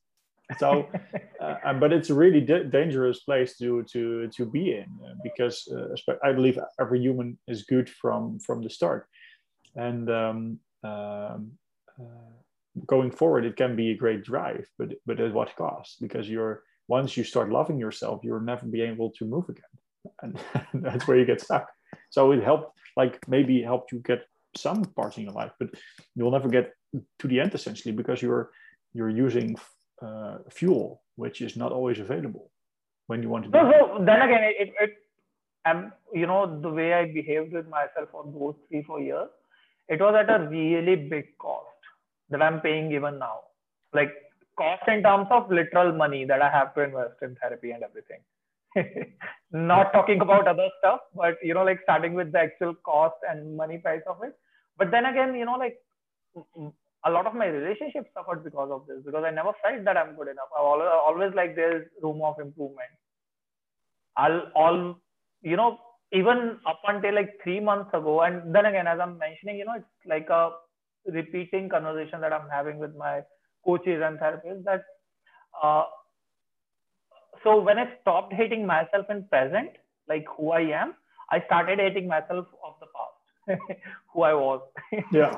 so 0.58 0.88
uh, 1.42 1.74
but 1.74 1.94
it's 1.94 2.10
a 2.10 2.14
really 2.14 2.42
dangerous 2.42 3.20
place 3.20 3.58
to 3.58 3.84
to 3.84 4.28
to 4.30 4.46
be 4.46 4.74
in 4.74 4.88
uh, 5.06 5.14
because 5.24 5.68
uh, 5.76 6.14
i 6.24 6.32
believe 6.32 6.58
every 6.80 7.00
human 7.00 7.38
is 7.48 7.64
good 7.64 7.90
from 7.90 8.40
from 8.40 8.62
the 8.62 8.70
start 8.70 9.08
and 9.76 10.10
um, 10.10 10.60
um, 10.84 11.52
uh, 12.00 12.39
going 12.86 13.12
forward 13.12 13.46
it 13.46 13.56
can 13.56 13.76
be 13.76 13.92
a 13.92 13.98
great 13.98 14.24
drive 14.24 14.66
but 14.78 14.90
but 15.06 15.20
at 15.20 15.34
what 15.34 15.56
cost? 15.56 16.02
Because 16.02 16.30
you're 16.30 16.64
once 16.88 17.16
you 17.18 17.24
start 17.24 17.52
loving 17.52 17.80
yourself 17.80 18.22
you'll 18.24 18.40
never 18.40 18.66
be 18.66 18.82
able 18.82 19.12
to 19.12 19.26
move 19.26 19.48
again. 19.50 19.76
And 20.22 20.40
that's 20.86 21.08
where 21.08 21.18
you 21.18 21.26
get 21.26 21.42
stuck. 21.42 21.68
So 22.10 22.32
it 22.32 22.44
helped 22.44 22.78
like 22.96 23.28
maybe 23.28 23.62
helped 23.62 23.92
you 23.92 24.00
get 24.00 24.22
some 24.58 24.84
parts 24.84 25.18
in 25.18 25.24
your 25.24 25.34
life 25.34 25.52
but 25.60 25.70
you'll 26.16 26.32
never 26.32 26.50
get 26.50 26.74
to 27.20 27.28
the 27.28 27.40
end 27.40 27.54
essentially 27.54 27.94
because 27.94 28.22
you're 28.22 28.50
you're 28.94 29.10
using 29.10 29.56
uh, 30.02 30.38
fuel, 30.50 31.02
which 31.16 31.42
is 31.42 31.56
not 31.56 31.72
always 31.72 32.00
available 32.00 32.52
when 33.08 33.22
you 33.22 33.30
want 33.30 33.46
to. 33.46 33.50
No, 33.50 33.72
so 33.72 34.04
then 34.04 34.22
again, 34.22 34.44
it, 34.44 34.74
it, 34.80 34.92
um, 35.66 35.92
you 36.14 36.26
know, 36.26 36.60
the 36.60 36.70
way 36.70 36.94
I 36.94 37.06
behaved 37.06 37.54
with 37.54 37.68
myself 37.68 38.10
for 38.12 38.24
those 38.26 38.56
three, 38.68 38.84
four 38.84 39.02
years, 39.02 39.30
it 39.88 40.00
was 40.00 40.16
at 40.16 40.30
a 40.30 40.48
really 40.48 40.96
big 40.96 41.38
cost 41.38 41.66
that 42.30 42.42
I'm 42.42 42.62
paying 42.62 42.92
even 42.92 43.20
now. 43.20 43.40
Like 43.94 44.12
cost 44.58 44.84
in 44.88 45.04
terms 45.04 45.28
of 45.32 45.50
literal 45.50 45.94
money 45.94 46.26
that 46.26 46.42
I 46.42 46.50
have 46.50 46.74
to 46.76 46.82
invest 46.82 47.22
in 47.22 47.36
therapy 47.42 47.72
and 47.72 47.84
everything. 47.84 48.22
not 49.52 49.92
talking 49.94 50.22
about 50.22 50.48
other 50.48 50.70
stuff, 50.80 51.00
but 51.16 51.38
you 51.42 51.54
know, 51.54 51.64
like 51.64 51.80
starting 51.84 52.14
with 52.14 52.32
the 52.32 52.40
actual 52.40 52.76
cost 52.86 53.16
and 53.30 53.56
money 53.58 53.78
price 53.78 54.02
of 54.08 54.18
it. 54.24 54.38
But 54.78 54.92
then 54.92 55.06
again, 55.06 55.36
you 55.36 55.46
know, 55.46 55.58
like 55.58 55.78
a 57.06 57.10
lot 57.10 57.26
of 57.26 57.34
my 57.34 57.48
relationships 57.48 58.10
suffered 58.14 58.44
because 58.44 58.70
of 58.72 58.86
this 58.88 58.98
because 59.06 59.24
I 59.26 59.32
never 59.32 59.52
felt 59.64 59.84
that 59.86 59.98
I'm 59.98 60.16
good 60.16 60.28
enough. 60.28 60.50
I 60.56 60.62
always, 60.62 60.90
always 60.92 61.34
like 61.36 61.56
there's 61.56 61.88
room 62.04 62.22
of 62.24 62.40
improvement. 62.40 62.92
I'll 64.18 64.44
all, 64.54 65.00
you 65.42 65.56
know, 65.56 65.80
even 66.12 66.58
up 66.68 66.82
until 66.88 67.16
like 67.16 67.32
three 67.44 67.60
months 67.60 67.90
ago, 67.94 68.22
and 68.22 68.54
then 68.54 68.66
again, 68.66 68.88
as 68.88 69.00
I'm 69.00 69.18
mentioning, 69.18 69.58
you 69.58 69.66
know, 69.66 69.76
it's 69.78 70.06
like 70.06 70.30
a 70.30 70.52
repeating 71.06 71.70
conversation 71.70 72.22
that 72.22 72.34
I'm 72.34 72.50
having 72.50 72.78
with 72.78 72.96
my 72.96 73.22
coaches 73.66 74.02
and 74.04 74.20
therapists 74.20 74.64
that, 74.66 74.84
uh, 75.62 75.84
so 77.44 77.62
when 77.62 77.80
I 77.80 77.90
stopped 78.02 78.34
hating 78.34 78.66
myself 78.66 79.06
in 79.10 79.26
present, 79.30 79.72
like 80.08 80.26
who 80.36 80.52
I 80.52 80.62
am, 80.62 80.94
I 81.32 81.42
started 81.46 81.80
hating 81.80 82.08
myself 82.08 82.48
of 82.66 82.76
the 82.80 82.88
past. 82.88 83.20
who 84.14 84.22
I 84.22 84.34
was. 84.34 84.62
yeah. 85.12 85.36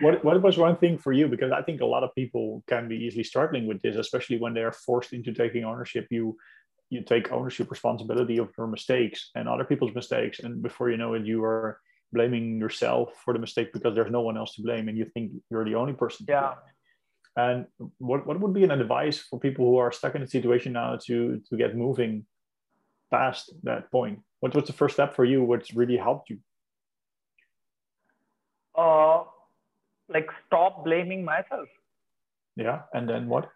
what, 0.00 0.24
what 0.24 0.42
was 0.42 0.58
one 0.58 0.76
thing 0.76 0.98
for 0.98 1.12
you? 1.12 1.28
Because 1.28 1.52
I 1.52 1.62
think 1.62 1.80
a 1.80 1.86
lot 1.86 2.02
of 2.02 2.14
people 2.14 2.62
can 2.66 2.88
be 2.88 2.96
easily 2.96 3.24
struggling 3.24 3.66
with 3.66 3.80
this, 3.82 3.96
especially 3.96 4.38
when 4.38 4.54
they 4.54 4.62
are 4.62 4.72
forced 4.72 5.12
into 5.12 5.32
taking 5.32 5.64
ownership. 5.64 6.06
You 6.10 6.36
you 6.88 7.02
take 7.02 7.30
ownership 7.30 7.70
responsibility 7.70 8.38
of 8.38 8.50
your 8.58 8.66
mistakes 8.66 9.30
and 9.36 9.48
other 9.48 9.64
people's 9.64 9.94
mistakes, 9.94 10.40
and 10.40 10.60
before 10.60 10.90
you 10.90 10.96
know 10.96 11.14
it, 11.14 11.24
you 11.24 11.44
are 11.44 11.78
blaming 12.12 12.58
yourself 12.58 13.12
for 13.24 13.32
the 13.32 13.38
mistake 13.38 13.72
because 13.72 13.94
there's 13.94 14.10
no 14.10 14.20
one 14.20 14.36
else 14.36 14.54
to 14.56 14.62
blame, 14.62 14.88
and 14.88 14.98
you 14.98 15.04
think 15.04 15.32
you're 15.50 15.64
the 15.64 15.74
only 15.74 15.92
person. 15.92 16.26
Yeah. 16.28 16.54
And 17.36 17.66
what, 17.98 18.26
what 18.26 18.40
would 18.40 18.52
be 18.52 18.64
an 18.64 18.70
advice 18.72 19.18
for 19.18 19.38
people 19.38 19.64
who 19.64 19.76
are 19.76 19.92
stuck 19.92 20.14
in 20.14 20.22
a 20.22 20.26
situation 20.26 20.72
now 20.72 20.98
to 21.06 21.40
to 21.48 21.56
get 21.56 21.76
moving 21.76 22.26
past 23.10 23.52
that 23.62 23.90
point? 23.90 24.20
What 24.40 24.54
was 24.54 24.64
the 24.64 24.72
first 24.72 24.94
step 24.94 25.14
for 25.14 25.24
you? 25.24 25.42
What's 25.44 25.72
really 25.74 25.96
helped 25.96 26.30
you? 26.30 26.38
Uh, 28.76 29.24
like 30.08 30.28
stop 30.46 30.84
blaming 30.84 31.24
myself. 31.24 31.68
Yeah, 32.56 32.82
and 32.92 33.08
then 33.08 33.28
what? 33.28 33.50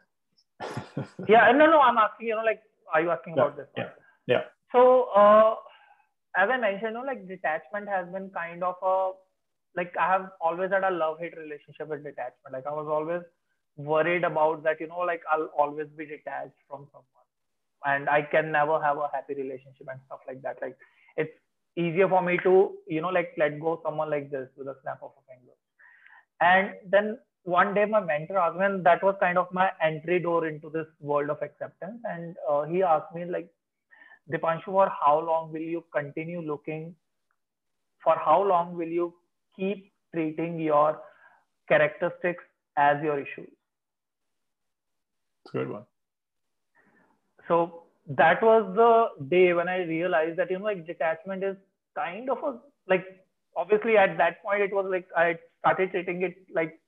yeah, 1.29 1.49
and 1.49 1.59
no, 1.59 1.67
no. 1.67 1.81
I'm 1.81 1.99
asking. 1.99 2.29
You 2.29 2.37
know, 2.37 2.43
like, 2.43 2.63
are 2.93 3.01
you 3.03 3.11
asking 3.11 3.33
about 3.35 3.57
this? 3.57 3.67
Yeah, 3.77 3.91
yeah. 4.27 4.43
So, 4.73 5.09
uh, 5.15 5.55
as 6.37 6.49
I 6.51 6.57
mentioned, 6.59 6.83
you 6.83 6.95
know, 6.95 7.03
like 7.03 7.29
detachment 7.29 7.89
has 7.89 8.07
been 8.09 8.31
kind 8.31 8.63
of 8.63 8.75
a 8.83 9.13
like 9.77 9.93
I 10.01 10.07
have 10.13 10.31
always 10.41 10.71
had 10.71 10.85
a 10.85 10.91
love 10.91 11.19
hate 11.21 11.37
relationship 11.37 11.89
with 11.89 12.05
detachment. 12.05 12.53
Like 12.53 12.67
I 12.67 12.73
was 12.73 12.87
always 12.89 13.23
worried 13.77 14.25
about 14.25 14.63
that. 14.65 14.81
You 14.81 14.89
know, 14.89 15.01
like 15.01 15.23
I'll 15.31 15.51
always 15.59 15.89
be 15.97 16.07
detached 16.07 16.61
from 16.69 16.87
someone 16.93 17.25
and 17.85 18.09
I 18.09 18.23
can 18.23 18.53
never 18.53 18.81
have 18.81 18.99
a 18.99 19.09
happy 19.13 19.35
relationship 19.35 19.87
and 19.91 20.01
stuff 20.07 20.21
like 20.27 20.43
that. 20.43 20.59
Like 20.63 20.77
it's 21.17 21.33
easier 21.77 22.09
for 22.09 22.23
me 22.23 22.39
to, 22.45 22.73
you 22.87 23.01
know, 23.01 23.09
like 23.09 23.33
let 23.37 23.61
go 23.61 23.81
someone 23.85 24.11
like 24.11 24.31
this 24.31 24.49
with 24.57 24.69
a 24.69 24.77
snap 24.83 24.99
of 25.03 25.11
a 25.19 25.23
finger. 25.33 25.53
And 26.41 26.75
then 26.91 27.19
one 27.45 27.75
day 27.75 27.85
my 27.85 28.01
mentor 28.01 28.39
asked 28.39 28.59
me, 28.59 28.65
and 28.65 28.85
that 28.87 29.03
was 29.03 29.17
kind 29.21 29.39
of 29.39 29.53
my 29.53 29.71
entry 29.83 30.19
door 30.21 30.47
into 30.47 30.71
this 30.71 30.87
world 31.01 31.31
of 31.31 31.43
acceptance. 31.43 32.01
And 32.05 32.37
uh, 32.49 32.63
he 32.63 32.83
asked 32.83 33.15
me 33.15 33.25
like, 33.25 33.51
Dipanshu, 34.33 34.67
for 34.67 34.91
how 35.05 35.21
long 35.21 35.53
will 35.53 35.61
you 35.61 35.85
continue 35.93 36.41
looking 36.41 36.95
for 38.05 38.17
how 38.23 38.43
long 38.43 38.77
will 38.77 38.89
you 38.89 39.15
keep 39.57 39.91
treating 40.15 40.59
your 40.61 41.01
characteristics 41.69 42.45
as 42.77 43.03
your 43.03 43.19
issues? 43.19 43.51
it's 45.45 45.53
Good 45.53 45.71
one. 45.71 45.85
So 47.49 47.85
that 48.07 48.43
was 48.43 48.73
the 48.77 49.25
day 49.29 49.53
when 49.55 49.69
I 49.69 49.79
realized 49.85 50.39
that, 50.39 50.51
you 50.51 50.59
know, 50.59 50.65
like 50.67 50.87
detachment 50.87 51.43
is 51.43 51.57
kind 51.95 52.31
of 52.31 52.39
a, 52.45 52.59
like, 52.87 53.05
obviously 53.57 53.97
at 53.97 54.17
that 54.19 54.43
point, 54.43 54.63
it 54.63 54.73
was 54.73 54.87
like 54.91 55.07
I 55.17 55.39
started 55.61 55.91
treating 55.91 56.23
it 56.23 56.37
like 56.55 56.79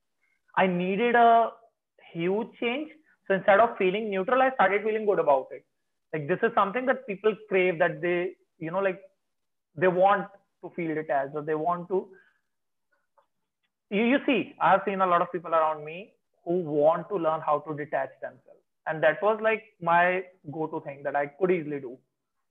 I 0.56 0.66
needed 0.66 1.14
a 1.14 1.50
huge 2.12 2.48
change. 2.60 2.90
So 3.26 3.34
instead 3.34 3.60
of 3.60 3.76
feeling 3.76 4.10
neutral, 4.10 4.42
I 4.42 4.50
started 4.54 4.82
feeling 4.82 5.06
good 5.06 5.18
about 5.18 5.48
it. 5.50 5.64
Like 6.16 6.28
this 6.28 6.38
is 6.42 6.52
something 6.54 6.86
that 6.86 7.06
people 7.06 7.34
crave 7.46 7.78
that 7.78 8.00
they, 8.00 8.30
you 8.58 8.70
know, 8.70 8.78
like 8.78 9.00
they 9.76 9.88
want 9.88 10.28
to 10.64 10.70
feel 10.74 10.96
it 10.96 11.10
as 11.10 11.28
or 11.34 11.42
they 11.42 11.54
want 11.54 11.88
to. 11.88 12.08
You, 13.90 14.04
you 14.04 14.18
see, 14.24 14.54
I've 14.58 14.80
seen 14.86 15.02
a 15.02 15.06
lot 15.06 15.20
of 15.20 15.30
people 15.30 15.54
around 15.54 15.84
me 15.84 16.14
who 16.46 16.60
want 16.60 17.10
to 17.10 17.16
learn 17.16 17.42
how 17.44 17.58
to 17.66 17.76
detach 17.76 18.08
themselves. 18.22 18.62
And 18.86 19.02
that 19.02 19.22
was 19.22 19.38
like 19.42 19.64
my 19.82 20.22
go 20.50 20.66
to 20.68 20.80
thing 20.80 21.02
that 21.02 21.14
I 21.14 21.26
could 21.26 21.50
easily 21.50 21.80
do 21.80 21.98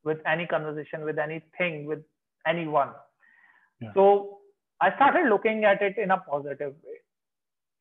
with 0.04 0.20
any 0.28 0.46
conversation, 0.46 1.04
with 1.04 1.18
anything, 1.18 1.88
with 1.88 2.04
anyone. 2.46 2.90
Yeah. 3.82 3.94
So 3.96 4.42
I 4.80 4.94
started 4.96 5.28
looking 5.28 5.64
at 5.64 5.82
it 5.82 5.98
in 5.98 6.12
a 6.12 6.18
positive 6.18 6.76
way. 6.84 7.00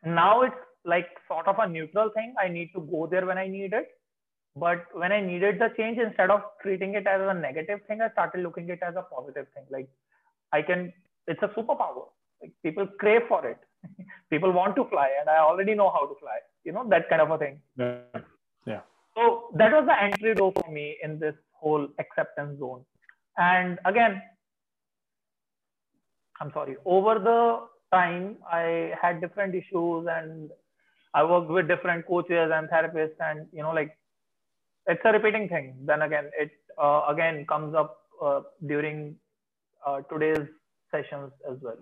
Now 0.06 0.43
it's 0.43 0.65
like 0.86 1.09
sort 1.28 1.47
of 1.47 1.56
a 1.59 1.69
neutral 1.69 2.09
thing. 2.15 2.35
I 2.43 2.48
need 2.48 2.70
to 2.74 2.81
go 2.81 3.06
there 3.06 3.27
when 3.27 3.36
I 3.36 3.48
need 3.48 3.74
it. 3.74 3.89
But 4.56 4.86
when 4.93 5.10
I 5.10 5.20
needed 5.20 5.59
the 5.59 5.70
change, 5.76 5.98
instead 5.98 6.31
of 6.31 6.43
treating 6.62 6.94
it 6.94 7.06
as 7.06 7.20
a 7.22 7.35
negative 7.35 7.81
thing, 7.89 8.01
I 8.01 8.10
started 8.10 8.43
looking 8.43 8.70
at 8.70 8.78
it 8.78 8.82
as 8.86 8.94
a 8.97 9.02
positive 9.02 9.47
thing. 9.55 9.64
Like 9.70 9.89
I 10.52 10.62
can, 10.62 10.93
it's 11.26 11.43
a 11.43 11.48
superpower. 11.48 12.06
Like 12.40 12.52
people 12.62 12.86
crave 12.98 13.22
for 13.28 13.44
it. 13.47 13.59
people 14.31 14.52
want 14.52 14.76
to 14.76 14.85
fly, 14.89 15.10
and 15.20 15.28
I 15.28 15.39
already 15.39 15.74
know 15.74 15.90
how 15.90 16.06
to 16.06 16.14
fly. 16.20 16.39
You 16.64 16.72
know 16.72 16.89
that 16.89 17.09
kind 17.09 17.20
of 17.20 17.31
a 17.31 17.39
thing. 17.39 17.60
Yeah. 17.76 17.98
Yeah. 18.66 18.81
So 19.16 19.48
that 19.56 19.72
was 19.72 19.86
the 19.86 20.02
entry 20.02 20.35
door 20.35 20.52
for 20.52 20.70
me 20.70 20.97
in 21.02 21.18
this 21.18 21.35
whole 21.52 21.89
acceptance 21.98 22.59
zone. 22.59 22.85
And 23.36 23.78
again, 23.85 24.22
I'm 26.40 26.52
sorry. 26.52 26.76
Over 26.85 27.18
the 27.18 27.66
time, 27.93 28.36
I 28.51 28.93
had 29.01 29.20
different 29.20 29.55
issues, 29.55 30.06
and 30.09 30.51
I 31.12 31.24
worked 31.24 31.51
with 31.51 31.68
different 31.68 32.06
coaches 32.06 32.51
and 32.55 32.68
therapists, 32.68 33.18
and 33.20 33.47
you 33.52 33.62
know, 33.62 33.72
like 33.72 33.97
it's 34.86 35.01
a 35.05 35.12
repeating 35.12 35.48
thing. 35.48 35.77
Then 35.85 36.02
again, 36.02 36.31
it 36.39 36.51
uh, 36.78 37.02
again 37.09 37.47
comes 37.47 37.74
up 37.74 37.98
uh, 38.23 38.40
during 38.66 39.16
uh, 39.86 40.01
today's 40.02 40.47
sessions 40.90 41.32
as 41.51 41.59
well. 41.61 41.78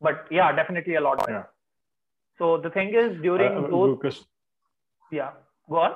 But 0.00 0.26
yeah, 0.30 0.54
definitely 0.54 0.96
a 0.96 1.00
lot 1.00 1.22
of 1.22 1.28
yeah. 1.28 1.44
So 2.38 2.58
the 2.58 2.70
thing 2.70 2.94
is, 2.94 3.20
during 3.22 3.52
uh, 3.52 3.62
those, 3.62 3.90
Lucas. 3.90 4.24
yeah, 5.10 5.30
go 5.70 5.76
on. 5.76 5.92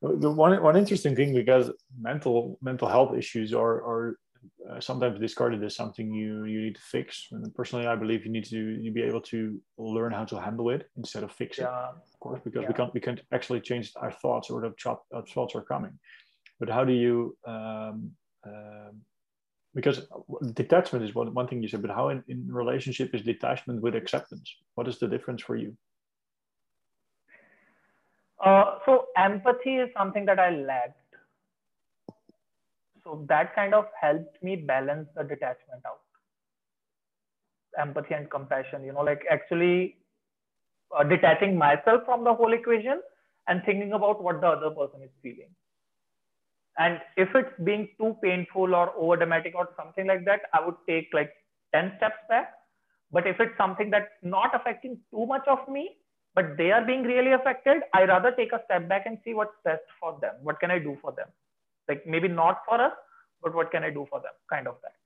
The 0.00 0.30
one 0.30 0.62
one 0.62 0.76
interesting 0.76 1.14
thing 1.14 1.34
because 1.34 1.70
mental 2.00 2.58
mental 2.62 2.88
health 2.88 3.16
issues 3.16 3.52
are 3.52 3.82
are 3.90 4.18
uh, 4.70 4.80
sometimes 4.80 5.18
discarded 5.18 5.62
as 5.64 5.74
something 5.74 6.12
you 6.12 6.44
you 6.44 6.60
need 6.62 6.76
to 6.76 6.80
fix. 6.80 7.28
And 7.32 7.54
personally, 7.54 7.86
I 7.86 7.96
believe 7.96 8.24
you 8.24 8.32
need 8.32 8.44
to 8.46 8.58
you 8.58 8.90
be 8.92 9.02
able 9.02 9.20
to 9.32 9.60
learn 9.78 10.12
how 10.12 10.24
to 10.26 10.40
handle 10.40 10.70
it 10.70 10.90
instead 10.96 11.22
of 11.22 11.32
fix 11.32 11.58
it. 11.58 11.62
Yeah. 11.62 11.88
Of 12.12 12.20
course, 12.20 12.40
because 12.44 12.62
yeah. 12.62 12.68
we 12.68 12.74
can't 12.74 12.94
we 12.94 13.00
can't 13.00 13.20
actually 13.32 13.60
change 13.60 13.92
our 13.96 14.12
thoughts 14.12 14.50
or 14.50 14.60
the 14.60 15.22
thoughts 15.34 15.54
are 15.54 15.62
coming. 15.62 15.98
But 16.60 16.68
how 16.68 16.84
do 16.84 16.92
you 16.92 17.36
um, 17.46 18.12
um, 18.44 19.02
because 19.74 20.06
detachment 20.54 21.04
is 21.04 21.14
one, 21.14 21.32
one 21.34 21.46
thing 21.46 21.62
you 21.62 21.68
said, 21.68 21.82
but 21.82 21.90
how 21.90 22.08
in, 22.08 22.24
in 22.28 22.46
relationship 22.50 23.14
is 23.14 23.22
detachment 23.22 23.80
with 23.80 23.94
acceptance? 23.94 24.56
What 24.74 24.88
is 24.88 24.98
the 24.98 25.06
difference 25.06 25.42
for 25.42 25.56
you? 25.56 25.76
Uh, 28.44 28.78
so 28.86 29.06
empathy 29.16 29.76
is 29.76 29.88
something 29.96 30.24
that 30.24 30.38
I 30.38 30.50
lacked 30.50 31.07
so 33.08 33.24
that 33.28 33.54
kind 33.54 33.72
of 33.72 33.86
helped 33.98 34.42
me 34.42 34.54
balance 34.54 35.08
the 35.16 35.22
detachment 35.22 35.82
out. 35.86 36.00
Empathy 37.78 38.14
and 38.14 38.30
compassion, 38.30 38.84
you 38.84 38.92
know, 38.92 39.00
like 39.00 39.22
actually 39.30 39.96
uh, 40.96 41.04
detaching 41.04 41.56
myself 41.56 42.02
from 42.04 42.24
the 42.24 42.34
whole 42.34 42.52
equation 42.52 43.00
and 43.46 43.62
thinking 43.64 43.94
about 43.94 44.22
what 44.22 44.42
the 44.42 44.46
other 44.46 44.70
person 44.70 45.00
is 45.02 45.10
feeling. 45.22 45.48
And 46.78 47.00
if 47.16 47.28
it's 47.34 47.50
being 47.64 47.88
too 47.98 48.16
painful 48.22 48.74
or 48.74 48.92
over 48.96 49.16
dramatic 49.16 49.54
or 49.54 49.70
something 49.76 50.06
like 50.06 50.26
that, 50.26 50.42
I 50.52 50.64
would 50.64 50.76
take 50.86 51.08
like 51.14 51.32
10 51.74 51.94
steps 51.96 52.20
back. 52.28 52.52
But 53.10 53.26
if 53.26 53.40
it's 53.40 53.56
something 53.56 53.88
that's 53.90 54.12
not 54.22 54.54
affecting 54.54 54.98
too 55.10 55.24
much 55.24 55.48
of 55.48 55.66
me, 55.66 55.96
but 56.34 56.58
they 56.58 56.72
are 56.72 56.84
being 56.84 57.04
really 57.04 57.32
affected, 57.32 57.78
I 57.94 58.04
rather 58.04 58.32
take 58.32 58.52
a 58.52 58.60
step 58.66 58.86
back 58.86 59.06
and 59.06 59.18
see 59.24 59.32
what's 59.32 59.56
best 59.64 59.82
for 59.98 60.18
them. 60.20 60.34
What 60.42 60.60
can 60.60 60.70
I 60.70 60.78
do 60.78 60.98
for 61.00 61.12
them? 61.12 61.28
Like 61.88 62.06
maybe 62.06 62.28
not 62.28 62.62
for 62.68 62.80
us 62.80 62.92
but 63.42 63.54
what 63.54 63.70
can 63.70 63.84
i 63.84 63.90
do 63.90 64.06
for 64.10 64.20
them? 64.20 64.32
Kind 64.50 64.66
of 64.66 64.76
that. 64.82 64.96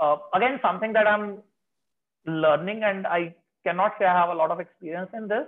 Uh, 0.00 0.16
again 0.34 0.58
something 0.62 0.92
that 0.92 1.06
i'm 1.06 1.38
learning 2.26 2.82
and 2.82 3.06
i 3.06 3.34
cannot 3.66 3.92
say 3.98 4.04
i 4.04 4.16
have 4.20 4.30
a 4.30 4.34
lot 4.34 4.50
of 4.50 4.60
experience 4.60 5.10
in 5.14 5.28
this. 5.28 5.46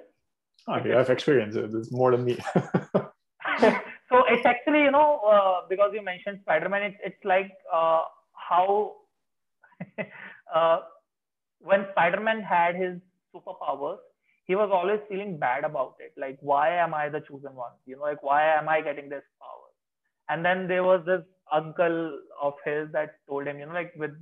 Oh, 0.69 0.79
you 0.85 0.93
have 0.93 1.11
experience. 1.11 1.55
It's 1.55 1.93
more 1.93 2.11
than 2.11 2.25
me. 2.25 2.39
So 4.09 4.23
it's 4.29 4.47
actually 4.47 4.83
you 4.83 4.91
know 4.91 5.21
uh, 5.29 5.67
because 5.69 5.91
you 5.93 6.03
mentioned 6.03 6.39
spider-man 6.43 6.83
it's, 6.83 6.97
it's 7.05 7.25
like 7.25 7.53
uh, 7.73 8.03
how 8.33 8.95
uh, 10.55 10.81
when 11.59 11.87
spider-man 11.93 12.41
had 12.41 12.77
his 12.77 13.01
superpowers 13.35 13.99
he 14.45 14.55
was 14.55 14.71
always 14.73 15.01
feeling 15.09 15.39
bad 15.39 15.65
about 15.65 15.97
it. 15.99 16.13
Like 16.17 16.39
why 16.41 16.77
am 16.77 16.95
i 16.95 17.09
the 17.09 17.21
chosen 17.21 17.55
one? 17.55 17.73
You 17.85 17.97
know 17.97 18.03
like 18.03 18.23
why 18.23 18.45
am 18.57 18.69
i 18.69 18.81
getting 18.81 19.09
this 19.09 19.25
power 19.41 19.56
and 20.29 20.45
then 20.45 20.67
there 20.69 20.85
was 20.85 21.05
this 21.07 21.23
uncle 21.53 22.19
of 22.43 22.55
his 22.65 22.91
that 22.93 23.17
told 23.29 23.47
him, 23.47 23.59
you 23.59 23.67
know, 23.67 23.73
like 23.73 23.93
with 23.97 24.13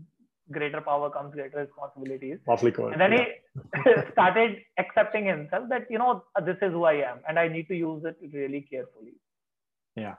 greater 0.51 0.81
power 0.81 1.11
comes 1.11 1.35
greater 1.35 1.59
responsibilities. 1.59 2.39
Cool. 2.47 2.89
And 2.89 3.01
then 3.01 3.13
yeah. 3.13 3.25
he 3.85 3.93
started 4.13 4.59
accepting 4.79 5.27
himself 5.27 5.69
that, 5.71 5.87
you 5.91 5.99
know, 5.99 6.25
uh, 6.37 6.41
this 6.45 6.57
is 6.61 6.73
who 6.73 6.85
I 6.85 6.95
am 6.95 7.21
and 7.29 7.39
I 7.39 7.49
need 7.49 7.69
to 7.69 7.75
use 7.75 8.05
it 8.05 8.17
really 8.33 8.61
carefully. 8.61 9.15
Yeah. 9.97 10.15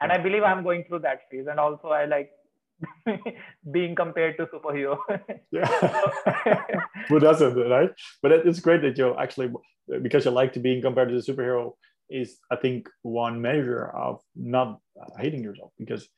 And 0.00 0.10
I 0.10 0.18
believe 0.18 0.42
I'm 0.42 0.64
going 0.64 0.84
through 0.84 1.00
that 1.00 1.20
phase. 1.30 1.46
And 1.48 1.60
also 1.60 1.88
I 1.88 2.06
like 2.06 2.30
being 3.72 3.94
compared 3.94 4.36
to 4.38 4.46
superhero. 4.46 4.98
yeah. 5.52 6.80
Who 7.08 7.20
doesn't, 7.20 7.54
right? 7.54 7.90
But 8.20 8.32
it's 8.32 8.58
great 8.58 8.82
that 8.82 8.98
you're 8.98 9.18
actually, 9.20 9.52
because 10.02 10.24
you 10.24 10.32
like 10.32 10.52
to 10.54 10.60
being 10.60 10.82
compared 10.82 11.10
to 11.10 11.14
the 11.14 11.20
superhero, 11.32 11.74
is 12.12 12.36
I 12.50 12.56
think 12.56 12.88
one 13.02 13.40
measure 13.40 13.86
of 13.94 14.20
not 14.36 14.80
hating 15.18 15.42
yourself 15.42 15.72
because 15.78 16.08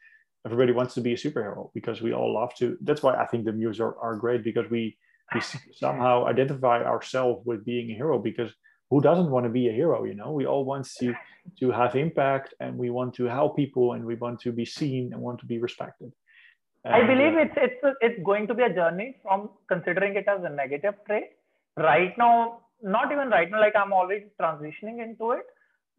everybody 0.45 0.73
wants 0.73 0.95
to 0.95 1.01
be 1.01 1.13
a 1.13 1.17
superhero 1.17 1.71
because 1.75 2.03
we 2.03 2.13
all 2.13 2.35
love 2.35 2.55
to. 2.57 2.77
That's 2.83 3.03
why 3.03 3.15
I 3.15 3.27
think 3.27 3.45
the 3.45 3.53
muse 3.53 3.81
are, 3.81 3.97
are 3.99 4.17
great 4.17 4.45
because 4.45 4.69
we 4.71 4.97
we 5.35 5.41
somehow 5.73 6.27
identify 6.27 6.83
ourselves 6.83 7.43
with 7.47 7.65
being 7.65 7.91
a 7.91 7.95
hero 7.95 8.19
because 8.19 8.51
who 8.91 9.01
doesn't 9.01 9.31
want 9.31 9.45
to 9.45 9.51
be 9.51 9.69
a 9.69 9.73
hero 9.73 10.05
you 10.05 10.15
know? 10.15 10.33
We 10.33 10.47
all 10.47 10.65
want 10.65 10.87
to 11.01 11.15
to 11.61 11.71
have 11.71 11.95
impact 11.95 12.55
and 12.61 12.77
we 12.77 12.91
want 12.91 13.15
to 13.15 13.25
help 13.25 13.57
people 13.57 13.93
and 13.93 14.05
we 14.05 14.15
want 14.15 14.41
to 14.41 14.53
be 14.53 14.65
seen 14.65 15.13
and 15.13 15.21
want 15.21 15.41
to 15.41 15.47
be 15.47 15.59
respected. 15.59 16.13
And, 16.85 16.95
i 16.95 17.07
believe 17.07 17.35
uh, 17.35 17.45
it's 17.45 17.57
it's 17.67 17.97
it's 18.07 18.23
going 18.25 18.47
to 18.49 18.55
be 18.55 18.63
a 18.63 18.75
journey 18.81 19.17
from 19.23 19.51
considering 19.69 20.17
it 20.17 20.27
as 20.29 20.45
a 20.45 20.51
negative 20.51 20.95
trait. 21.07 21.31
Right 21.77 22.17
now 22.19 22.61
not 22.83 23.11
even 23.11 23.31
right 23.31 23.51
now 23.51 23.61
like 23.61 23.75
i'm 23.77 23.93
already 23.93 24.27
transitioning 24.41 25.03
into 25.03 25.33
it 25.33 25.47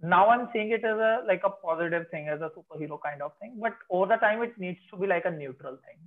now 0.02 0.28
i'm 0.30 0.50
seeing 0.54 0.72
it 0.72 0.84
as 0.84 0.98
a 0.98 1.22
like 1.28 1.42
a 1.46 1.50
positive 1.50 2.06
thing 2.12 2.28
as 2.28 2.42
a 2.42 2.52
superhero 2.58 3.00
kind 3.02 3.22
of 3.22 3.32
thing 3.40 3.58
but 3.62 3.74
over 3.90 4.08
the 4.08 4.18
time 4.18 4.42
it 4.42 4.58
needs 4.58 4.80
to 4.90 4.98
be 4.98 5.08
like 5.08 5.26
a 5.26 5.32
neutral 5.32 5.78
thing. 5.86 6.00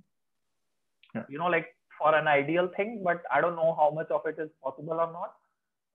Yeah. 1.15 1.23
you 1.27 1.39
know 1.39 1.47
like 1.47 1.75
for 1.97 2.15
an 2.15 2.27
ideal 2.27 2.69
thing 2.77 3.01
but 3.03 3.23
i 3.33 3.41
don't 3.41 3.55
know 3.55 3.75
how 3.77 3.89
much 3.89 4.09
of 4.11 4.21
it 4.25 4.37
is 4.39 4.49
possible 4.63 4.93
or 4.93 5.11
not 5.11 5.33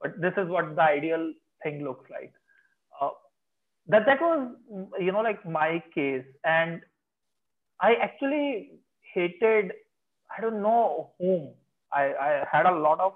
but 0.00 0.20
this 0.20 0.32
is 0.36 0.48
what 0.48 0.74
the 0.76 0.82
ideal 0.82 1.32
thing 1.62 1.82
looks 1.82 2.08
like. 2.10 2.32
Uh, 3.00 3.10
that 3.88 4.06
that 4.06 4.20
was 4.20 4.48
you 5.00 5.12
know 5.12 5.20
like 5.20 5.44
my 5.46 5.82
case 5.94 6.24
and 6.44 6.80
i 7.80 7.94
actually 8.06 8.70
hated 9.14 9.72
i 10.36 10.40
don't 10.40 10.62
know 10.62 11.10
whom. 11.18 11.48
I 11.92 12.02
i 12.26 12.44
had 12.50 12.66
a 12.66 12.76
lot 12.84 13.00
of 13.00 13.12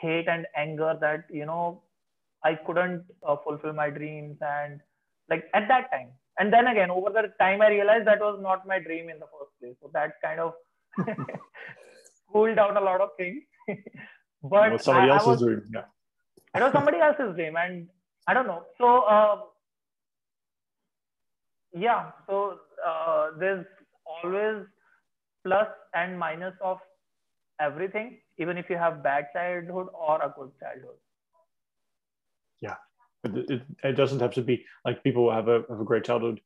hate 0.00 0.28
and 0.28 0.46
anger 0.56 0.96
that 1.00 1.24
you 1.30 1.46
know 1.46 1.82
I 2.44 2.54
couldn't 2.54 3.04
uh, 3.26 3.36
fulfill 3.42 3.72
my 3.72 3.90
dreams 3.90 4.36
and 4.40 4.80
like 5.30 5.44
at 5.54 5.66
that 5.68 5.90
time. 5.90 6.10
And 6.38 6.52
then 6.52 6.66
again, 6.66 6.90
over 6.90 7.10
the 7.10 7.32
time, 7.38 7.62
I 7.62 7.68
realized 7.68 8.06
that 8.06 8.20
was 8.20 8.38
not 8.42 8.66
my 8.66 8.78
dream 8.78 9.08
in 9.08 9.18
the 9.18 9.26
first 9.26 9.52
place. 9.60 9.76
So 9.80 9.90
that 9.94 10.12
kind 10.22 10.40
of 10.40 10.52
cooled 12.32 12.56
down 12.56 12.76
a 12.76 12.80
lot 12.80 13.00
of 13.00 13.10
things. 13.16 13.42
but 13.68 14.50
well, 14.50 14.78
somebody 14.78 15.10
I, 15.10 15.14
else's 15.14 15.28
I 15.28 15.30
was, 15.30 15.40
dream. 15.40 15.62
Yeah. 15.72 15.84
It 16.56 16.62
was 16.62 16.72
somebody 16.72 16.98
else's 16.98 17.34
dream. 17.34 17.56
And 17.56 17.88
I 18.26 18.34
don't 18.34 18.46
know. 18.46 18.64
So, 18.78 19.00
uh, 19.02 19.40
yeah. 21.72 22.10
So 22.26 22.58
uh, 22.86 23.28
there's 23.38 23.64
always 24.04 24.66
plus 25.46 25.68
and 25.94 26.18
minus 26.18 26.54
of 26.60 26.78
everything, 27.60 28.18
even 28.38 28.58
if 28.58 28.68
you 28.68 28.76
have 28.76 29.02
bad 29.02 29.26
childhood 29.32 29.86
or 29.94 30.20
a 30.20 30.34
good 30.36 30.50
childhood. 30.58 30.98
Yeah, 32.60 32.76
it, 33.24 33.50
it, 33.50 33.62
it 33.82 33.92
doesn't 33.92 34.20
have 34.20 34.34
to 34.34 34.42
be 34.42 34.64
like 34.84 35.02
people 35.02 35.30
have 35.30 35.48
a, 35.48 35.62
have 35.68 35.80
a 35.80 35.84
great 35.84 36.04
childhood. 36.04 36.40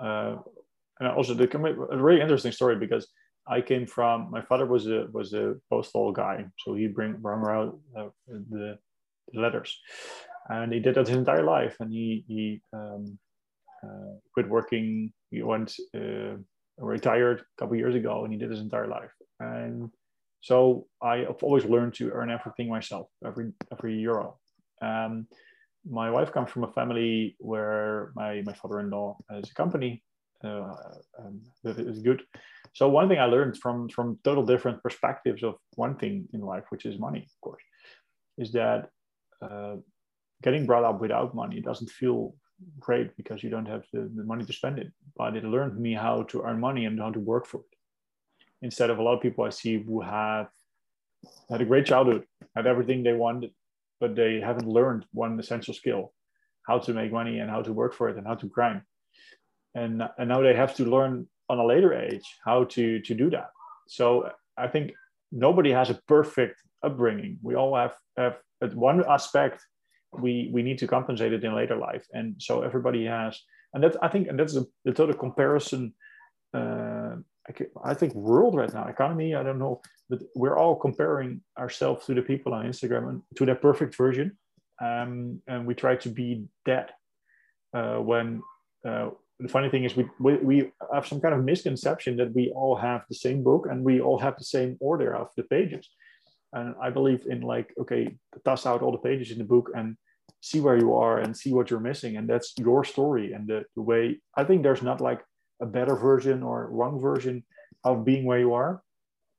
Uh, 0.00 0.36
and 1.00 1.08
also 1.08 1.34
the 1.34 1.48
a 1.90 1.96
really 1.98 2.20
interesting 2.20 2.52
story 2.52 2.76
because 2.76 3.08
I 3.46 3.60
came 3.60 3.86
from 3.86 4.30
my 4.30 4.42
father 4.42 4.66
was 4.66 4.86
a 4.86 5.06
was 5.12 5.32
a 5.34 5.54
postal 5.70 6.12
guy, 6.12 6.46
so 6.58 6.74
he 6.74 6.86
bring 6.86 7.14
brought 7.14 7.42
around 7.42 7.78
uh, 7.96 8.08
the, 8.28 8.78
letters, 9.32 9.76
and 10.48 10.72
he 10.72 10.80
did 10.80 10.94
that 10.94 11.08
his 11.08 11.16
entire 11.16 11.42
life. 11.42 11.76
And 11.80 11.92
he 11.92 12.24
he 12.26 12.62
um, 12.72 13.18
uh, 13.82 14.14
quit 14.32 14.48
working. 14.48 15.12
He 15.30 15.42
went 15.42 15.74
uh, 15.94 16.36
retired 16.78 17.40
a 17.40 17.44
couple 17.58 17.76
years 17.76 17.94
ago, 17.94 18.24
and 18.24 18.32
he 18.32 18.38
did 18.38 18.50
his 18.50 18.60
entire 18.60 18.88
life. 18.88 19.12
And 19.40 19.90
so 20.40 20.86
I've 21.02 21.42
always 21.42 21.64
learned 21.64 21.94
to 21.94 22.10
earn 22.12 22.30
everything 22.30 22.68
myself, 22.68 23.08
every 23.26 23.52
every 23.72 23.98
euro. 23.98 24.38
Um, 24.80 25.26
my 25.88 26.10
wife 26.10 26.32
comes 26.32 26.50
from 26.50 26.64
a 26.64 26.72
family 26.72 27.36
where 27.38 28.12
my 28.14 28.42
my 28.44 28.52
father-in-law 28.52 29.16
has 29.30 29.50
a 29.50 29.54
company 29.54 30.02
uh, 30.42 30.74
um, 31.18 31.40
that 31.62 31.78
is 31.78 32.00
good. 32.00 32.22
So 32.72 32.88
one 32.88 33.08
thing 33.08 33.18
I 33.18 33.26
learned 33.26 33.58
from 33.58 33.88
from 33.88 34.18
total 34.24 34.44
different 34.44 34.82
perspectives 34.82 35.42
of 35.42 35.54
one 35.76 35.96
thing 35.96 36.28
in 36.32 36.40
life, 36.40 36.64
which 36.70 36.86
is 36.86 36.98
money, 36.98 37.20
of 37.20 37.40
course, 37.40 37.62
is 38.38 38.52
that 38.52 38.90
uh, 39.42 39.76
getting 40.42 40.66
brought 40.66 40.84
up 40.84 41.00
without 41.00 41.34
money 41.34 41.60
doesn't 41.60 41.90
feel 41.90 42.34
great 42.80 43.16
because 43.16 43.42
you 43.42 43.50
don't 43.50 43.66
have 43.66 43.84
the, 43.92 44.10
the 44.14 44.24
money 44.24 44.44
to 44.44 44.52
spend 44.52 44.78
it. 44.78 44.90
But 45.16 45.36
it 45.36 45.44
learned 45.44 45.78
me 45.78 45.94
how 45.94 46.24
to 46.24 46.42
earn 46.42 46.60
money 46.60 46.86
and 46.86 46.98
how 46.98 47.10
to 47.10 47.20
work 47.20 47.46
for 47.46 47.58
it. 47.58 47.76
Instead 48.62 48.90
of 48.90 48.98
a 48.98 49.02
lot 49.02 49.14
of 49.14 49.22
people 49.22 49.44
I 49.44 49.50
see 49.50 49.78
who 49.78 50.00
have 50.00 50.48
had 51.50 51.60
a 51.60 51.64
great 51.64 51.86
childhood, 51.86 52.24
had 52.56 52.66
everything 52.66 53.02
they 53.02 53.12
wanted, 53.12 53.50
but 54.00 54.14
they 54.14 54.40
haven't 54.40 54.68
learned 54.68 55.06
one 55.12 55.38
essential 55.38 55.74
skill, 55.74 56.12
how 56.66 56.78
to 56.78 56.92
make 56.92 57.12
money 57.12 57.38
and 57.38 57.50
how 57.50 57.62
to 57.62 57.72
work 57.72 57.94
for 57.94 58.08
it 58.08 58.16
and 58.16 58.26
how 58.26 58.34
to 58.34 58.46
grind. 58.46 58.82
And, 59.74 60.02
and 60.18 60.28
now 60.28 60.40
they 60.40 60.54
have 60.54 60.74
to 60.76 60.84
learn 60.84 61.26
on 61.48 61.58
a 61.58 61.66
later 61.66 61.92
age 61.92 62.24
how 62.44 62.64
to, 62.64 63.00
to 63.00 63.14
do 63.14 63.30
that. 63.30 63.48
So 63.88 64.30
I 64.56 64.68
think 64.68 64.92
nobody 65.32 65.70
has 65.72 65.90
a 65.90 66.00
perfect 66.06 66.60
upbringing. 66.82 67.38
We 67.42 67.54
all 67.54 67.76
have, 67.76 67.94
have 68.16 68.36
at 68.62 68.74
one 68.74 69.04
aspect 69.08 69.60
we 70.20 70.50
we 70.52 70.62
need 70.62 70.78
to 70.78 70.86
compensate 70.86 71.32
it 71.32 71.44
in 71.44 71.54
later 71.54 71.76
life 71.76 72.06
and 72.12 72.34
so 72.38 72.62
everybody 72.62 73.04
has 73.04 73.40
and 73.72 73.82
that 73.82 73.96
i 74.02 74.08
think 74.08 74.28
and 74.28 74.38
that's 74.38 74.54
the, 74.54 74.66
the 74.84 74.92
total 74.92 75.14
comparison 75.14 75.92
uh, 76.54 77.03
I, 77.84 77.94
think 77.94 78.14
world 78.14 78.54
right 78.54 78.72
now 78.72 78.86
economy 78.86 79.34
i 79.34 79.42
don't 79.42 79.58
know 79.58 79.82
but 80.08 80.20
we're 80.34 80.58
all 80.58 80.76
comparing 80.76 81.40
ourselves 81.58 82.06
to 82.06 82.14
the 82.14 82.22
people 82.22 82.52
on 82.52 82.66
instagram 82.66 83.08
and 83.08 83.22
to 83.36 83.46
their 83.46 83.54
perfect 83.54 83.96
version. 83.96 84.36
Um, 84.82 85.40
and 85.46 85.66
we 85.66 85.74
try 85.74 85.96
to 85.96 86.08
be 86.08 86.44
that 86.66 86.92
uh, 87.72 87.96
when 87.96 88.42
uh, 88.86 89.10
the 89.40 89.48
funny 89.48 89.68
thing 89.70 89.84
is 89.84 89.96
we, 89.96 90.06
we, 90.20 90.36
we 90.36 90.72
have 90.92 91.06
some 91.06 91.20
kind 91.20 91.34
of 91.34 91.44
misconception 91.44 92.16
that 92.16 92.34
we 92.34 92.52
all 92.54 92.76
have 92.76 93.02
the 93.08 93.14
same 93.14 93.42
book 93.42 93.66
and 93.70 93.84
we 93.84 94.00
all 94.00 94.18
have 94.18 94.36
the 94.36 94.44
same 94.44 94.76
order 94.80 95.14
of 95.14 95.28
the 95.36 95.44
pages. 95.44 95.88
And 96.52 96.74
i 96.80 96.90
believe 96.90 97.22
in 97.26 97.40
like 97.40 97.72
okay 97.80 98.16
toss 98.44 98.66
out 98.66 98.82
all 98.82 98.92
the 98.92 98.98
pages 98.98 99.30
in 99.32 99.38
the 99.38 99.44
book 99.44 99.70
and 99.74 99.96
see 100.40 100.60
where 100.60 100.78
you 100.78 100.94
are 100.94 101.18
and 101.18 101.36
see 101.36 101.52
what 101.52 101.70
you're 101.70 101.80
missing. 101.80 102.16
And 102.16 102.28
that's 102.28 102.54
your 102.58 102.84
story 102.84 103.32
and 103.32 103.48
the, 103.48 103.64
the 103.74 103.82
way 103.82 104.20
i 104.36 104.44
think 104.44 104.62
there's 104.62 104.82
not 104.82 105.00
like 105.00 105.20
a 105.60 105.66
better 105.66 105.96
version 105.96 106.42
or 106.42 106.68
wrong 106.70 107.00
version 107.00 107.44
of 107.84 108.04
being 108.04 108.24
where 108.24 108.38
you 108.38 108.54
are. 108.54 108.82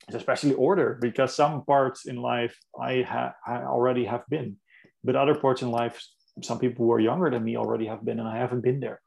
It's 0.08 0.16
especially 0.16 0.54
order 0.54 0.98
because 1.02 1.36
some 1.36 1.66
parts 1.66 2.06
in 2.06 2.18
life 2.18 2.56
I, 2.80 3.02
ha- 3.02 3.34
I 3.46 3.64
already 3.64 4.06
have 4.06 4.24
been 4.30 4.58
but 5.06 5.16
other 5.16 5.36
parts 5.36 5.62
in 5.62 5.72
life 5.72 6.04
some 6.42 6.60
people 6.60 6.86
who 6.86 6.92
are 6.92 7.00
younger 7.00 7.30
than 7.30 7.44
me 7.44 7.56
already 7.56 7.86
have 7.86 8.04
been 8.04 8.20
and 8.20 8.28
i 8.28 8.38
haven't 8.38 8.62
been 8.62 8.80
there. 8.80 9.00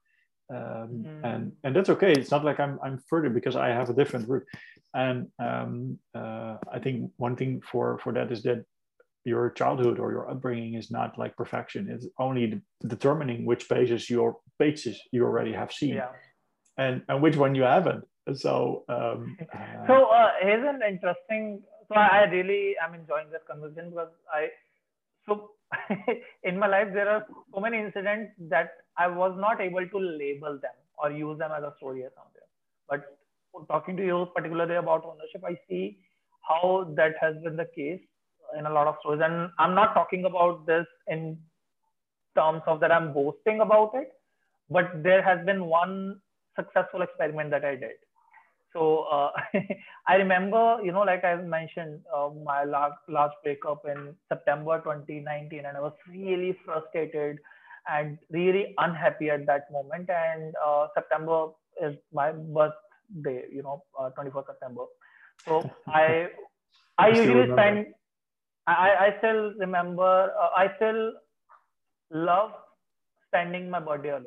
Um, 0.50 1.04
mm. 1.04 1.20
and 1.24 1.52
and 1.62 1.76
that's 1.76 1.90
okay. 1.90 2.12
It's 2.12 2.30
not 2.30 2.44
like 2.44 2.58
i'm 2.58 2.78
i'm 2.82 2.98
further 3.10 3.28
because 3.28 3.56
i 3.56 3.68
have 3.68 3.90
a 3.90 3.98
different 4.00 4.28
route. 4.28 4.46
And 4.94 5.18
um, 5.38 5.98
uh, 6.14 6.56
i 6.72 6.78
think 6.78 7.10
one 7.16 7.36
thing 7.36 7.60
for 7.70 7.98
for 8.02 8.12
that 8.14 8.32
is 8.32 8.42
that 8.44 8.64
your 9.24 9.50
childhood 9.50 9.98
or 9.98 10.10
your 10.10 10.30
upbringing 10.30 10.74
is 10.74 10.90
not 10.90 11.18
like 11.18 11.36
perfection. 11.36 11.90
It's 11.90 12.06
only 12.18 12.62
determining 12.94 13.44
which 13.44 13.68
pages 13.68 14.08
your 14.08 14.38
pages 14.58 14.96
you 15.12 15.24
already 15.24 15.52
have 15.52 15.70
seen. 15.70 15.96
Yeah. 15.96 16.12
And 16.78 17.02
and 17.08 17.22
which 17.22 17.36
one 17.36 17.54
you 17.54 17.62
haven't 17.62 18.04
so 18.34 18.84
um, 18.88 19.36
uh, 19.54 19.86
so 19.86 20.06
uh, 20.06 20.30
here's 20.42 20.66
an 20.66 20.80
interesting 20.88 21.62
so 21.88 21.94
I, 21.94 22.20
I 22.20 22.22
really 22.30 22.74
am 22.84 22.94
enjoying 22.94 23.30
this 23.30 23.42
conversation 23.50 23.90
because 23.90 24.08
i 24.32 24.48
so 25.26 25.50
in 26.42 26.58
my 26.58 26.66
life 26.66 26.88
there 26.92 27.08
are 27.08 27.26
so 27.52 27.60
many 27.60 27.78
incidents 27.78 28.32
that 28.48 28.70
i 28.96 29.06
was 29.06 29.36
not 29.38 29.60
able 29.60 29.86
to 29.86 29.98
label 29.98 30.58
them 30.66 30.76
or 30.98 31.10
use 31.10 31.38
them 31.38 31.50
as 31.56 31.62
a 31.62 31.74
story 31.76 32.02
or 32.02 32.12
something 32.16 32.48
but 32.88 33.18
talking 33.68 33.96
to 33.96 34.04
you 34.04 34.26
particularly 34.34 34.76
about 34.76 35.04
ownership 35.04 35.42
i 35.44 35.56
see 35.68 35.98
how 36.48 36.92
that 36.96 37.14
has 37.20 37.34
been 37.44 37.56
the 37.56 37.68
case 37.74 38.00
in 38.56 38.66
a 38.66 38.70
lot 38.72 38.86
of 38.86 38.96
stories. 39.00 39.20
And 39.22 39.50
I'm 39.58 39.74
not 39.74 39.94
talking 39.94 40.24
about 40.24 40.66
this 40.66 40.86
in 41.06 41.38
terms 42.36 42.62
of 42.66 42.80
that 42.80 42.92
I'm 42.92 43.12
boasting 43.12 43.60
about 43.60 43.92
it, 43.94 44.08
but 44.70 45.02
there 45.02 45.22
has 45.22 45.44
been 45.44 45.66
one 45.66 46.20
successful 46.58 47.02
experiment 47.02 47.50
that 47.50 47.64
I 47.64 47.76
did. 47.76 47.98
So 48.72 49.06
uh, 49.10 49.30
I 50.08 50.14
remember, 50.16 50.78
you 50.82 50.92
know, 50.92 51.02
like 51.02 51.24
I 51.24 51.36
mentioned, 51.36 52.00
uh, 52.14 52.30
my 52.44 52.64
last, 52.64 52.98
last 53.08 53.34
breakup 53.42 53.84
in 53.86 54.14
September 54.28 54.78
2019, 54.78 55.64
and 55.64 55.76
I 55.76 55.80
was 55.80 55.94
really 56.10 56.56
frustrated 56.64 57.38
and 57.90 58.18
really 58.30 58.74
unhappy 58.78 59.30
at 59.30 59.46
that 59.46 59.70
moment. 59.72 60.10
And 60.10 60.54
uh, 60.64 60.88
September 60.94 61.48
is 61.82 61.94
my 62.12 62.32
birthday, 62.32 63.44
you 63.50 63.62
know, 63.62 63.84
24th 63.98 64.36
uh, 64.36 64.42
September. 64.48 64.84
So 65.46 65.70
I 65.86 66.28
I 66.98 67.08
usually 67.08 67.50
spend 67.52 67.94
I, 68.68 69.06
I 69.06 69.18
still 69.18 69.54
remember, 69.58 70.32
uh, 70.38 70.50
I 70.54 70.66
still 70.76 71.12
love 72.10 72.50
spending 73.26 73.70
my 73.70 73.80
birthday 73.80 74.10
alone. 74.10 74.26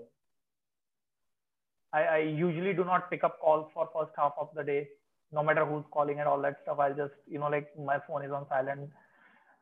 I, 1.93 2.03
I 2.03 2.17
usually 2.19 2.73
do 2.73 2.85
not 2.85 3.09
pick 3.09 3.23
up 3.23 3.39
calls 3.39 3.69
for 3.73 3.89
first 3.93 4.11
half 4.17 4.33
of 4.39 4.49
the 4.55 4.63
day, 4.63 4.87
no 5.31 5.43
matter 5.43 5.65
who's 5.65 5.83
calling 5.91 6.19
and 6.19 6.27
all 6.27 6.41
that 6.41 6.57
stuff. 6.63 6.79
I'll 6.79 6.95
just, 6.95 7.13
you 7.27 7.39
know, 7.39 7.47
like 7.47 7.67
my 7.77 7.99
phone 8.07 8.23
is 8.23 8.31
on 8.31 8.47
silent. 8.49 8.89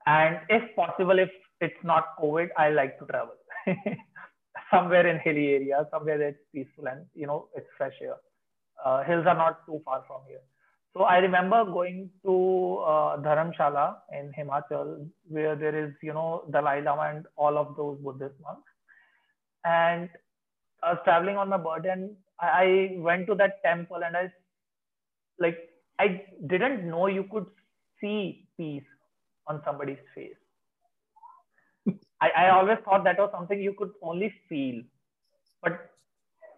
And 0.06 0.40
if 0.50 0.76
possible, 0.76 1.20
if 1.20 1.30
it's 1.62 1.84
not 1.84 2.18
COVID, 2.20 2.50
I 2.58 2.70
like 2.70 3.00
to 3.00 3.06
travel 3.06 3.34
somewhere 4.72 5.08
in 5.08 5.20
hilly 5.20 5.50
area, 5.50 5.88
somewhere 5.92 6.18
that's 6.18 6.38
peaceful 6.54 6.88
and, 6.88 7.06
you 7.16 7.28
know, 7.28 7.48
it's 7.56 7.68
fresh 7.78 7.96
air. 8.02 8.16
Uh, 8.84 9.04
hills 9.04 9.26
are 9.28 9.36
not 9.36 9.66
too 9.66 9.82
far 9.84 10.04
from 10.08 10.22
here. 10.28 10.40
So 10.96 11.04
I 11.04 11.18
remember 11.18 11.64
going 11.66 12.10
to 12.26 12.78
uh, 12.78 13.18
Dharamshala 13.18 13.98
in 14.18 14.32
Himachal, 14.38 15.08
where 15.28 15.56
there 15.56 15.78
is, 15.78 15.94
you 16.02 16.14
know, 16.14 16.44
Dalai 16.52 16.82
Lama 16.82 17.14
and 17.16 17.26
all 17.36 17.58
of 17.58 17.76
those 17.78 18.00
Buddhist 18.00 18.36
monks. 18.42 18.72
And 19.66 20.10
I 20.84 20.94
was 20.94 21.02
traveling 21.04 21.38
on 21.38 21.50
my 21.50 21.58
birthday, 21.58 21.92
and 21.92 22.16
I 22.40 22.96
went 22.98 23.28
to 23.28 23.36
that 23.36 23.62
temple, 23.64 23.98
and 24.06 24.16
I, 24.16 24.32
like, 25.40 25.58
I 26.00 26.24
didn't 26.48 26.88
know 26.90 27.08
you 27.08 27.26
could 27.32 27.46
see 28.02 28.48
peace 28.58 28.84
on 29.48 29.62
somebody's 29.66 29.98
face. 30.16 30.36
I, 32.22 32.30
I 32.38 32.50
always 32.50 32.78
thought 32.86 33.04
that 33.06 33.18
was 33.18 33.32
something 33.32 33.62
you 33.62 33.74
could 33.74 33.92
only 34.02 34.34
feel, 34.48 34.82
but 35.62 35.90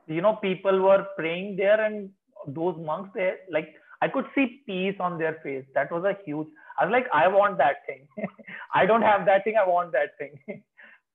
you 0.08 0.22
know, 0.22 0.36
people 0.36 0.82
were 0.82 1.06
praying 1.18 1.56
there, 1.58 1.80
and 1.84 2.10
those 2.48 2.76
monks, 2.78 3.12
there, 3.14 3.38
like 3.52 3.76
I 4.02 4.08
could 4.08 4.26
see 4.34 4.62
peace 4.66 4.96
on 5.00 5.18
their 5.20 5.36
face. 5.44 5.66
That 5.76 5.92
was 5.92 6.04
a 6.04 6.18
huge. 6.26 6.48
I 6.80 6.86
was 6.86 6.92
like, 6.92 7.06
I 7.14 7.28
want 7.28 7.58
that 7.60 7.78
thing. 7.86 8.08
I 8.74 8.86
don't 8.86 9.04
have 9.04 9.26
that 9.26 9.44
thing. 9.44 9.56
I 9.58 9.68
want 9.68 9.92
that 9.92 10.18
thing. 10.18 10.40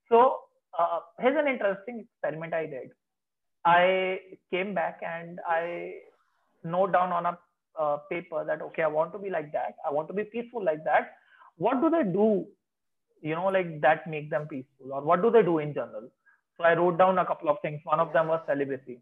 so 0.09 0.39
uh, 0.79 1.01
here's 1.19 1.37
an 1.37 1.49
interesting 1.49 2.01
experiment 2.01 2.55
I 2.55 2.67
did. 2.67 2.91
I 3.65 4.19
came 4.53 4.75
back 4.75 5.01
and 5.07 5.41
I 5.49 5.95
note 6.65 6.93
down 6.93 7.13
on 7.13 7.27
a 7.27 7.39
uh, 7.79 7.99
paper 8.11 8.45
that 8.45 8.63
okay, 8.63 8.83
I 8.83 8.87
want 8.89 9.13
to 9.13 9.19
be 9.19 9.31
like 9.31 9.53
that. 9.53 9.75
I 9.87 9.93
want 9.93 10.09
to 10.09 10.15
be 10.15 10.25
peaceful 10.25 10.65
like 10.65 10.85
that. 10.85 11.13
What 11.57 11.81
do 11.81 11.91
they 11.91 12.05
do? 12.05 12.47
You 13.23 13.35
know, 13.35 13.47
like 13.47 13.81
that 13.81 14.07
make 14.09 14.31
them 14.31 14.47
peaceful, 14.49 14.93
or 14.93 15.03
what 15.03 15.23
do 15.23 15.31
they 15.31 15.43
do 15.43 15.59
in 15.59 15.75
general? 15.75 16.09
So 16.57 16.65
I 16.65 16.75
wrote 16.75 16.99
down 16.99 17.19
a 17.19 17.27
couple 17.27 17.49
of 17.49 17.57
things. 17.61 17.81
One 17.85 18.01
of 18.01 18.13
them 18.13 18.29
was 18.29 18.41
celibacy. 18.47 19.01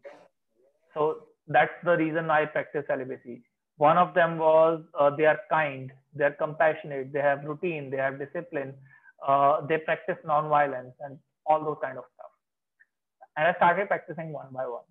So 0.93 1.27
that's 1.47 1.71
the 1.83 1.97
reason 1.97 2.29
I 2.29 2.45
practice 2.45 2.85
celibacy 2.87 3.43
one 3.77 3.97
of 3.97 4.13
them 4.13 4.37
was 4.37 4.81
uh, 4.99 5.09
they 5.15 5.25
are 5.25 5.39
kind, 5.49 5.91
they 6.13 6.23
are 6.23 6.31
compassionate, 6.31 7.11
they 7.11 7.19
have 7.19 7.43
routine, 7.43 7.89
they 7.89 7.97
have 7.97 8.19
discipline, 8.19 8.73
uh, 9.27 9.65
they 9.67 9.77
practice 9.77 10.17
non-violence 10.25 10.93
and 11.01 11.17
all 11.45 11.63
those 11.63 11.77
kind 11.81 11.97
of 11.97 12.03
stuff. 12.13 12.31
And 13.37 13.47
I 13.47 13.53
started 13.55 13.87
practicing 13.87 14.31
one 14.31 14.47
by 14.51 14.65
one. 14.67 14.89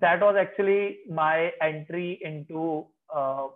that 0.00 0.20
was 0.20 0.36
actually 0.38 0.98
my 1.08 1.52
entry 1.60 2.18
into 2.22 2.86
uh, 3.14 3.46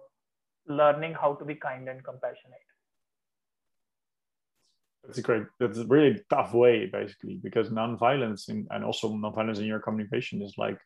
learning 0.66 1.14
how 1.14 1.34
to 1.34 1.44
be 1.44 1.54
kind 1.54 1.88
and 1.88 2.02
compassionate. 2.04 2.58
That's 5.04 5.18
a 5.18 5.22
great. 5.22 5.44
That's 5.60 5.78
a 5.78 5.84
really 5.84 6.22
tough 6.30 6.54
way, 6.54 6.86
basically, 6.86 7.38
because 7.42 7.68
nonviolence 7.68 8.48
in, 8.48 8.66
and 8.70 8.84
also 8.84 9.12
nonviolence 9.12 9.58
in 9.58 9.66
your 9.66 9.80
communication 9.80 10.40
is 10.40 10.54
like 10.56 10.78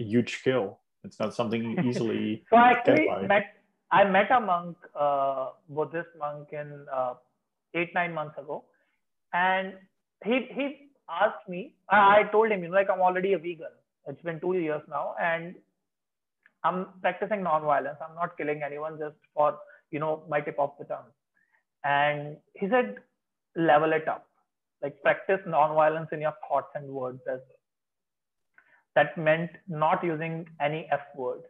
a 0.00 0.04
huge 0.04 0.36
skill. 0.38 0.80
It's 1.02 1.18
not 1.18 1.34
something 1.34 1.76
easily. 1.84 2.44
so 2.50 2.56
I 2.56 2.70
actually 2.70 3.08
met. 3.26 3.54
I 3.90 4.04
met 4.04 4.30
a 4.30 4.38
monk, 4.38 4.76
uh, 4.94 5.50
Buddhist 5.68 6.10
monk, 6.18 6.48
in 6.52 6.86
uh, 6.92 7.14
eight 7.74 7.94
nine 7.94 8.14
months 8.14 8.38
ago, 8.38 8.64
and 9.32 9.74
he 10.24 10.46
he 10.50 10.90
asked 11.08 11.48
me. 11.48 11.74
I, 11.90 12.20
I 12.20 12.22
told 12.32 12.50
him, 12.50 12.62
you 12.62 12.68
know, 12.68 12.74
like 12.74 12.90
I'm 12.90 13.00
already 13.00 13.32
a 13.32 13.38
vegan. 13.38 13.74
It's 14.06 14.22
been 14.22 14.40
two 14.40 14.54
years 14.54 14.82
now, 14.88 15.14
and 15.20 15.54
I'm 16.64 16.86
practicing 17.02 17.42
non-violence. 17.42 17.98
I'm 18.00 18.14
not 18.14 18.36
killing 18.36 18.62
anyone 18.64 18.98
just 18.98 19.16
for 19.34 19.58
you 19.90 19.98
know 20.00 20.22
my 20.28 20.40
tip 20.40 20.58
of 20.58 20.72
the 20.78 20.84
tongue. 20.84 21.10
And 21.84 22.36
he 22.54 22.68
said, 22.68 22.96
level 23.56 23.92
it 23.92 24.08
up, 24.08 24.26
like 24.82 25.00
practice 25.02 25.40
non-violence 25.46 26.08
in 26.12 26.20
your 26.20 26.34
thoughts 26.48 26.68
and 26.74 26.88
words 26.88 27.20
as 27.30 27.38
well. 27.38 27.54
That 28.96 29.16
meant 29.16 29.50
not 29.68 30.02
using 30.02 30.46
any 30.60 30.88
F 30.90 31.00
word 31.14 31.42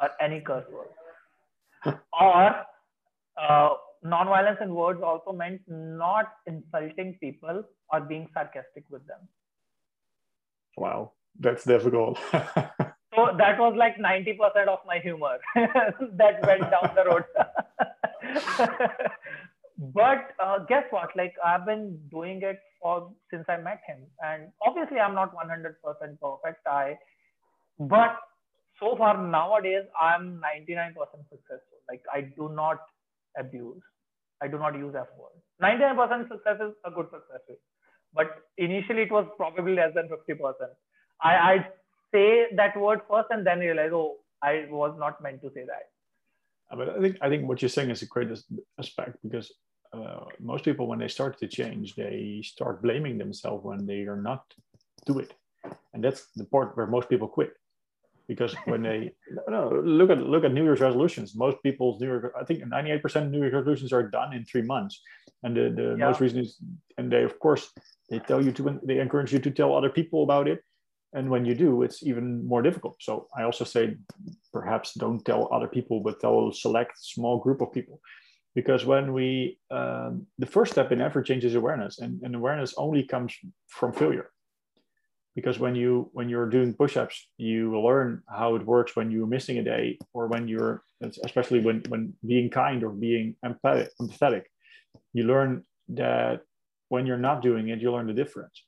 or 0.00 0.08
any 0.20 0.40
curse 0.40 0.64
word, 0.72 1.98
or 2.18 2.54
uh, 3.36 3.74
non-violence 4.02 4.58
in 4.60 4.74
words 4.74 5.00
also 5.02 5.32
meant 5.32 5.60
not 5.68 6.26
insulting 6.46 7.16
people 7.20 7.62
or 7.92 8.00
being 8.00 8.28
sarcastic 8.34 8.84
with 8.90 9.06
them. 9.06 9.20
Wow, 10.76 11.12
that's 11.38 11.64
difficult. 11.64 12.18
so 12.32 13.30
that 13.38 13.58
was 13.58 13.74
like 13.76 13.96
90% 13.98 14.68
of 14.68 14.78
my 14.86 14.98
humor 14.98 15.38
that 15.54 16.46
went 16.46 16.62
down 16.70 16.90
the 16.94 17.04
road. 17.04 17.24
but 19.78 20.30
uh, 20.42 20.58
guess 20.68 20.84
what? 20.90 21.10
Like 21.16 21.34
I've 21.44 21.66
been 21.66 21.98
doing 22.10 22.40
it 22.42 22.58
for 22.80 23.12
since 23.30 23.44
I 23.48 23.58
met 23.58 23.80
him, 23.86 23.98
and 24.24 24.48
obviously 24.66 24.98
I'm 24.98 25.14
not 25.14 25.32
100% 25.34 25.74
perfect. 25.84 26.66
I, 26.66 26.98
but 27.78 28.16
so 28.80 28.96
far 28.96 29.16
nowadays 29.22 29.84
I'm 30.00 30.40
99% 30.40 30.94
successful. 31.30 31.78
Like 31.88 32.02
I 32.12 32.22
do 32.22 32.50
not 32.52 32.78
abuse. 33.38 33.82
I 34.42 34.48
do 34.48 34.58
not 34.58 34.76
use 34.76 34.94
F 34.94 35.06
word. 35.16 35.36
99% 35.62 36.28
success 36.28 36.56
is 36.60 36.72
a 36.84 36.90
good 36.90 37.06
success 37.06 37.40
rate. 37.48 37.58
But 38.12 38.28
initially 38.58 39.02
it 39.02 39.12
was 39.12 39.26
probably 39.36 39.74
less 39.74 39.94
than 39.94 40.08
50%. 40.08 40.52
I, 41.22 41.34
I 41.34 41.66
say 42.12 42.46
that 42.56 42.76
word 42.76 43.00
first 43.08 43.28
and 43.30 43.46
then 43.46 43.60
realize, 43.60 43.90
oh, 43.92 44.16
I 44.42 44.66
was 44.70 44.94
not 44.98 45.22
meant 45.22 45.40
to 45.42 45.50
say 45.54 45.64
that. 45.66 46.76
But 46.76 46.88
I 46.96 47.00
think 47.00 47.16
I 47.20 47.28
think 47.28 47.46
what 47.46 47.60
you're 47.60 47.68
saying 47.68 47.90
is 47.90 48.02
a 48.02 48.06
great 48.06 48.30
aspect 48.78 49.18
because 49.22 49.52
uh, 49.92 50.24
most 50.40 50.64
people, 50.64 50.86
when 50.86 50.98
they 50.98 51.08
start 51.08 51.38
to 51.38 51.46
change, 51.46 51.94
they 51.94 52.40
start 52.42 52.82
blaming 52.82 53.18
themselves 53.18 53.62
when 53.62 53.84
they 53.86 54.02
are 54.02 54.20
not 54.20 54.42
do 55.04 55.18
it, 55.18 55.34
and 55.92 56.02
that's 56.02 56.28
the 56.34 56.44
part 56.44 56.76
where 56.76 56.86
most 56.86 57.10
people 57.10 57.28
quit. 57.28 57.52
Because 58.28 58.54
when 58.64 58.82
they 58.82 59.12
no, 59.48 59.82
look 59.84 60.10
at 60.10 60.18
look 60.18 60.44
at 60.44 60.52
New 60.52 60.64
Year's 60.64 60.80
resolutions, 60.80 61.34
most 61.34 61.62
people's 61.62 62.00
New 62.00 62.06
Year, 62.06 62.32
I 62.38 62.44
think 62.44 62.62
98% 62.64 63.16
of 63.16 63.30
New 63.30 63.40
Year's 63.40 63.54
resolutions 63.54 63.92
are 63.92 64.08
done 64.08 64.32
in 64.32 64.44
three 64.44 64.62
months, 64.62 65.00
and 65.42 65.56
the, 65.56 65.72
the 65.74 65.96
yeah. 65.98 66.06
most 66.06 66.20
reason 66.20 66.40
is, 66.40 66.58
and 66.98 67.10
they 67.10 67.22
of 67.22 67.38
course 67.38 67.70
they 68.10 68.18
tell 68.20 68.44
you 68.44 68.52
to 68.52 68.80
they 68.84 68.98
encourage 68.98 69.32
you 69.32 69.38
to 69.40 69.50
tell 69.50 69.76
other 69.76 69.90
people 69.90 70.22
about 70.22 70.48
it, 70.48 70.62
and 71.12 71.28
when 71.28 71.44
you 71.44 71.54
do, 71.54 71.82
it's 71.82 72.02
even 72.02 72.46
more 72.46 72.62
difficult. 72.62 72.96
So 73.00 73.26
I 73.36 73.42
also 73.42 73.64
say 73.64 73.96
perhaps 74.52 74.94
don't 74.94 75.24
tell 75.24 75.48
other 75.52 75.68
people, 75.68 76.00
but 76.00 76.20
tell 76.20 76.48
a 76.48 76.54
select 76.54 76.92
small 76.98 77.38
group 77.38 77.60
of 77.60 77.72
people. 77.72 78.00
Because 78.54 78.84
when 78.84 79.12
we 79.12 79.58
um, 79.70 80.26
the 80.38 80.46
first 80.46 80.72
step 80.72 80.92
in 80.92 81.00
every 81.00 81.24
change 81.24 81.44
is 81.44 81.54
awareness 81.54 81.98
and, 81.98 82.20
and 82.22 82.34
awareness 82.34 82.74
only 82.76 83.02
comes 83.02 83.34
from 83.68 83.92
failure 83.92 84.30
because 85.34 85.58
when 85.58 85.74
you 85.74 86.10
when 86.12 86.28
you're 86.28 86.48
doing 86.48 86.74
push-ups 86.74 87.28
you 87.36 87.80
learn 87.80 88.22
how 88.28 88.54
it 88.54 88.64
works 88.64 88.96
when 88.96 89.10
you're 89.10 89.26
missing 89.26 89.58
a 89.58 89.64
day 89.64 89.98
or 90.12 90.26
when 90.26 90.48
you're 90.48 90.82
especially 91.24 91.60
when 91.60 91.82
when 91.88 92.12
being 92.26 92.48
kind 92.50 92.84
or 92.84 92.90
being 92.90 93.34
empathetic, 93.44 93.88
empathetic 94.00 94.44
you 95.12 95.24
learn 95.24 95.64
that 95.88 96.42
when 96.88 97.06
you're 97.06 97.24
not 97.28 97.42
doing 97.42 97.68
it 97.68 97.80
you 97.80 97.92
learn 97.92 98.06
the 98.06 98.12
difference 98.12 98.64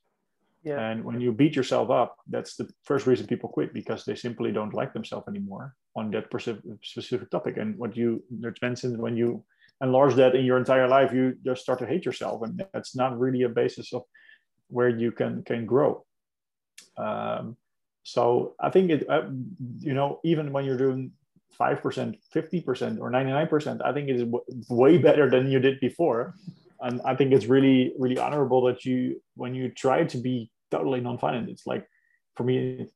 yeah. 0.62 0.80
and 0.88 1.04
when 1.04 1.20
you 1.20 1.32
beat 1.32 1.54
yourself 1.54 1.90
up 1.90 2.16
that's 2.28 2.56
the 2.56 2.68
first 2.82 3.06
reason 3.06 3.26
people 3.26 3.48
quit 3.48 3.74
because 3.74 4.04
they 4.04 4.14
simply 4.14 4.50
don't 4.50 4.74
like 4.74 4.92
themselves 4.92 5.28
anymore 5.28 5.74
on 5.96 6.10
that 6.10 6.26
specific 6.82 7.30
topic 7.30 7.56
and 7.56 7.78
what 7.78 7.96
you 7.96 8.22
mentioned 8.62 8.98
when 8.98 9.16
you 9.16 9.44
enlarge 9.82 10.14
that 10.14 10.34
in 10.34 10.44
your 10.44 10.58
entire 10.58 10.88
life, 10.88 11.12
you 11.12 11.36
just 11.44 11.62
start 11.62 11.78
to 11.80 11.86
hate 11.86 12.04
yourself, 12.04 12.42
and 12.42 12.62
that's 12.72 12.94
not 12.94 13.18
really 13.18 13.42
a 13.42 13.48
basis 13.48 13.92
of 13.92 14.02
where 14.68 14.88
you 14.88 15.12
can 15.12 15.42
can 15.44 15.66
grow. 15.66 16.03
Um, 16.96 17.56
so 18.02 18.54
I 18.60 18.70
think 18.70 18.90
it, 18.90 19.08
uh, 19.08 19.28
you 19.80 19.94
know, 19.94 20.20
even 20.24 20.52
when 20.52 20.64
you're 20.64 20.76
doing 20.76 21.12
five 21.52 21.82
percent, 21.82 22.16
fifty 22.32 22.60
percent, 22.60 23.00
or 23.00 23.10
ninety 23.10 23.32
nine 23.32 23.46
percent, 23.48 23.80
I 23.84 23.92
think 23.92 24.08
it 24.08 24.16
is 24.16 24.22
w- 24.22 24.44
way 24.68 24.98
better 24.98 25.30
than 25.30 25.50
you 25.50 25.58
did 25.58 25.80
before, 25.80 26.34
and 26.80 27.00
I 27.04 27.14
think 27.14 27.32
it's 27.32 27.46
really 27.46 27.94
really 27.98 28.18
honorable 28.18 28.62
that 28.66 28.84
you 28.84 29.22
when 29.36 29.54
you 29.54 29.70
try 29.70 30.04
to 30.04 30.18
be 30.18 30.50
totally 30.70 31.00
non-violent, 31.00 31.48
it's 31.48 31.66
like 31.66 31.86
for 32.36 32.44
me, 32.44 32.88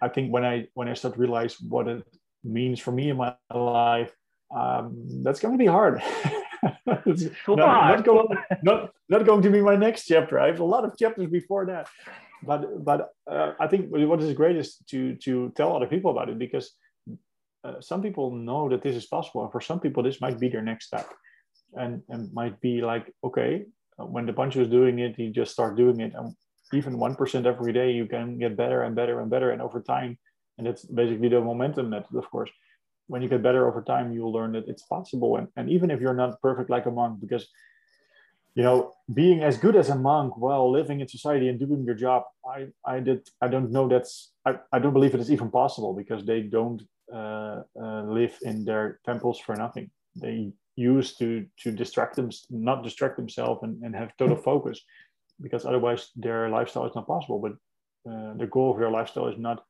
I 0.00 0.08
think 0.08 0.32
when 0.32 0.44
I 0.44 0.68
when 0.74 0.88
I 0.88 0.94
start 0.94 1.14
to 1.14 1.20
realize 1.20 1.60
what 1.60 1.88
it 1.88 2.04
means 2.44 2.80
for 2.80 2.92
me 2.92 3.10
in 3.10 3.16
my 3.16 3.34
life 3.52 4.14
um, 4.54 5.22
that's 5.22 5.40
going 5.40 5.54
to 5.54 5.58
be 5.58 5.66
hard. 5.66 6.02
not, 6.86 7.06
not, 7.96 8.04
going, 8.04 8.28
not, 8.62 8.92
not 9.08 9.26
going 9.26 9.42
to 9.42 9.50
be 9.50 9.60
my 9.60 9.76
next 9.76 10.06
chapter. 10.06 10.38
I 10.38 10.46
have 10.48 10.60
a 10.60 10.64
lot 10.64 10.84
of 10.84 10.96
chapters 10.96 11.28
before 11.30 11.66
that. 11.66 11.88
But 12.42 12.84
but 12.84 13.10
uh, 13.30 13.52
I 13.58 13.66
think 13.66 13.90
what 13.90 14.22
is 14.22 14.32
great 14.34 14.56
is 14.56 14.76
to 14.90 15.16
to 15.16 15.52
tell 15.56 15.74
other 15.74 15.86
people 15.86 16.10
about 16.10 16.28
it 16.28 16.38
because 16.38 16.72
uh, 17.64 17.80
some 17.80 18.02
people 18.02 18.30
know 18.30 18.68
that 18.68 18.82
this 18.82 18.96
is 18.96 19.06
possible, 19.06 19.42
and 19.42 19.52
for 19.52 19.60
some 19.60 19.80
people 19.80 20.02
this 20.02 20.20
might 20.20 20.38
be 20.38 20.48
their 20.48 20.62
next 20.62 20.86
step, 20.86 21.08
and 21.74 22.02
and 22.08 22.32
might 22.32 22.60
be 22.60 22.80
like 22.80 23.12
okay, 23.24 23.64
when 23.96 24.26
the 24.26 24.32
bunch 24.32 24.56
is 24.56 24.68
doing 24.68 24.98
it, 24.98 25.18
you 25.18 25.30
just 25.30 25.52
start 25.52 25.76
doing 25.76 26.00
it, 26.00 26.12
and 26.14 26.34
even 26.72 26.98
one 26.98 27.14
percent 27.14 27.46
every 27.46 27.72
day, 27.72 27.92
you 27.92 28.06
can 28.06 28.38
get 28.38 28.56
better 28.56 28.82
and 28.82 28.94
better 28.94 29.20
and 29.20 29.30
better, 29.30 29.50
and 29.50 29.62
over 29.62 29.80
time, 29.80 30.18
and 30.58 30.66
that's 30.66 30.84
basically 30.84 31.28
the 31.28 31.40
momentum 31.40 31.90
method, 31.90 32.16
of 32.16 32.30
course. 32.30 32.50
When 33.08 33.22
you 33.22 33.28
get 33.28 33.42
better 33.42 33.68
over 33.68 33.82
time, 33.82 34.12
you'll 34.12 34.32
learn 34.32 34.52
that 34.52 34.66
it's 34.66 34.82
possible. 34.82 35.36
And, 35.36 35.46
and 35.56 35.70
even 35.70 35.92
if 35.92 36.00
you're 36.00 36.12
not 36.12 36.40
perfect 36.42 36.70
like 36.70 36.86
a 36.86 36.90
monk, 36.90 37.20
because 37.20 37.48
you 38.56 38.62
know, 38.62 38.92
being 39.12 39.42
as 39.42 39.58
good 39.58 39.76
as 39.76 39.90
a 39.90 39.94
monk 39.94 40.38
while 40.38 40.72
living 40.72 41.00
in 41.00 41.08
society 41.08 41.48
and 41.48 41.60
doing 41.60 41.84
your 41.84 41.94
job, 41.94 42.22
I, 42.44 42.68
I 42.86 43.00
did, 43.00 43.28
I 43.42 43.48
don't 43.48 43.70
know 43.70 43.86
that's, 43.86 44.32
I, 44.46 44.56
I 44.72 44.78
don't 44.78 44.94
believe 44.94 45.14
it 45.14 45.20
is 45.20 45.30
even 45.30 45.50
possible 45.50 45.92
because 45.92 46.24
they 46.24 46.40
don't 46.40 46.82
uh, 47.14 47.62
uh, 47.80 48.02
live 48.04 48.34
in 48.42 48.64
their 48.64 48.98
temples 49.04 49.38
for 49.38 49.54
nothing. 49.56 49.90
They 50.16 50.52
use 50.74 51.14
to, 51.16 51.44
to 51.64 51.70
distract 51.70 52.16
them, 52.16 52.30
not 52.48 52.82
distract 52.82 53.18
themselves 53.18 53.62
and, 53.62 53.82
and 53.82 53.94
have 53.94 54.16
total 54.16 54.36
focus 54.36 54.80
because 55.40 55.66
otherwise 55.66 56.10
their 56.16 56.48
lifestyle 56.48 56.86
is 56.86 56.94
not 56.94 57.06
possible. 57.06 57.38
But 57.38 57.52
uh, 58.10 58.34
the 58.38 58.46
goal 58.46 58.72
of 58.72 58.78
their 58.78 58.90
lifestyle 58.90 59.28
is 59.28 59.38
not 59.38 59.64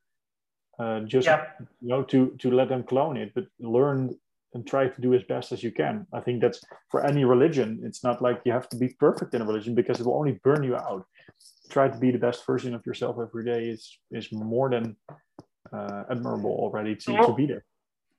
uh, 0.78 1.00
just 1.00 1.26
yeah. 1.26 1.44
you 1.80 1.88
know 1.88 2.02
to 2.02 2.36
to 2.38 2.50
let 2.50 2.68
them 2.68 2.82
clone 2.82 3.16
it 3.16 3.32
but 3.34 3.46
learn 3.58 4.14
and 4.56 4.66
try 4.66 4.88
to 4.88 5.00
do 5.00 5.14
as 5.14 5.22
best 5.34 5.52
as 5.52 5.62
you 5.62 5.70
can. 5.70 6.06
I 6.12 6.20
think 6.20 6.40
that's 6.40 6.60
for 6.90 7.06
any 7.06 7.24
religion 7.24 7.68
it's 7.84 8.02
not 8.02 8.20
like 8.26 8.40
you 8.44 8.52
have 8.52 8.68
to 8.70 8.76
be 8.76 8.88
perfect 9.06 9.34
in 9.34 9.42
a 9.42 9.46
religion 9.50 9.74
because 9.74 10.00
it 10.00 10.06
will 10.06 10.18
only 10.22 10.40
burn 10.42 10.62
you 10.64 10.76
out. 10.76 11.04
Try 11.70 11.86
to 11.88 11.98
be 12.04 12.10
the 12.10 12.22
best 12.26 12.44
version 12.46 12.74
of 12.74 12.84
yourself 12.88 13.14
every 13.26 13.44
day 13.52 13.62
is 13.74 13.82
is 14.10 14.26
more 14.32 14.68
than 14.74 14.96
uh, 15.76 16.02
admirable 16.10 16.54
already 16.64 16.94
to, 17.04 17.10
to 17.26 17.34
be 17.40 17.46
there. 17.52 17.64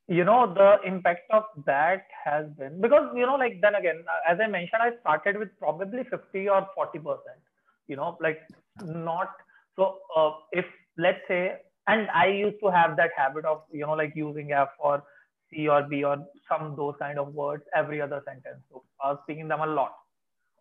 You 0.07 0.23
know 0.29 0.41
the 0.59 0.69
impact 0.91 1.25
of 1.31 1.43
that 1.65 2.03
has 2.23 2.45
been 2.59 2.79
because 2.85 3.05
you 3.19 3.25
know 3.25 3.37
like 3.43 3.55
then 3.63 3.75
again 3.75 3.97
as 4.31 4.37
i 4.43 4.47
mentioned 4.47 4.81
i 4.87 4.91
started 5.01 5.37
with 5.41 5.49
probably 5.63 6.03
50 6.09 6.49
or 6.55 6.61
40 6.75 6.99
percent 7.07 7.41
you 7.89 7.97
know 7.99 8.17
like 8.25 8.39
not 8.85 9.33
so 9.75 9.97
uh, 10.19 10.31
if 10.61 10.65
let's 10.97 11.27
say 11.27 11.41
and 11.87 12.09
i 12.21 12.27
used 12.27 12.59
to 12.63 12.71
have 12.77 12.95
that 13.01 13.11
habit 13.21 13.43
of 13.53 13.63
you 13.79 13.85
know 13.85 13.97
like 14.03 14.13
using 14.15 14.53
f 14.53 14.69
or 14.79 15.03
c 15.49 15.67
or 15.67 15.83
b 15.83 16.03
or 16.03 16.17
some 16.49 16.75
those 16.75 16.95
kind 16.99 17.19
of 17.19 17.33
words 17.33 17.63
every 17.75 18.01
other 18.01 18.21
sentence. 18.25 18.61
So 18.69 18.83
i 19.03 19.11
was 19.11 19.19
speaking 19.23 19.47
them 19.47 19.61
a 19.61 19.65
lot. 19.65 19.95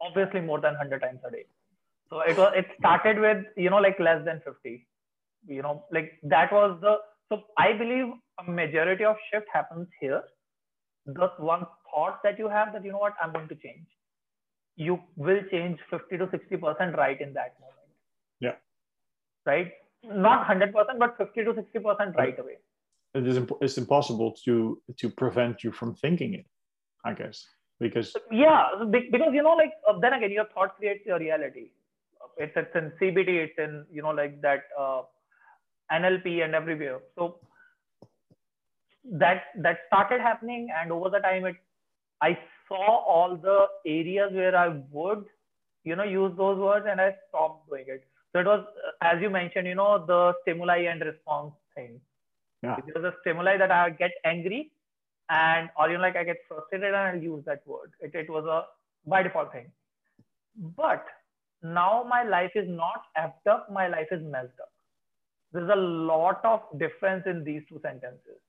Obviously 0.01 0.41
more 0.41 0.61
than 0.61 0.75
100 0.75 1.01
times 1.01 1.21
a 1.27 1.31
day. 1.31 1.45
So 2.11 2.21
it 2.21 2.37
was 2.37 2.53
it 2.55 2.67
started 2.79 3.19
with 3.19 3.45
you 3.57 3.71
know 3.71 3.79
like 3.79 3.99
less 3.99 4.25
than 4.25 4.41
50 4.45 4.87
you 5.49 5.63
know 5.63 5.85
like 5.93 6.13
that 6.23 6.53
was 6.53 6.79
the 6.81 6.97
so 7.29 7.43
i 7.59 7.73
believe 7.73 8.13
a 8.41 8.51
majority 8.51 9.05
of 9.05 9.17
shift 9.31 9.47
happens 9.53 9.89
here. 10.01 10.23
The 11.07 11.31
one 11.39 11.67
thought 11.91 12.23
that 12.25 12.39
you 12.39 12.49
have 12.49 12.73
that 12.73 12.85
you 12.85 12.93
know 12.93 12.99
what 12.99 13.15
i'm 13.23 13.33
going 13.33 13.49
to 13.49 13.55
change. 13.57 13.87
You 14.77 15.01
will 15.17 15.41
change 15.51 15.79
50 15.91 16.19
to 16.19 16.29
60 16.31 16.57
percent 16.57 16.97
right 16.97 17.21
in 17.21 17.33
that 17.35 17.55
moment. 17.61 17.91
Yeah. 18.41 18.57
Right? 19.47 19.73
Not 20.05 20.47
100% 20.47 20.73
but 20.99 21.17
50 21.17 21.45
to 21.45 21.53
60% 21.55 22.15
right. 22.15 22.39
away 22.39 22.59
it 23.17 23.27
is 23.27 23.37
imp- 23.37 23.61
it's 23.61 23.79
impossible 23.79 24.37
to 24.45 24.81
to 24.97 25.11
prevent 25.11 25.65
you 25.65 25.73
from 25.73 25.95
thinking 25.95 26.35
it 26.35 26.47
i 27.05 27.13
guess 27.13 27.47
because 27.81 28.15
yeah 28.31 28.69
because 28.91 29.33
you 29.33 29.43
know 29.43 29.57
like 29.63 29.73
uh, 29.89 29.99
then 30.01 30.13
again 30.13 30.31
your 30.31 30.47
thought 30.55 30.77
creates 30.77 31.05
your 31.07 31.19
reality. 31.19 31.67
It's, 32.39 32.53
it's 32.57 32.75
in 32.75 32.93
cbt 33.01 33.29
it's 33.29 33.59
in 33.59 33.85
you 33.91 34.03
know 34.03 34.11
like 34.11 34.41
that 34.43 34.65
uh, 34.79 35.03
nlp 35.93 36.45
and 36.45 36.55
everywhere. 36.55 37.01
So 37.15 37.39
that 39.13 39.45
that 39.59 39.79
started 39.87 40.21
happening 40.21 40.69
and 40.79 40.91
over 40.91 41.11
the 41.11 41.21
time 41.21 41.45
it 41.47 41.57
i 42.23 42.37
saw 42.69 42.87
all 43.15 43.37
the 43.37 43.67
areas 43.87 44.33
where 44.33 44.57
i 44.57 44.69
would 44.91 45.25
you 45.85 45.95
know 45.95 46.03
use 46.03 46.33
those 46.37 46.59
words 46.59 46.87
and 46.91 47.01
i 47.01 47.15
stopped 47.29 47.69
doing 47.69 47.85
it. 47.87 48.05
So 48.33 48.41
it 48.41 48.47
was 48.47 48.65
as 49.03 49.23
you 49.23 49.31
mentioned 49.31 49.67
you 49.67 49.77
know 49.77 50.05
the 50.05 50.35
stimuli 50.43 50.79
and 50.93 51.01
response 51.01 51.55
thing 51.75 52.01
yeah. 52.63 52.77
it 52.79 52.95
was 52.95 53.05
a 53.05 53.15
stimuli 53.21 53.57
that 53.57 53.71
i 53.71 53.91
get 53.91 54.13
angry 54.25 54.71
and 55.31 55.69
or 55.79 55.89
you 55.89 55.97
know 55.97 56.03
like 56.03 56.17
i 56.17 56.25
get 56.25 56.37
frustrated 56.49 56.89
and 56.89 56.97
i'll 56.97 57.23
use 57.23 57.45
that 57.45 57.67
word. 57.67 57.91
It, 58.01 58.15
it 58.15 58.31
was 58.31 58.45
a 58.45 58.65
by 59.09 59.23
default 59.23 59.53
thing. 59.53 59.71
But 60.77 61.05
now 61.63 62.05
my 62.09 62.23
life 62.23 62.53
is 62.55 62.69
not 62.69 63.03
effed 63.19 63.51
up 63.51 63.71
my 63.71 63.89
life 63.89 64.09
is 64.11 64.23
messed 64.23 64.61
up. 64.61 64.73
There's 65.53 65.71
a 65.71 65.77
lot 65.77 66.45
of 66.45 66.61
difference 66.79 67.25
in 67.27 67.45
these 67.45 67.63
two 67.69 67.81
sentences. 67.83 68.41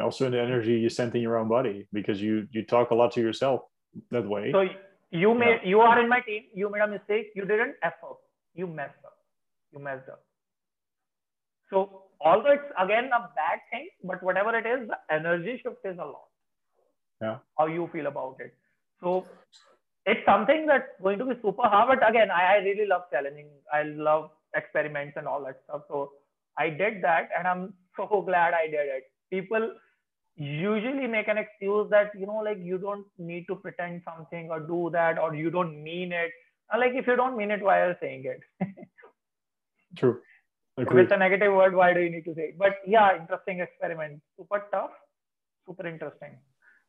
Also 0.00 0.26
in 0.26 0.32
the 0.32 0.40
energy 0.40 0.74
you 0.74 0.88
send 0.88 1.14
in 1.14 1.22
your 1.22 1.36
own 1.38 1.48
body 1.48 1.86
because 1.92 2.20
you 2.20 2.46
you 2.52 2.64
talk 2.64 2.90
a 2.90 2.94
lot 2.94 3.12
to 3.12 3.20
yourself 3.20 3.62
that 4.10 4.26
way. 4.26 4.52
So 4.52 4.66
you 5.10 5.34
made 5.34 5.60
yeah. 5.62 5.68
you 5.68 5.80
are 5.80 6.00
in 6.00 6.08
my 6.08 6.20
team 6.20 6.44
you 6.54 6.70
made 6.70 6.82
a 6.82 6.88
mistake 6.88 7.32
you 7.34 7.44
didn't 7.44 7.74
f 7.82 7.94
up. 8.04 8.20
You 8.54 8.66
messed 8.66 9.04
up. 9.04 9.16
You 9.72 9.78
messed 9.78 10.08
up. 10.08 10.22
So 11.70 12.04
although 12.24 12.52
it's 12.52 12.72
again 12.78 13.10
a 13.16 13.20
bad 13.36 13.60
thing 13.70 13.88
but 14.04 14.22
whatever 14.22 14.56
it 14.56 14.66
is 14.66 14.88
the 14.88 14.98
energy 15.10 15.60
shift 15.62 15.84
is 15.84 15.98
a 15.98 16.04
lot. 16.04 16.28
Yeah. 17.20 17.38
How 17.58 17.66
you 17.66 17.88
feel 17.92 18.06
about 18.06 18.36
it. 18.40 18.54
So 19.00 19.26
it's 20.06 20.24
something 20.26 20.66
that's 20.66 20.88
going 21.02 21.18
to 21.18 21.24
be 21.24 21.34
super 21.42 21.62
hard 21.62 21.88
but 21.88 22.08
again 22.08 22.30
I, 22.30 22.54
I 22.54 22.56
really 22.58 22.86
love 22.86 23.02
challenging 23.12 23.46
i 23.72 23.82
love 23.84 24.30
experiments 24.56 25.16
and 25.16 25.26
all 25.26 25.44
that 25.44 25.60
stuff. 25.64 25.82
So 25.88 26.12
i 26.58 26.68
did 26.68 27.02
that 27.02 27.28
and 27.36 27.46
i'm 27.46 27.74
so 27.96 28.22
glad 28.26 28.54
i 28.54 28.66
did 28.66 28.88
it. 28.98 29.04
People 29.30 29.72
usually 30.36 31.06
make 31.06 31.28
an 31.28 31.38
excuse 31.38 31.88
that 31.90 32.10
you 32.18 32.26
know 32.26 32.42
like 32.44 32.58
you 32.62 32.78
don't 32.78 33.06
need 33.18 33.46
to 33.48 33.54
pretend 33.54 34.02
something 34.04 34.50
or 34.50 34.60
do 34.60 34.90
that 34.92 35.18
or 35.18 35.34
you 35.34 35.50
don't 35.50 35.82
mean 35.82 36.12
it. 36.12 36.30
And 36.70 36.80
like 36.80 36.92
if 36.94 37.06
you 37.06 37.16
don't 37.16 37.36
mean 37.36 37.50
it 37.50 37.62
why 37.62 37.80
are 37.80 37.90
you 37.90 37.96
saying 38.00 38.24
it? 38.24 38.68
True 39.96 40.20
Agreed. 40.78 41.02
with 41.02 41.12
a 41.12 41.16
negative 41.18 41.52
word 41.52 41.74
why 41.74 41.92
do 41.92 42.00
you 42.00 42.10
need 42.10 42.24
to 42.24 42.34
say 42.34 42.52
it? 42.52 42.58
But 42.58 42.76
yeah 42.86 43.16
interesting 43.16 43.60
experiment. 43.60 44.20
Super 44.36 44.66
tough 44.72 44.92
super 45.66 45.86
interesting. 45.86 46.38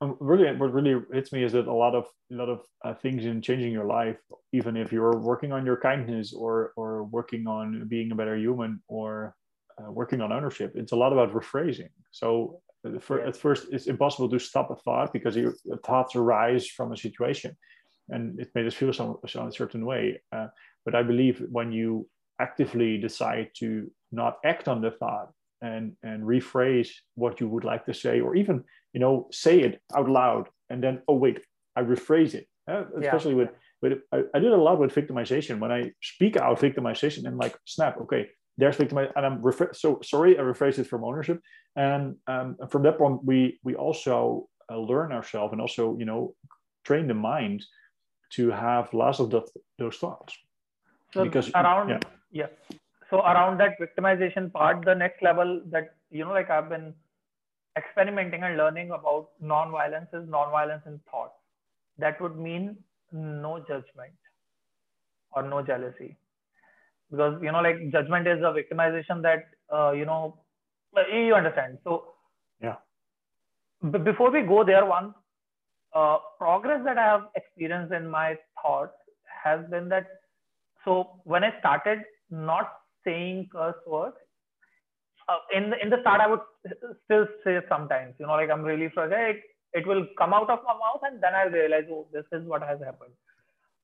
Um, 0.02 0.18
really 0.20 0.54
what 0.56 0.74
really 0.74 1.02
hits 1.14 1.32
me 1.32 1.44
is 1.44 1.54
that 1.54 1.68
a 1.68 1.74
lot 1.74 1.96
of 1.96 2.06
a 2.32 2.36
lot 2.36 2.50
of 2.50 2.62
uh, 2.84 2.94
things 2.94 3.26
in 3.26 3.42
changing 3.42 3.72
your 3.72 3.86
life 3.86 4.18
even 4.52 4.76
if 4.76 4.92
you're 4.92 5.18
working 5.18 5.52
on 5.52 5.66
your 5.66 5.78
kindness 5.78 6.34
or 6.34 6.74
or 6.76 7.06
working 7.06 7.48
on 7.48 7.88
being 7.88 8.12
a 8.12 8.16
better 8.16 8.36
human 8.36 8.82
or 8.88 9.36
uh, 9.78 9.92
working 9.92 10.20
on 10.22 10.32
ownership 10.32 10.74
it's 10.76 10.92
a 10.92 10.96
lot 10.96 11.14
about 11.14 11.34
rephrasing. 11.34 11.90
So 12.12 12.62
uh, 12.86 13.00
for, 13.00 13.20
yeah. 13.20 13.28
at 13.28 13.38
first 13.38 13.68
it's 13.72 13.88
impossible 13.88 14.30
to 14.30 14.40
stop 14.40 14.72
a 14.72 14.76
thought 14.76 15.14
because 15.14 15.36
your 15.38 15.54
thoughts 15.86 16.16
arise 16.16 16.68
from 16.68 16.92
a 16.92 16.98
situation 16.98 17.56
and 18.10 18.40
it 18.40 18.50
made 18.56 18.68
us 18.68 18.74
feel 18.74 18.92
some, 18.92 19.18
some 19.28 19.52
certain 19.52 19.86
way 19.86 20.20
uh, 20.36 20.48
but 20.84 20.94
i 20.94 21.02
believe 21.02 21.42
when 21.50 21.72
you 21.72 22.06
actively 22.40 22.98
decide 22.98 23.50
to 23.56 23.92
not 24.12 24.38
act 24.44 24.68
on 24.68 24.82
the 24.82 24.92
thought 24.92 25.30
and 25.62 25.96
and 26.04 26.24
rephrase 26.24 26.90
what 27.16 27.40
you 27.40 27.48
would 27.48 27.64
like 27.64 27.86
to 27.86 27.94
say 27.94 28.20
or 28.20 28.36
even 28.36 28.64
you 28.94 29.00
know 29.00 29.28
say 29.32 29.62
it 29.62 29.82
out 29.96 30.10
loud 30.10 30.48
and 30.70 30.84
then 30.84 31.02
oh 31.08 31.16
wait 31.16 31.40
i 31.76 31.82
rephrase 31.82 32.34
it 32.36 32.48
uh, 32.70 32.84
especially 33.02 33.32
yeah. 33.32 33.38
with 33.38 33.50
with 33.82 33.94
I, 34.12 34.24
I, 34.36 34.40
did 34.40 34.52
a 34.52 34.58
lot 34.58 34.80
with 34.80 34.94
victimization 34.94 35.60
when 35.60 35.72
i 35.72 35.92
speak 36.02 36.38
out 36.38 36.60
victimization 36.60 37.26
and 37.26 37.38
like 37.38 37.58
snap 37.66 37.98
okay 38.02 38.28
there's 38.58 38.78
victimization 38.78 39.14
and 39.16 39.26
i'm 39.26 39.42
refer- 39.42 39.74
so 39.74 40.00
sorry 40.04 40.38
i 40.38 40.42
rephrase 40.42 40.80
it 40.80 40.88
from 40.88 41.04
ownership 41.04 41.40
and 41.76 42.16
um, 42.28 42.58
from 42.70 42.84
that 42.84 42.98
point 42.98 43.24
we 43.24 43.60
we 43.64 43.74
also 43.76 44.48
uh, 44.70 44.78
learn 44.78 45.12
ourselves 45.12 45.54
and 45.54 45.62
also 45.62 45.98
you 45.98 46.06
know 46.06 46.36
train 46.84 47.08
the 47.08 47.14
mind 47.14 47.64
to 48.32 48.50
have 48.50 48.92
less 48.94 49.20
of 49.20 49.30
that, 49.30 49.48
those 49.80 49.98
thoughts 49.98 50.38
so 51.14 51.24
because 51.24 51.50
around 51.56 51.90
yeah. 51.90 52.00
Yeah 52.40 52.48
so 53.10 53.20
around 53.32 53.60
that 53.60 53.80
victimization 53.86 54.52
part 54.52 54.84
the 54.86 54.96
next 54.96 55.24
level 55.30 55.62
that 55.76 55.96
you 56.12 56.26
know 56.26 56.32
like 56.40 56.50
i've 56.50 56.70
been 56.70 56.94
experimenting 57.78 58.44
and 58.44 58.58
learning 58.58 58.92
about 58.92 59.30
non-violence 59.42 60.08
is 60.14 60.28
non-violence 60.30 60.84
in 60.86 61.00
thought. 61.10 61.34
That 61.98 62.20
would 62.22 62.38
mean 62.38 62.78
no 63.12 63.60
judgment 63.60 64.14
or 65.32 65.44
no 65.44 65.62
jealousy. 65.62 66.18
Because 67.12 67.40
you 67.42 67.52
know 67.52 67.62
like 67.62 67.92
judgment 67.92 68.28
is 68.28 68.40
a 68.40 68.54
victimization 68.60 69.22
that 69.22 69.50
uh, 69.74 69.92
you 69.92 70.06
know 70.06 70.38
you 71.12 71.36
understand. 71.36 71.78
So 71.84 72.14
yeah. 72.62 72.76
B- 73.92 74.00
before 74.00 74.32
we 74.32 74.42
go 74.42 74.64
there 74.64 74.86
one 74.86 75.14
uh, 75.94 76.18
progress 76.40 76.82
that 76.86 76.98
i 76.98 77.04
have 77.04 77.26
experienced 77.36 77.94
in 77.94 78.08
my 78.08 78.36
thoughts 78.62 78.94
has 79.44 79.60
been 79.70 79.90
that 79.90 80.08
so 80.86 81.20
when 81.24 81.44
i 81.44 81.52
started 81.60 82.00
not 82.34 82.74
saying 83.06 83.50
curse 83.52 83.76
words. 83.86 84.16
Uh, 85.30 85.38
in 85.56 85.70
the, 85.70 85.82
in 85.82 85.90
the 85.90 85.98
start 86.02 86.20
i 86.20 86.28
would 86.28 86.42
still 87.06 87.26
say 87.46 87.58
sometimes 87.70 88.14
you 88.20 88.26
know 88.28 88.34
like 88.34 88.50
i'm 88.50 88.62
really 88.62 88.90
frustrated 88.94 89.38
it, 89.38 89.44
it 89.72 89.88
will 89.88 90.06
come 90.18 90.34
out 90.34 90.50
of 90.50 90.60
my 90.66 90.74
mouth 90.74 91.00
and 91.10 91.24
then 91.24 91.34
i 91.34 91.44
realize 91.44 91.86
oh 91.90 92.06
this 92.12 92.26
is 92.34 92.46
what 92.46 92.62
has 92.62 92.78
happened. 92.80 93.14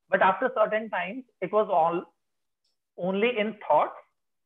But 0.10 0.22
after 0.22 0.52
certain 0.54 0.90
times 0.90 1.24
it 1.42 1.54
was 1.54 1.70
all 1.72 2.04
only 2.98 3.40
in 3.40 3.56
thought 3.66 3.94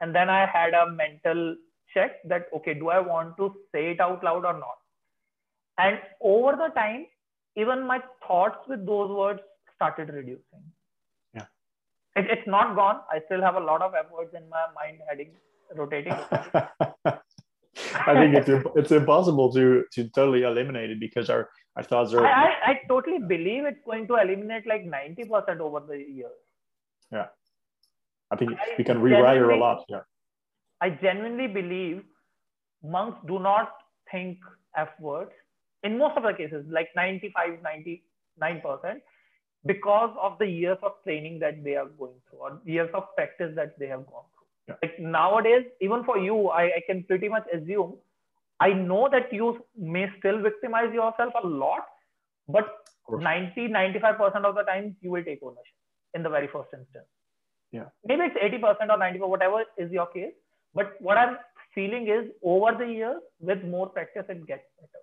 and 0.02 0.14
then 0.14 0.30
i 0.30 0.46
had 0.46 0.76
a 0.76 0.92
mental 0.92 1.56
check 1.96 2.22
that 2.28 2.46
okay 2.54 2.76
do 2.76 2.90
i 2.90 3.00
want 3.00 3.36
to 3.38 3.52
say 3.72 3.90
it 3.92 4.00
out 4.00 4.24
loud 4.24 4.46
or 4.46 4.54
not? 4.54 4.78
And 5.80 5.98
over 6.22 6.56
the 6.56 6.70
time 6.76 7.08
even 7.56 7.88
my 7.88 8.04
thoughts 8.28 8.68
with 8.68 8.86
those 8.86 9.10
words 9.10 9.40
started 9.76 10.10
reducing 10.14 10.73
it, 12.16 12.26
it's 12.30 12.48
not 12.48 12.76
gone. 12.76 13.00
I 13.12 13.20
still 13.26 13.42
have 13.42 13.56
a 13.56 13.60
lot 13.60 13.82
of 13.82 13.94
F 13.94 14.12
words 14.12 14.34
in 14.36 14.48
my 14.50 14.66
mind 14.76 15.00
heading 15.10 15.32
rotating. 15.76 16.14
I 18.06 18.14
think 18.14 18.36
it's 18.36 18.50
it's 18.76 18.92
impossible 18.92 19.52
to 19.54 19.84
to 19.94 20.10
totally 20.10 20.44
eliminate 20.44 20.92
it 20.92 21.00
because 21.00 21.30
our 21.30 21.50
our 21.76 21.84
thoughts 21.84 22.14
are. 22.14 22.26
I, 22.26 22.32
I, 22.32 22.72
I 22.72 22.80
totally 22.88 23.20
believe 23.20 23.66
it's 23.66 23.84
going 23.86 24.08
to 24.08 24.16
eliminate 24.16 24.68
like 24.68 24.86
ninety 24.86 25.26
percent 25.26 25.60
over 25.60 25.80
the 25.80 25.98
years. 25.98 26.32
Yeah, 27.12 27.28
I 28.32 28.36
think 28.36 28.52
I 28.52 28.76
we 28.78 28.84
can 28.84 28.98
rewire 28.98 29.54
a 29.54 29.58
lot. 29.58 29.84
Yeah, 29.90 30.02
I 30.82 30.92
genuinely 30.92 31.48
believe 31.48 32.04
monks 32.84 33.18
do 33.28 33.40
not 33.40 33.74
think 34.12 34.38
F 34.78 34.90
words 35.00 35.32
in 35.84 35.98
most 35.98 36.18
of 36.18 36.24
the 36.24 36.34
cases, 36.34 36.66
like 36.70 36.90
95, 36.96 37.62
99 37.62 38.62
percent 38.62 39.02
because 39.66 40.16
of 40.22 40.38
the 40.40 40.46
years 40.46 40.78
of 40.84 40.92
training 41.04 41.40
that 41.40 41.64
they 41.64 41.76
are 41.76 41.88
going 41.98 42.16
through 42.30 42.40
or 42.40 42.62
years 42.66 42.90
of 42.94 43.04
practice 43.16 43.52
that 43.56 43.78
they 43.80 43.88
have 43.88 44.06
gone 44.08 44.26
through. 44.34 44.48
Yeah. 44.68 44.76
Like 44.82 45.00
nowadays, 45.00 45.66
even 45.82 46.04
for 46.04 46.18
you, 46.18 46.50
I, 46.50 46.64
I 46.64 46.82
can 46.86 47.04
pretty 47.04 47.30
much 47.30 47.46
assume 47.54 47.96
I 48.60 48.70
know 48.72 49.10
that 49.12 49.32
you 49.34 49.66
may 49.78 50.08
still 50.20 50.42
victimize 50.42 50.94
yourself 50.94 51.34
a 51.44 51.48
lot, 51.48 51.86
but 52.48 52.66
90, 53.10 53.70
95% 53.70 54.46
of 54.46 54.56
the 54.56 54.64
time 54.64 54.96
you 55.02 55.12
will 55.12 55.24
take 55.24 55.40
ownership 55.44 55.78
in 56.14 56.24
the 56.24 56.30
very 56.30 56.48
first 56.48 56.70
instance. 56.74 57.06
Yeah. 57.72 57.86
Maybe 58.06 58.24
it's 58.24 58.64
80% 58.64 58.90
or 58.90 58.98
90 58.98 59.20
whatever 59.20 59.64
is 59.78 59.92
your 59.92 60.06
case. 60.08 60.34
But 60.74 60.94
what 61.00 61.18
I'm 61.18 61.38
feeling 61.76 62.08
is 62.08 62.32
over 62.44 62.72
the 62.78 62.86
years, 62.86 63.22
with 63.40 63.64
more 63.64 63.88
practice, 63.88 64.26
it 64.30 64.48
gets 64.48 64.64
better 64.80 65.03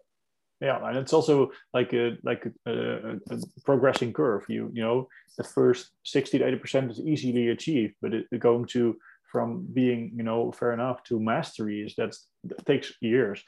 yeah 0.60 0.86
and 0.86 0.96
it's 0.98 1.12
also 1.12 1.50
like 1.72 1.92
a 1.92 2.16
like 2.22 2.46
a, 2.66 2.70
a, 2.70 3.14
a, 3.30 3.38
progressing 3.64 4.12
curve. 4.12 4.44
You 4.48 4.70
you 4.72 4.82
know 4.82 5.08
the 5.36 5.44
first 5.44 5.90
60 6.04 6.38
to 6.38 6.46
80 6.46 6.56
percent 6.58 6.90
is 6.90 7.00
easily 7.00 7.48
achieved 7.48 7.94
but 8.02 8.14
it, 8.14 8.26
going 8.38 8.66
to 8.66 8.96
from 9.30 9.66
being 9.72 10.12
you 10.14 10.22
know 10.22 10.52
fair 10.52 10.72
enough 10.72 11.02
to 11.04 11.20
mastery 11.20 11.82
is 11.82 11.94
that's 11.96 12.26
that 12.44 12.64
takes 12.66 12.92
years. 13.00 13.42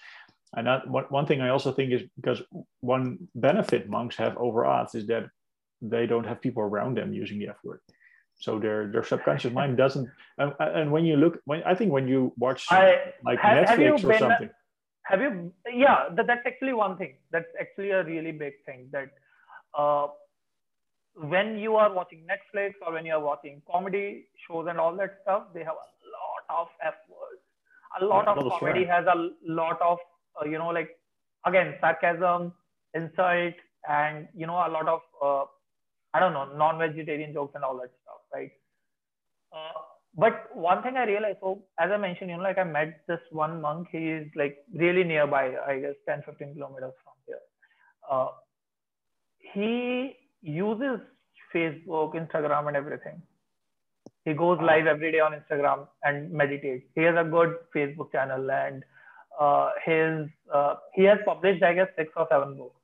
And 0.54 0.66
that 0.66 0.86
one, 0.86 1.04
one 1.08 1.26
thing 1.26 1.40
i 1.40 1.48
also 1.48 1.72
think 1.72 1.92
is 1.92 2.02
because 2.16 2.42
one 2.80 3.28
benefit 3.34 3.88
monks 3.88 4.16
have 4.16 4.36
over 4.36 4.66
us 4.66 4.94
is 4.94 5.06
that 5.06 5.24
they 5.80 6.06
don't 6.06 6.26
have 6.26 6.40
people 6.40 6.62
around 6.62 6.96
them 6.96 7.12
using 7.12 7.38
the 7.38 7.48
f 7.48 7.56
word. 7.64 7.80
So 8.36 8.58
their 8.58 8.88
their 8.88 9.04
subconscious 9.04 9.52
mind 9.52 9.76
doesn't 9.76 10.08
and, 10.38 10.52
and 10.58 10.90
when 10.90 11.04
you 11.04 11.16
look 11.16 11.38
when 11.44 11.62
i 11.64 11.74
think 11.74 11.92
when 11.92 12.08
you 12.08 12.32
watch 12.36 12.66
I, 12.70 13.12
like 13.24 13.38
have, 13.40 13.66
netflix 13.66 14.00
have 14.00 14.10
or 14.10 14.18
something 14.18 14.50
have 15.04 15.20
you 15.20 15.52
yeah 15.72 16.08
that, 16.16 16.26
that's 16.26 16.46
actually 16.46 16.72
one 16.72 16.96
thing. 16.96 17.14
That's 17.30 17.52
actually 17.60 17.90
a 17.90 18.04
really 18.04 18.32
big 18.32 18.54
thing 18.66 18.88
that 18.92 19.10
uh, 19.76 20.08
when 21.14 21.58
you 21.58 21.76
are 21.76 21.92
watching 21.92 22.26
netflix 22.26 22.72
or 22.86 22.92
when 22.92 23.04
you 23.04 23.14
are 23.14 23.20
watching 23.22 23.60
comedy 23.70 24.26
shows 24.46 24.66
and 24.68 24.78
all 24.78 24.96
that 24.96 25.18
stuff 25.22 25.44
they 25.54 25.60
have 25.60 25.74
a 25.74 25.90
lot 26.16 26.60
of 26.60 26.68
f 26.84 26.94
words. 27.08 27.42
A 28.00 28.04
lot 28.04 28.26
of 28.28 28.50
comedy 28.58 28.84
has 28.84 29.04
a 29.06 29.30
lot 29.46 29.80
of 29.82 29.98
uh, 30.40 30.48
you 30.48 30.58
know 30.58 30.68
like 30.68 30.98
again 31.46 31.74
sarcasm 31.80 32.52
insult 32.94 33.54
and 33.88 34.28
you 34.34 34.46
know 34.46 34.54
a 34.66 34.70
lot 34.70 34.88
of 34.88 35.00
uh, 35.22 35.44
i 36.14 36.20
don't 36.20 36.32
know 36.32 36.46
non-vegetarian 36.56 37.32
jokes 37.32 37.54
and 37.54 37.64
all 37.64 37.76
that 37.76 37.90
stuff 38.02 38.20
right? 38.32 38.52
Uh, 39.52 39.91
but 40.16 40.54
one 40.54 40.82
thing 40.82 40.96
i 40.96 41.04
realized 41.04 41.38
so 41.40 41.62
as 41.78 41.90
i 41.90 41.96
mentioned 41.96 42.30
you 42.30 42.36
know 42.36 42.42
like 42.42 42.58
i 42.58 42.64
met 42.64 43.00
this 43.08 43.20
one 43.30 43.60
monk. 43.60 43.88
He 43.90 44.10
is 44.10 44.26
like 44.36 44.58
really 44.74 45.04
nearby 45.04 45.54
i 45.66 45.78
guess 45.78 45.94
10 46.06 46.22
15 46.26 46.54
kilometers 46.54 46.92
from 47.02 47.14
here. 47.26 47.40
Uh, 48.10 48.28
he 49.54 50.16
uses 50.42 51.00
facebook 51.54 52.14
instagram 52.14 52.68
and 52.68 52.76
everything. 52.76 53.22
He 54.24 54.34
goes 54.34 54.58
live 54.62 54.86
every 54.86 55.12
day 55.12 55.20
on 55.20 55.32
instagram 55.32 55.88
and 56.04 56.30
meditates. 56.30 56.84
He 56.94 57.02
has 57.02 57.16
a 57.18 57.24
good 57.24 57.56
facebook 57.74 58.12
channel 58.12 58.50
and 58.50 58.84
uh, 59.40 59.70
his 59.84 60.28
uh, 60.52 60.74
he 60.94 61.04
has 61.04 61.18
published 61.24 61.62
I 61.62 61.74
guess 61.74 61.88
six 61.96 62.12
or 62.16 62.26
seven 62.30 62.56
books. 62.56 62.76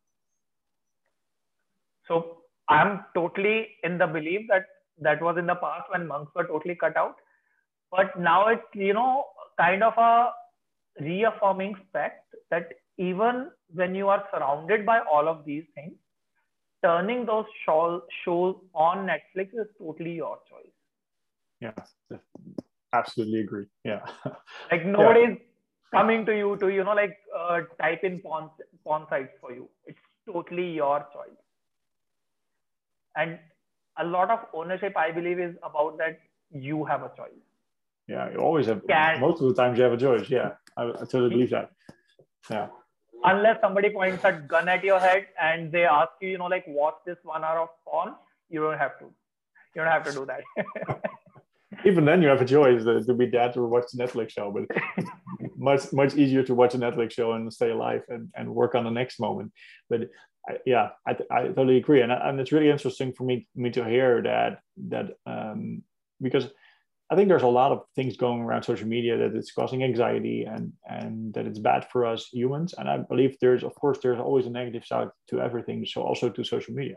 So 2.06 2.38
I'm 2.68 3.04
totally 3.14 3.68
in 3.84 3.98
the 3.98 4.06
belief 4.06 4.46
that 4.48 4.64
that 5.00 5.22
was 5.22 5.36
in 5.38 5.46
the 5.46 5.54
past 5.54 5.90
when 5.90 6.06
monks 6.06 6.32
were 6.34 6.46
totally 6.46 6.74
cut 6.74 6.96
out, 6.96 7.16
but 7.90 8.18
now 8.18 8.48
it's 8.48 8.62
you 8.74 8.94
know 8.94 9.24
kind 9.58 9.82
of 9.82 9.94
a 9.96 10.30
reaffirming 11.00 11.74
fact 11.92 12.34
that 12.50 12.68
even 12.98 13.50
when 13.74 13.94
you 13.94 14.08
are 14.08 14.24
surrounded 14.32 14.84
by 14.84 15.00
all 15.00 15.28
of 15.28 15.44
these 15.44 15.64
things, 15.74 15.94
turning 16.82 17.26
those 17.26 17.44
show, 17.64 18.02
shows 18.24 18.56
on 18.74 19.06
Netflix 19.06 19.48
is 19.54 19.66
totally 19.78 20.12
your 20.12 20.38
choice. 20.48 20.72
Yeah, 21.60 22.18
absolutely 22.92 23.40
agree. 23.40 23.66
Yeah, 23.84 24.00
like 24.70 24.86
nobody's 24.86 25.38
yeah 25.38 25.44
coming 25.92 26.26
to 26.26 26.36
you 26.36 26.56
to 26.58 26.68
you 26.68 26.84
know 26.84 26.92
like 26.94 27.16
uh, 27.36 27.60
type 27.80 28.04
in 28.04 28.20
porn 28.20 28.50
porn 28.84 29.06
sites 29.10 29.32
for 29.40 29.52
you. 29.52 29.68
It's 29.86 29.98
totally 30.26 30.70
your 30.72 31.06
choice. 31.12 31.38
And 33.16 33.38
a 33.98 34.04
lot 34.04 34.30
of 34.30 34.40
ownership 34.54 34.96
i 34.96 35.10
believe 35.10 35.38
is 35.38 35.54
about 35.62 35.98
that 35.98 36.18
you 36.50 36.84
have 36.84 37.02
a 37.02 37.10
choice. 37.16 37.44
Yeah 38.06 38.30
you 38.32 38.38
always 38.38 38.66
have 38.66 38.80
Can, 38.88 39.20
most 39.20 39.42
of 39.42 39.48
the 39.48 39.54
times 39.54 39.78
you 39.78 39.84
have 39.84 39.92
a 39.92 39.98
choice. 39.98 40.30
Yeah 40.30 40.52
I, 40.76 40.84
I 40.84 40.92
totally 40.92 41.30
believe 41.30 41.50
that. 41.50 41.70
Yeah. 42.50 42.68
Unless 43.24 43.60
somebody 43.60 43.90
points 43.90 44.24
a 44.24 44.32
gun 44.32 44.68
at 44.68 44.84
your 44.84 44.98
head 44.98 45.26
and 45.40 45.72
they 45.72 45.84
ask 45.84 46.12
you 46.20 46.30
you 46.30 46.38
know 46.38 46.46
like 46.46 46.64
watch 46.68 46.94
this 47.04 47.18
one 47.22 47.44
hour 47.44 47.60
of 47.60 47.68
porn 47.86 48.14
you 48.48 48.60
don't 48.60 48.78
have 48.78 48.98
to. 49.00 49.04
You 49.74 49.82
don't 49.82 49.92
have 49.92 50.04
to 50.04 50.12
do 50.12 50.26
that. 50.26 51.02
Even 51.84 52.06
then 52.06 52.22
you 52.22 52.28
have 52.28 52.40
a 52.40 52.46
choice 52.46 52.82
to 52.84 53.14
be 53.14 53.26
dead 53.26 53.56
or 53.56 53.68
watch 53.68 53.84
the 53.92 54.02
netflix 54.02 54.30
show 54.30 54.50
but 54.50 55.04
much 55.58 55.92
much 55.92 56.14
easier 56.16 56.42
to 56.42 56.54
watch 56.54 56.74
a 56.74 56.78
Netflix 56.78 57.12
show 57.12 57.32
and 57.32 57.52
stay 57.52 57.70
alive 57.70 58.02
and, 58.08 58.28
and 58.36 58.54
work 58.54 58.74
on 58.74 58.84
the 58.84 58.90
next 58.90 59.20
moment. 59.20 59.52
But 59.90 60.08
I, 60.48 60.58
yeah, 60.64 60.90
I, 61.06 61.16
I 61.30 61.42
totally 61.48 61.76
agree, 61.76 62.00
and 62.00 62.10
and 62.10 62.40
it's 62.40 62.52
really 62.52 62.70
interesting 62.70 63.12
for 63.12 63.24
me 63.24 63.46
me 63.54 63.70
to 63.70 63.84
hear 63.84 64.22
that 64.22 64.60
that 64.88 65.10
um, 65.26 65.82
because 66.20 66.46
I 67.10 67.16
think 67.16 67.28
there's 67.28 67.42
a 67.42 67.48
lot 67.48 67.72
of 67.72 67.82
things 67.96 68.16
going 68.16 68.42
around 68.42 68.64
social 68.64 68.86
media 68.86 69.16
that 69.16 69.34
it's 69.34 69.52
causing 69.52 69.82
anxiety 69.82 70.44
and 70.44 70.72
and 70.86 71.32
that 71.34 71.46
it's 71.46 71.58
bad 71.58 71.86
for 71.90 72.06
us 72.06 72.28
humans. 72.32 72.74
And 72.76 72.88
I 72.88 72.98
believe 72.98 73.36
there's 73.40 73.64
of 73.64 73.74
course 73.74 73.98
there's 74.02 74.20
always 74.20 74.46
a 74.46 74.50
negative 74.50 74.84
side 74.84 75.08
to 75.28 75.40
everything, 75.40 75.86
so 75.86 76.02
also 76.02 76.28
to 76.30 76.44
social 76.44 76.74
media. 76.74 76.96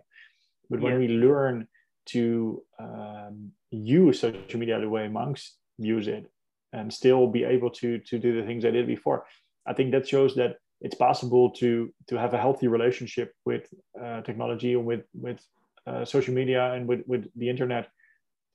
But 0.70 0.82
when 0.82 1.00
we 1.00 1.08
learn 1.08 1.68
to 2.08 2.64
um, 2.80 3.52
use 3.70 4.20
social 4.20 4.60
media 4.60 4.80
the 4.80 4.90
way 4.90 5.08
monks 5.08 5.58
use 5.78 6.08
it 6.08 6.30
and 6.74 6.94
still 6.94 7.28
be 7.28 7.44
able 7.44 7.70
to 7.70 8.00
to 8.00 8.20
do 8.20 8.40
the 8.40 8.46
things 8.46 8.66
I 8.66 8.72
did 8.72 8.88
before. 8.88 9.26
I 9.66 9.74
think 9.74 9.92
that 9.92 10.08
shows 10.08 10.36
that 10.36 10.56
it's 10.82 10.96
possible 10.96 11.52
to 11.52 11.94
to 12.08 12.18
have 12.18 12.34
a 12.34 12.38
healthy 12.38 12.68
relationship 12.68 13.34
with 13.46 13.68
uh, 14.02 14.22
technology 14.22 14.74
and 14.74 14.86
with 14.86 15.06
with 15.14 15.40
uh, 15.88 16.04
social 16.04 16.34
media 16.34 16.74
and 16.74 16.88
with 16.88 17.04
with 17.08 17.30
the 17.36 17.50
internet. 17.50 17.90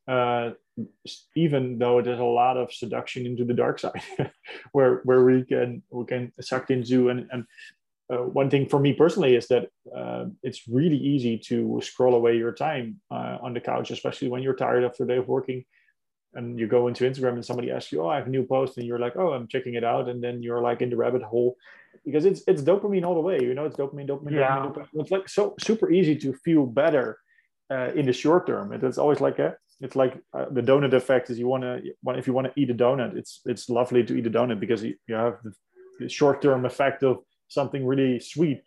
Uh, 0.09 0.51
even 1.35 1.79
though 1.79 2.01
there's 2.03 2.21
a 2.21 2.25
lot 2.25 2.57
of 2.57 2.73
seduction 2.73 3.27
into 3.27 3.45
the 3.45 3.55
dark 3.55 3.79
side, 3.79 4.03
where 4.73 5.01
where 5.05 5.25
we 5.25 5.45
can 5.45 5.83
we 5.91 6.05
can 6.05 6.33
sucked 6.41 6.71
into 6.71 7.09
and 7.09 7.29
and 7.33 7.45
uh, 8.13 8.19
one 8.19 8.49
thing 8.51 8.69
for 8.69 8.79
me 8.79 8.93
personally 8.93 9.35
is 9.35 9.49
that 9.49 9.69
uh, 9.97 10.27
it's 10.43 10.69
really 10.69 10.97
easy 10.97 11.37
to 11.37 11.81
scroll 11.83 12.15
away 12.15 12.37
your 12.37 12.53
time 12.53 13.01
uh, 13.11 13.37
on 13.43 13.53
the 13.53 13.61
couch, 13.61 13.91
especially 13.91 14.29
when 14.29 14.43
you're 14.43 14.55
tired 14.55 14.85
after 14.85 15.03
a 15.03 15.09
day 15.09 15.17
of 15.17 15.27
working 15.27 15.65
and 16.37 16.61
you 16.61 16.69
go 16.69 16.87
into 16.87 17.05
Instagram 17.05 17.33
and 17.33 17.45
somebody 17.45 17.71
asks 17.71 17.91
you, 17.91 18.03
"Oh, 18.03 18.09
I 18.09 18.17
have 18.17 18.27
a 18.27 18.31
new 18.31 18.45
post," 18.45 18.77
and 18.77 18.87
you're 18.87 18.99
like, 18.99 19.17
"Oh, 19.17 19.33
I'm 19.33 19.49
checking 19.49 19.75
it 19.75 19.85
out," 19.85 20.09
and 20.09 20.23
then 20.23 20.43
you're 20.43 20.61
like 20.61 20.83
in 20.83 20.91
the 20.91 20.97
rabbit 20.97 21.23
hole 21.23 21.57
because 22.07 22.25
it's 22.25 22.43
it's 22.47 22.63
dopamine 22.63 23.05
all 23.05 23.15
the 23.15 23.21
way. 23.21 23.39
You 23.43 23.53
know, 23.53 23.67
it's 23.67 23.77
dopamine, 23.77 24.09
dopamine, 24.09 24.33
yeah. 24.33 24.57
dopamine, 24.57 24.75
dopamine. 24.75 25.01
It's 25.03 25.11
like 25.11 25.29
so 25.29 25.55
super 25.61 25.91
easy 25.91 26.17
to 26.17 26.33
feel 26.33 26.65
better 26.65 27.19
uh, 27.71 27.91
in 27.95 28.07
the 28.07 28.13
short 28.13 28.47
term. 28.47 28.73
it's 28.73 28.99
always 28.99 29.21
like 29.21 29.39
a 29.39 29.57
it's 29.81 29.97
like 29.97 30.19
uh, 30.33 30.47
the 30.51 30.63
donut 30.63 30.95
effect 30.95 31.29
is 31.31 31.39
you 31.39 31.49
want 31.49 31.63
to 31.63 31.81
if 32.17 32.27
you 32.27 32.33
want 32.33 32.47
to 32.47 32.61
eat 32.61 32.71
a 32.71 32.75
donut 32.75 33.17
it's 33.17 33.41
it's 33.45 33.69
lovely 33.69 34.03
to 34.05 34.17
eat 34.17 34.27
a 34.27 34.31
donut 34.31 34.59
because 34.61 34.83
you, 34.83 34.95
you 35.07 35.15
have 35.15 35.37
the, 35.45 35.53
the 35.99 36.09
short 36.09 36.41
term 36.41 36.65
effect 36.65 37.03
of 37.03 37.19
something 37.49 37.85
really 37.85 38.19
sweet 38.19 38.63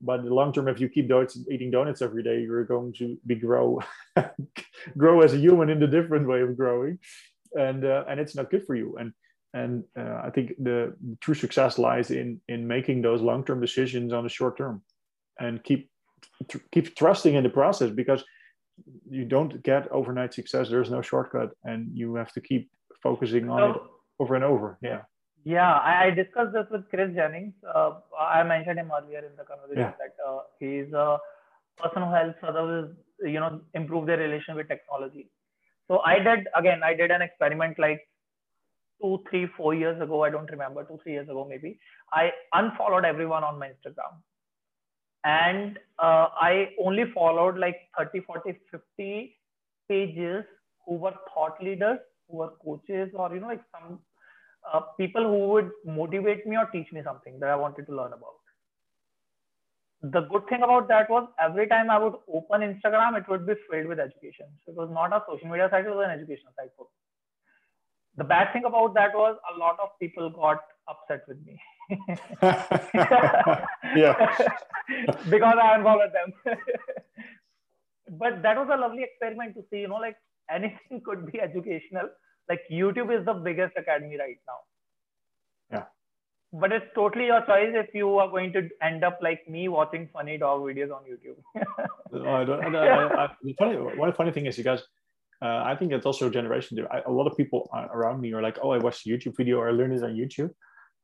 but 0.00 0.22
the 0.22 0.32
long 0.32 0.52
term 0.52 0.68
if 0.68 0.80
you 0.80 0.88
keep 0.88 1.08
donuts, 1.08 1.38
eating 1.50 1.70
donuts 1.70 2.02
every 2.02 2.22
day 2.22 2.40
you're 2.40 2.64
going 2.64 2.92
to 2.92 3.18
be 3.26 3.34
grow 3.34 3.80
grow 4.96 5.20
as 5.20 5.34
a 5.34 5.38
human 5.38 5.68
in 5.68 5.82
a 5.82 5.86
different 5.86 6.26
way 6.26 6.40
of 6.40 6.56
growing 6.56 6.98
and 7.54 7.84
uh, 7.84 8.04
and 8.08 8.18
it's 8.20 8.34
not 8.34 8.50
good 8.50 8.64
for 8.66 8.74
you 8.74 8.96
and 8.98 9.12
and 9.56 9.84
uh, 10.00 10.20
i 10.26 10.30
think 10.34 10.52
the 10.68 10.78
true 11.24 11.38
success 11.44 11.78
lies 11.86 12.10
in 12.10 12.40
in 12.54 12.66
making 12.76 13.02
those 13.02 13.20
long 13.30 13.42
term 13.44 13.60
decisions 13.60 14.12
on 14.12 14.22
the 14.26 14.34
short 14.38 14.54
term 14.60 14.82
and 15.44 15.62
keep 15.68 15.90
tr- 16.50 16.66
keep 16.72 16.94
trusting 17.02 17.34
in 17.34 17.42
the 17.48 17.54
process 17.60 17.90
because 18.02 18.22
you 19.16 19.24
don't 19.24 19.62
get 19.70 19.90
overnight 19.98 20.32
success 20.40 20.68
there's 20.68 20.90
no 20.96 21.02
shortcut 21.10 21.50
and 21.64 21.80
you 22.00 22.14
have 22.14 22.32
to 22.32 22.40
keep 22.40 22.70
focusing 23.02 23.48
on 23.48 23.70
it 23.70 23.76
over 24.20 24.34
and 24.34 24.44
over 24.44 24.78
yeah 24.82 25.02
yeah, 25.46 25.74
I, 25.74 26.06
I 26.06 26.10
discussed 26.10 26.52
this 26.52 26.66
with 26.72 26.88
Chris 26.90 27.14
Jennings. 27.14 27.54
Uh, 27.72 28.00
I 28.18 28.42
mentioned 28.42 28.80
him 28.80 28.90
earlier 28.90 29.20
in 29.20 29.36
the 29.36 29.44
conversation 29.44 29.78
yeah. 29.78 29.92
that 30.02 30.16
uh, 30.28 30.40
he's 30.58 30.92
a 30.92 31.18
person 31.78 32.02
who 32.02 32.10
helps 32.12 32.38
others, 32.42 32.90
you 33.22 33.38
know, 33.38 33.60
improve 33.72 34.06
their 34.08 34.18
relation 34.18 34.56
with 34.56 34.66
technology. 34.66 35.30
So 35.86 36.00
I 36.00 36.18
did 36.18 36.48
again. 36.56 36.80
I 36.82 36.94
did 36.94 37.12
an 37.12 37.22
experiment 37.22 37.78
like 37.78 38.00
two, 39.00 39.22
three, 39.30 39.46
four 39.56 39.74
years 39.74 40.00
ago. 40.00 40.24
I 40.24 40.30
don't 40.30 40.50
remember 40.50 40.84
two, 40.84 40.98
three 41.02 41.12
years 41.12 41.28
ago 41.28 41.46
maybe. 41.48 41.78
I 42.12 42.30
unfollowed 42.54 43.04
everyone 43.04 43.44
on 43.44 43.58
my 43.58 43.68
Instagram, 43.68 44.14
and 45.24 45.78
uh, 45.98 46.28
I 46.40 46.70
only 46.82 47.04
followed 47.12 47.58
like 47.58 47.76
30, 47.98 48.20
40, 48.20 48.58
50 48.70 49.36
pages 49.88 50.44
who 50.84 50.94
were 50.94 51.14
thought 51.34 51.62
leaders, 51.62 51.98
who 52.28 52.38
were 52.38 52.50
coaches, 52.64 53.10
or 53.14 53.32
you 53.34 53.40
know, 53.40 53.48
like 53.48 53.62
some 53.72 53.98
uh, 54.72 54.80
people 54.98 55.22
who 55.22 55.48
would 55.48 55.70
motivate 55.84 56.46
me 56.46 56.56
or 56.56 56.66
teach 56.66 56.90
me 56.92 57.02
something 57.04 57.38
that 57.40 57.50
I 57.50 57.56
wanted 57.56 57.86
to 57.86 57.96
learn 57.96 58.12
about. 58.12 58.34
The 60.02 60.20
good 60.22 60.46
thing 60.48 60.62
about 60.62 60.88
that 60.88 61.10
was 61.10 61.28
every 61.42 61.66
time 61.66 61.90
I 61.90 61.98
would 61.98 62.14
open 62.32 62.60
Instagram, 62.60 63.18
it 63.18 63.28
would 63.28 63.46
be 63.46 63.54
filled 63.70 63.86
with 63.86 63.98
education. 63.98 64.46
So 64.64 64.72
it 64.72 64.76
was 64.76 64.90
not 64.92 65.12
a 65.12 65.22
social 65.28 65.48
media 65.48 65.68
site, 65.70 65.86
it 65.86 65.90
was 65.90 66.04
an 66.04 66.12
educational 66.12 66.52
site 66.56 66.70
for 66.76 66.84
me. 66.84 67.05
The 68.16 68.24
bad 68.24 68.52
thing 68.52 68.64
about 68.64 68.94
that 68.94 69.14
was 69.14 69.36
a 69.54 69.58
lot 69.58 69.78
of 69.82 69.90
people 70.00 70.30
got 70.30 70.60
upset 70.88 71.22
with 71.28 71.38
me. 71.44 71.60
yeah. 73.96 74.36
because 75.30 75.56
I 75.62 75.76
unfollowed 75.76 76.12
them. 76.12 76.32
but 78.18 78.42
that 78.42 78.56
was 78.56 78.68
a 78.72 78.76
lovely 78.76 79.02
experiment 79.02 79.54
to 79.54 79.64
see, 79.70 79.80
you 79.80 79.88
know, 79.88 79.96
like 79.96 80.16
anything 80.50 81.00
could 81.04 81.30
be 81.30 81.40
educational 81.40 82.08
like 82.48 82.60
youtube 82.70 83.16
is 83.18 83.24
the 83.24 83.34
biggest 83.34 83.76
academy 83.76 84.16
right 84.18 84.38
now 84.46 84.58
yeah 85.72 85.84
but 86.52 86.72
it's 86.72 86.86
totally 86.94 87.26
your 87.26 87.40
choice 87.46 87.72
if 87.74 87.94
you 87.94 88.18
are 88.18 88.28
going 88.28 88.52
to 88.52 88.68
end 88.82 89.04
up 89.04 89.18
like 89.20 89.48
me 89.48 89.68
watching 89.68 90.08
funny 90.12 90.38
dog 90.38 90.60
videos 90.62 90.92
on 90.94 91.02
youtube 91.10 91.38
no, 92.12 92.30
I 92.34 92.44
don't, 92.44 92.74
I, 92.74 92.86
I, 92.86 93.24
I, 93.24 93.28
funny, 93.58 93.76
one 93.76 94.12
funny 94.12 94.30
thing 94.30 94.46
is 94.46 94.56
you 94.56 94.64
guys 94.64 94.82
uh, 95.42 95.62
i 95.64 95.76
think 95.76 95.92
it's 95.92 96.06
also 96.06 96.28
a 96.28 96.30
generation 96.30 96.78
I, 96.90 97.00
a 97.06 97.10
lot 97.10 97.26
of 97.26 97.36
people 97.36 97.68
around 97.92 98.20
me 98.20 98.32
are 98.32 98.42
like 98.42 98.58
oh 98.62 98.70
i 98.70 98.78
watched 98.78 99.06
a 99.06 99.10
youtube 99.10 99.36
video 99.36 99.58
or 99.58 99.68
i 99.68 99.72
learned 99.72 99.94
this 99.94 100.02
on 100.02 100.14
youtube 100.14 100.50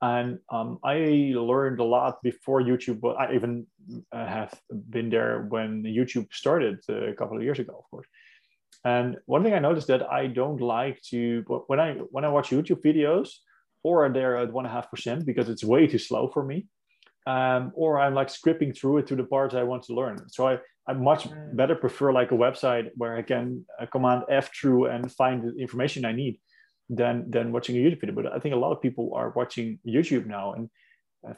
and 0.03 0.41
um, 0.51 0.81
I 0.83 1.33
learned 1.37 1.79
a 1.79 1.85
lot 1.85 2.23
before 2.25 2.61
YouTube. 2.61 3.01
But 3.01 3.21
I 3.21 3.35
even 3.35 3.67
uh, 4.11 4.27
have 4.27 4.53
been 4.91 5.09
there 5.09 5.47
when 5.49 5.85
YouTube 5.85 6.27
started 6.33 6.81
uh, 6.91 7.07
a 7.07 7.15
couple 7.15 7.37
of 7.37 7.45
years 7.45 7.61
ago, 7.61 7.77
of 7.79 7.89
course. 7.89 8.09
And 8.85 9.17
one 9.27 9.45
thing 9.45 9.55
I 9.55 9.61
noticed 9.61 9.87
that 9.87 10.11
I 10.11 10.27
don't 10.27 10.61
like 10.61 11.01
to 11.11 11.45
when 11.69 11.79
I 11.79 11.95
when 12.11 12.25
I 12.25 12.29
watch 12.29 12.51
YouTube 12.51 12.83
videos, 12.83 13.29
or 13.85 14.09
they're 14.09 14.39
at 14.39 14.53
one 14.53 14.67
and 14.67 14.73
a 14.73 14.75
half 14.75 14.91
percent 14.91 15.25
because 15.25 15.49
it's 15.49 15.63
way 15.63 15.87
too 15.87 15.99
slow 15.99 16.29
for 16.29 16.45
me, 16.45 16.67
um, 17.29 17.71
or 17.77 18.01
I'm 18.01 18.15
like 18.15 18.29
skipping 18.29 18.73
through 18.73 18.99
it 18.99 19.07
to 19.07 19.15
the 19.15 19.23
parts 19.23 19.55
I 19.55 19.63
want 19.63 19.85
to 19.85 19.95
learn. 19.95 20.29
So 20.31 20.49
I 20.49 20.59
I 20.89 20.93
much 20.95 21.29
mm. 21.29 21.57
better 21.57 21.75
prefer 21.75 22.13
like 22.13 22.33
a 22.33 22.37
website 22.37 22.91
where 22.97 23.17
I 23.17 23.23
can 23.23 23.65
uh, 23.81 23.87
command 23.87 24.25
F 24.29 24.51
through 24.55 24.87
and 24.87 25.11
find 25.13 25.43
the 25.43 25.57
information 25.57 26.05
I 26.05 26.13
need, 26.13 26.41
than 26.89 27.31
than 27.31 27.53
watching 27.53 27.77
a 27.77 27.81
YouTube 27.81 28.01
video. 28.01 28.15
But 28.15 28.33
I 28.33 28.39
think 28.39 28.55
a 28.55 28.59
lot 28.59 28.73
of 28.73 28.83
people 28.83 29.13
are 29.15 29.31
watching 29.31 29.79
YouTube 29.87 30.27
now, 30.27 30.55
and 30.55 30.69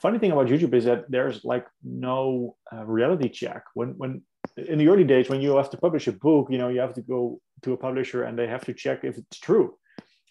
funny 0.00 0.18
thing 0.18 0.32
about 0.32 0.48
YouTube 0.48 0.74
is 0.74 0.84
that 0.84 1.04
there's 1.10 1.44
like 1.44 1.66
no 1.82 2.56
uh, 2.72 2.84
reality 2.84 3.28
check. 3.28 3.64
When 3.74 3.90
when 3.98 4.22
in 4.56 4.78
the 4.78 4.88
early 4.88 5.04
days 5.04 5.28
when 5.28 5.40
you 5.40 5.56
have 5.56 5.70
to 5.70 5.76
publish 5.76 6.06
a 6.06 6.12
book, 6.12 6.48
you 6.50 6.58
know 6.58 6.68
you 6.68 6.80
have 6.80 6.94
to 6.94 7.02
go 7.02 7.40
to 7.62 7.72
a 7.72 7.76
publisher 7.76 8.24
and 8.24 8.38
they 8.38 8.46
have 8.46 8.64
to 8.64 8.74
check 8.74 9.04
if 9.04 9.18
it's 9.18 9.38
true. 9.38 9.76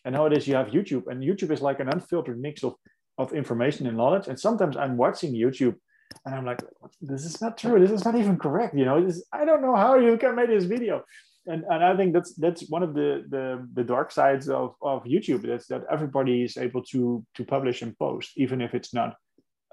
And 0.05 0.15
nowadays 0.15 0.47
you 0.47 0.55
have 0.55 0.67
YouTube, 0.67 1.07
and 1.07 1.23
YouTube 1.23 1.51
is 1.51 1.61
like 1.61 1.79
an 1.79 1.89
unfiltered 1.89 2.39
mix 2.39 2.63
of 2.63 2.75
of 3.17 3.33
information 3.33 3.85
and 3.87 3.95
knowledge. 3.95 4.27
And 4.27 4.39
sometimes 4.39 4.75
I'm 4.75 4.97
watching 4.97 5.33
YouTube 5.33 5.75
and 6.25 6.35
I'm 6.35 6.45
like, 6.45 6.61
this 7.01 7.25
is 7.25 7.41
not 7.41 7.57
true. 7.57 7.79
This 7.79 7.91
is 7.91 8.05
not 8.05 8.15
even 8.15 8.37
correct. 8.37 8.75
You 8.75 8.85
know, 8.85 9.03
this, 9.05 9.23
I 9.31 9.45
don't 9.45 9.61
know 9.61 9.75
how 9.75 9.97
you 9.97 10.17
can 10.17 10.35
make 10.35 10.49
this 10.49 10.65
video. 10.65 11.03
And, 11.45 11.65
and 11.69 11.83
I 11.83 11.95
think 11.97 12.13
that's 12.13 12.33
that's 12.35 12.69
one 12.69 12.83
of 12.83 12.93
the, 12.93 13.25
the 13.29 13.67
the 13.73 13.83
dark 13.83 14.11
sides 14.11 14.47
of, 14.47 14.75
of 14.81 15.03
YouTube. 15.03 15.41
That's 15.45 15.67
that 15.67 15.83
everybody 15.91 16.43
is 16.43 16.55
able 16.55 16.83
to 16.85 17.25
to 17.35 17.43
publish 17.43 17.81
and 17.81 17.97
post, 17.97 18.31
even 18.37 18.61
if 18.61 18.73
it's 18.73 18.93
not 18.93 19.17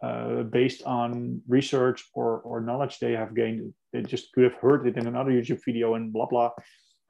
uh, 0.02 0.42
based 0.42 0.82
on 0.84 1.42
research 1.46 2.08
or, 2.14 2.40
or 2.40 2.60
knowledge 2.60 2.98
they 2.98 3.12
have 3.12 3.36
gained. 3.36 3.72
They 3.92 4.02
just 4.02 4.32
could 4.32 4.44
have 4.44 4.54
heard 4.54 4.86
it 4.88 4.96
in 4.96 5.06
another 5.06 5.30
YouTube 5.30 5.60
video 5.64 5.94
and 5.94 6.12
blah 6.12 6.26
blah, 6.26 6.50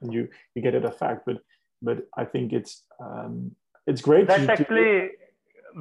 and 0.02 0.12
you 0.12 0.28
you 0.55 0.61
get 0.61 0.74
it 0.74 0.85
a 0.85 0.90
fact. 0.90 1.23
But 1.24 1.39
but 1.81 1.98
I 2.16 2.27
think 2.27 2.52
it's 2.52 2.85
um, 3.02 3.52
it's 3.86 4.02
great. 4.02 4.28
That's 4.28 4.44
to, 4.44 4.52
actually 4.52 4.93
to... 4.93 5.09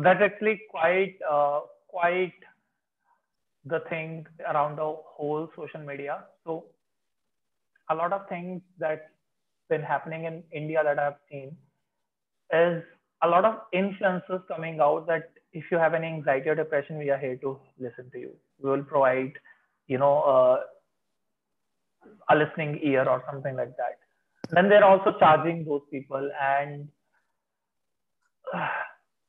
that's 0.03 0.21
actually 0.21 0.61
quite 0.71 1.17
uh, 1.29 1.61
quite 1.89 2.33
the 3.65 3.81
thing 3.89 4.25
around 4.49 4.77
the 4.77 4.95
whole 5.05 5.49
social 5.55 5.81
media. 5.81 6.23
So 6.45 6.65
a 7.89 7.95
lot 7.95 8.13
of 8.13 8.27
things 8.29 8.61
that's 8.77 9.01
been 9.69 9.81
happening 9.81 10.25
in 10.25 10.43
India 10.51 10.81
that 10.83 10.99
I've 10.99 11.19
seen 11.29 11.55
is 12.53 12.83
a 13.21 13.27
lot 13.27 13.45
of 13.45 13.55
influences 13.73 14.41
coming 14.47 14.79
out 14.79 15.07
that 15.07 15.31
if 15.53 15.65
you 15.71 15.77
have 15.77 15.93
any 15.93 16.07
anxiety 16.07 16.49
or 16.49 16.55
depression, 16.55 16.97
we 16.97 17.09
are 17.09 17.17
here 17.17 17.35
to 17.37 17.59
listen 17.79 18.09
to 18.11 18.19
you. 18.19 18.31
We 18.61 18.69
will 18.69 18.83
provide, 18.83 19.33
you 19.87 19.97
know, 19.97 20.21
uh, 20.21 20.59
a 22.29 22.35
listening 22.35 22.79
ear 22.83 23.07
or 23.07 23.23
something 23.31 23.55
like 23.55 23.75
that. 23.77 23.99
Then 24.51 24.69
they're 24.69 24.85
also 24.85 25.15
charging 25.19 25.65
those 25.65 25.81
people, 25.91 26.29
and 26.41 26.87
uh, 28.53 28.67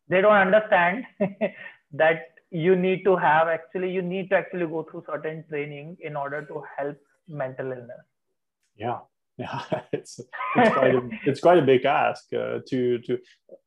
they 0.09 0.21
don't 0.21 0.33
understand 0.33 1.05
that 1.93 2.35
you 2.51 2.75
need 2.77 3.05
to 3.05 3.17
have 3.17 3.49
actually 3.49 3.91
you 3.91 4.03
need 4.03 4.31
to 4.31 4.37
actually 4.37 4.67
go 4.67 4.83
through 4.91 5.05
certain 5.07 5.45
training 5.49 5.97
in 6.01 6.17
order 6.17 6.45
to 6.45 6.63
help 6.77 6.97
mental 7.29 7.67
illness. 7.67 8.05
Yeah, 8.77 8.99
yeah, 9.39 9.63
it's 9.93 10.21
it's 10.57 10.75
quite 10.75 10.95
a, 10.95 11.09
it's 11.27 11.41
quite 11.41 11.59
a 11.59 11.63
big 11.63 11.85
ask 11.85 12.33
uh, 12.33 12.59
to 12.69 12.99
to. 12.99 13.19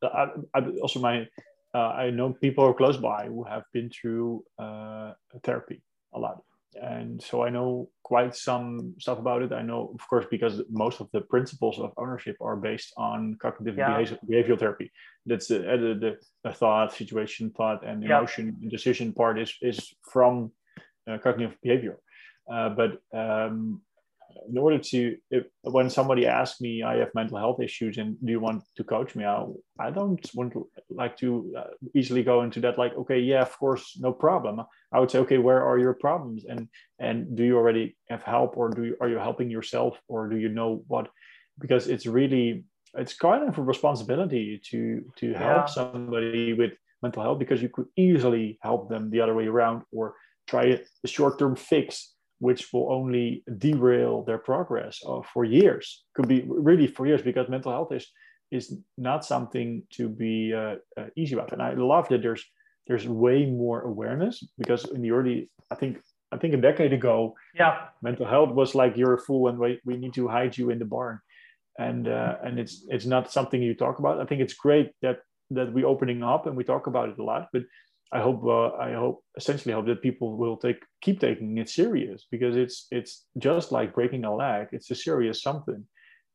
I, 0.03 0.27
I 0.53 0.59
also 0.81 0.99
my 0.99 1.27
uh, 1.73 1.89
I 1.89 2.09
know 2.09 2.33
people 2.33 2.73
close 2.73 2.97
by 2.97 3.27
who 3.27 3.43
have 3.43 3.63
been 3.73 3.89
through 3.89 4.43
uh, 4.59 5.13
therapy 5.43 5.81
a 6.13 6.19
lot. 6.19 6.41
And 6.81 7.21
so 7.21 7.43
I 7.43 7.49
know 7.49 7.89
quite 8.03 8.35
some 8.35 8.93
stuff 8.99 9.19
about 9.19 9.41
it. 9.41 9.51
I 9.51 9.61
know, 9.61 9.91
of 9.93 10.07
course, 10.07 10.25
because 10.29 10.61
most 10.69 10.99
of 11.01 11.09
the 11.13 11.21
principles 11.21 11.79
of 11.79 11.91
ownership 11.97 12.35
are 12.41 12.55
based 12.55 12.93
on 12.97 13.35
cognitive 13.39 13.77
yeah. 13.77 13.97
behavior, 13.97 14.17
behavioral 14.29 14.59
therapy. 14.59 14.91
That's 15.25 15.47
the, 15.47 15.59
the, 15.59 16.17
the, 16.43 16.53
thought, 16.53 16.93
situation, 16.93 17.51
thought, 17.51 17.85
and 17.85 18.03
emotion 18.03 18.57
yeah. 18.59 18.69
decision 18.69 19.13
part 19.13 19.39
is, 19.39 19.53
is 19.61 19.93
from 20.11 20.51
uh, 21.09 21.17
cognitive 21.17 21.55
behavior. 21.61 21.97
Uh, 22.51 22.69
but 22.69 23.01
um, 23.17 23.81
in 24.49 24.57
order 24.57 24.77
to 24.77 25.17
if, 25.31 25.45
when 25.61 25.89
somebody 25.89 26.25
asks 26.27 26.61
me 26.61 26.83
i 26.83 26.95
have 26.97 27.09
mental 27.15 27.37
health 27.37 27.59
issues 27.61 27.97
and 27.97 28.17
do 28.23 28.31
you 28.31 28.39
want 28.39 28.63
to 28.75 28.83
coach 28.83 29.15
me? 29.15 29.25
I, 29.25 29.45
I 29.79 29.89
don't 29.89 30.19
want 30.33 30.53
to 30.53 30.69
like 30.89 31.17
to 31.17 31.53
uh, 31.57 31.71
easily 31.95 32.23
go 32.23 32.41
into 32.43 32.59
that 32.61 32.77
like 32.77 32.93
okay 32.95 33.19
yeah 33.19 33.41
of 33.41 33.57
course 33.57 33.97
no 33.99 34.11
problem. 34.11 34.61
I 34.91 34.99
would 34.99 35.11
say 35.11 35.19
okay 35.19 35.37
where 35.37 35.63
are 35.63 35.79
your 35.79 35.93
problems? 35.93 36.45
And 36.45 36.67
and 36.99 37.35
do 37.35 37.43
you 37.43 37.57
already 37.57 37.95
have 38.09 38.23
help 38.23 38.57
or 38.57 38.69
do 38.69 38.83
you 38.83 38.97
are 39.01 39.09
you 39.09 39.17
helping 39.17 39.49
yourself 39.49 39.99
or 40.07 40.29
do 40.29 40.37
you 40.37 40.49
know 40.49 40.83
what? 40.87 41.09
Because 41.59 41.87
it's 41.87 42.05
really 42.05 42.65
it's 42.95 43.15
kind 43.15 43.47
of 43.47 43.57
a 43.57 43.61
responsibility 43.61 44.61
to 44.69 45.03
to 45.17 45.31
yeah. 45.31 45.39
help 45.39 45.69
somebody 45.69 46.53
with 46.53 46.73
mental 47.01 47.23
health 47.23 47.39
because 47.39 47.61
you 47.61 47.69
could 47.69 47.87
easily 47.97 48.57
help 48.61 48.89
them 48.89 49.09
the 49.09 49.21
other 49.21 49.33
way 49.33 49.47
around 49.47 49.83
or 49.91 50.15
try 50.47 50.79
a 51.03 51.07
short-term 51.07 51.55
fix 51.55 52.13
which 52.43 52.73
will 52.73 52.91
only 52.91 53.41
derail 53.57 54.21
their 54.27 54.37
progress 54.37 54.99
uh, 55.07 55.21
for 55.33 55.45
years. 55.45 56.03
Could 56.13 56.27
be 56.27 56.43
really 56.45 56.87
for 56.87 57.07
years 57.07 57.21
because 57.21 57.47
mental 57.47 57.71
health 57.71 57.91
is 57.93 58.05
is 58.51 58.65
not 58.97 59.23
something 59.33 59.69
to 59.97 60.03
be 60.09 60.53
uh, 60.53 60.75
uh, 60.99 61.07
easy 61.15 61.33
about. 61.35 61.53
And 61.53 61.61
I 61.61 61.71
love 61.93 62.05
that 62.09 62.21
there's 62.21 62.43
there's 62.87 63.07
way 63.07 63.45
more 63.45 63.79
awareness 63.91 64.35
because 64.57 64.83
in 64.95 65.01
the 65.01 65.11
early, 65.11 65.49
I 65.71 65.75
think 65.75 65.93
I 66.33 66.37
think 66.37 66.53
a 66.53 66.61
decade 66.69 66.91
ago, 66.91 67.33
yeah, 67.55 67.75
mental 68.01 68.27
health 68.33 68.51
was 68.61 68.75
like 68.75 68.97
you're 68.97 69.19
a 69.19 69.25
fool 69.27 69.47
and 69.49 69.57
we, 69.57 69.79
we 69.85 69.95
need 69.95 70.13
to 70.15 70.27
hide 70.27 70.57
you 70.59 70.69
in 70.69 70.79
the 70.79 70.89
barn, 70.95 71.19
and 71.79 72.09
uh, 72.09 72.35
and 72.45 72.59
it's 72.59 72.75
it's 72.89 73.05
not 73.05 73.31
something 73.31 73.61
you 73.61 73.73
talk 73.73 73.99
about. 73.99 74.19
I 74.19 74.25
think 74.25 74.41
it's 74.41 74.57
great 74.65 74.87
that 75.01 75.17
that 75.57 75.71
we 75.75 75.85
opening 75.85 76.23
up 76.33 76.45
and 76.45 76.57
we 76.57 76.65
talk 76.65 76.87
about 76.87 77.07
it 77.09 77.19
a 77.19 77.23
lot, 77.23 77.47
but 77.53 77.63
I 78.11 78.19
hope 78.21 78.43
uh, 78.45 78.75
I 78.77 78.93
hope 78.93 79.23
essentially 79.37 79.73
hope 79.73 79.87
that 79.87 80.01
people 80.01 80.37
will 80.37 80.57
take 80.57 80.77
keep 81.01 81.19
taking 81.19 81.57
it 81.57 81.69
serious 81.69 82.27
because 82.29 82.55
it's 82.55 82.87
it's 82.91 83.25
just 83.37 83.71
like 83.71 83.95
breaking 83.95 84.25
a 84.25 84.35
leg. 84.35 84.67
It's 84.71 84.91
a 84.91 84.95
serious 84.95 85.41
something, 85.41 85.85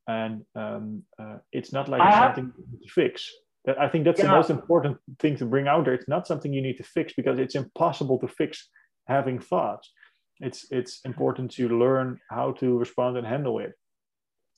and 0.09 0.43
um, 0.57 1.03
uh, 1.21 1.37
it's 1.53 1.73
not 1.73 1.89
like 1.89 2.03
something 2.15 2.53
to 2.53 2.89
fix. 2.89 3.31
That 3.65 3.81
I 3.81 3.89
think 3.89 4.05
that's 4.05 4.19
yeah. 4.19 4.27
the 4.27 4.33
most 4.33 4.51
important 4.51 4.97
thing 5.21 5.37
to 5.37 5.47
bring 5.47 5.69
out 5.69 5.85
there. 5.85 5.95
It's 5.95 6.09
not 6.09 6.27
something 6.27 6.53
you 6.53 6.63
need 6.63 6.79
to 6.79 6.85
fix 6.85 7.13
because 7.13 7.39
it's 7.39 7.55
impossible 7.55 8.19
to 8.21 8.29
fix 8.29 8.69
having 9.07 9.39
thoughts. 9.39 9.93
It's 10.41 10.67
it's 10.71 11.01
important 11.05 11.53
to 11.53 11.69
learn 11.69 12.19
how 12.31 12.53
to 12.61 12.77
respond 12.77 13.17
and 13.19 13.27
handle 13.27 13.59
it. 13.61 13.73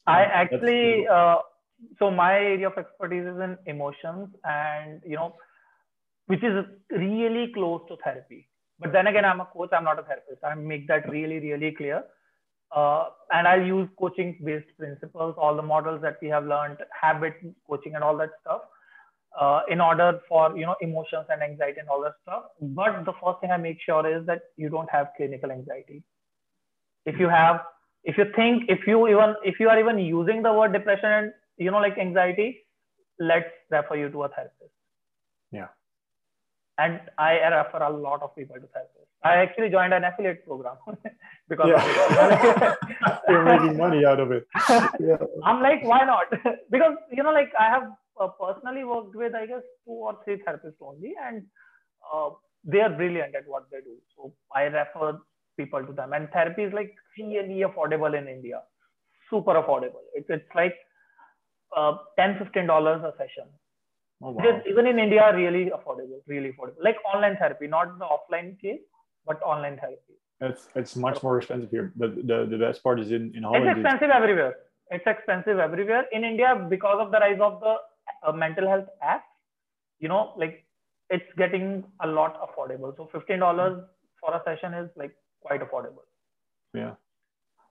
I 0.07 0.23
actually 0.23 1.07
uh, 1.07 1.37
so 1.99 2.11
my 2.11 2.35
area 2.35 2.69
of 2.69 2.79
expertise 2.79 3.27
is 3.27 3.39
in 3.39 3.57
emotions 3.67 4.29
and 4.45 5.01
you 5.07 5.17
know 5.17 5.35
which 6.31 6.45
is 6.45 6.65
really 6.91 7.53
close 7.53 7.83
to 7.89 7.97
therapy. 8.05 8.49
But 8.79 8.93
then 8.93 9.07
again, 9.09 9.25
I'm 9.25 9.41
a 9.41 9.47
coach, 9.47 9.71
I'm 9.73 9.85
not 9.85 9.99
a 9.99 10.03
therapist. 10.03 10.45
I 10.45 10.55
make 10.55 10.87
that 10.89 11.09
really, 11.11 11.39
really 11.41 11.73
clear. 11.73 12.05
Uh, 12.75 13.07
and 13.33 13.49
I'll 13.49 13.67
use 13.67 13.89
coaching 13.99 14.37
based 14.45 14.69
principles, 14.79 15.35
all 15.37 15.57
the 15.57 15.63
models 15.63 16.03
that 16.03 16.19
we 16.23 16.29
have 16.29 16.47
learned, 16.47 16.79
habit 16.99 17.35
coaching, 17.69 17.97
and 17.97 18.05
all 18.05 18.17
that 18.19 18.31
stuff. 18.43 18.63
Uh, 19.39 19.61
in 19.69 19.81
order 19.81 20.21
for 20.29 20.57
you 20.59 20.67
know 20.67 20.75
emotions 20.81 21.27
and 21.31 21.41
anxiety 21.41 21.79
and 21.79 21.89
all 21.89 22.03
that 22.03 22.15
stuff 22.23 22.47
but 22.79 23.05
the 23.05 23.13
first 23.23 23.41
thing 23.41 23.53
i 23.53 23.57
make 23.57 23.79
sure 23.81 24.05
is 24.13 24.27
that 24.27 24.41
you 24.57 24.69
don't 24.69 24.91
have 24.91 25.13
clinical 25.17 25.53
anxiety 25.53 26.03
if 27.07 27.17
you 27.21 27.29
have 27.29 27.61
if 28.03 28.19
you 28.19 28.25
think 28.35 28.65
if 28.69 28.89
you 28.89 29.07
even 29.07 29.37
if 29.45 29.61
you 29.61 29.69
are 29.69 29.79
even 29.79 30.01
using 30.01 30.43
the 30.43 30.53
word 30.53 30.73
depression 30.73 31.13
and 31.19 31.33
you 31.59 31.71
know 31.71 31.79
like 31.79 31.97
anxiety 31.97 32.49
let's 33.21 33.55
refer 33.71 33.95
you 34.03 34.11
to 34.11 34.25
a 34.25 34.29
therapist 34.31 34.75
yeah 35.53 35.69
and 36.81 37.01
I 37.19 37.33
refer 37.59 37.83
a 37.83 37.91
lot 38.07 38.23
of 38.23 38.35
people 38.35 38.57
to 38.57 38.69
therapists. 38.75 39.11
I 39.23 39.35
actually 39.45 39.69
joined 39.69 39.93
an 39.93 40.05
affiliate 40.05 40.47
program 40.47 40.77
because 41.49 41.69
yeah. 41.69 42.75
you're 43.29 43.45
making 43.45 43.77
money 43.77 44.05
out 44.05 44.21
of 44.21 44.33
it. 44.33 44.47
Yeah. 44.99 45.19
I'm 45.45 45.61
like, 45.63 45.83
why 45.85 46.05
not? 46.05 46.27
because 46.71 46.95
you 47.13 47.23
know, 47.23 47.33
like 47.33 47.53
I 47.59 47.67
have 47.75 47.89
uh, 48.21 48.29
personally 48.29 48.85
worked 48.85 49.15
with, 49.15 49.35
I 49.35 49.47
guess, 49.47 49.63
two 49.85 49.99
or 50.09 50.17
three 50.25 50.37
therapists 50.37 50.81
only, 50.81 51.13
and 51.27 51.43
uh, 52.15 52.31
they 52.65 52.81
are 52.81 52.91
brilliant 52.91 53.35
at 53.35 53.47
what 53.47 53.65
they 53.71 53.81
do. 53.81 53.97
So 54.17 54.33
I 54.55 54.63
refer 54.63 55.19
people 55.59 55.85
to 55.85 55.93
them, 55.93 56.15
and 56.15 56.31
therapy 56.31 56.63
is 56.63 56.73
like 56.73 56.95
really 57.19 57.63
affordable 57.71 58.17
in 58.17 58.27
India, 58.27 58.63
super 59.29 59.55
affordable. 59.63 60.07
It's 60.15 60.31
it's 60.31 60.55
like 60.55 60.77
uh, 61.77 61.97
10 62.19 62.39
15 62.39 62.67
dollars 62.67 63.03
a 63.05 63.13
session 63.19 63.49
Oh, 64.23 64.33
wow. 64.33 64.61
even 64.69 64.87
in 64.87 64.99
India, 64.99 65.33
really 65.35 65.71
affordable, 65.71 66.21
really 66.27 66.53
affordable. 66.53 66.83
Like 66.83 66.97
online 67.15 67.37
therapy, 67.37 67.67
not 67.67 67.99
the 67.99 68.05
offline 68.05 68.61
case, 68.61 68.81
but 69.27 69.43
online 69.43 69.79
therapy. 69.79 70.17
It's 70.41 70.69
it's 70.75 70.97
much 70.97 71.23
more 71.23 71.39
expensive 71.39 71.71
here. 71.71 71.93
The 71.97 72.09
the, 72.09 72.47
the 72.51 72.59
best 72.59 72.83
part 72.83 73.01
is 73.01 73.13
in 73.13 73.33
in 73.35 73.43
Holland. 73.43 73.67
It's 73.67 73.79
expensive 73.79 74.11
everywhere. 74.11 74.55
It's 74.91 75.07
expensive 75.07 75.59
everywhere 75.59 76.05
in 76.13 76.25
India 76.25 76.67
because 76.69 76.99
of 77.01 77.11
the 77.13 77.19
rise 77.19 77.41
of 77.41 77.61
the 77.61 77.77
uh, 78.27 78.33
mental 78.33 78.67
health 78.67 78.89
act. 79.03 79.27
You 79.99 80.09
know, 80.09 80.33
like 80.37 80.65
it's 81.11 81.31
getting 81.37 81.85
a 82.01 82.07
lot 82.07 82.41
affordable. 82.47 82.97
So 82.97 83.09
fifteen 83.13 83.39
dollars 83.39 83.83
for 84.21 84.35
a 84.35 84.43
session 84.45 84.75
is 84.75 84.91
like 84.97 85.15
quite 85.41 85.61
affordable. 85.61 86.07
Yeah. 86.75 86.95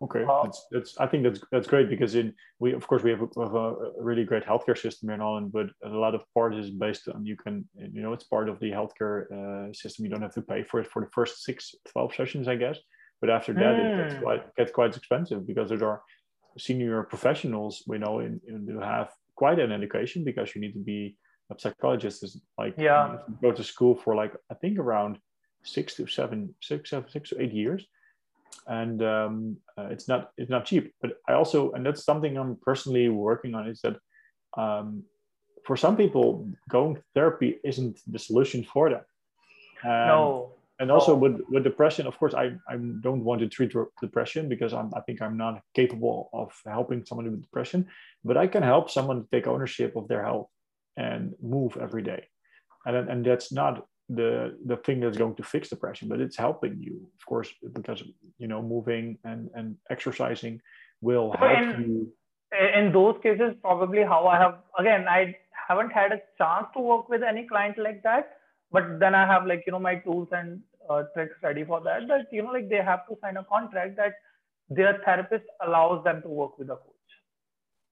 Okay, 0.01 0.23
uh, 0.23 0.43
that's, 0.43 0.65
that's 0.71 0.97
I 0.97 1.07
think 1.07 1.23
that's 1.23 1.41
that's 1.51 1.67
great 1.67 1.89
because 1.89 2.15
in 2.15 2.33
we 2.59 2.71
of 2.71 2.87
course 2.87 3.03
we 3.03 3.11
have 3.11 3.21
a, 3.21 3.41
a, 3.41 4.01
really 4.01 4.23
great 4.23 4.45
healthcare 4.45 4.77
system 4.77 5.09
here 5.09 5.15
in 5.15 5.19
Holland, 5.19 5.51
but 5.51 5.67
a 5.83 5.89
lot 5.89 6.15
of 6.15 6.21
part 6.33 6.55
is 6.55 6.69
based 6.69 7.09
on 7.09 7.25
you 7.25 7.35
can 7.35 7.67
you 7.75 8.01
know 8.01 8.13
it's 8.13 8.23
part 8.23 8.47
of 8.47 8.59
the 8.61 8.71
healthcare 8.71 9.17
uh, 9.31 9.73
system. 9.73 10.05
You 10.05 10.11
don't 10.11 10.21
have 10.21 10.33
to 10.35 10.41
pay 10.41 10.63
for 10.63 10.79
it 10.79 10.87
for 10.87 11.01
the 11.03 11.11
first 11.11 11.43
six 11.43 11.75
12 11.91 12.15
sessions, 12.15 12.47
I 12.47 12.55
guess, 12.55 12.77
but 13.19 13.29
after 13.29 13.51
that 13.53 13.75
mm. 13.75 13.79
it 13.79 14.03
gets 14.03 14.13
hmm. 14.15 14.23
quite 14.23 14.55
gets 14.55 14.71
quite 14.71 14.95
expensive 14.95 15.45
because 15.45 15.69
there 15.69 15.85
are 15.85 16.01
senior 16.57 17.03
professionals 17.03 17.83
we 17.85 17.97
know 17.97 18.19
in, 18.19 18.39
in 18.47 18.65
who 18.67 18.79
have 18.79 19.09
quite 19.35 19.59
an 19.59 19.71
education 19.71 20.23
because 20.23 20.55
you 20.55 20.61
need 20.61 20.73
to 20.73 20.79
be 20.79 21.17
a 21.51 21.59
psychologist 21.59 22.23
is 22.23 22.41
like 22.57 22.73
yeah 22.77 23.17
go 23.41 23.51
to 23.51 23.63
school 23.63 23.95
for 23.95 24.15
like 24.15 24.33
i 24.51 24.53
think 24.55 24.77
around 24.77 25.17
six 25.63 25.95
to 25.95 26.07
seven 26.07 26.53
six 26.61 26.89
seven 26.89 27.09
six 27.09 27.29
to 27.29 27.41
eight 27.41 27.53
years 27.53 27.85
and 28.67 29.01
um, 29.03 29.57
uh, 29.77 29.87
it's 29.91 30.07
not 30.07 30.31
it's 30.37 30.49
not 30.49 30.65
cheap. 30.65 30.93
But 31.01 31.17
i 31.27 31.33
also 31.33 31.71
and 31.71 31.85
that's 31.85 32.03
something 32.03 32.37
i'm 32.37 32.57
personally 32.61 33.09
working 33.09 33.55
on 33.55 33.67
is 33.67 33.81
that 33.81 33.97
um, 34.57 35.03
for 35.65 35.75
some 35.77 35.95
people 35.97 36.49
going 36.69 36.95
to 36.95 37.03
therapy 37.13 37.59
isn't 37.63 37.99
the 38.07 38.19
solution 38.19 38.63
for 38.63 38.89
them. 38.89 39.01
Um, 39.83 40.07
no. 40.07 40.51
and 40.79 40.91
also 40.91 41.15
with, 41.15 41.39
with 41.49 41.63
depression 41.63 42.05
of 42.05 42.17
course 42.19 42.33
I, 42.33 42.45
I 42.67 42.75
don't 42.75 43.23
want 43.23 43.39
to 43.41 43.47
treat 43.47 43.73
depression 44.01 44.49
because 44.49 44.73
I'm, 44.73 44.91
i 44.93 44.99
think 44.99 45.21
i'm 45.21 45.37
not 45.37 45.61
capable 45.73 46.29
of 46.33 46.51
helping 46.65 47.05
someone 47.05 47.25
with 47.31 47.41
depression. 47.41 47.87
But 48.25 48.35
i 48.37 48.47
can 48.47 48.63
help 48.63 48.89
someone 48.89 49.25
take 49.31 49.47
ownership 49.47 49.95
of 49.95 50.07
their 50.09 50.23
health 50.23 50.49
and 50.97 51.33
move 51.41 51.77
every 51.81 52.03
day. 52.03 52.27
And, 52.85 53.09
and 53.09 53.25
that's 53.25 53.51
not 53.51 53.85
the 54.09 54.57
the 54.65 54.77
thing 54.77 54.99
that's 54.99 55.17
going 55.17 55.35
to 55.35 55.43
fix 55.43 55.69
depression 55.69 56.07
but 56.07 56.19
it's 56.19 56.35
helping 56.35 56.81
you 56.81 57.07
of 57.17 57.25
course 57.25 57.49
because 57.73 58.03
you 58.37 58.47
know 58.47 58.61
moving 58.61 59.17
and 59.23 59.49
and 59.53 59.75
exercising 59.89 60.59
will 61.01 61.31
help 61.37 61.59
in, 61.59 61.81
you. 61.87 62.13
in 62.79 62.91
those 62.91 63.15
cases 63.21 63.53
probably 63.61 64.01
how 64.01 64.25
i 64.27 64.37
have 64.37 64.55
again 64.79 65.05
i 65.07 65.35
haven't 65.67 65.91
had 65.91 66.11
a 66.11 66.21
chance 66.37 66.65
to 66.73 66.81
work 66.81 67.07
with 67.07 67.21
any 67.21 67.45
client 67.47 67.77
like 67.77 68.01
that 68.01 68.37
but 68.71 68.99
then 68.99 69.13
i 69.13 69.25
have 69.25 69.45
like 69.45 69.63
you 69.67 69.71
know 69.71 69.79
my 69.79 69.95
tools 69.95 70.27
and 70.31 70.59
uh, 70.89 71.03
tricks 71.13 71.35
ready 71.43 71.63
for 71.63 71.79
that 71.81 72.07
that 72.07 72.25
you 72.31 72.41
know 72.41 72.51
like 72.51 72.67
they 72.67 72.83
have 72.91 73.05
to 73.07 73.15
sign 73.21 73.37
a 73.37 73.43
contract 73.43 73.95
that 73.95 74.13
their 74.69 75.01
therapist 75.03 75.45
allows 75.65 76.03
them 76.03 76.21
to 76.21 76.29
work 76.29 76.57
with 76.57 76.69
a 76.69 76.75
coach. 76.75 77.11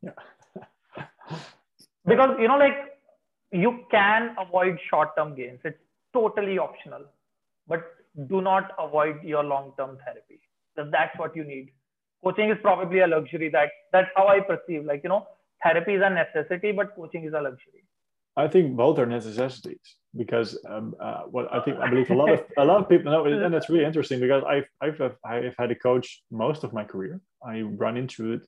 Yeah. 0.02 1.04
Because 2.06 2.38
you 2.40 2.48
know 2.48 2.58
like 2.58 2.78
you 3.52 3.84
can 3.92 4.34
avoid 4.40 4.80
short 4.90 5.10
term 5.18 5.36
gains. 5.36 5.60
It's 5.66 5.78
totally 6.14 6.58
optional 6.58 7.06
but 7.68 7.84
do 8.28 8.42
not 8.42 8.72
avoid 8.80 9.24
your 9.24 9.44
long 9.44 9.74
term 9.78 9.98
therapy. 10.04 10.40
Because 10.76 10.92
that's 10.92 11.18
what 11.20 11.36
you 11.36 11.44
need. 11.44 11.72
Coaching 12.24 12.50
is 12.50 12.58
probably 12.62 13.00
a 13.00 13.08
luxury 13.08 13.50
that 13.50 13.70
that's 13.92 14.10
how 14.16 14.28
i 14.28 14.40
perceive 14.40 14.84
like 14.86 15.02
you 15.04 15.10
know 15.10 15.28
therapy 15.64 15.94
is 15.94 16.02
a 16.04 16.10
necessity 16.10 16.72
but 16.72 16.96
coaching 16.96 17.26
is 17.26 17.34
a 17.34 17.42
luxury. 17.42 17.84
I 18.36 18.48
think 18.48 18.76
both 18.76 19.00
are 19.00 19.06
necessities 19.06 19.80
because 20.16 20.58
um, 20.68 20.96
uh, 21.00 21.22
what 21.24 21.52
i 21.54 21.60
think 21.62 21.78
i 21.78 21.90
believe 21.90 22.10
a 22.10 22.16
lot 22.16 22.32
of 22.32 22.44
a 22.58 22.66
lot 22.66 22.82
of 22.82 22.90
people 22.90 23.12
know 23.12 23.26
and 23.26 23.54
it's 23.54 23.70
really 23.70 23.86
interesting 23.86 24.20
because 24.20 24.44
i've 24.44 24.68
i've 24.82 25.00
i've 25.26 25.56
had 25.58 25.72
a 25.72 25.76
coach 25.76 26.24
most 26.32 26.64
of 26.64 26.74
my 26.74 26.84
career. 26.84 27.22
I 27.44 27.62
run 27.62 27.98
into 27.98 28.34
it 28.34 28.42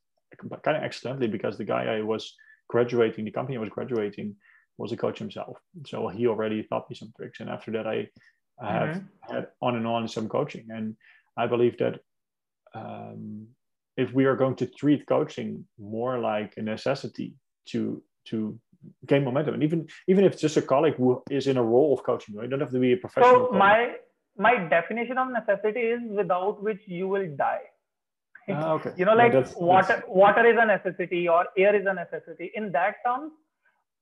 kind 0.64 0.78
of 0.78 0.84
accidentally 0.84 1.28
because 1.28 1.58
the 1.58 1.64
guy 1.64 1.84
i 1.98 2.02
was 2.02 2.34
graduating 2.68 3.26
the 3.26 3.32
company 3.32 3.58
i 3.58 3.60
was 3.60 3.70
graduating 3.70 4.36
was 4.80 4.92
a 4.92 4.98
coach 4.98 5.20
himself. 5.20 5.58
So 5.86 6.08
he 6.08 6.26
already 6.28 6.64
taught 6.64 6.90
me 6.90 6.96
some 6.96 7.12
tricks. 7.16 7.42
And 7.42 7.50
after 7.50 7.72
that, 7.72 7.86
I, 7.86 8.08
I 8.62 8.72
have 8.72 8.96
mm-hmm. 8.96 9.36
had 9.36 9.48
on 9.62 9.76
and 9.76 9.86
on 9.86 10.08
some 10.08 10.30
coaching. 10.30 10.68
And 10.70 10.96
I 11.38 11.48
believe 11.48 11.78
that 11.78 12.00
um, 12.74 13.48
if 13.98 14.14
we 14.14 14.26
are 14.26 14.36
going 14.36 14.56
to 14.56 14.66
treat 14.66 15.06
coaching 15.06 15.66
more 15.78 16.18
like 16.20 16.54
a 16.58 16.62
necessity 16.62 17.36
to 17.72 18.02
to 18.26 18.58
gain 19.06 19.26
momentum, 19.26 19.56
and 19.56 19.64
even 19.64 19.88
even 20.08 20.24
if 20.24 20.34
it's 20.34 20.42
just 20.42 20.58
a 20.58 20.62
colleague 20.62 20.96
who 20.96 21.22
is 21.30 21.48
in 21.48 21.58
a 21.58 21.64
role 21.64 21.94
of 21.94 22.04
coaching, 22.04 22.36
you 22.36 22.48
don't 22.48 22.62
have 22.62 22.72
to 22.72 22.80
be 22.80 22.94
a 22.94 22.98
professional. 22.98 23.50
So 23.52 23.58
my 23.58 23.96
my 24.38 24.56
definition 24.70 25.18
of 25.18 25.28
necessity 25.32 25.82
is 25.96 26.02
without 26.10 26.64
which 26.64 26.82
you 26.86 27.08
will 27.08 27.28
die. 27.36 27.66
Ah, 28.50 28.72
okay. 28.74 28.94
you 28.98 29.06
know, 29.06 29.14
like 29.14 29.34
that's, 29.34 29.54
water 29.56 29.88
that's... 29.88 30.08
water 30.08 30.46
is 30.46 30.58
a 30.58 30.66
necessity 30.66 31.28
or 31.28 31.46
air 31.58 31.76
is 31.76 31.86
a 31.86 31.94
necessity. 31.94 32.52
In 32.56 32.72
that 32.72 32.96
terms, 33.06 33.32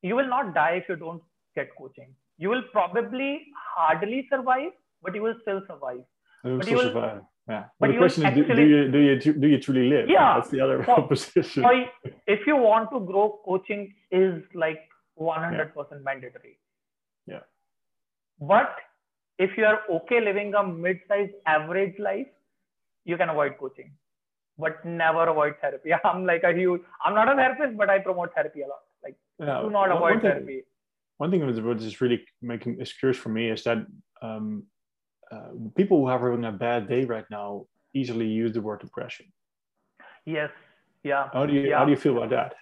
you 0.01 0.15
will 0.15 0.27
not 0.27 0.53
die 0.53 0.81
if 0.81 0.89
you 0.89 0.95
don't 0.95 1.21
get 1.55 1.69
coaching. 1.77 2.13
You 2.37 2.49
will 2.49 2.63
probably 2.71 3.47
hardly 3.75 4.27
survive, 4.29 4.71
but 5.01 5.15
you 5.15 5.23
will 5.23 5.35
still 5.41 5.61
survive. 5.67 6.03
You 6.43 6.75
will 6.75 6.81
survive. 6.81 7.21
Yeah. 7.49 7.65
But, 7.79 7.87
but 7.87 7.91
the 7.91 7.97
question 7.97 8.25
is, 8.25 8.35
do, 8.35 8.55
do, 8.55 8.61
you 8.61 8.91
do 8.91 8.99
you 8.99 9.33
do 9.33 9.47
you 9.47 9.59
truly 9.59 9.89
live? 9.89 10.09
Yeah. 10.09 10.35
That's 10.35 10.49
the 10.49 10.59
other 10.59 10.83
so, 10.85 11.01
position. 11.09 11.63
So 11.63 11.69
if 12.27 12.45
you 12.45 12.57
want 12.57 12.91
to 12.91 12.99
grow, 12.99 13.39
coaching 13.45 13.93
is 14.11 14.43
like 14.53 14.81
100% 15.19 15.73
yeah. 15.75 15.97
mandatory. 16.03 16.59
Yeah. 17.25 17.39
But 18.39 18.75
if 19.39 19.57
you 19.57 19.65
are 19.65 19.79
okay 19.89 20.19
living 20.19 20.53
a 20.55 20.63
mid-sized 20.63 21.33
average 21.45 21.97
life, 21.99 22.27
you 23.05 23.17
can 23.17 23.29
avoid 23.29 23.57
coaching, 23.57 23.91
but 24.57 24.83
never 24.85 25.27
avoid 25.27 25.55
therapy. 25.61 25.91
I'm 26.03 26.25
like 26.25 26.43
a 26.43 26.53
huge. 26.53 26.81
I'm 27.05 27.15
not 27.15 27.31
a 27.31 27.35
therapist, 27.35 27.77
but 27.77 27.89
I 27.89 27.99
promote 27.99 28.33
therapy 28.35 28.61
a 28.61 28.67
lot. 28.67 28.83
Yeah, 29.39 29.61
do 29.61 29.69
not 29.69 29.91
avoid 29.91 30.01
one 30.01 30.21
therapy. 30.21 30.45
Thing, 30.45 30.61
one 31.17 31.31
thing 31.31 31.45
that 31.45 31.81
is 31.81 32.01
really 32.01 32.25
making 32.41 32.79
is 32.79 32.93
curious 32.93 33.17
for 33.17 33.29
me 33.29 33.49
is 33.49 33.63
that 33.63 33.79
um, 34.21 34.63
uh, 35.31 35.49
people 35.75 35.99
who 35.99 36.07
are 36.07 36.19
having 36.19 36.45
a 36.45 36.51
bad 36.51 36.87
day 36.87 37.05
right 37.05 37.25
now 37.29 37.65
easily 37.93 38.27
use 38.27 38.53
the 38.53 38.61
word 38.61 38.79
depression. 38.79 39.27
Yes. 40.25 40.49
Yeah. 41.03 41.29
How 41.33 41.45
do 41.45 41.53
you 41.53 41.61
yeah. 41.69 41.77
how 41.79 41.85
do 41.85 41.91
you 41.91 41.97
feel 41.97 42.17
about 42.17 42.29
that? 42.31 42.53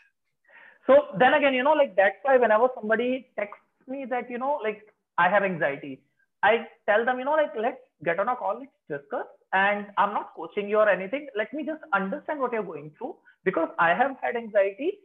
So 0.87 0.93
then 1.17 1.33
again, 1.33 1.53
you 1.53 1.63
know, 1.63 1.73
like 1.73 1.95
that's 1.95 2.17
why 2.23 2.37
whenever 2.37 2.67
somebody 2.75 3.27
texts 3.37 3.87
me 3.87 4.05
that 4.09 4.29
you 4.29 4.37
know, 4.37 4.59
like 4.63 4.93
I 5.17 5.29
have 5.29 5.43
anxiety, 5.43 6.01
I 6.43 6.67
tell 6.87 7.05
them, 7.05 7.19
you 7.19 7.25
know, 7.25 7.31
like 7.31 7.53
let's 7.59 7.81
get 8.03 8.19
on 8.19 8.29
a 8.29 8.35
call, 8.35 8.59
let's 8.59 9.01
discuss. 9.01 9.25
And 9.53 9.87
I'm 9.97 10.13
not 10.13 10.33
coaching 10.35 10.69
you 10.69 10.77
or 10.77 10.89
anything. 10.89 11.27
Let 11.35 11.53
me 11.53 11.65
just 11.65 11.81
understand 11.93 12.39
what 12.39 12.51
you're 12.53 12.63
going 12.63 12.91
through 12.97 13.15
because 13.43 13.69
I 13.79 13.89
have 13.89 14.17
had 14.21 14.35
anxiety. 14.35 14.99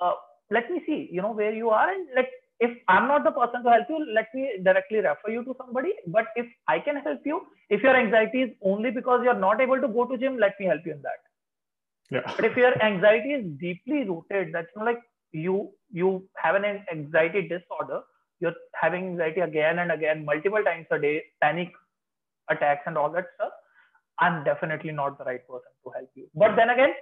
Uh, 0.00 0.14
let 0.50 0.70
me 0.70 0.82
see, 0.86 1.08
you 1.10 1.22
know, 1.22 1.32
where 1.32 1.52
you 1.52 1.70
are 1.70 1.90
and 1.90 2.06
let 2.14 2.28
if 2.60 2.76
I'm 2.86 3.08
not 3.08 3.24
the 3.24 3.32
person 3.32 3.64
to 3.64 3.70
help 3.70 3.86
you, 3.88 4.06
let 4.14 4.28
me 4.34 4.50
directly 4.62 4.98
refer 4.98 5.30
you 5.30 5.44
to 5.44 5.54
somebody. 5.58 5.92
But 6.06 6.26
if 6.36 6.46
I 6.68 6.78
can 6.78 6.96
help 6.96 7.20
you, 7.24 7.40
if 7.70 7.82
your 7.82 7.96
anxiety 7.96 8.42
is 8.42 8.50
only 8.62 8.92
because 8.92 9.22
you're 9.24 9.42
not 9.44 9.60
able 9.60 9.80
to 9.80 9.88
go 9.88 10.04
to 10.04 10.16
gym, 10.16 10.38
let 10.38 10.52
me 10.60 10.66
help 10.66 10.86
you 10.86 10.92
in 10.92 11.02
that. 11.02 11.20
Yeah. 12.10 12.32
But 12.36 12.44
if 12.44 12.56
your 12.56 12.80
anxiety 12.80 13.32
is 13.32 13.44
deeply 13.58 14.04
rooted, 14.04 14.54
that's 14.54 14.68
not 14.76 14.84
like 14.84 15.00
you 15.32 15.72
you 15.90 16.28
have 16.36 16.54
an 16.54 16.64
anxiety 16.92 17.42
disorder, 17.48 18.02
you're 18.38 18.54
having 18.74 19.06
anxiety 19.08 19.40
again 19.40 19.80
and 19.80 19.90
again, 19.90 20.24
multiple 20.24 20.62
times 20.62 20.86
a 20.90 20.98
day, 20.98 21.22
panic 21.40 21.72
attacks 22.48 22.82
and 22.86 22.96
all 22.96 23.10
that 23.10 23.26
stuff. 23.34 23.52
I'm 24.20 24.44
definitely 24.44 24.92
not 24.92 25.18
the 25.18 25.24
right 25.24 25.44
person 25.48 25.72
to 25.84 25.90
help 25.90 26.10
you. 26.14 26.28
But 26.34 26.54
then 26.54 26.70
again, 26.70 26.92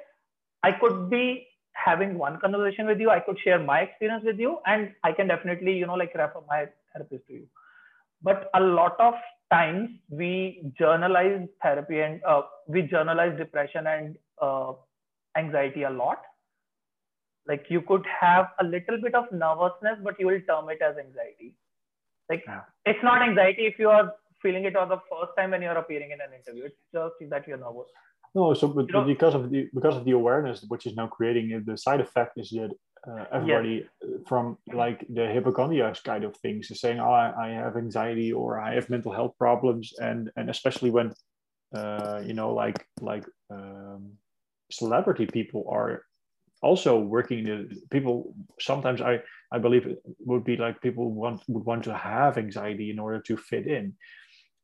I 0.62 0.72
could 0.72 1.10
be 1.10 1.46
having 1.72 2.18
one 2.18 2.38
conversation 2.40 2.86
with 2.86 3.00
you 3.00 3.10
i 3.10 3.20
could 3.20 3.38
share 3.42 3.58
my 3.58 3.80
experience 3.80 4.24
with 4.24 4.38
you 4.38 4.58
and 4.66 4.92
i 5.04 5.12
can 5.12 5.26
definitely 5.28 5.72
you 5.72 5.86
know 5.86 5.94
like 5.94 6.14
refer 6.14 6.40
my 6.48 6.66
therapist 6.92 7.26
to 7.28 7.32
you. 7.32 7.46
But 8.22 8.50
a 8.54 8.60
lot 8.60 8.96
of 9.00 9.14
times 9.50 9.90
we 10.10 10.72
journalize 10.78 11.48
therapy 11.62 12.00
and 12.00 12.20
uh, 12.24 12.42
we 12.68 12.82
journalize 12.82 13.36
depression 13.38 13.86
and 13.86 14.16
uh, 14.40 14.72
anxiety 15.36 15.84
a 15.84 15.90
lot. 15.90 16.18
Like 17.48 17.66
you 17.68 17.80
could 17.80 18.04
have 18.20 18.48
a 18.60 18.64
little 18.64 19.00
bit 19.00 19.14
of 19.14 19.24
nervousness 19.32 19.98
but 20.04 20.20
you 20.20 20.26
will 20.26 20.40
term 20.46 20.68
it 20.68 20.82
as 20.82 20.96
anxiety. 20.96 21.54
Like 22.28 22.44
yeah. 22.46 22.60
it's 22.84 23.02
not 23.02 23.22
anxiety 23.22 23.62
if 23.62 23.78
you 23.78 23.88
are 23.88 24.12
feeling 24.42 24.64
it 24.64 24.74
for 24.74 24.86
the 24.86 25.00
first 25.10 25.32
time 25.36 25.50
when 25.50 25.62
you're 25.62 25.78
appearing 25.78 26.10
in 26.12 26.20
an 26.20 26.32
interview. 26.38 26.64
It's 26.64 26.76
just 26.92 27.30
that 27.30 27.48
you're 27.48 27.56
nervous 27.56 27.88
no, 28.34 28.54
so 28.54 28.68
but, 28.68 28.90
but 28.92 29.06
because 29.06 29.34
of 29.34 29.50
the 29.50 29.68
because 29.74 29.96
of 29.96 30.04
the 30.04 30.12
awareness 30.12 30.64
which 30.68 30.86
is 30.86 30.94
now 30.94 31.08
creating, 31.08 31.64
the 31.66 31.76
side 31.76 32.00
effect 32.00 32.38
is 32.38 32.50
that 32.50 32.70
uh, 33.08 33.24
everybody 33.32 33.86
yes. 34.02 34.10
from 34.28 34.56
like 34.72 35.04
the 35.08 35.26
hypochondriac 35.26 36.02
kind 36.04 36.22
of 36.24 36.36
things 36.36 36.70
is 36.70 36.80
saying, 36.80 37.00
"Oh, 37.00 37.10
I, 37.10 37.32
I, 37.46 37.48
have 37.48 37.76
anxiety 37.76 38.32
or 38.32 38.60
I 38.60 38.74
have 38.74 38.90
mental 38.90 39.12
health 39.12 39.34
problems," 39.38 39.92
and 39.98 40.30
and 40.36 40.50
especially 40.50 40.90
when 40.90 41.12
uh, 41.74 42.22
you 42.24 42.34
know, 42.34 42.52
like 42.52 42.84
like 43.00 43.24
um, 43.50 44.12
celebrity 44.70 45.26
people 45.26 45.64
are 45.70 46.04
also 46.62 46.98
working. 46.98 47.44
The 47.44 47.80
people 47.90 48.34
sometimes 48.60 49.00
I 49.00 49.20
I 49.52 49.58
believe 49.58 49.86
it 49.86 50.02
would 50.20 50.44
be 50.44 50.56
like 50.56 50.80
people 50.80 51.10
want 51.10 51.42
would 51.48 51.64
want 51.64 51.84
to 51.84 51.94
have 51.94 52.38
anxiety 52.38 52.90
in 52.90 52.98
order 52.98 53.20
to 53.22 53.36
fit 53.36 53.66
in 53.66 53.94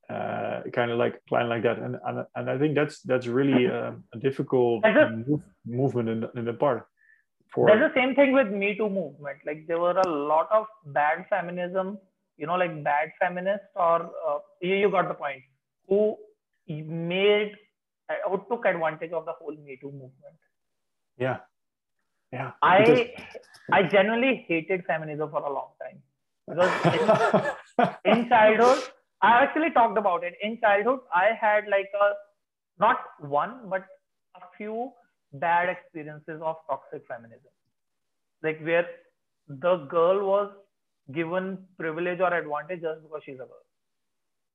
uh, 0.09 0.63
kind 0.73 0.91
of 0.91 0.99
like 0.99 1.25
plan 1.27 1.49
like 1.49 1.63
that. 1.63 1.79
And, 1.79 1.97
and 2.07 2.27
and 2.35 2.51
I 2.51 2.59
think 2.59 2.75
that's 2.75 3.01
that's 3.03 3.27
really 3.27 3.67
uh, 3.79 3.93
a 4.15 4.19
difficult 4.19 4.85
move, 4.85 5.43
movement 5.67 6.09
in 6.09 6.21
the, 6.21 6.31
in 6.37 6.45
the 6.45 6.53
part 6.53 6.87
for 7.53 7.67
there's 7.67 7.93
the 7.93 8.01
same 8.01 8.15
thing 8.15 8.33
with 8.33 8.49
me 8.49 8.77
too 8.77 8.89
movement. 8.89 9.39
Like 9.45 9.67
there 9.67 9.79
were 9.79 9.99
a 9.99 10.09
lot 10.09 10.49
of 10.53 10.67
bad 10.87 11.27
feminism 11.31 11.99
you 12.37 12.47
know 12.47 12.55
like 12.55 12.73
bad 12.85 13.11
feminists 13.19 13.67
or 13.75 14.11
uh, 14.29 14.39
you, 14.61 14.75
you 14.77 14.91
got 14.91 15.09
the 15.09 15.15
point 15.15 15.43
who 15.89 16.17
made 16.69 17.53
uh, 18.09 18.15
who 18.29 18.43
took 18.51 18.65
advantage 18.67 19.13
of 19.13 19.25
the 19.25 19.33
whole 19.33 19.57
me 19.57 19.79
too 19.81 19.93
movement. 19.93 20.39
Yeah. 21.19 21.39
Yeah. 22.33 22.53
I 22.63 22.81
because... 22.81 23.07
I 23.73 23.83
genuinely 23.83 24.45
hated 24.49 24.85
feminism 24.87 25.31
for 25.31 25.43
a 25.43 25.53
long 25.53 25.71
time. 25.83 26.03
Because 26.49 27.97
in 28.05 28.29
childhood 28.29 28.79
I 29.23 29.43
actually 29.43 29.71
talked 29.71 29.99
about 29.99 30.25
it 30.25 30.35
in 30.43 30.59
childhood. 30.61 31.01
I 31.15 31.31
had 31.41 31.65
like 31.69 31.89
a 32.01 32.13
not 32.79 32.99
one 33.21 33.69
but 33.71 33.85
a 34.37 34.41
few 34.57 34.93
bad 35.33 35.69
experiences 35.69 36.41
of 36.43 36.57
toxic 36.69 37.07
feminism, 37.09 37.51
like 38.43 38.61
where 38.61 38.87
the 39.49 39.77
girl 39.89 40.27
was 40.27 40.51
given 41.13 41.59
privilege 41.79 42.21
or 42.21 42.33
advantage 42.35 42.83
just 42.83 43.03
because 43.03 43.23
she's 43.25 43.37
a 43.37 43.39
girl. 43.39 43.65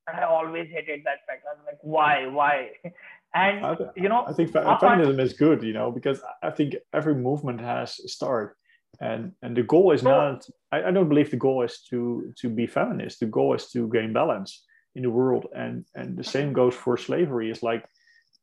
And 0.08 0.18
I 0.18 0.24
always 0.24 0.68
hated 0.70 1.02
that 1.06 1.26
fact. 1.28 1.46
I 1.50 1.56
was 1.56 1.64
like, 1.66 1.80
why, 1.82 2.28
why? 2.28 2.70
And 3.34 3.78
th- 3.78 3.92
you 3.96 4.10
know, 4.10 4.26
I 4.28 4.34
think 4.34 4.52
fe- 4.52 4.62
feminism 4.82 5.18
is 5.22 5.32
good, 5.32 5.64
you 5.64 5.72
know, 5.72 5.90
because 5.90 6.22
I 6.44 6.50
think 6.50 6.76
every 6.92 7.16
movement 7.16 7.62
has 7.62 7.98
a 8.04 8.10
start, 8.10 8.58
and 9.00 9.32
and 9.42 9.56
the 9.56 9.64
goal 9.64 9.92
is 9.92 10.04
not. 10.04 10.46
I, 10.72 10.84
I 10.84 10.92
don't 10.92 11.10
believe 11.10 11.32
the 11.32 11.38
goal 11.38 11.64
is 11.64 11.82
to 11.90 12.34
to 12.40 12.50
be 12.50 12.68
feminist. 12.68 13.20
The 13.20 13.26
goal 13.28 13.54
is 13.54 13.68
to 13.72 13.90
gain 13.90 14.14
balance 14.14 14.64
in 14.96 15.04
the 15.04 15.10
world, 15.10 15.48
and 15.56 15.86
and 15.96 16.18
the 16.18 16.24
same 16.24 16.54
goes 16.54 16.76
for 16.76 16.98
slavery. 16.98 17.50
It's 17.50 17.64
like 17.64 17.86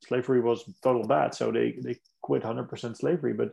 slavery 0.06 0.40
was 0.40 0.64
total 0.82 1.06
bad, 1.06 1.34
so 1.34 1.52
they 1.52 1.78
they 1.82 1.96
quit 2.22 2.42
hundred 2.42 2.68
percent 2.68 2.96
slavery, 2.96 3.34
but 3.34 3.50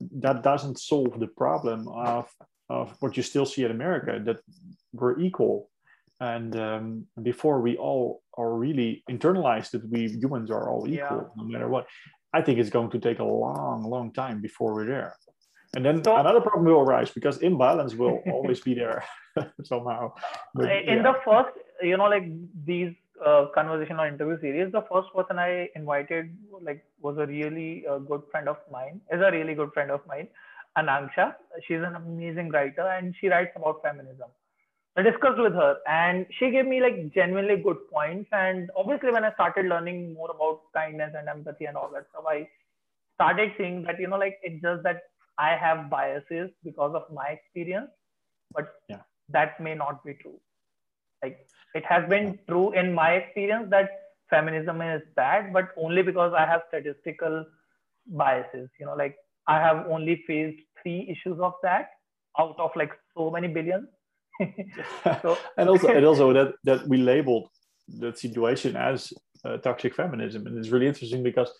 that 0.00 0.42
doesn't 0.42 0.78
solve 0.78 1.18
the 1.18 1.28
problem 1.28 1.88
of 1.88 2.28
of 2.68 2.96
what 3.00 3.16
you 3.16 3.22
still 3.22 3.46
see 3.46 3.64
in 3.64 3.70
America 3.70 4.20
that 4.24 4.40
we're 4.92 5.18
equal 5.20 5.70
and 6.20 6.56
um, 6.56 7.06
before 7.22 7.60
we 7.60 7.76
all 7.76 8.22
are 8.38 8.54
really 8.54 9.02
internalized 9.10 9.70
that 9.70 9.88
we 9.90 10.08
humans 10.08 10.50
are 10.50 10.70
all 10.70 10.86
equal 10.88 11.30
yeah. 11.36 11.42
no 11.42 11.44
matter 11.44 11.68
what 11.68 11.86
i 12.32 12.40
think 12.40 12.58
it's 12.58 12.70
going 12.70 12.90
to 12.90 12.98
take 12.98 13.18
a 13.18 13.24
long 13.24 13.82
long 13.82 14.12
time 14.12 14.40
before 14.40 14.74
we're 14.74 14.86
there 14.86 15.14
and 15.74 15.84
then 15.84 16.02
so, 16.02 16.16
another 16.16 16.40
problem 16.40 16.64
will 16.64 16.80
arise 16.80 17.10
because 17.10 17.38
imbalance 17.38 17.94
will 17.94 18.22
always 18.32 18.60
be 18.60 18.74
there 18.74 19.04
somehow 19.64 20.12
but, 20.54 20.70
in 20.70 20.98
yeah. 20.98 21.02
the 21.02 21.14
first 21.24 21.56
you 21.82 21.96
know 21.96 22.04
like 22.04 22.26
these 22.64 22.92
uh, 23.24 23.46
conversation 23.54 23.98
or 23.98 24.06
interview 24.06 24.38
series 24.40 24.72
the 24.72 24.84
first 24.92 25.08
person 25.14 25.38
i 25.38 25.68
invited 25.74 26.36
like 26.62 26.84
was 27.00 27.16
a 27.18 27.26
really 27.26 27.84
uh, 27.90 27.98
good 27.98 28.22
friend 28.30 28.48
of 28.48 28.56
mine 28.70 29.00
is 29.12 29.20
a 29.20 29.30
really 29.30 29.54
good 29.54 29.72
friend 29.72 29.90
of 29.90 30.00
mine 30.06 30.28
ananksha 30.78 31.34
she's 31.66 31.84
an 31.90 31.96
amazing 31.96 32.50
writer 32.50 32.86
and 32.96 33.14
she 33.20 33.28
writes 33.28 33.52
about 33.56 33.82
feminism 33.82 34.28
I 34.98 35.02
discussed 35.02 35.38
with 35.38 35.52
her 35.52 35.76
and 35.86 36.24
she 36.38 36.50
gave 36.50 36.66
me 36.66 36.80
like 36.80 37.12
genuinely 37.12 37.56
good 37.56 37.76
points. 37.92 38.30
And 38.32 38.70
obviously, 38.74 39.12
when 39.12 39.24
I 39.24 39.32
started 39.34 39.66
learning 39.66 40.14
more 40.14 40.30
about 40.30 40.62
kindness 40.74 41.12
and 41.16 41.28
empathy 41.28 41.66
and 41.66 41.76
all 41.76 41.90
that 41.92 42.06
stuff, 42.10 42.24
I 42.26 42.48
started 43.14 43.52
seeing 43.58 43.82
that, 43.82 44.00
you 44.00 44.08
know, 44.08 44.16
like 44.16 44.38
it's 44.42 44.62
just 44.62 44.82
that 44.84 45.02
I 45.38 45.56
have 45.56 45.90
biases 45.90 46.50
because 46.64 46.94
of 46.94 47.02
my 47.12 47.26
experience, 47.26 47.90
but 48.52 48.74
yeah. 48.88 49.00
that 49.28 49.60
may 49.60 49.74
not 49.74 50.04
be 50.04 50.14
true. 50.14 50.40
Like 51.22 51.46
it 51.74 51.84
has 51.84 52.08
been 52.08 52.38
true 52.48 52.72
in 52.72 52.94
my 52.94 53.12
experience 53.12 53.68
that 53.70 53.90
feminism 54.30 54.80
is 54.80 55.02
bad, 55.14 55.52
but 55.52 55.70
only 55.76 56.02
because 56.02 56.32
I 56.36 56.46
have 56.46 56.62
statistical 56.68 57.44
biases. 58.06 58.68
You 58.78 58.86
know, 58.86 58.94
like 58.94 59.16
I 59.46 59.58
have 59.60 59.86
only 59.88 60.22
faced 60.26 60.60
three 60.82 61.08
issues 61.08 61.38
of 61.40 61.54
that 61.62 61.90
out 62.38 62.58
of 62.58 62.70
like 62.76 62.92
so 63.16 63.30
many 63.30 63.48
billions 63.48 63.88
so, 65.22 65.38
and 65.56 65.68
also 65.68 65.88
and 65.88 66.04
also 66.04 66.32
that 66.32 66.54
that 66.64 66.86
we 66.88 66.98
labeled 66.98 67.48
that 67.98 68.18
situation 68.18 68.76
as 68.76 69.12
uh, 69.44 69.56
toxic 69.58 69.94
feminism, 69.94 70.46
and 70.46 70.58
it's 70.58 70.68
really 70.68 70.86
interesting 70.86 71.22
because 71.22 71.50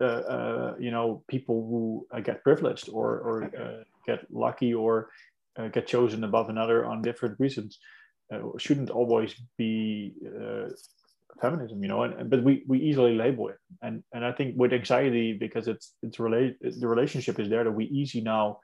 you 0.00 0.90
know 0.90 1.22
people 1.28 1.66
who 1.68 2.06
uh, 2.16 2.20
get 2.20 2.42
privileged 2.42 2.88
or 2.92 3.18
or 3.18 3.44
uh, 3.44 3.82
get 4.06 4.20
lucky 4.30 4.74
or 4.74 5.10
uh, 5.58 5.68
get 5.68 5.86
chosen 5.86 6.24
above 6.24 6.48
another 6.48 6.84
on 6.84 7.02
different 7.02 7.38
reasons 7.38 7.78
shouldn't 8.58 8.90
always 8.90 9.34
be 9.58 10.12
feminism 11.40 11.82
you 11.82 11.88
know 11.88 12.02
and, 12.02 12.30
but 12.30 12.42
we 12.42 12.64
we 12.68 12.78
easily 12.78 13.14
label 13.14 13.48
it. 13.48 13.58
And 13.82 14.02
and 14.12 14.24
i 14.24 14.32
think 14.32 14.54
with 14.56 14.72
anxiety 14.72 15.32
because 15.32 15.68
it's 15.68 15.94
it's 16.02 16.18
relate 16.18 16.56
the 16.60 16.88
relationship 16.88 17.38
is 17.38 17.48
there 17.48 17.64
that 17.64 17.72
we 17.72 17.84
easy 17.86 18.20
now 18.20 18.58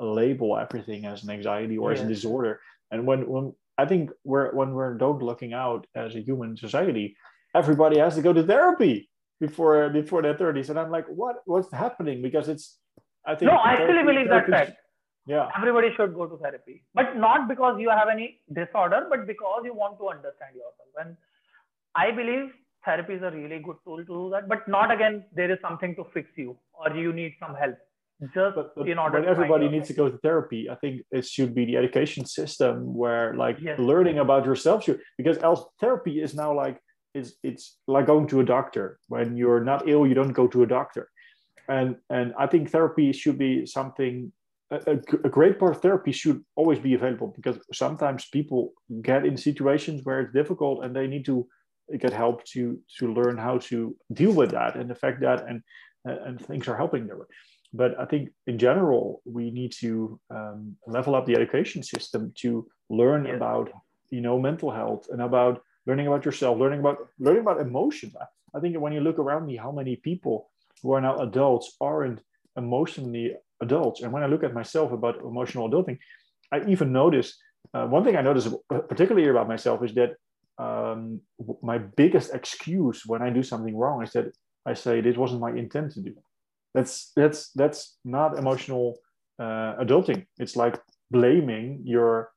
label 0.00 0.58
everything 0.58 1.06
as 1.06 1.24
an 1.24 1.30
anxiety 1.30 1.78
or 1.78 1.92
yeah. 1.92 1.98
as 1.98 2.04
a 2.04 2.08
disorder. 2.08 2.60
And 2.90 3.06
when 3.06 3.28
when 3.28 3.52
I 3.78 3.86
think 3.86 4.10
we're 4.24 4.54
when 4.54 4.72
we're 4.72 4.94
don't 4.94 5.22
looking 5.22 5.52
out 5.52 5.86
as 5.94 6.14
a 6.14 6.20
human 6.20 6.56
society, 6.56 7.16
everybody 7.54 7.98
has 7.98 8.14
to 8.16 8.22
go 8.22 8.32
to 8.32 8.42
therapy 8.42 9.08
before 9.40 9.88
before 9.90 10.22
their 10.22 10.36
thirties, 10.36 10.70
and 10.70 10.78
I'm 10.78 10.90
like, 10.90 11.06
what 11.06 11.36
what's 11.44 11.72
happening? 11.72 12.22
Because 12.22 12.48
it's 12.48 12.78
I 13.24 13.34
think 13.34 13.50
no, 13.50 13.56
I 13.56 13.72
actually 13.72 14.04
believe 14.04 14.28
that 14.28 14.48
fact. 14.48 14.72
Yeah, 15.26 15.48
everybody 15.56 15.88
should 15.96 16.14
go 16.14 16.26
to 16.26 16.36
therapy, 16.36 16.84
but 16.94 17.16
not 17.16 17.48
because 17.48 17.80
you 17.80 17.90
have 17.90 18.08
any 18.08 18.40
disorder, 18.52 19.06
but 19.10 19.26
because 19.26 19.62
you 19.64 19.74
want 19.74 19.98
to 19.98 20.08
understand 20.08 20.54
yourself. 20.54 20.92
And 21.00 21.16
I 21.96 22.12
believe 22.12 22.52
therapy 22.84 23.14
is 23.14 23.22
a 23.22 23.30
really 23.30 23.58
good 23.58 23.76
tool 23.84 23.98
to 23.98 24.04
do 24.04 24.30
that, 24.30 24.48
but 24.48 24.68
not 24.68 24.92
again 24.92 25.24
there 25.32 25.50
is 25.50 25.58
something 25.60 25.96
to 25.96 26.04
fix 26.14 26.30
you 26.36 26.56
or 26.72 26.96
you 26.96 27.12
need 27.12 27.34
some 27.40 27.54
help 27.54 27.76
just 28.34 28.54
but, 28.54 28.74
but 28.74 28.88
in 28.88 28.98
order 28.98 29.20
when 29.20 29.28
everybody 29.28 29.68
needs 29.68 29.88
to 29.88 29.94
go 29.94 30.08
to 30.08 30.16
therapy 30.18 30.70
i 30.70 30.74
think 30.74 31.02
it 31.10 31.26
should 31.26 31.54
be 31.54 31.66
the 31.66 31.76
education 31.76 32.24
system 32.24 32.94
where 32.94 33.34
like 33.34 33.58
yes. 33.60 33.78
learning 33.78 34.18
about 34.18 34.46
yourself 34.46 34.84
should 34.84 35.00
because 35.18 35.36
else 35.38 35.64
therapy 35.80 36.22
is 36.22 36.34
now 36.34 36.54
like 36.54 36.80
it's 37.16 37.32
it's 37.42 37.78
like 37.86 38.06
going 38.06 38.26
to 38.28 38.40
a 38.40 38.44
doctor. 38.44 38.98
When 39.08 39.36
you're 39.36 39.64
not 39.64 39.88
ill 39.88 40.06
you 40.06 40.14
don't 40.14 40.32
go 40.40 40.46
to 40.48 40.62
a 40.62 40.72
doctor. 40.78 41.08
And 41.68 41.96
and 42.16 42.32
i 42.38 42.46
think 42.46 42.70
therapy 42.70 43.12
should 43.12 43.38
be 43.38 43.66
something 43.66 44.32
a, 44.70 44.98
a 45.24 45.28
great 45.28 45.58
part 45.58 45.76
of 45.76 45.82
therapy 45.82 46.12
should 46.12 46.44
always 46.56 46.78
be 46.78 46.94
available 46.94 47.32
because 47.36 47.58
sometimes 47.72 48.26
people 48.26 48.72
get 49.02 49.24
in 49.24 49.36
situations 49.36 50.00
where 50.04 50.20
it's 50.20 50.32
difficult 50.32 50.84
and 50.84 50.94
they 50.94 51.06
need 51.06 51.24
to 51.24 51.46
get 51.98 52.12
help 52.12 52.44
to 52.44 52.78
to 52.98 53.12
learn 53.12 53.36
how 53.38 53.58
to 53.58 53.96
deal 54.12 54.32
with 54.32 54.50
that 54.50 54.76
and 54.76 54.90
the 54.90 54.94
fact 54.94 55.20
that 55.20 55.46
and 55.48 55.62
and 56.04 56.44
things 56.44 56.68
are 56.68 56.76
helping 56.76 57.06
them. 57.06 57.20
But 57.72 57.98
I 57.98 58.04
think 58.06 58.30
in 58.46 58.58
general 58.58 59.22
we 59.24 59.50
need 59.50 59.72
to 59.80 60.18
um, 60.30 60.76
level 60.86 61.14
up 61.14 61.26
the 61.26 61.36
education 61.36 61.82
system 61.82 62.32
to 62.42 62.66
learn 62.88 63.24
yeah. 63.24 63.34
about 63.34 63.70
you 64.10 64.20
know 64.20 64.38
mental 64.38 64.70
health 64.70 65.06
and 65.10 65.20
about 65.22 65.62
learning 65.86 66.06
about 66.06 66.24
yourself, 66.24 66.58
learning 66.58 66.80
about 66.80 66.98
learning 67.18 67.42
about 67.42 67.60
emotions. 67.60 68.14
I 68.54 68.60
think 68.60 68.78
when 68.78 68.92
you 68.92 69.00
look 69.00 69.18
around 69.18 69.46
me, 69.46 69.56
how 69.56 69.72
many 69.72 69.96
people 69.96 70.50
who 70.82 70.92
are 70.92 71.00
now 71.00 71.18
adults 71.18 71.76
aren't 71.80 72.20
emotionally 72.56 73.34
adults, 73.60 74.02
and 74.02 74.12
when 74.12 74.22
I 74.22 74.26
look 74.26 74.44
at 74.44 74.54
myself 74.54 74.92
about 74.92 75.20
emotional 75.20 75.68
adulting, 75.70 75.98
I 76.52 76.60
even 76.68 76.92
notice 76.92 77.36
uh, 77.74 77.86
one 77.86 78.04
thing 78.04 78.16
I 78.16 78.22
notice 78.22 78.48
particularly 78.68 79.28
about 79.28 79.48
myself 79.48 79.82
is 79.84 79.94
that 79.94 80.14
um, 80.58 81.20
my 81.62 81.78
biggest 81.78 82.32
excuse 82.32 83.04
when 83.06 83.22
I 83.22 83.30
do 83.30 83.42
something 83.42 83.76
wrong 83.76 84.02
is 84.02 84.12
that 84.12 84.26
I 84.64 84.74
say 84.74 85.00
this 85.00 85.16
wasn't 85.16 85.40
my 85.40 85.50
intent 85.50 85.92
to 85.92 86.00
do. 86.00 86.14
That's 86.74 87.12
that's 87.16 87.50
that's 87.52 87.98
not 88.04 88.38
emotional 88.38 88.98
uh, 89.38 89.76
adulting. 89.84 90.26
It's 90.38 90.56
like 90.56 90.80
blaming 91.10 91.82
your 91.84 92.30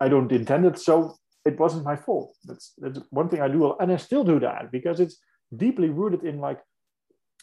i 0.00 0.08
don't 0.08 0.32
intend 0.32 0.66
it 0.66 0.78
so 0.78 1.16
it 1.44 1.58
wasn't 1.58 1.84
my 1.84 1.96
fault. 1.96 2.36
That's 2.44 2.72
that's 2.78 3.00
one 3.10 3.28
thing 3.28 3.40
i 3.40 3.48
do 3.48 3.74
and 3.80 3.92
i 3.92 3.96
still 3.96 4.24
do 4.24 4.38
that 4.40 4.70
because 4.70 5.00
it's 5.00 5.16
deeply 5.54 5.88
rooted 5.88 6.22
in 6.24 6.40
like 6.40 6.60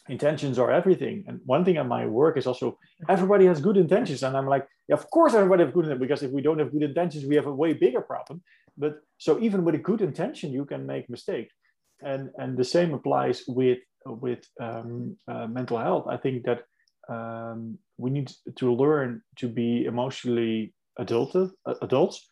intentions 0.08 0.58
are 0.58 0.72
everything. 0.72 1.24
And 1.28 1.40
one 1.44 1.64
thing 1.64 1.76
in 1.76 1.86
my 1.86 2.06
work 2.06 2.36
is 2.36 2.46
also 2.46 2.78
everybody 3.08 3.46
has 3.46 3.60
good 3.60 3.76
intentions. 3.76 4.22
And 4.22 4.36
i'm 4.36 4.46
like 4.46 4.66
yeah, 4.88 4.96
of 4.96 5.08
course 5.10 5.34
everybody 5.34 5.64
has 5.64 5.72
good 5.72 5.84
intentions 5.84 6.06
because 6.06 6.22
if 6.22 6.32
we 6.32 6.42
don't 6.42 6.58
have 6.58 6.72
good 6.72 6.82
intentions 6.82 7.24
we 7.24 7.36
have 7.36 7.46
a 7.46 7.54
way 7.54 7.72
bigger 7.72 8.00
problem. 8.00 8.42
But 8.76 8.94
so 9.18 9.40
even 9.40 9.64
with 9.64 9.74
a 9.74 9.84
good 9.90 10.00
intention 10.00 10.52
you 10.52 10.64
can 10.64 10.86
make 10.86 11.10
mistakes. 11.10 11.54
And 12.02 12.30
and 12.38 12.56
the 12.56 12.64
same 12.64 12.94
applies 12.94 13.44
with 13.46 13.80
with 14.06 14.42
um, 14.60 15.16
uh, 15.28 15.46
mental 15.46 15.78
health, 15.78 16.06
I 16.08 16.16
think 16.16 16.44
that 16.44 16.64
um, 17.08 17.78
we 17.98 18.10
need 18.10 18.32
to 18.56 18.72
learn 18.72 19.22
to 19.36 19.48
be 19.48 19.84
emotionally 19.84 20.74
adult, 20.98 21.36
adults. 21.82 22.30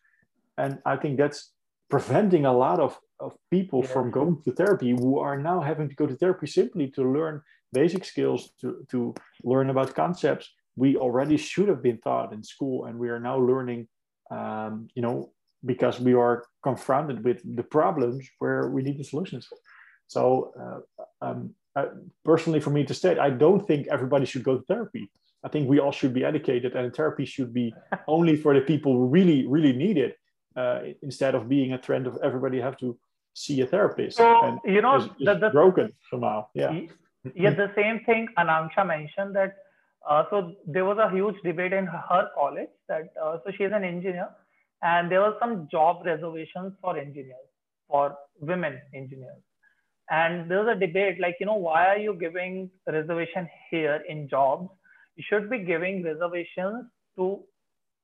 And 0.57 0.78
I 0.86 0.97
think 0.97 1.19
that's 1.19 1.53
preventing 1.89 2.44
a 2.47 2.52
lot 2.52 2.81
of, 2.81 2.98
of 3.20 3.36
people 3.51 3.81
yeah. 3.82 3.93
from 3.93 4.10
going 4.10 4.43
to 4.44 4.52
therapy 4.52 4.90
who 4.90 5.19
are 5.19 5.39
now 5.39 5.60
having 5.60 5.89
to 5.89 5.94
go 5.94 6.06
to 6.06 6.16
therapy 6.16 6.47
simply 6.47 6.89
to 6.89 7.02
learn 7.02 7.43
basic 7.73 8.05
skills, 8.05 8.51
to, 8.60 8.85
to 8.90 9.15
learn 9.44 9.70
about 9.70 9.94
concepts 9.94 10.51
we 10.78 10.97
already 10.97 11.36
should 11.36 11.69
have 11.69 11.82
been 11.82 11.98
taught 11.98 12.32
in 12.32 12.43
school. 12.43 12.85
And 12.86 12.98
we 12.98 13.09
are 13.09 13.19
now 13.19 13.36
learning, 13.36 13.89
um, 14.31 14.89
you 14.94 15.02
know, 15.02 15.32
because 15.65 15.98
we 15.98 16.15
are 16.15 16.44
confronted 16.62 17.24
with 17.24 17.40
the 17.56 17.65
problems 17.65 18.28
where 18.39 18.70
we 18.70 18.82
need 18.82 18.98
the 18.98 19.05
solutions. 19.05 19.48
So 20.06 20.52
uh, 20.62 21.27
um, 21.27 21.55
uh, 21.74 21.86
personally, 22.24 22.60
for 22.60 22.70
me 22.70 22.85
to 22.85 22.94
state, 22.94 23.19
I 23.19 23.31
don't 23.31 23.66
think 23.66 23.89
everybody 23.89 24.24
should 24.24 24.44
go 24.44 24.59
to 24.59 24.65
therapy. 24.66 25.10
I 25.44 25.48
think 25.48 25.69
we 25.69 25.81
all 25.81 25.93
should 25.93 26.15
be 26.15 26.24
educated, 26.24 26.77
and 26.77 26.94
therapy 26.94 27.24
should 27.24 27.52
be 27.52 27.74
only 28.09 28.36
for 28.36 28.55
the 28.55 28.60
people 28.60 28.93
who 28.93 29.06
really, 29.06 29.47
really 29.47 29.73
need 29.73 29.98
it, 29.98 30.16
uh, 30.59 30.79
instead 31.03 31.35
of 31.35 31.49
being 31.49 31.73
a 31.73 31.81
trend 31.87 32.07
of 32.07 32.19
everybody 32.29 32.59
have 32.61 32.77
to 32.85 32.89
see 33.35 33.61
a 33.61 33.67
therapist. 33.67 34.17
So 34.17 34.29
and 34.45 34.59
you 34.75 34.83
know, 34.83 34.97
it's, 34.97 35.09
the, 35.29 35.35
the, 35.35 35.51
broken 35.51 35.93
somehow. 36.11 36.47
Yeah. 36.55 36.81
Yeah, 37.35 37.51
the 37.51 37.71
same 37.77 37.97
thing 38.07 38.29
Ananksha 38.39 38.87
mentioned 38.87 39.35
that. 39.37 39.57
Uh, 40.09 40.23
so 40.31 40.55
there 40.67 40.85
was 40.85 40.99
a 40.99 41.11
huge 41.11 41.37
debate 41.45 41.73
in 41.73 41.87
her 41.87 42.25
college 42.35 42.71
that 42.89 43.13
uh, 43.23 43.37
so 43.45 43.51
she's 43.57 43.73
an 43.79 43.85
engineer, 43.85 44.29
and 44.83 45.11
there 45.11 45.21
was 45.21 45.35
some 45.41 45.69
job 45.71 46.07
reservations 46.07 46.73
for 46.81 46.97
engineers, 46.97 47.51
for 47.89 48.17
women 48.41 48.81
engineers 48.95 49.43
and 50.11 50.51
there 50.51 50.65
was 50.65 50.77
a 50.77 50.79
debate 50.87 51.21
like 51.21 51.37
you 51.41 51.47
know 51.47 51.55
why 51.55 51.87
are 51.87 51.99
you 51.99 52.15
giving 52.15 52.71
reservation 52.87 53.49
here 53.71 54.03
in 54.09 54.29
jobs 54.29 54.69
you 55.17 55.25
should 55.29 55.51
be 55.51 55.59
giving 55.59 56.03
reservations 56.03 56.87
to 57.17 57.41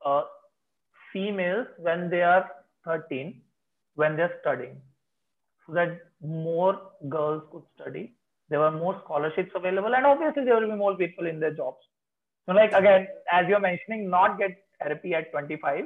uh, 0.04 0.22
females 1.14 1.66
when 1.78 2.10
they 2.10 2.22
are 2.22 2.44
13 2.84 3.40
when 3.94 4.16
they're 4.16 4.36
studying 4.40 4.76
so 5.66 5.72
that 5.72 5.98
more 6.20 6.78
girls 7.08 7.42
could 7.50 7.62
study. 7.74 8.14
There 8.50 8.60
were 8.60 8.70
more 8.70 9.00
scholarships 9.04 9.52
available 9.54 9.94
and 9.94 10.04
obviously 10.04 10.44
there 10.44 10.60
will 10.60 10.70
be 10.70 10.76
more 10.76 10.96
people 10.96 11.26
in 11.26 11.40
their 11.40 11.54
jobs. 11.54 11.78
So 12.46 12.52
like 12.52 12.72
again 12.72 13.06
as 13.32 13.46
you're 13.48 13.60
mentioning 13.60 14.10
not 14.10 14.38
get 14.38 14.58
therapy 14.82 15.14
at 15.14 15.30
25 15.30 15.84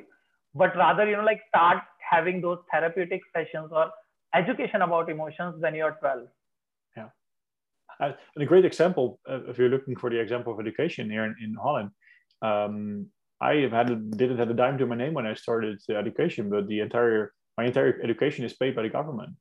but 0.55 0.77
rather 0.77 1.09
you 1.09 1.17
know 1.17 1.25
like 1.25 1.41
start 1.49 1.79
having 2.11 2.41
those 2.41 2.59
therapeutic 2.73 3.21
sessions 3.35 3.71
or 3.71 3.91
education 4.35 4.83
about 4.83 5.11
emotions 5.11 5.55
when 5.59 5.75
you're 5.75 5.97
12 6.01 6.27
yeah. 6.97 7.09
And 8.01 8.15
a 8.37 8.47
great 8.47 8.65
example 8.65 9.21
uh, 9.29 9.45
if 9.45 9.59
you're 9.59 9.69
looking 9.69 9.97
for 9.97 10.11
the 10.11 10.19
example 10.19 10.53
of 10.53 10.61
education 10.61 11.11
here 11.11 11.25
in, 11.25 11.37
in 11.43 11.55
holland 11.55 11.91
um, 12.43 13.07
i 13.41 13.55
have 13.55 13.73
had 13.73 14.11
didn't 14.17 14.39
have 14.39 14.51
a 14.51 14.55
dime 14.55 14.79
to 14.79 14.87
my 14.87 14.97
name 14.97 15.15
when 15.15 15.27
i 15.27 15.35
started 15.35 15.79
education 15.91 16.51
but 16.51 16.67
the 16.69 16.81
entire 16.81 17.33
my 17.59 17.65
entire 17.67 18.01
education 18.03 18.45
is 18.45 18.55
paid 18.55 18.77
by 18.77 18.83
the 18.83 18.89
government. 18.89 19.35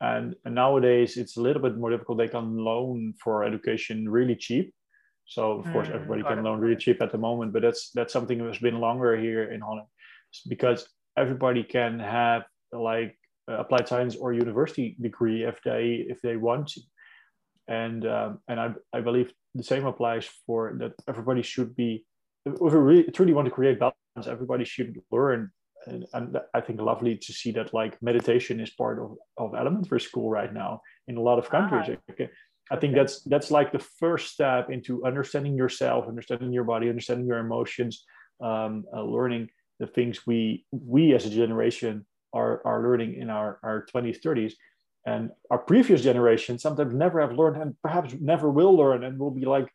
And, 0.00 0.36
and 0.44 0.54
nowadays 0.54 1.16
it's 1.16 1.36
a 1.36 1.42
little 1.42 1.60
bit 1.60 1.76
more 1.76 1.90
difficult. 1.90 2.18
They 2.18 2.28
can 2.28 2.56
loan 2.56 3.14
for 3.22 3.42
education 3.42 4.08
really 4.08 4.36
cheap. 4.36 4.72
So 5.24 5.58
of 5.58 5.72
course, 5.72 5.88
hmm, 5.88 5.94
everybody 5.94 6.22
can 6.22 6.44
loan 6.44 6.60
really 6.60 6.76
cheap 6.76 7.02
at 7.02 7.10
the 7.10 7.18
moment, 7.18 7.52
but 7.52 7.62
that's 7.62 7.90
that's 7.90 8.12
something 8.12 8.38
that's 8.38 8.60
been 8.60 8.78
longer 8.78 9.16
here 9.16 9.50
in 9.50 9.60
Holland, 9.60 9.88
because 10.46 10.88
everybody 11.16 11.64
can 11.64 11.98
have 11.98 12.44
like 12.72 13.18
applied 13.48 13.88
science 13.88 14.14
or 14.14 14.32
university 14.32 14.96
degree 15.00 15.42
if 15.42 15.60
they 15.64 16.06
if 16.08 16.22
they 16.22 16.36
want 16.36 16.68
to, 16.68 16.80
and 17.66 18.06
um, 18.06 18.38
and 18.46 18.60
I 18.60 18.68
I 18.92 19.00
believe 19.00 19.32
the 19.56 19.64
same 19.64 19.84
applies 19.84 20.26
for 20.46 20.76
that. 20.78 20.92
Everybody 21.08 21.42
should 21.42 21.74
be 21.74 22.04
if 22.46 22.60
we 22.60 22.70
really 22.70 23.10
truly 23.10 23.32
want 23.32 23.46
to 23.46 23.50
create 23.50 23.78
balance, 23.78 24.26
everybody 24.26 24.64
should 24.64 25.00
learn. 25.10 25.50
And, 25.86 26.04
and 26.14 26.38
I 26.54 26.60
think 26.60 26.80
lovely 26.80 27.16
to 27.16 27.32
see 27.32 27.52
that 27.52 27.74
like 27.74 28.00
meditation 28.02 28.60
is 28.60 28.70
part 28.70 28.98
of, 28.98 29.16
of 29.36 29.54
elementary 29.54 30.00
school 30.00 30.30
right 30.30 30.52
now 30.52 30.80
in 31.06 31.16
a 31.16 31.20
lot 31.20 31.38
of 31.38 31.50
countries. 31.50 31.96
Ah. 32.20 32.24
I 32.70 32.76
think 32.76 32.94
that's 32.94 33.22
that's 33.22 33.52
like 33.52 33.70
the 33.70 33.78
first 33.78 34.32
step 34.32 34.70
into 34.70 35.04
understanding 35.04 35.56
yourself, 35.56 36.08
understanding 36.08 36.52
your 36.52 36.64
body, 36.64 36.88
understanding 36.88 37.26
your 37.26 37.38
emotions, 37.38 38.04
um, 38.42 38.84
uh, 38.92 39.02
learning 39.02 39.50
the 39.78 39.86
things 39.86 40.26
we 40.26 40.66
we 40.72 41.14
as 41.14 41.26
a 41.26 41.30
generation 41.30 42.04
are 42.32 42.62
are 42.64 42.82
learning 42.82 43.14
in 43.14 43.30
our 43.30 43.60
our 43.62 43.86
20s, 43.94 44.20
30s, 44.20 44.54
and 45.06 45.30
our 45.50 45.58
previous 45.58 46.02
generation 46.02 46.58
sometimes 46.58 46.92
never 46.92 47.20
have 47.20 47.32
learned 47.32 47.62
and 47.62 47.76
perhaps 47.82 48.14
never 48.20 48.50
will 48.50 48.76
learn, 48.76 49.04
and 49.04 49.18
will 49.18 49.30
be 49.30 49.44
like. 49.44 49.68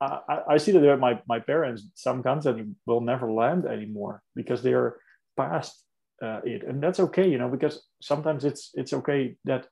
I, 0.00 0.42
I 0.50 0.56
see 0.58 0.72
that 0.72 1.00
my 1.00 1.20
my 1.26 1.40
parents 1.40 1.88
some 1.94 2.22
concepts 2.22 2.62
will 2.86 3.00
never 3.00 3.30
land 3.32 3.66
anymore 3.66 4.22
because 4.34 4.62
they 4.62 4.72
are 4.72 5.00
past 5.36 5.84
uh, 6.22 6.40
it, 6.44 6.64
and 6.64 6.82
that's 6.82 7.00
okay, 7.00 7.28
you 7.28 7.38
know, 7.38 7.48
because 7.48 7.86
sometimes 8.00 8.44
it's 8.44 8.70
it's 8.74 8.92
okay 8.92 9.36
that 9.44 9.66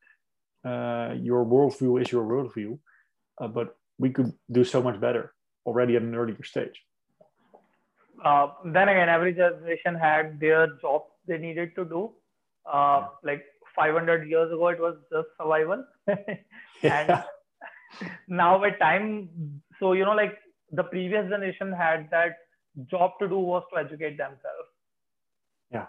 uh, 0.64 1.14
your 1.20 1.44
worldview 1.44 2.00
is 2.00 2.10
your 2.10 2.24
worldview, 2.24 2.78
uh, 3.40 3.48
but 3.48 3.76
we 3.98 4.10
could 4.10 4.32
do 4.50 4.64
so 4.64 4.82
much 4.82 5.00
better 5.00 5.32
already 5.64 5.96
at 5.96 6.02
an 6.02 6.14
earlier 6.14 6.42
stage. 6.44 6.82
Uh, 8.24 8.48
then 8.64 8.88
again, 8.88 9.08
every 9.08 9.32
generation 9.32 9.94
had 9.94 10.40
their 10.40 10.68
jobs 10.80 11.10
they 11.26 11.38
needed 11.38 11.74
to 11.74 11.84
do. 11.84 12.12
Uh, 12.64 13.08
like 13.22 13.44
500 13.74 14.28
years 14.28 14.50
ago, 14.52 14.68
it 14.68 14.80
was 14.80 14.96
just 15.12 15.28
survival. 15.38 15.84
and 16.82 17.22
now 18.28 18.60
with 18.60 18.78
time, 18.78 19.28
so, 19.80 19.92
you 19.92 20.04
know, 20.04 20.12
like 20.14 20.38
the 20.72 20.84
previous 20.84 21.28
generation 21.28 21.72
had 21.72 22.08
that 22.10 22.36
job 22.90 23.12
to 23.20 23.28
do 23.28 23.38
was 23.38 23.62
to 23.72 23.80
educate 23.80 24.16
themselves. 24.16 24.70
Yeah. 25.70 25.86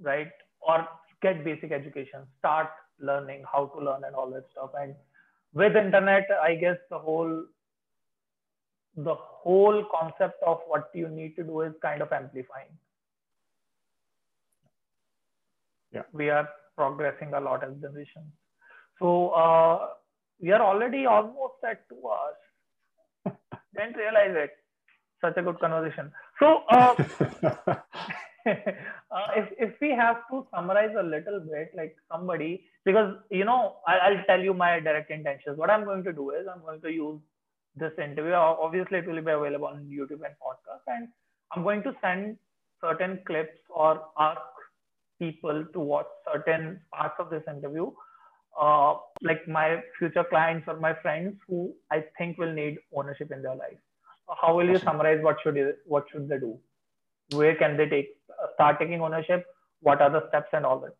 Right. 0.00 0.28
Or 0.60 0.86
get 1.22 1.44
basic 1.44 1.72
education, 1.72 2.20
start 2.38 2.68
learning 3.02 3.44
how 3.50 3.66
to 3.66 3.84
learn 3.84 4.04
and 4.04 4.14
all 4.14 4.30
that 4.30 4.44
stuff 4.52 4.70
and 4.80 4.94
with 5.54 5.76
internet 5.76 6.26
i 6.42 6.54
guess 6.54 6.76
the 6.90 6.98
whole 6.98 7.44
the 8.96 9.14
whole 9.14 9.84
concept 9.92 10.42
of 10.46 10.60
what 10.66 10.90
you 10.94 11.08
need 11.08 11.34
to 11.36 11.42
do 11.42 11.62
is 11.62 11.72
kind 11.82 12.02
of 12.02 12.12
amplifying 12.12 12.72
yeah 15.92 16.08
we 16.12 16.30
are 16.30 16.48
progressing 16.76 17.34
a 17.34 17.40
lot 17.40 17.64
as 17.64 17.74
generation 17.80 18.30
so 18.98 19.28
uh, 19.30 19.88
we 20.40 20.52
are 20.52 20.62
already 20.62 21.06
almost 21.06 21.68
at 21.68 21.88
two 21.88 22.02
hours 22.08 22.41
didn't 23.76 23.96
realize 23.96 24.34
it 24.44 24.50
such 25.20 25.36
a 25.36 25.42
good 25.42 25.58
conversation 25.60 26.10
so 26.38 26.62
uh, 26.70 26.94
uh, 28.46 29.28
if 29.36 29.48
if 29.58 29.74
we 29.80 29.90
have 29.90 30.16
to 30.30 30.46
summarize 30.54 30.94
a 30.98 31.02
little 31.02 31.40
bit, 31.40 31.70
like 31.76 31.96
somebody, 32.10 32.64
because 32.84 33.14
you 33.30 33.44
know, 33.44 33.76
I, 33.86 33.98
I'll 33.98 34.24
tell 34.26 34.40
you 34.40 34.54
my 34.54 34.80
direct 34.80 35.10
intentions. 35.10 35.58
What 35.58 35.70
I'm 35.70 35.84
going 35.84 36.04
to 36.04 36.12
do 36.12 36.30
is 36.30 36.46
I'm 36.52 36.62
going 36.62 36.80
to 36.82 36.90
use 36.90 37.20
this 37.76 37.92
interview. 37.98 38.32
Obviously, 38.32 38.98
it 38.98 39.06
will 39.06 39.22
be 39.22 39.30
available 39.30 39.66
on 39.66 39.84
YouTube 39.84 40.24
and 40.26 40.34
podcast, 40.42 40.84
and 40.86 41.08
I'm 41.52 41.62
going 41.62 41.82
to 41.84 41.92
send 42.00 42.36
certain 42.80 43.20
clips 43.26 43.58
or 43.70 44.00
ask 44.18 44.40
people 45.18 45.64
to 45.72 45.80
watch 45.80 46.06
certain 46.32 46.80
parts 46.92 47.14
of 47.18 47.30
this 47.30 47.42
interview. 47.48 47.90
Uh, 48.60 48.96
like 49.22 49.48
my 49.48 49.82
future 49.98 50.24
clients 50.24 50.68
or 50.68 50.78
my 50.78 50.94
friends 51.02 51.36
who 51.48 51.72
I 51.90 52.04
think 52.18 52.36
will 52.38 52.52
need 52.52 52.78
ownership 52.94 53.30
in 53.32 53.42
their 53.42 53.56
life. 53.56 53.78
How 54.40 54.54
will 54.54 54.68
you 54.68 54.78
summarize 54.78 55.22
what 55.22 55.36
should 55.42 55.56
you, 55.56 55.72
what 55.86 56.04
should 56.12 56.28
they 56.28 56.38
do? 56.38 56.58
where 57.34 57.54
can 57.54 57.76
they 57.76 57.88
take 57.88 58.08
start 58.54 58.78
taking 58.78 59.00
ownership 59.00 59.44
what 59.80 60.00
are 60.00 60.10
the 60.10 60.26
steps 60.28 60.48
and 60.52 60.66
all 60.66 60.80
that 60.80 60.94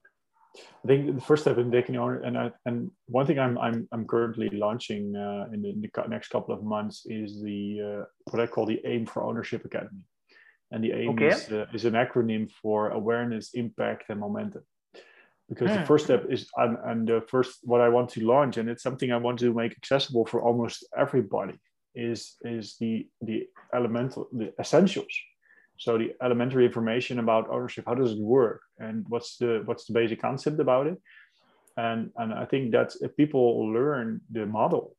I 0.85 0.87
think 0.87 1.15
the 1.15 1.21
first 1.23 1.45
step 1.45 1.57
in 1.57 1.71
taking 1.73 1.97
ownership, 1.97 2.27
and 2.27 2.37
I, 2.37 2.51
and 2.67 2.91
one 3.07 3.25
thing 3.25 3.39
I'm 3.39 3.57
I'm, 3.57 3.89
I'm 3.91 4.07
currently 4.07 4.51
launching 4.51 5.17
uh, 5.17 5.47
in, 5.51 5.63
the, 5.63 5.71
in, 5.71 5.81
the, 5.81 6.09
next 6.09 6.29
couple 6.29 6.55
of 6.55 6.63
months 6.63 7.07
is 7.07 7.41
the 7.41 7.81
uh, 7.81 8.05
what 8.31 8.43
I 8.43 8.47
call 8.47 8.67
the 8.67 8.79
AIM 8.85 9.07
for 9.07 9.23
Ownership 9.23 9.65
Academy, 9.65 10.03
and 10.71 10.85
the 10.85 10.93
AIM 10.93 11.09
okay. 11.13 11.29
is 11.29 11.51
uh, 11.51 11.65
is 11.73 11.87
an 11.87 11.95
acronym 11.95 12.51
for 12.61 12.91
awareness, 12.91 13.55
impact, 13.55 14.11
and 14.11 14.21
momentum. 14.21 14.63
Because 15.53 15.75
the 15.75 15.81
hmm. 15.81 15.87
first 15.87 16.05
step 16.07 16.25
is 16.31 16.49
and, 16.57 16.79
and 16.85 17.07
the 17.07 17.23
first 17.29 17.59
what 17.63 17.81
I 17.81 17.89
want 17.89 18.09
to 18.11 18.25
launch, 18.25 18.57
and 18.57 18.69
it's 18.69 18.83
something 18.83 19.13
I 19.13 19.19
want 19.19 19.39
to 19.41 19.53
make 19.53 19.73
accessible 19.73 20.25
for 20.25 20.43
almost 20.43 20.85
everybody, 20.97 21.55
is 21.95 22.37
is 22.43 22.77
the 22.81 23.07
the 23.21 23.47
elemental 23.75 24.29
the 24.33 24.53
essentials. 24.59 25.13
So 25.79 25.99
the 25.99 26.13
elementary 26.23 26.65
information 26.65 27.19
about 27.19 27.51
ownership 27.51 27.85
how 27.87 27.95
does 27.95 28.13
it 28.13 28.19
work? 28.19 28.61
And 28.79 29.05
what's 29.09 29.37
the 29.37 29.63
what's 29.65 29.85
the 29.87 29.93
basic 29.93 30.21
concept 30.21 30.59
about 30.61 30.87
it? 30.87 30.99
And 31.77 32.11
and 32.17 32.33
i 32.35 32.45
think 32.45 32.73
that 32.73 32.95
if 33.01 33.17
people 33.17 33.73
learn 33.73 34.21
the 34.31 34.47
model 34.47 34.97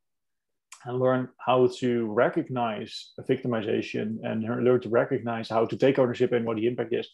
and 0.86 1.00
learn 1.00 1.30
how 1.38 1.68
to 1.80 2.12
recognize 2.12 3.14
victimization 3.30 4.18
and 4.24 4.44
learn 4.44 4.82
to 4.82 4.90
recognize 4.90 5.50
how 5.50 5.66
to 5.66 5.78
take 5.78 6.00
ownership 6.00 6.32
and 6.32 6.46
what 6.46 6.58
the 6.58 6.68
impact 6.68 6.94
is 6.94 7.10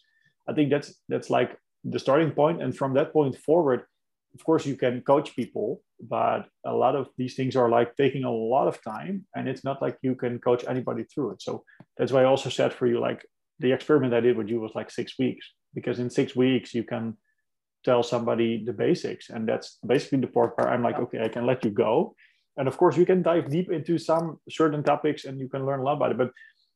i 0.48 0.52
think 0.52 0.70
that's 0.70 0.94
that's 1.08 1.30
like 1.30 1.58
the 1.84 1.98
starting 1.98 2.30
point 2.30 2.62
and 2.62 2.76
from 2.76 2.94
that 2.94 3.12
point 3.12 3.36
forward 3.36 3.82
of 4.34 4.44
course 4.44 4.66
you 4.66 4.76
can 4.76 5.00
coach 5.00 5.34
people 5.34 5.82
but 6.00 6.46
a 6.64 6.72
lot 6.72 6.94
of 6.94 7.08
these 7.16 7.34
things 7.34 7.56
are 7.56 7.68
like 7.68 7.96
taking 7.96 8.24
a 8.24 8.30
lot 8.30 8.68
of 8.68 8.82
time 8.82 9.26
and 9.34 9.48
it's 9.48 9.64
not 9.64 9.82
like 9.82 9.96
you 10.02 10.14
can 10.14 10.38
coach 10.38 10.64
anybody 10.68 11.04
through 11.04 11.30
it. 11.32 11.42
So 11.42 11.64
that's 11.96 12.12
why 12.12 12.22
i 12.22 12.24
also 12.24 12.48
said 12.48 12.72
for 12.72 12.86
you 12.86 13.00
like 13.00 13.24
the 13.60 13.72
experiment 13.72 14.14
I 14.14 14.20
did 14.20 14.36
with 14.36 14.48
you 14.48 14.60
was 14.60 14.72
like 14.74 14.90
six 14.90 15.18
weeks 15.18 15.46
because 15.74 16.00
in 16.00 16.10
six 16.10 16.34
weeks 16.34 16.74
you 16.74 16.82
can 16.82 17.16
tell 17.84 18.02
somebody 18.02 18.62
the 18.64 18.72
basics, 18.72 19.30
and 19.30 19.48
that's 19.48 19.78
basically 19.86 20.20
the 20.20 20.26
part 20.26 20.56
where 20.56 20.68
I'm 20.68 20.82
like, 20.82 20.98
okay, 20.98 21.22
I 21.22 21.28
can 21.28 21.46
let 21.46 21.64
you 21.64 21.70
go, 21.70 22.14
and 22.56 22.68
of 22.68 22.76
course 22.76 22.96
you 22.96 23.06
can 23.06 23.22
dive 23.22 23.50
deep 23.50 23.70
into 23.70 23.98
some 23.98 24.38
certain 24.50 24.82
topics 24.82 25.24
and 25.24 25.38
you 25.38 25.48
can 25.48 25.64
learn 25.64 25.80
a 25.80 25.82
lot 25.82 25.96
about 25.96 26.10
it, 26.10 26.18
but 26.18 26.30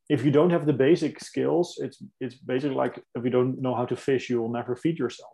if 0.08 0.24
you 0.24 0.30
don't 0.30 0.50
have 0.50 0.66
the 0.66 0.72
basic 0.72 1.20
skills, 1.20 1.78
it's 1.78 2.02
it's 2.20 2.34
basically 2.34 2.76
like 2.76 3.02
if 3.14 3.24
you 3.24 3.30
don't 3.30 3.60
know 3.60 3.74
how 3.74 3.86
to 3.86 3.96
fish, 3.96 4.28
you 4.28 4.40
will 4.40 4.52
never 4.52 4.76
feed 4.76 4.98
yourself. 4.98 5.32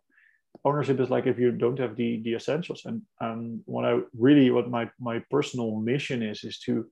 Ownership 0.64 1.01
is 1.01 1.10
like 1.10 1.26
if 1.26 1.38
you 1.38 1.51
don't 1.52 1.78
have 1.78 1.97
the 1.97 2.20
the 2.22 2.34
essentials. 2.34 2.82
And 2.84 3.02
um, 3.20 3.62
what 3.66 3.84
I 3.84 3.98
really 4.16 4.51
what 4.51 4.70
my 4.70 4.88
my 5.01 5.22
personal 5.30 5.76
mission 5.76 6.22
is 6.22 6.44
is 6.44 6.59
to 6.60 6.86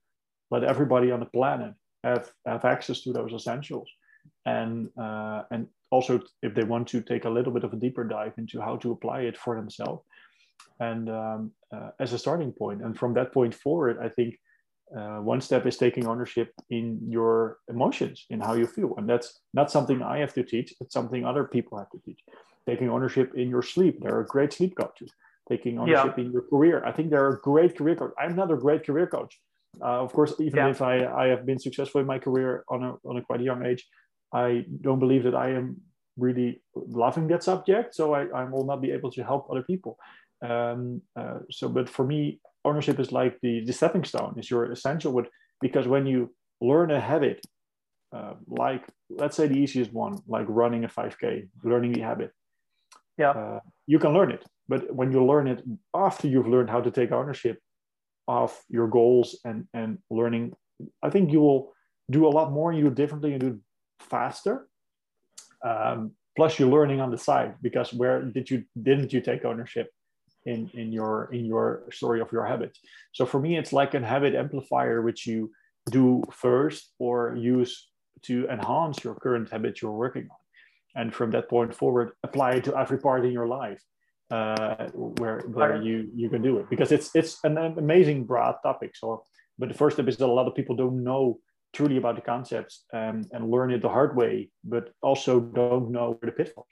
let 0.51 0.65
everybody 0.65 1.11
on 1.13 1.21
the 1.21 1.27
planet 1.27 1.75
have 2.05 2.31
have 2.47 2.65
access 2.65 3.03
to 3.03 3.13
those 3.13 3.33
essentials 3.33 3.89
and 4.47 4.89
uh, 4.99 5.43
and 5.51 5.67
also 5.91 6.21
if 6.43 6.55
they 6.55 6.65
want 6.65 6.87
to 6.89 7.01
take 7.01 7.25
a 7.25 7.31
little 7.31 7.53
bit 7.53 7.65
of 7.65 7.73
a 7.73 7.77
deeper 7.77 8.05
dive 8.05 8.33
into 8.39 8.61
how 8.61 8.77
to 8.77 8.93
apply 8.93 9.21
it 9.21 9.37
for 9.37 9.57
themselves 9.57 10.03
and 10.81 11.09
um, 11.09 11.51
uh, 11.75 11.91
as 11.99 12.13
a 12.13 12.19
starting 12.19 12.53
point. 12.53 12.81
point 12.81 12.83
and 12.83 12.99
from 12.99 13.15
that 13.15 13.33
point 13.33 13.55
forward 13.55 13.99
i 14.03 14.09
think 14.09 14.39
uh, 14.97 15.19
one 15.19 15.41
step 15.41 15.67
is 15.67 15.77
taking 15.77 16.07
ownership 16.07 16.53
in 16.71 16.99
your 17.09 17.59
emotions 17.69 18.27
in 18.31 18.41
how 18.41 18.55
you 18.55 18.67
feel. 18.67 18.95
And 18.97 19.09
that's 19.09 19.41
not 19.53 19.71
something 19.71 20.03
i 20.03 20.19
have 20.19 20.35
to 20.35 20.43
teach. 20.43 20.75
It's 20.81 20.95
something 20.95 21.25
other 21.25 21.45
people 21.45 21.79
have 21.79 21.91
to 21.91 22.01
teach. 22.05 22.21
Taking 22.67 22.91
ownership 22.91 23.33
in 23.35 23.49
your 23.49 23.63
sleep. 23.63 24.01
There 24.01 24.17
are 24.19 24.25
great 24.25 24.53
sleep 24.53 24.77
coaches 24.77 25.13
taking 25.49 25.79
ownership 25.79 26.15
yeah. 26.19 26.25
in 26.25 26.31
your 26.31 26.43
career. 26.43 26.85
I 26.85 26.93
think 26.93 27.09
there 27.09 27.25
are 27.27 27.41
great 27.43 27.77
career 27.77 27.97
coach 27.97 28.13
i'm 28.19 28.37
not 28.37 28.51
a 28.51 28.57
great 28.57 28.85
career 28.85 29.07
coach. 29.07 29.35
Uh, 29.81 30.01
of 30.05 30.13
course 30.13 30.35
even 30.41 30.59
yeah. 30.59 30.71
if 30.71 30.83
I, 30.83 31.07
I 31.07 31.27
have 31.29 31.47
been 31.47 31.59
successful 31.59 32.01
in 32.01 32.07
my 32.07 32.19
career 32.19 32.65
on 32.69 32.83
a, 32.85 32.95
on 33.09 33.17
a 33.17 33.23
quite 33.23 33.41
young 33.41 33.65
age 33.65 33.87
I 34.33 34.65
don't 34.81 34.99
believe 34.99 35.25
that 35.25 35.35
I 35.35 35.51
am 35.51 35.81
really 36.17 36.61
loving 36.75 37.29
that 37.29 37.43
subject, 37.43 37.95
so 37.95 38.15
I, 38.15 38.27
I 38.27 38.45
will 38.45 38.65
not 38.65 38.83
be 38.83 38.91
able 38.91 39.11
to 39.13 39.23
help 39.23 39.49
other 39.51 39.63
people. 39.63 39.99
Um, 40.43 41.03
uh, 41.17 41.39
so, 41.51 41.69
but 41.69 41.89
for 41.89 42.05
me, 42.05 42.41
ownership 42.69 42.99
is 43.01 43.11
like 43.13 43.39
the, 43.43 43.65
the 43.65 43.73
stepping 43.73 44.05
stone, 44.05 44.35
is 44.39 44.51
your 44.51 44.71
essential. 44.71 45.13
With, 45.13 45.27
because 45.61 45.87
when 45.87 46.07
you 46.07 46.35
learn 46.61 46.91
a 46.91 47.01
habit, 47.01 47.45
uh, 48.13 48.35
like 48.47 48.85
let's 49.11 49.37
say 49.37 49.47
the 49.47 49.59
easiest 49.59 49.93
one, 49.93 50.19
like 50.27 50.47
running 50.49 50.85
a 50.85 50.89
5K, 50.89 51.49
learning 51.65 51.93
the 51.93 52.01
habit. 52.01 52.33
Yeah. 53.17 53.31
Uh, 53.31 53.61
you 53.87 53.99
can 53.99 54.13
learn 54.13 54.31
it, 54.31 54.45
but 54.69 54.95
when 54.95 55.13
you 55.13 55.25
learn 55.25 55.49
it 55.49 55.63
after 55.95 56.29
you've 56.29 56.47
learned 56.47 56.71
how 56.71 56.81
to 56.81 56.91
take 56.91 57.11
ownership 57.11 57.59
of 58.29 58.57
your 58.69 58.87
goals 58.87 59.37
and 59.45 59.67
and 59.75 59.99
learning, 60.11 60.55
I 61.03 61.11
think 61.11 61.33
you 61.33 61.41
will 61.41 61.73
do 62.11 62.27
a 62.27 62.33
lot 62.39 62.53
more. 62.53 62.73
You 62.73 62.85
do 62.85 62.91
differently. 62.91 63.33
You 63.33 63.39
do 63.39 63.61
faster. 63.99 64.69
Um, 65.65 66.13
plus, 66.37 66.59
you're 66.59 66.69
learning 66.69 67.01
on 67.01 67.11
the 67.11 67.19
side 67.19 67.57
because 67.61 67.93
where 67.93 68.23
did 68.23 68.51
you 68.51 68.65
didn't 68.81 69.13
you 69.13 69.21
take 69.21 69.45
ownership? 69.45 69.91
In 70.53 70.71
in 70.81 70.93
your 70.99 71.29
in 71.33 71.45
your 71.45 71.65
story 71.91 72.21
of 72.21 72.33
your 72.33 72.47
habit. 72.53 72.73
So 73.13 73.23
for 73.27 73.41
me 73.45 73.51
it's 73.61 73.73
like 73.73 73.93
a 73.95 74.01
habit 74.15 74.35
amplifier 74.35 75.03
which 75.03 75.27
you 75.27 75.51
do 75.91 76.23
first 76.45 76.83
or 76.99 77.19
use 77.37 77.73
to 78.29 78.35
enhance 78.55 79.05
your 79.05 79.15
current 79.15 79.51
habit 79.51 79.81
you're 79.81 80.01
working 80.05 80.27
on. 80.35 80.43
And 81.01 81.15
from 81.15 81.31
that 81.33 81.49
point 81.49 81.75
forward 81.75 82.09
apply 82.29 82.51
it 82.59 82.65
to 82.65 82.77
every 82.77 82.99
part 82.99 83.25
in 83.25 83.33
your 83.33 83.49
life 83.61 83.83
uh, 84.31 84.89
where 85.21 85.41
where 85.57 85.77
you 85.89 85.97
you 86.21 86.29
can 86.33 86.43
do 86.43 86.59
it. 86.61 86.67
Because 86.73 86.91
it's 86.97 87.09
it's 87.15 87.33
an 87.45 87.57
amazing 87.85 88.25
broad 88.31 88.57
topic. 88.63 88.93
So 88.97 89.25
but 89.59 89.69
the 89.69 89.79
first 89.83 89.97
step 89.97 90.09
is 90.09 90.17
that 90.17 90.33
a 90.35 90.39
lot 90.41 90.49
of 90.49 90.55
people 90.55 90.77
don't 90.77 91.03
know 91.03 91.41
truly 91.73 91.97
about 91.99 92.17
the 92.17 92.23
concepts 92.23 92.85
um, 92.93 93.17
and 93.33 93.51
learn 93.51 93.71
it 93.71 93.83
the 93.83 93.89
hard 93.89 94.17
way 94.17 94.51
but 94.65 94.91
also 95.03 95.41
don't 95.41 95.91
know 95.91 96.17
where 96.19 96.31
the 96.31 96.37
pitfalls 96.37 96.67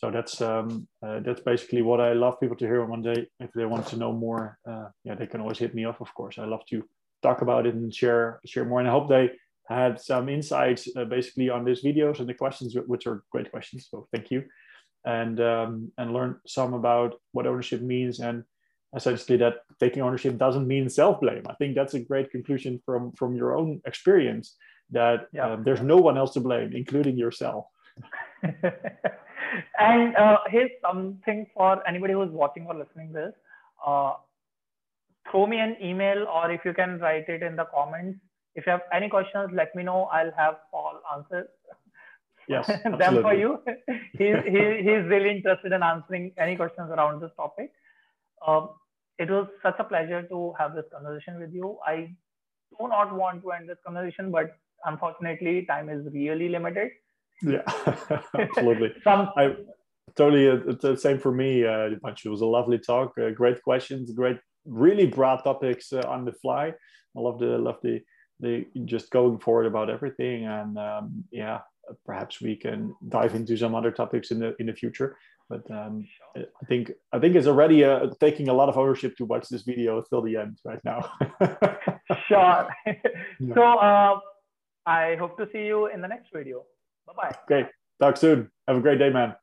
so 0.00 0.10
that's 0.10 0.40
um, 0.40 0.88
uh, 1.04 1.20
that's 1.20 1.42
basically 1.42 1.82
what 1.82 2.00
I 2.00 2.14
love 2.14 2.40
people 2.40 2.56
to 2.56 2.64
hear 2.64 2.84
one 2.86 3.02
day. 3.02 3.26
If 3.38 3.52
they 3.52 3.66
want 3.66 3.86
to 3.88 3.96
know 3.96 4.12
more, 4.12 4.58
uh, 4.66 4.86
yeah, 5.04 5.14
they 5.14 5.26
can 5.26 5.42
always 5.42 5.58
hit 5.58 5.74
me 5.74 5.84
up. 5.84 6.00
Of 6.00 6.14
course, 6.14 6.38
I 6.38 6.46
love 6.46 6.64
to 6.70 6.82
talk 7.22 7.42
about 7.42 7.66
it 7.66 7.74
and 7.74 7.94
share 7.94 8.40
share 8.46 8.64
more. 8.64 8.80
And 8.80 8.88
I 8.88 8.92
hope 8.92 9.10
they 9.10 9.30
had 9.68 10.00
some 10.00 10.30
insights 10.30 10.88
uh, 10.96 11.04
basically 11.04 11.50
on 11.50 11.66
these 11.66 11.82
videos 11.82 12.18
and 12.18 12.28
the 12.28 12.32
questions, 12.32 12.74
which 12.86 13.06
are 13.06 13.22
great 13.30 13.50
questions. 13.50 13.88
So 13.90 14.08
thank 14.10 14.30
you, 14.30 14.44
and 15.04 15.38
um, 15.38 15.92
and 15.98 16.14
learn 16.14 16.40
some 16.46 16.72
about 16.72 17.20
what 17.32 17.46
ownership 17.46 17.82
means 17.82 18.20
and 18.20 18.44
essentially 18.96 19.36
that 19.38 19.58
taking 19.78 20.02
ownership 20.02 20.38
doesn't 20.38 20.66
mean 20.66 20.88
self 20.88 21.20
blame. 21.20 21.42
I 21.46 21.54
think 21.54 21.74
that's 21.74 21.92
a 21.94 22.00
great 22.00 22.30
conclusion 22.30 22.80
from 22.86 23.12
from 23.12 23.36
your 23.36 23.54
own 23.54 23.82
experience 23.84 24.56
that 24.92 25.28
yeah. 25.34 25.48
uh, 25.48 25.56
there's 25.62 25.82
no 25.82 25.98
one 25.98 26.16
else 26.16 26.32
to 26.34 26.40
blame, 26.40 26.72
including 26.74 27.18
yourself. 27.18 27.66
and 29.78 30.16
uh, 30.16 30.38
here's 30.48 30.70
something 30.82 31.46
for 31.54 31.86
anybody 31.86 32.14
who's 32.14 32.30
watching 32.30 32.66
or 32.66 32.74
listening 32.74 33.12
this. 33.12 33.32
Uh, 33.84 34.12
throw 35.30 35.46
me 35.46 35.58
an 35.58 35.76
email 35.82 36.26
or 36.28 36.50
if 36.50 36.60
you 36.64 36.72
can 36.72 36.98
write 36.98 37.28
it 37.28 37.42
in 37.42 37.56
the 37.56 37.66
comments. 37.74 38.18
If 38.54 38.66
you 38.66 38.72
have 38.72 38.82
any 38.92 39.08
questions, 39.08 39.50
let 39.54 39.74
me 39.74 39.82
know. 39.82 40.04
I'll 40.04 40.32
have 40.36 40.56
Paul 40.70 41.00
answer 41.14 41.48
yes, 42.50 42.66
them 42.98 43.22
for 43.22 43.34
you. 43.34 43.62
he's, 44.12 44.36
he, 44.44 44.60
he's 44.86 45.04
really 45.14 45.30
interested 45.30 45.72
in 45.72 45.82
answering 45.82 46.32
any 46.36 46.56
questions 46.56 46.90
around 46.90 47.22
this 47.22 47.30
topic. 47.36 47.70
Um, 48.46 48.70
it 49.18 49.30
was 49.30 49.46
such 49.62 49.76
a 49.78 49.84
pleasure 49.84 50.22
to 50.22 50.52
have 50.58 50.74
this 50.74 50.86
conversation 50.92 51.38
with 51.38 51.52
you. 51.52 51.78
I 51.86 52.14
do 52.78 52.88
not 52.88 53.14
want 53.14 53.42
to 53.42 53.52
end 53.52 53.68
this 53.68 53.78
conversation, 53.86 54.30
but 54.30 54.56
unfortunately, 54.84 55.66
time 55.66 55.88
is 55.88 56.06
really 56.12 56.48
limited. 56.48 56.90
Yeah, 57.42 57.62
absolutely. 58.38 58.92
Some... 59.04 59.30
I 59.36 59.56
totally 60.16 60.48
uh, 60.48 60.74
the 60.80 60.96
same 60.96 61.18
for 61.18 61.32
me. 61.32 61.64
Uh, 61.64 61.90
it 62.04 62.28
was 62.28 62.40
a 62.40 62.46
lovely 62.46 62.78
talk. 62.78 63.12
Uh, 63.18 63.30
great 63.30 63.62
questions. 63.62 64.12
Great, 64.12 64.38
really 64.66 65.06
broad 65.06 65.42
topics 65.44 65.92
uh, 65.92 66.02
on 66.08 66.24
the 66.24 66.32
fly. 66.32 66.72
I 67.16 67.20
love 67.20 67.38
the 67.38 67.58
love 67.58 67.78
the 67.82 68.00
the 68.40 68.66
just 68.84 69.10
going 69.10 69.38
forward 69.38 69.66
about 69.66 69.90
everything. 69.90 70.46
And 70.46 70.78
um, 70.78 71.24
yeah, 71.30 71.60
perhaps 72.06 72.40
we 72.40 72.56
can 72.56 72.94
dive 73.08 73.34
into 73.34 73.56
some 73.56 73.74
other 73.74 73.90
topics 73.90 74.30
in 74.30 74.38
the 74.38 74.54
in 74.58 74.66
the 74.66 74.74
future. 74.74 75.16
But 75.48 75.68
um, 75.70 76.06
I 76.36 76.66
think 76.68 76.92
I 77.12 77.18
think 77.18 77.34
it's 77.34 77.48
already 77.48 77.84
uh, 77.84 78.06
taking 78.20 78.48
a 78.48 78.54
lot 78.54 78.68
of 78.68 78.78
ownership 78.78 79.16
to 79.16 79.24
watch 79.24 79.48
this 79.48 79.62
video 79.62 80.02
till 80.02 80.22
the 80.22 80.36
end 80.36 80.58
right 80.64 80.80
now. 80.84 81.10
sure. 82.28 82.68
Yeah. 82.86 82.94
So 83.54 83.62
uh, 83.62 84.20
I 84.86 85.16
hope 85.16 85.38
to 85.38 85.48
see 85.52 85.64
you 85.64 85.86
in 85.86 86.02
the 86.02 86.08
next 86.08 86.28
video. 86.32 86.64
Bye 87.16 87.30
bye. 87.30 87.36
Okay. 87.50 87.68
Talk 88.00 88.16
soon. 88.16 88.50
Have 88.68 88.78
a 88.78 88.80
great 88.80 88.98
day, 88.98 89.10
man. 89.10 89.34